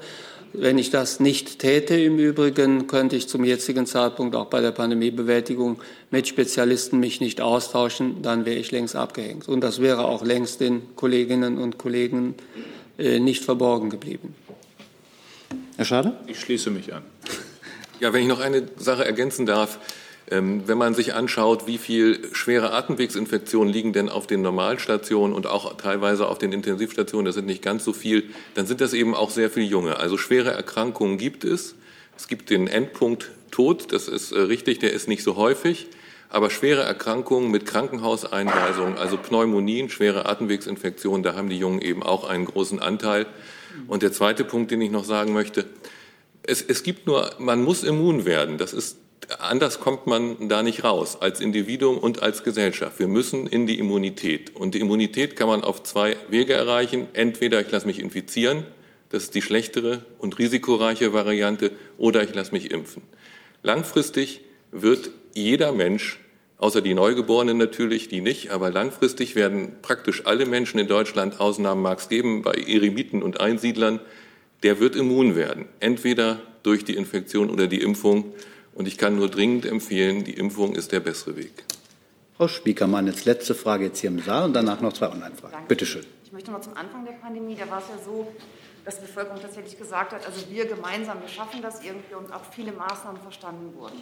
wenn 0.52 0.78
ich 0.78 0.90
das 0.90 1.20
nicht 1.20 1.58
täte 1.58 1.94
im 2.00 2.18
Übrigen, 2.18 2.86
könnte 2.86 3.16
ich 3.16 3.28
zum 3.28 3.44
jetzigen 3.44 3.86
Zeitpunkt 3.86 4.34
auch 4.34 4.46
bei 4.46 4.60
der 4.60 4.72
Pandemiebewältigung 4.72 5.80
mit 6.10 6.26
Spezialisten 6.26 6.98
mich 7.00 7.20
nicht 7.20 7.40
austauschen, 7.40 8.22
dann 8.22 8.44
wäre 8.44 8.56
ich 8.56 8.70
längst 8.70 8.96
abgehängt. 8.96 9.48
Und 9.48 9.60
das 9.60 9.80
wäre 9.80 10.04
auch 10.04 10.24
längst 10.24 10.60
den 10.60 10.94
Kolleginnen 10.96 11.58
und 11.58 11.78
Kollegen 11.78 12.34
äh, 12.98 13.20
nicht 13.20 13.44
verborgen 13.44 13.90
geblieben. 13.90 14.34
Herr 15.76 15.84
Schade? 15.84 16.16
Ich 16.26 16.40
schließe 16.40 16.70
mich 16.70 16.92
an. 16.92 17.02
Ja, 18.00 18.12
wenn 18.12 18.22
ich 18.22 18.28
noch 18.28 18.40
eine 18.40 18.62
Sache 18.76 19.04
ergänzen 19.04 19.46
darf. 19.46 19.78
Ähm, 20.30 20.66
wenn 20.66 20.78
man 20.78 20.94
sich 20.94 21.14
anschaut, 21.14 21.66
wie 21.66 21.78
viel 21.78 22.28
schwere 22.32 22.72
Atemwegsinfektionen 22.72 23.72
liegen 23.72 23.92
denn 23.92 24.08
auf 24.08 24.26
den 24.26 24.42
Normalstationen 24.42 25.34
und 25.34 25.46
auch 25.46 25.76
teilweise 25.76 26.28
auf 26.28 26.38
den 26.38 26.52
Intensivstationen, 26.52 27.24
das 27.24 27.34
sind 27.34 27.46
nicht 27.46 27.62
ganz 27.62 27.84
so 27.84 27.92
viel, 27.92 28.24
dann 28.54 28.66
sind 28.66 28.80
das 28.80 28.92
eben 28.92 29.14
auch 29.14 29.30
sehr 29.30 29.50
viele 29.50 29.66
Junge. 29.66 29.98
Also 29.98 30.18
schwere 30.18 30.50
Erkrankungen 30.50 31.16
gibt 31.16 31.44
es. 31.44 31.76
Es 32.16 32.28
gibt 32.28 32.50
den 32.50 32.66
Endpunkt 32.66 33.30
Tod, 33.50 33.92
das 33.92 34.08
ist 34.08 34.32
äh, 34.32 34.40
richtig, 34.40 34.80
der 34.80 34.92
ist 34.92 35.08
nicht 35.08 35.22
so 35.22 35.36
häufig. 35.36 35.88
Aber 36.30 36.50
schwere 36.50 36.82
Erkrankungen 36.82 37.50
mit 37.50 37.64
Krankenhauseinweisungen, 37.64 38.98
also 38.98 39.16
Pneumonien, 39.16 39.88
schwere 39.88 40.26
Atemwegsinfektionen, 40.26 41.22
da 41.22 41.34
haben 41.34 41.48
die 41.48 41.58
Jungen 41.58 41.80
eben 41.80 42.02
auch 42.02 42.28
einen 42.28 42.44
großen 42.44 42.80
Anteil. 42.80 43.24
Und 43.86 44.02
der 44.02 44.12
zweite 44.12 44.44
Punkt, 44.44 44.70
den 44.70 44.82
ich 44.82 44.90
noch 44.90 45.04
sagen 45.04 45.32
möchte, 45.32 45.64
es, 46.42 46.60
es 46.60 46.82
gibt 46.82 47.06
nur, 47.06 47.30
man 47.38 47.62
muss 47.62 47.82
immun 47.82 48.26
werden. 48.26 48.58
Das 48.58 48.74
ist 48.74 48.98
anders 49.38 49.80
kommt 49.80 50.06
man 50.06 50.48
da 50.48 50.62
nicht 50.62 50.84
raus, 50.84 51.18
als 51.20 51.40
Individuum 51.40 51.98
und 51.98 52.22
als 52.22 52.44
Gesellschaft. 52.44 52.98
Wir 52.98 53.08
müssen 53.08 53.46
in 53.46 53.66
die 53.66 53.78
Immunität. 53.78 54.54
Und 54.54 54.74
die 54.74 54.80
Immunität 54.80 55.36
kann 55.36 55.48
man 55.48 55.62
auf 55.62 55.82
zwei 55.82 56.16
Wege 56.28 56.54
erreichen. 56.54 57.08
Entweder 57.12 57.60
ich 57.60 57.70
lasse 57.70 57.86
mich 57.86 58.00
infizieren, 58.00 58.64
das 59.10 59.24
ist 59.24 59.34
die 59.34 59.42
schlechtere 59.42 60.04
und 60.18 60.38
risikoreiche 60.38 61.12
Variante, 61.12 61.72
oder 61.96 62.22
ich 62.22 62.34
lasse 62.34 62.52
mich 62.52 62.70
impfen. 62.70 63.02
Langfristig 63.62 64.42
wird 64.70 65.10
jeder 65.34 65.72
Mensch, 65.72 66.20
außer 66.58 66.80
die 66.80 66.94
Neugeborenen 66.94 67.56
natürlich, 67.56 68.08
die 68.08 68.20
nicht, 68.20 68.50
aber 68.50 68.70
langfristig 68.70 69.34
werden 69.34 69.76
praktisch 69.82 70.26
alle 70.26 70.46
Menschen 70.46 70.78
in 70.78 70.88
Deutschland, 70.88 71.40
Ausnahmen 71.40 71.82
mag 71.82 71.98
es 71.98 72.08
geben, 72.08 72.42
bei 72.42 72.52
Eremiten 72.52 73.22
und 73.22 73.40
Einsiedlern, 73.40 74.00
der 74.62 74.80
wird 74.80 74.96
immun 74.96 75.36
werden. 75.36 75.66
Entweder 75.80 76.40
durch 76.62 76.84
die 76.84 76.96
Infektion 76.96 77.50
oder 77.50 77.66
die 77.66 77.80
Impfung. 77.80 78.32
Und 78.78 78.86
ich 78.86 78.96
kann 78.96 79.16
nur 79.16 79.28
dringend 79.28 79.66
empfehlen, 79.66 80.22
die 80.22 80.34
Impfung 80.34 80.76
ist 80.76 80.92
der 80.92 81.00
bessere 81.00 81.36
Weg. 81.36 81.64
Frau 82.36 82.46
Spiekermann, 82.46 83.08
jetzt 83.08 83.24
letzte 83.24 83.56
Frage 83.56 83.86
jetzt 83.86 83.98
hier 83.98 84.08
im 84.08 84.20
Saal 84.20 84.44
und 84.44 84.54
danach 84.54 84.80
noch 84.80 84.92
zwei 84.92 85.10
Online-Fragen. 85.10 85.66
Bitte 85.66 85.84
schön. 85.84 86.06
Ich 86.22 86.30
möchte 86.30 86.52
noch 86.52 86.60
zum 86.60 86.76
Anfang 86.76 87.04
der 87.04 87.14
Pandemie, 87.14 87.56
da 87.56 87.68
war 87.68 87.80
es 87.80 87.88
ja 87.88 87.98
so, 88.04 88.32
dass 88.84 89.00
die 89.00 89.06
Bevölkerung 89.06 89.42
tatsächlich 89.42 89.76
gesagt 89.76 90.12
hat, 90.12 90.24
also 90.24 90.48
wir 90.48 90.66
gemeinsam, 90.66 91.20
wir 91.20 91.28
schaffen 91.28 91.60
das 91.60 91.84
irgendwie 91.84 92.14
und 92.14 92.32
auch 92.32 92.44
viele 92.52 92.70
Maßnahmen 92.70 93.20
verstanden 93.20 93.74
wurden. 93.76 94.00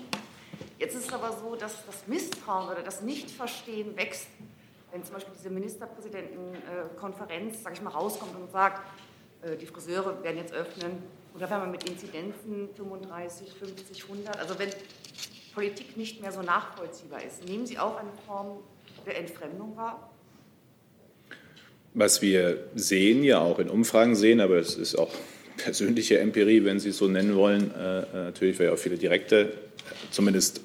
Jetzt 0.78 0.94
ist 0.94 1.06
es 1.06 1.12
aber 1.14 1.34
so, 1.42 1.56
dass 1.56 1.86
das 1.86 2.06
Misstrauen 2.06 2.68
oder 2.68 2.82
das 2.82 3.00
Nichtverstehen 3.00 3.96
wächst, 3.96 4.26
wenn 4.92 5.02
zum 5.04 5.14
Beispiel 5.14 5.32
diese 5.38 5.48
Ministerpräsidentenkonferenz, 5.48 7.62
sage 7.62 7.76
ich 7.76 7.80
mal, 7.80 7.92
rauskommt 7.92 8.36
und 8.36 8.52
sagt, 8.52 8.82
äh, 9.40 9.56
die 9.56 9.64
Friseure 9.64 10.22
werden 10.22 10.36
jetzt 10.36 10.52
öffnen, 10.52 11.02
oder 11.36 11.50
wenn 11.50 11.58
man 11.58 11.70
mit 11.70 11.88
Inzidenzen 11.88 12.68
35, 12.76 13.48
50, 13.58 14.02
100, 14.04 14.38
also 14.38 14.58
wenn 14.58 14.70
Politik 15.54 15.96
nicht 15.96 16.20
mehr 16.20 16.32
so 16.32 16.42
nachvollziehbar 16.42 17.22
ist, 17.24 17.46
nehmen 17.48 17.66
Sie 17.66 17.78
auch 17.78 17.96
eine 17.98 18.10
Form 18.26 18.58
der 19.04 19.18
Entfremdung 19.18 19.76
wahr? 19.76 20.10
Was 21.94 22.20
wir 22.20 22.64
sehen, 22.74 23.22
ja 23.22 23.38
auch 23.38 23.58
in 23.58 23.70
Umfragen 23.70 24.16
sehen, 24.16 24.40
aber 24.40 24.56
es 24.56 24.74
ist 24.74 24.96
auch 24.96 25.10
persönliche 25.56 26.18
Empirie, 26.18 26.64
wenn 26.64 26.78
Sie 26.78 26.90
es 26.90 26.98
so 26.98 27.08
nennen 27.08 27.36
wollen, 27.36 27.70
äh, 27.74 28.04
natürlich, 28.12 28.58
weil 28.58 28.66
ja 28.66 28.72
auch 28.72 28.78
viele 28.78 28.96
direkte, 28.96 29.52
zumindest 30.10 30.62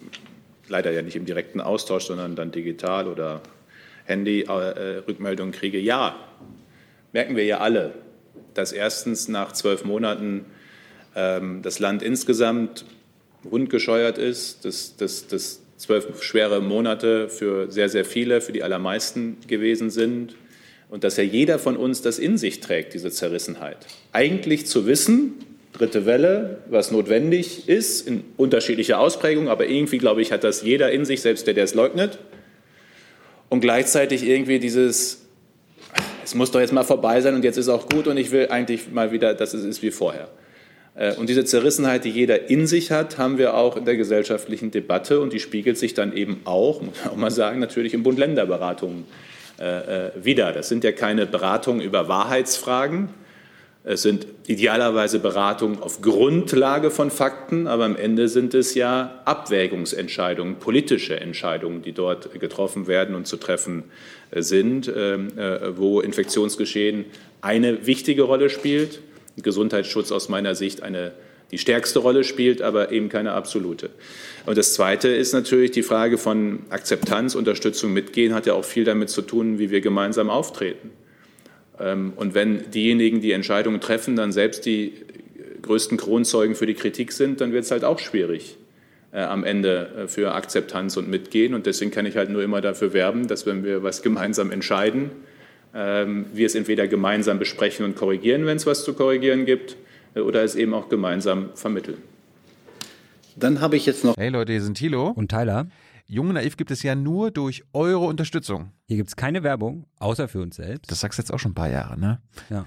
leider 0.68 0.92
ja 0.92 1.02
nicht 1.02 1.16
im 1.16 1.26
direkten 1.26 1.62
Austausch, 1.62 2.06
sondern 2.06 2.36
dann 2.36 2.52
digital 2.52 3.08
oder 3.08 3.42
Handy-Rückmeldungen 4.06 5.54
äh, 5.54 5.58
kriege. 5.58 5.80
Ja, 5.80 6.16
merken 7.14 7.36
wir 7.36 7.46
ja 7.46 7.60
alle, 7.60 7.94
dass 8.54 8.72
erstens 8.72 9.28
nach 9.28 9.54
zwölf 9.54 9.86
Monaten 9.86 10.46
das 11.14 11.80
Land 11.80 12.04
insgesamt 12.04 12.86
rundgescheuert 13.50 14.18
ist, 14.18 14.66
dass, 14.66 14.96
dass, 14.96 15.28
dass 15.28 15.62
zwölf 15.78 16.24
schwere 16.24 16.62
Monate 16.62 17.28
für 17.28 17.72
sehr, 17.72 17.90
sehr 17.90 18.06
viele, 18.06 18.40
für 18.40 18.52
die 18.52 18.64
allermeisten 18.64 19.38
gewesen 19.48 19.90
sind 19.90 20.36
und 20.90 21.04
dass 21.04 21.18
ja 21.18 21.24
jeder 21.24 21.58
von 21.58 21.76
uns 21.76 22.02
das 22.02 22.20
in 22.20 22.38
sich 22.38 22.60
trägt, 22.60 22.94
diese 22.94 23.10
Zerrissenheit. 23.10 23.78
Eigentlich 24.12 24.68
zu 24.68 24.86
wissen, 24.86 25.34
dritte 25.74 26.06
Welle, 26.06 26.60
was 26.70 26.92
notwendig 26.92 27.68
ist, 27.68 28.08
in 28.08 28.24
unterschiedlicher 28.38 29.00
Ausprägung, 29.00 29.50
aber 29.50 29.68
irgendwie, 29.68 29.98
glaube 29.98 30.22
ich, 30.22 30.32
hat 30.32 30.44
das 30.44 30.62
jeder 30.62 30.92
in 30.92 31.06
sich, 31.06 31.22
selbst 31.22 31.48
der, 31.48 31.54
der 31.54 31.64
es 31.64 31.74
leugnet. 31.74 32.20
Und 33.50 33.62
gleichzeitig 33.62 34.24
irgendwie 34.28 34.60
dieses, 34.60 35.26
es 36.24 36.36
muss 36.36 36.52
doch 36.52 36.60
jetzt 36.60 36.74
mal 36.74 36.84
vorbei 36.84 37.22
sein 37.22 37.36
und 37.36 37.44
jetzt 37.44 37.58
ist 37.58 37.70
auch 37.70 37.90
gut 37.90 38.08
und 38.08 38.18
ich 38.18 38.32
will 38.32 38.50
eigentlich 38.50 38.92
mal 38.92 39.12
wieder, 39.12 39.34
dass 39.34 39.54
es 39.54 39.64
ist 39.64 39.82
wie 39.82 39.92
vorher. 39.92 40.30
Äh, 40.96 41.16
und 41.16 41.30
diese 41.30 41.46
Zerrissenheit, 41.46 42.06
die 42.06 42.10
jeder 42.10 42.50
in 42.50 42.68
sich 42.68 42.92
hat, 42.92 43.18
haben 43.18 43.38
wir 43.38 43.56
auch 43.56 43.78
in 43.78 43.86
der 43.86 43.96
gesellschaftlichen 43.96 44.72
Debatte 44.72 45.20
und 45.20 45.34
die 45.34 45.40
spiegelt 45.40 45.78
sich 45.78 45.94
dann 45.94 46.16
eben 46.16 46.42
auch, 46.46 46.82
muss 46.82 46.96
man 47.04 47.14
auch 47.14 47.18
mal 47.18 47.32
sagen, 47.32 47.60
natürlich 47.60 47.94
in 47.94 48.04
Bund-Länder-Beratungen 48.04 49.06
äh, 49.60 50.08
äh, 50.08 50.12
wieder. 50.22 50.52
Das 50.52 50.70
sind 50.70 50.84
ja 50.84 50.92
keine 50.92 51.26
Beratungen 51.26 51.82
über 51.82 52.08
Wahrheitsfragen, 52.08 53.10
es 53.84 54.04
sind 54.04 54.28
idealerweise 54.46 55.18
Beratungen 55.18 55.82
auf 55.82 56.04
Grundlage 56.04 56.92
von 56.92 57.10
Fakten, 57.10 57.66
aber 57.66 57.86
am 57.86 57.96
Ende 57.96 58.28
sind 58.28 58.54
es 58.54 58.76
ja 58.76 59.22
Abwägungsentscheidungen, 59.26 60.58
politische 60.58 61.20
Entscheidungen, 61.20 61.82
die 61.82 61.92
dort 61.92 62.40
getroffen 62.40 62.86
werden 62.86 63.16
und 63.16 63.26
zu 63.26 63.38
treffen 63.38 63.86
sind, 64.36 64.92
ähm, 64.96 65.30
wo 65.78 66.00
Infektionsgeschehen 66.00 67.06
eine 67.42 67.88
wichtige 67.88 68.22
Rolle 68.22 68.52
spielt 68.52 69.00
Gesundheitsschutz 69.38 70.12
aus 70.12 70.30
meiner 70.30 70.56
Sicht 70.56 70.84
eine, 70.84 71.14
die 71.52 71.58
stärkste 71.58 72.00
Rolle 72.00 72.24
spielt, 72.24 72.62
aber 72.62 72.92
eben 72.92 73.10
keine 73.10 73.34
absolute. 73.34 73.90
Und 74.46 74.58
das 74.58 74.74
Zweite 74.74 75.10
ist 75.10 75.34
natürlich 75.34 75.72
die 75.72 75.84
Frage 75.84 76.18
von 76.18 76.60
Akzeptanz, 76.70 77.36
Unterstützung, 77.36 77.94
Mitgehen, 77.94 78.34
hat 78.34 78.46
ja 78.46 78.54
auch 78.54 78.66
viel 78.66 78.84
damit 78.84 79.10
zu 79.10 79.22
tun, 79.22 79.60
wie 79.60 79.72
wir 79.72 79.82
gemeinsam 79.82 80.30
auftreten. 80.30 80.92
Ähm, 81.80 82.14
und 82.16 82.34
wenn 82.34 82.72
diejenigen, 82.72 83.22
die 83.22 83.32
Entscheidungen 83.32 83.82
treffen, 83.82 84.16
dann 84.16 84.32
selbst 84.32 84.66
die 84.66 84.94
größten 85.62 85.98
Kronzeugen 85.98 86.56
für 86.56 86.66
die 86.66 86.74
Kritik 86.74 87.12
sind, 87.12 87.42
dann 87.42 87.52
wird 87.52 87.66
es 87.66 87.72
halt 87.72 87.84
auch 87.84 88.00
schwierig 88.00 88.58
äh, 89.12 89.22
am 89.22 89.44
Ende 89.44 89.90
äh, 89.98 90.08
für 90.08 90.34
Akzeptanz 90.34 90.98
und 90.98 91.10
Mitgehen. 91.10 91.54
Und 91.54 91.66
deswegen 91.66 91.92
kann 91.92 92.06
ich 92.06 92.18
halt 92.18 92.30
nur 92.30 92.44
immer 92.44 92.62
dafür 92.62 92.94
werben, 92.94 93.28
dass 93.28 93.46
wenn 93.46 93.64
wir 93.64 93.84
was 93.84 94.02
gemeinsam 94.02 94.52
entscheiden, 94.52 95.12
wir 95.74 96.46
es 96.46 96.56
entweder 96.56 96.88
gemeinsam 96.88 97.40
besprechen 97.40 97.86
und 97.86 97.96
korrigieren, 97.96 98.46
wenn 98.46 98.58
es 98.58 98.66
was 98.66 98.84
zu 98.84 98.94
korrigieren 98.94 99.46
gibt, 99.46 99.78
äh, 100.16 100.20
oder 100.20 100.44
es 100.44 100.56
eben 100.56 100.74
auch 100.74 100.90
gemeinsam 100.90 101.50
vermitteln. 101.56 101.98
Dann 103.36 103.62
habe 103.62 103.78
ich 103.78 103.86
jetzt 103.86 104.04
noch. 104.04 104.16
Hey 104.18 104.30
Leute, 104.30 104.52
hier 104.52 104.62
sind 104.62 104.78
Thilo. 104.78 105.10
Und 105.10 105.30
Tyler. 105.30 105.68
Junge 106.06 106.34
Naiv 106.34 106.58
gibt 106.58 106.72
es 106.72 106.84
ja 106.84 106.94
nur 106.94 107.32
durch 107.32 107.64
eure 107.72 108.06
Unterstützung. 108.06 108.74
Hier 108.88 108.98
gibt 108.98 109.10
es 109.10 109.16
keine 109.16 109.44
Werbung, 109.44 109.86
außer 110.00 110.28
für 110.28 110.42
uns 110.42 110.58
selbst. 110.58 110.92
Das 110.92 111.00
sagst 111.00 111.18
du 111.18 111.22
jetzt 111.22 111.32
auch 111.32 111.40
schon 111.40 111.52
ein 111.52 111.56
paar 111.56 111.70
Jahre, 111.70 111.98
ne? 111.98 112.20
Ja. 112.50 112.66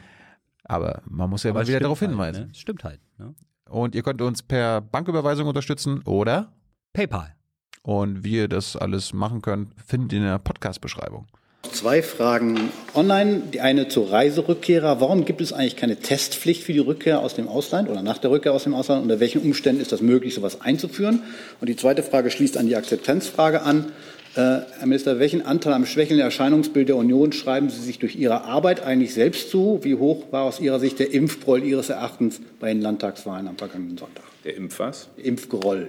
Aber 0.65 1.03
man 1.07 1.29
muss 1.29 1.43
ja 1.43 1.51
Aber 1.51 1.61
mal 1.61 1.69
wieder 1.69 1.81
darauf 1.81 2.01
halt, 2.01 2.11
hinweisen. 2.11 2.47
Ne? 2.47 2.55
Stimmt 2.55 2.85
halt. 2.85 3.01
Ne? 3.19 3.35
Und 3.69 3.95
ihr 3.95 4.03
könnt 4.03 4.23
uns 4.23 4.43
per 4.43 4.81
Banküberweisung 4.81 5.47
unterstützen 5.47 6.01
oder 6.07 6.55
PayPal. 6.95 7.35
Und 7.83 8.25
wie 8.25 8.37
ihr 8.37 8.49
das 8.49 8.77
alles 8.77 9.13
machen 9.13 9.43
könnt, 9.43 9.75
findet 9.85 10.15
ihr 10.15 10.21
in 10.21 10.25
der 10.25 10.39
Podcast-Beschreibung. 10.39 11.27
Zwei 11.73 12.03
Fragen 12.03 12.71
online. 12.95 13.43
Die 13.53 13.61
eine 13.61 13.89
zur 13.89 14.11
Reiserückkehrer. 14.11 15.01
Warum 15.01 15.25
gibt 15.25 15.41
es 15.41 15.53
eigentlich 15.53 15.77
keine 15.77 15.97
Testpflicht 15.97 16.63
für 16.63 16.73
die 16.73 16.79
Rückkehr 16.79 17.21
aus 17.21 17.35
dem 17.35 17.49
Ausland 17.49 17.89
oder 17.89 18.03
nach 18.03 18.19
der 18.19 18.31
Rückkehr 18.31 18.53
aus 18.53 18.65
dem 18.65 18.75
Ausland? 18.75 19.03
Unter 19.03 19.21
welchen 19.21 19.43
Umständen 19.43 19.81
ist 19.81 19.93
das 19.93 20.01
möglich, 20.01 20.35
sowas 20.35 20.61
einzuführen? 20.61 21.23
Und 21.61 21.69
die 21.69 21.77
zweite 21.77 22.03
Frage 22.03 22.31
schließt 22.31 22.57
an 22.57 22.67
die 22.67 22.77
Akzeptanzfrage 22.77 23.63
an. 23.63 23.93
Äh, 24.35 24.41
Herr 24.41 24.87
Minister, 24.87 25.19
welchen 25.21 25.43
Anteil 25.43 25.73
am 25.73 25.87
schwächelnden 25.87 26.25
Erscheinungsbild 26.25 26.89
der 26.89 26.97
Union 26.97 27.33
schreiben 27.33 27.71
Sie 27.71 27.81
sich 27.81 27.99
durch 27.99 28.17
Ihre 28.17 28.45
Arbeit 28.45 28.83
eigentlich 28.83 29.15
selbst 29.15 29.51
zu? 29.51 29.81
Wie 29.83 29.95
hoch 29.95 30.25
war 30.33 30.43
aus 30.43 30.61
Ihrer 30.61 30.81
Sicht 30.81 30.99
der 30.99 31.13
Impfgroll 31.13 31.63
Ihres 31.63 31.89
Erachtens 31.89 32.41
bei 32.59 32.73
den 32.73 32.83
Landtagswahlen 32.83 33.47
am 33.47 33.57
vergangenen 33.57 33.97
Sonntag? 33.97 34.25
Der 34.45 34.57
Impfwas? 34.57 35.09
Impfgroll. 35.17 35.89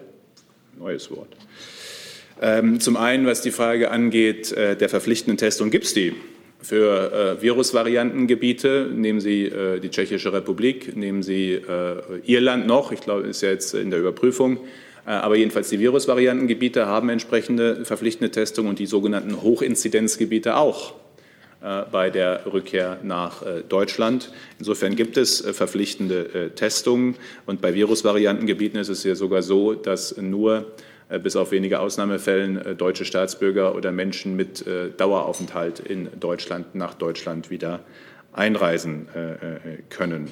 Neues 0.78 1.10
Wort. 1.10 1.30
Ähm, 2.41 2.82
zum 2.82 2.98
einen, 2.98 3.26
was 3.26 3.41
die 3.41 3.52
Frage 3.52 3.91
angeht, 3.91 4.52
äh, 4.52 4.76
der 4.76 4.90
verpflichtenden 4.90 5.38
Testung, 5.38 5.70
gibt 5.72 5.86
es 5.86 5.94
die 5.94 6.14
für 6.62 7.38
äh, 7.38 7.41
Virusvariantengebiete. 7.41 8.90
Nehmen 8.94 9.22
Sie 9.22 9.45
äh, 9.45 9.80
die 9.80 9.90
Tschechische 9.90 10.34
Republik, 10.34 10.98
nehmen 10.98 11.24
Sie 11.24 11.62
Irland 12.26 12.68
noch, 12.68 12.91
ich 12.91 13.02
glaube, 13.02 13.28
ist 13.28 13.41
ja 13.41 13.49
jetzt 13.49 13.74
in 13.74 13.90
der 13.90 13.99
Überprüfung. 13.99 14.60
Aber 15.06 15.36
jedenfalls 15.36 15.70
die 15.70 15.80
Virusvariantengebiete 15.80 16.88
haben 16.88 17.10
entsprechende 17.10 17.86
verpflichtende 17.86 18.32
Testung 18.32 18.66
und 18.66 18.80
die 18.80 18.88
sogenannten 18.88 19.40
Hochinzidenzgebiete 19.44 20.57
auch 20.57 20.95
bei 21.91 22.10
der 22.10 22.52
Rückkehr 22.52 22.98
nach 23.03 23.44
Deutschland. 23.70 24.32
Insofern 24.57 24.95
gibt 24.95 25.18
es 25.18 25.41
verpflichtende 25.41 26.53
Testungen. 26.56 27.18
Und 27.45 27.62
bei 27.62 27.76
Virusvariantengebieten 27.76 28.80
ist 28.80 28.90
es 28.90 29.03
ja 29.03 29.14
sogar 29.14 29.44
so, 29.44 29.76
dass 29.76 30.18
nur 30.18 30.74
bis 31.19 31.36
auf 31.36 31.52
wenige 31.52 31.80
Ausnahmefällen 31.80 32.57
äh, 32.57 32.76
deutsche 32.76 33.06
Staatsbürger 33.06 33.76
oder 33.76 33.91
Menschen 33.91 34.36
mit 34.36 34.65
äh, 34.65 34.90
Daueraufenthalt 34.90 35.80
in 35.80 36.10
Deutschland 36.19 36.76
nach 36.76 36.94
Deutschland 36.94 37.49
wieder 37.49 37.82
einreisen 38.34 39.07
können. 39.90 40.30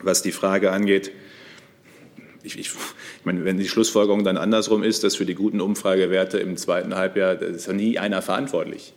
Was 0.00 0.22
die 0.22 0.32
Frage 0.32 0.72
angeht, 0.72 1.12
ich, 2.42 2.58
ich, 2.58 2.68
ich, 2.68 3.24
meine, 3.24 3.44
wenn 3.44 3.58
die 3.58 3.68
Schlussfolgerung 3.68 4.24
dann 4.24 4.36
andersrum 4.36 4.82
ist, 4.82 5.04
dass 5.04 5.16
für 5.16 5.26
die 5.26 5.34
guten 5.34 5.60
Umfragewerte 5.60 6.38
im 6.38 6.56
zweiten 6.56 6.94
Halbjahr, 6.94 7.36
da 7.36 7.46
ist 7.46 7.66
ja 7.66 7.72
nie 7.72 7.98
einer 7.98 8.22
verantwortlich. 8.22 8.94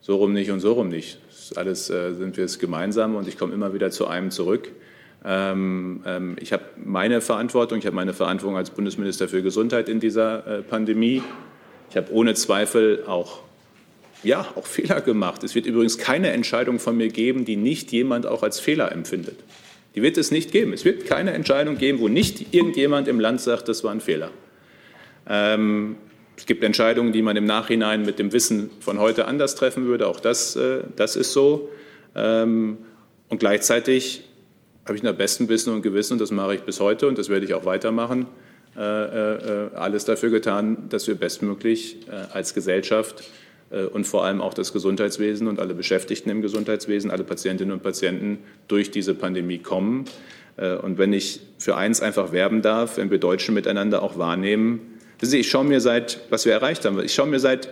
So 0.00 0.16
rum 0.16 0.32
nicht 0.32 0.50
und 0.50 0.60
so 0.60 0.72
rum 0.72 0.88
nicht. 0.88 1.18
Das 1.28 1.56
alles 1.56 1.90
äh, 1.90 2.12
sind 2.14 2.36
wir 2.36 2.44
es 2.44 2.58
gemeinsam 2.58 3.16
und 3.16 3.28
ich 3.28 3.38
komme 3.38 3.54
immer 3.54 3.72
wieder 3.72 3.90
zu 3.90 4.06
einem 4.06 4.30
zurück. 4.30 4.70
Ähm, 5.24 6.02
ähm, 6.06 6.36
ich 6.40 6.52
habe 6.52 6.64
meine 6.76 7.20
Verantwortung, 7.20 7.78
ich 7.78 7.86
habe 7.86 7.96
meine 7.96 8.12
Verantwortung 8.12 8.56
als 8.58 8.70
Bundesminister 8.70 9.26
für 9.26 9.42
Gesundheit 9.42 9.88
in 9.88 9.98
dieser 9.98 10.46
äh, 10.46 10.62
Pandemie. 10.62 11.22
Ich 11.90 11.96
habe 11.96 12.12
ohne 12.12 12.34
Zweifel 12.34 13.04
auch, 13.06 13.40
ja, 14.22 14.46
auch 14.54 14.66
Fehler 14.66 15.00
gemacht. 15.00 15.42
Es 15.44 15.54
wird 15.54 15.66
übrigens 15.66 15.96
keine 15.96 16.30
Entscheidung 16.30 16.78
von 16.78 16.96
mir 16.96 17.08
geben, 17.08 17.44
die 17.44 17.56
nicht 17.56 17.90
jemand 17.92 18.26
auch 18.26 18.42
als 18.42 18.60
Fehler 18.60 18.92
empfindet. 18.92 19.38
Die 19.94 20.02
wird 20.02 20.18
es 20.18 20.30
nicht 20.30 20.50
geben. 20.50 20.72
Es 20.72 20.84
wird 20.84 21.06
keine 21.06 21.32
Entscheidung 21.32 21.78
geben, 21.78 22.00
wo 22.00 22.08
nicht 22.08 22.52
irgendjemand 22.52 23.08
im 23.08 23.20
Land 23.20 23.40
sagt, 23.40 23.68
das 23.68 23.84
war 23.84 23.92
ein 23.92 24.00
Fehler. 24.00 24.30
Ähm, 25.28 25.96
es 26.36 26.46
gibt 26.46 26.64
Entscheidungen, 26.64 27.12
die 27.12 27.22
man 27.22 27.36
im 27.36 27.44
Nachhinein 27.44 28.04
mit 28.04 28.18
dem 28.18 28.32
Wissen 28.32 28.70
von 28.80 28.98
heute 28.98 29.26
anders 29.26 29.54
treffen 29.54 29.86
würde. 29.86 30.08
Auch 30.08 30.20
das, 30.20 30.56
äh, 30.56 30.80
das 30.96 31.16
ist 31.16 31.32
so. 31.32 31.70
Ähm, 32.14 32.78
und 33.28 33.38
gleichzeitig 33.38 34.24
habe 34.84 34.96
ich 34.96 35.02
nach 35.02 35.14
bestem 35.14 35.48
Wissen 35.48 35.72
und 35.72 35.82
Gewissen, 35.82 36.14
und 36.14 36.20
das 36.20 36.30
mache 36.30 36.56
ich 36.56 36.62
bis 36.62 36.80
heute 36.80 37.08
und 37.08 37.18
das 37.18 37.28
werde 37.28 37.46
ich 37.46 37.54
auch 37.54 37.64
weitermachen, 37.64 38.26
äh, 38.76 38.80
äh, 38.80 39.70
alles 39.74 40.04
dafür 40.04 40.30
getan, 40.30 40.88
dass 40.88 41.06
wir 41.06 41.14
bestmöglich 41.14 42.08
äh, 42.08 42.32
als 42.32 42.54
Gesellschaft 42.54 43.24
und 43.92 44.06
vor 44.06 44.24
allem 44.24 44.40
auch 44.40 44.54
das 44.54 44.72
Gesundheitswesen 44.72 45.48
und 45.48 45.58
alle 45.58 45.74
Beschäftigten 45.74 46.30
im 46.30 46.42
Gesundheitswesen, 46.42 47.10
alle 47.10 47.24
Patientinnen 47.24 47.72
und 47.72 47.82
Patienten 47.82 48.38
durch 48.68 48.92
diese 48.92 49.14
Pandemie 49.14 49.58
kommen. 49.58 50.04
Und 50.82 50.98
wenn 50.98 51.12
ich 51.12 51.40
für 51.58 51.76
eins 51.76 52.00
einfach 52.00 52.30
werben 52.30 52.62
darf, 52.62 52.98
wenn 52.98 53.10
wir 53.10 53.18
Deutschen 53.18 53.52
miteinander 53.52 54.02
auch 54.02 54.16
wahrnehmen, 54.16 55.00
ich 55.20 55.50
schaue 55.50 55.64
mir 55.64 55.80
seit, 55.80 56.20
was 56.30 56.44
wir 56.44 56.52
erreicht 56.52 56.84
haben, 56.84 57.00
ich 57.00 57.14
schaue 57.14 57.26
mir 57.26 57.40
seit 57.40 57.70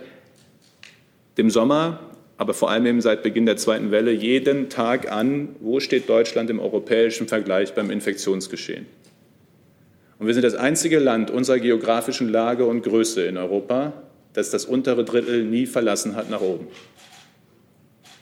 dem 1.37 1.49
Sommer 1.49 1.99
aber 2.43 2.53
vor 2.53 2.69
allem 2.69 2.85
eben 2.85 2.99
seit 2.99 3.23
Beginn 3.23 3.45
der 3.45 3.55
zweiten 3.55 3.89
Welle 3.89 4.11
jeden 4.11 4.67
Tag 4.67 5.09
an, 5.09 5.55
wo 5.61 5.79
steht 5.79 6.09
Deutschland 6.09 6.49
im 6.49 6.59
europäischen 6.59 7.29
Vergleich 7.29 7.73
beim 7.73 7.89
Infektionsgeschehen. 7.89 8.85
Und 10.19 10.27
wir 10.27 10.33
sind 10.33 10.43
das 10.43 10.55
einzige 10.55 10.99
Land 10.99 11.31
unserer 11.31 11.59
geografischen 11.59 12.27
Lage 12.27 12.65
und 12.65 12.81
Größe 12.81 13.23
in 13.23 13.37
Europa, 13.37 13.93
das 14.33 14.51
das 14.51 14.65
untere 14.65 15.05
Drittel 15.05 15.45
nie 15.45 15.65
verlassen 15.65 16.17
hat 16.17 16.29
nach 16.29 16.41
oben. 16.41 16.67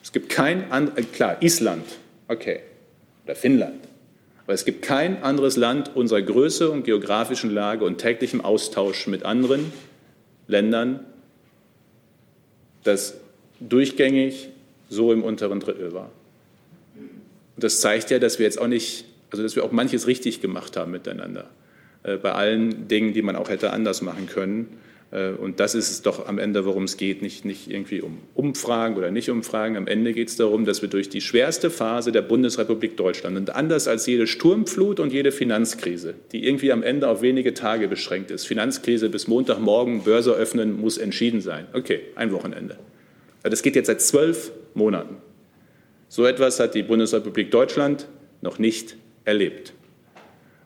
Es 0.04 0.12
gibt 0.12 0.30
kein 0.30 0.72
anderes, 0.72 1.12
klar, 1.14 1.38
Island, 1.42 1.86
okay, 2.28 2.60
oder 3.26 3.34
Finnland, 3.34 3.88
aber 4.44 4.54
es 4.54 4.66
gibt 4.66 4.84
kein 4.84 5.24
anderes 5.24 5.58
Land 5.58 5.96
unserer 5.96 6.22
Größe 6.22 6.70
und 6.70 6.84
geografischen 6.84 7.50
Lage 7.50 7.86
und 7.86 7.98
täglichem 7.98 8.42
Austausch 8.42 9.08
mit 9.08 9.26
anderen 9.26 9.74
Ländern, 10.46 11.08
das 12.84 13.21
durchgängig 13.62 14.50
so 14.90 15.14
im 15.14 15.24
unteren 15.24 15.60
Drittel 15.60 15.94
war. 15.94 16.12
Und 17.56 17.64
das 17.64 17.82
zeigt 17.82 18.12
ja, 18.12 18.20
dass 18.20 18.40
wir 18.40 18.46
jetzt 18.46 18.60
auch 18.60 18.68
nicht, 18.68 19.06
also 19.30 19.44
dass 19.44 19.56
wir 19.56 19.64
auch 19.64 19.72
manches 19.72 20.08
richtig 20.08 20.42
gemacht 20.42 20.78
haben 20.78 20.92
miteinander. 20.92 21.50
Äh, 22.04 22.18
bei 22.18 22.34
allen 22.34 22.88
Dingen, 22.88 23.14
die 23.14 23.22
man 23.22 23.36
auch 23.36 23.50
hätte 23.50 23.72
anders 23.72 24.02
machen 24.02 24.28
können. 24.28 24.68
Äh, 25.12 25.32
und 25.32 25.60
das 25.60 25.76
ist 25.76 25.92
es 25.92 26.02
doch 26.02 26.28
am 26.28 26.40
Ende, 26.40 26.66
worum 26.66 26.86
es 26.86 26.98
geht. 26.98 27.22
Nicht, 27.22 27.46
nicht 27.46 27.70
irgendwie 27.70 28.02
um 28.02 28.18
Umfragen 28.34 28.96
oder 28.98 29.12
nicht 29.12 29.30
Umfragen. 29.30 29.78
Am 29.78 29.88
Ende 29.88 30.14
geht 30.14 30.30
es 30.30 30.36
darum, 30.36 30.66
dass 30.66 30.82
wir 30.82 30.90
durch 30.90 31.10
die 31.10 31.22
schwerste 31.22 31.70
Phase 31.70 32.12
der 32.12 32.22
Bundesrepublik 32.22 32.98
Deutschland 32.98 33.38
und 33.38 33.56
anders 33.56 33.88
als 33.88 34.06
jede 34.08 34.28
Sturmflut 34.28 35.00
und 35.00 35.14
jede 35.14 35.32
Finanzkrise, 35.32 36.16
die 36.32 36.46
irgendwie 36.46 36.72
am 36.72 36.84
Ende 36.84 37.08
auf 37.08 37.22
wenige 37.22 37.54
Tage 37.54 37.88
beschränkt 37.88 38.32
ist, 38.32 38.46
Finanzkrise 38.46 39.10
bis 39.10 39.28
Montagmorgen, 39.28 40.04
Börse 40.04 40.32
öffnen, 40.32 40.80
muss 40.80 40.98
entschieden 40.98 41.42
sein. 41.42 41.68
Okay, 41.74 42.00
ein 42.16 42.32
Wochenende. 42.32 42.78
Das 43.44 43.62
geht 43.62 43.76
jetzt 43.76 43.88
seit 43.88 44.02
zwölf 44.02 44.52
Monaten. 44.74 45.18
So 46.08 46.26
etwas 46.26 46.60
hat 46.60 46.76
die 46.76 46.84
Bundesrepublik 46.84 47.52
Deutschland 47.52 48.08
noch 48.42 48.60
nicht 48.60 48.96
erlebt. 49.26 49.74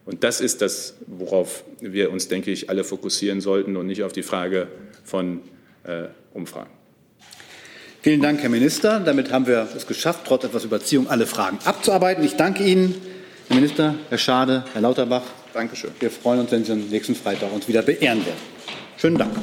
Und 0.06 0.24
das 0.24 0.40
ist 0.40 0.62
das, 0.62 0.96
worauf 1.08 1.64
wir 1.80 2.12
uns, 2.12 2.28
denke 2.28 2.52
ich, 2.52 2.70
alle 2.70 2.84
fokussieren 2.84 3.42
sollten 3.42 3.76
und 3.76 3.88
nicht 3.88 4.04
auf 4.04 4.14
die 4.14 4.24
Frage 4.24 4.68
von 5.04 5.42
äh, 5.84 6.06
Umfragen. 6.34 6.70
Vielen 8.02 8.22
Dank, 8.22 8.40
Herr 8.42 8.50
Minister. 8.50 9.00
Damit 9.00 9.32
haben 9.32 9.48
wir 9.48 9.68
es 9.76 9.88
geschafft, 9.88 10.22
trotz 10.28 10.44
etwas 10.44 10.64
Überziehung 10.64 11.10
alle 11.10 11.26
Fragen 11.26 11.58
abzuarbeiten. 11.66 12.24
Ich 12.24 12.36
danke 12.36 12.64
Ihnen, 12.64 12.94
Herr 13.48 13.56
Minister, 13.56 13.96
Herr 14.10 14.18
Schade, 14.20 14.64
Herr 14.74 14.82
Lauterbach. 14.82 15.24
Dankeschön. 15.54 15.90
Wir 16.00 16.12
freuen 16.12 16.42
uns, 16.42 16.52
wenn 16.52 16.64
Sie 16.64 16.72
uns 16.72 16.92
nächsten 16.92 17.16
Freitag 17.16 17.52
uns 17.52 17.68
wieder 17.68 17.82
beehren 17.82 18.24
werden. 18.24 18.40
Schönen 18.98 19.18
Dank. 19.18 19.34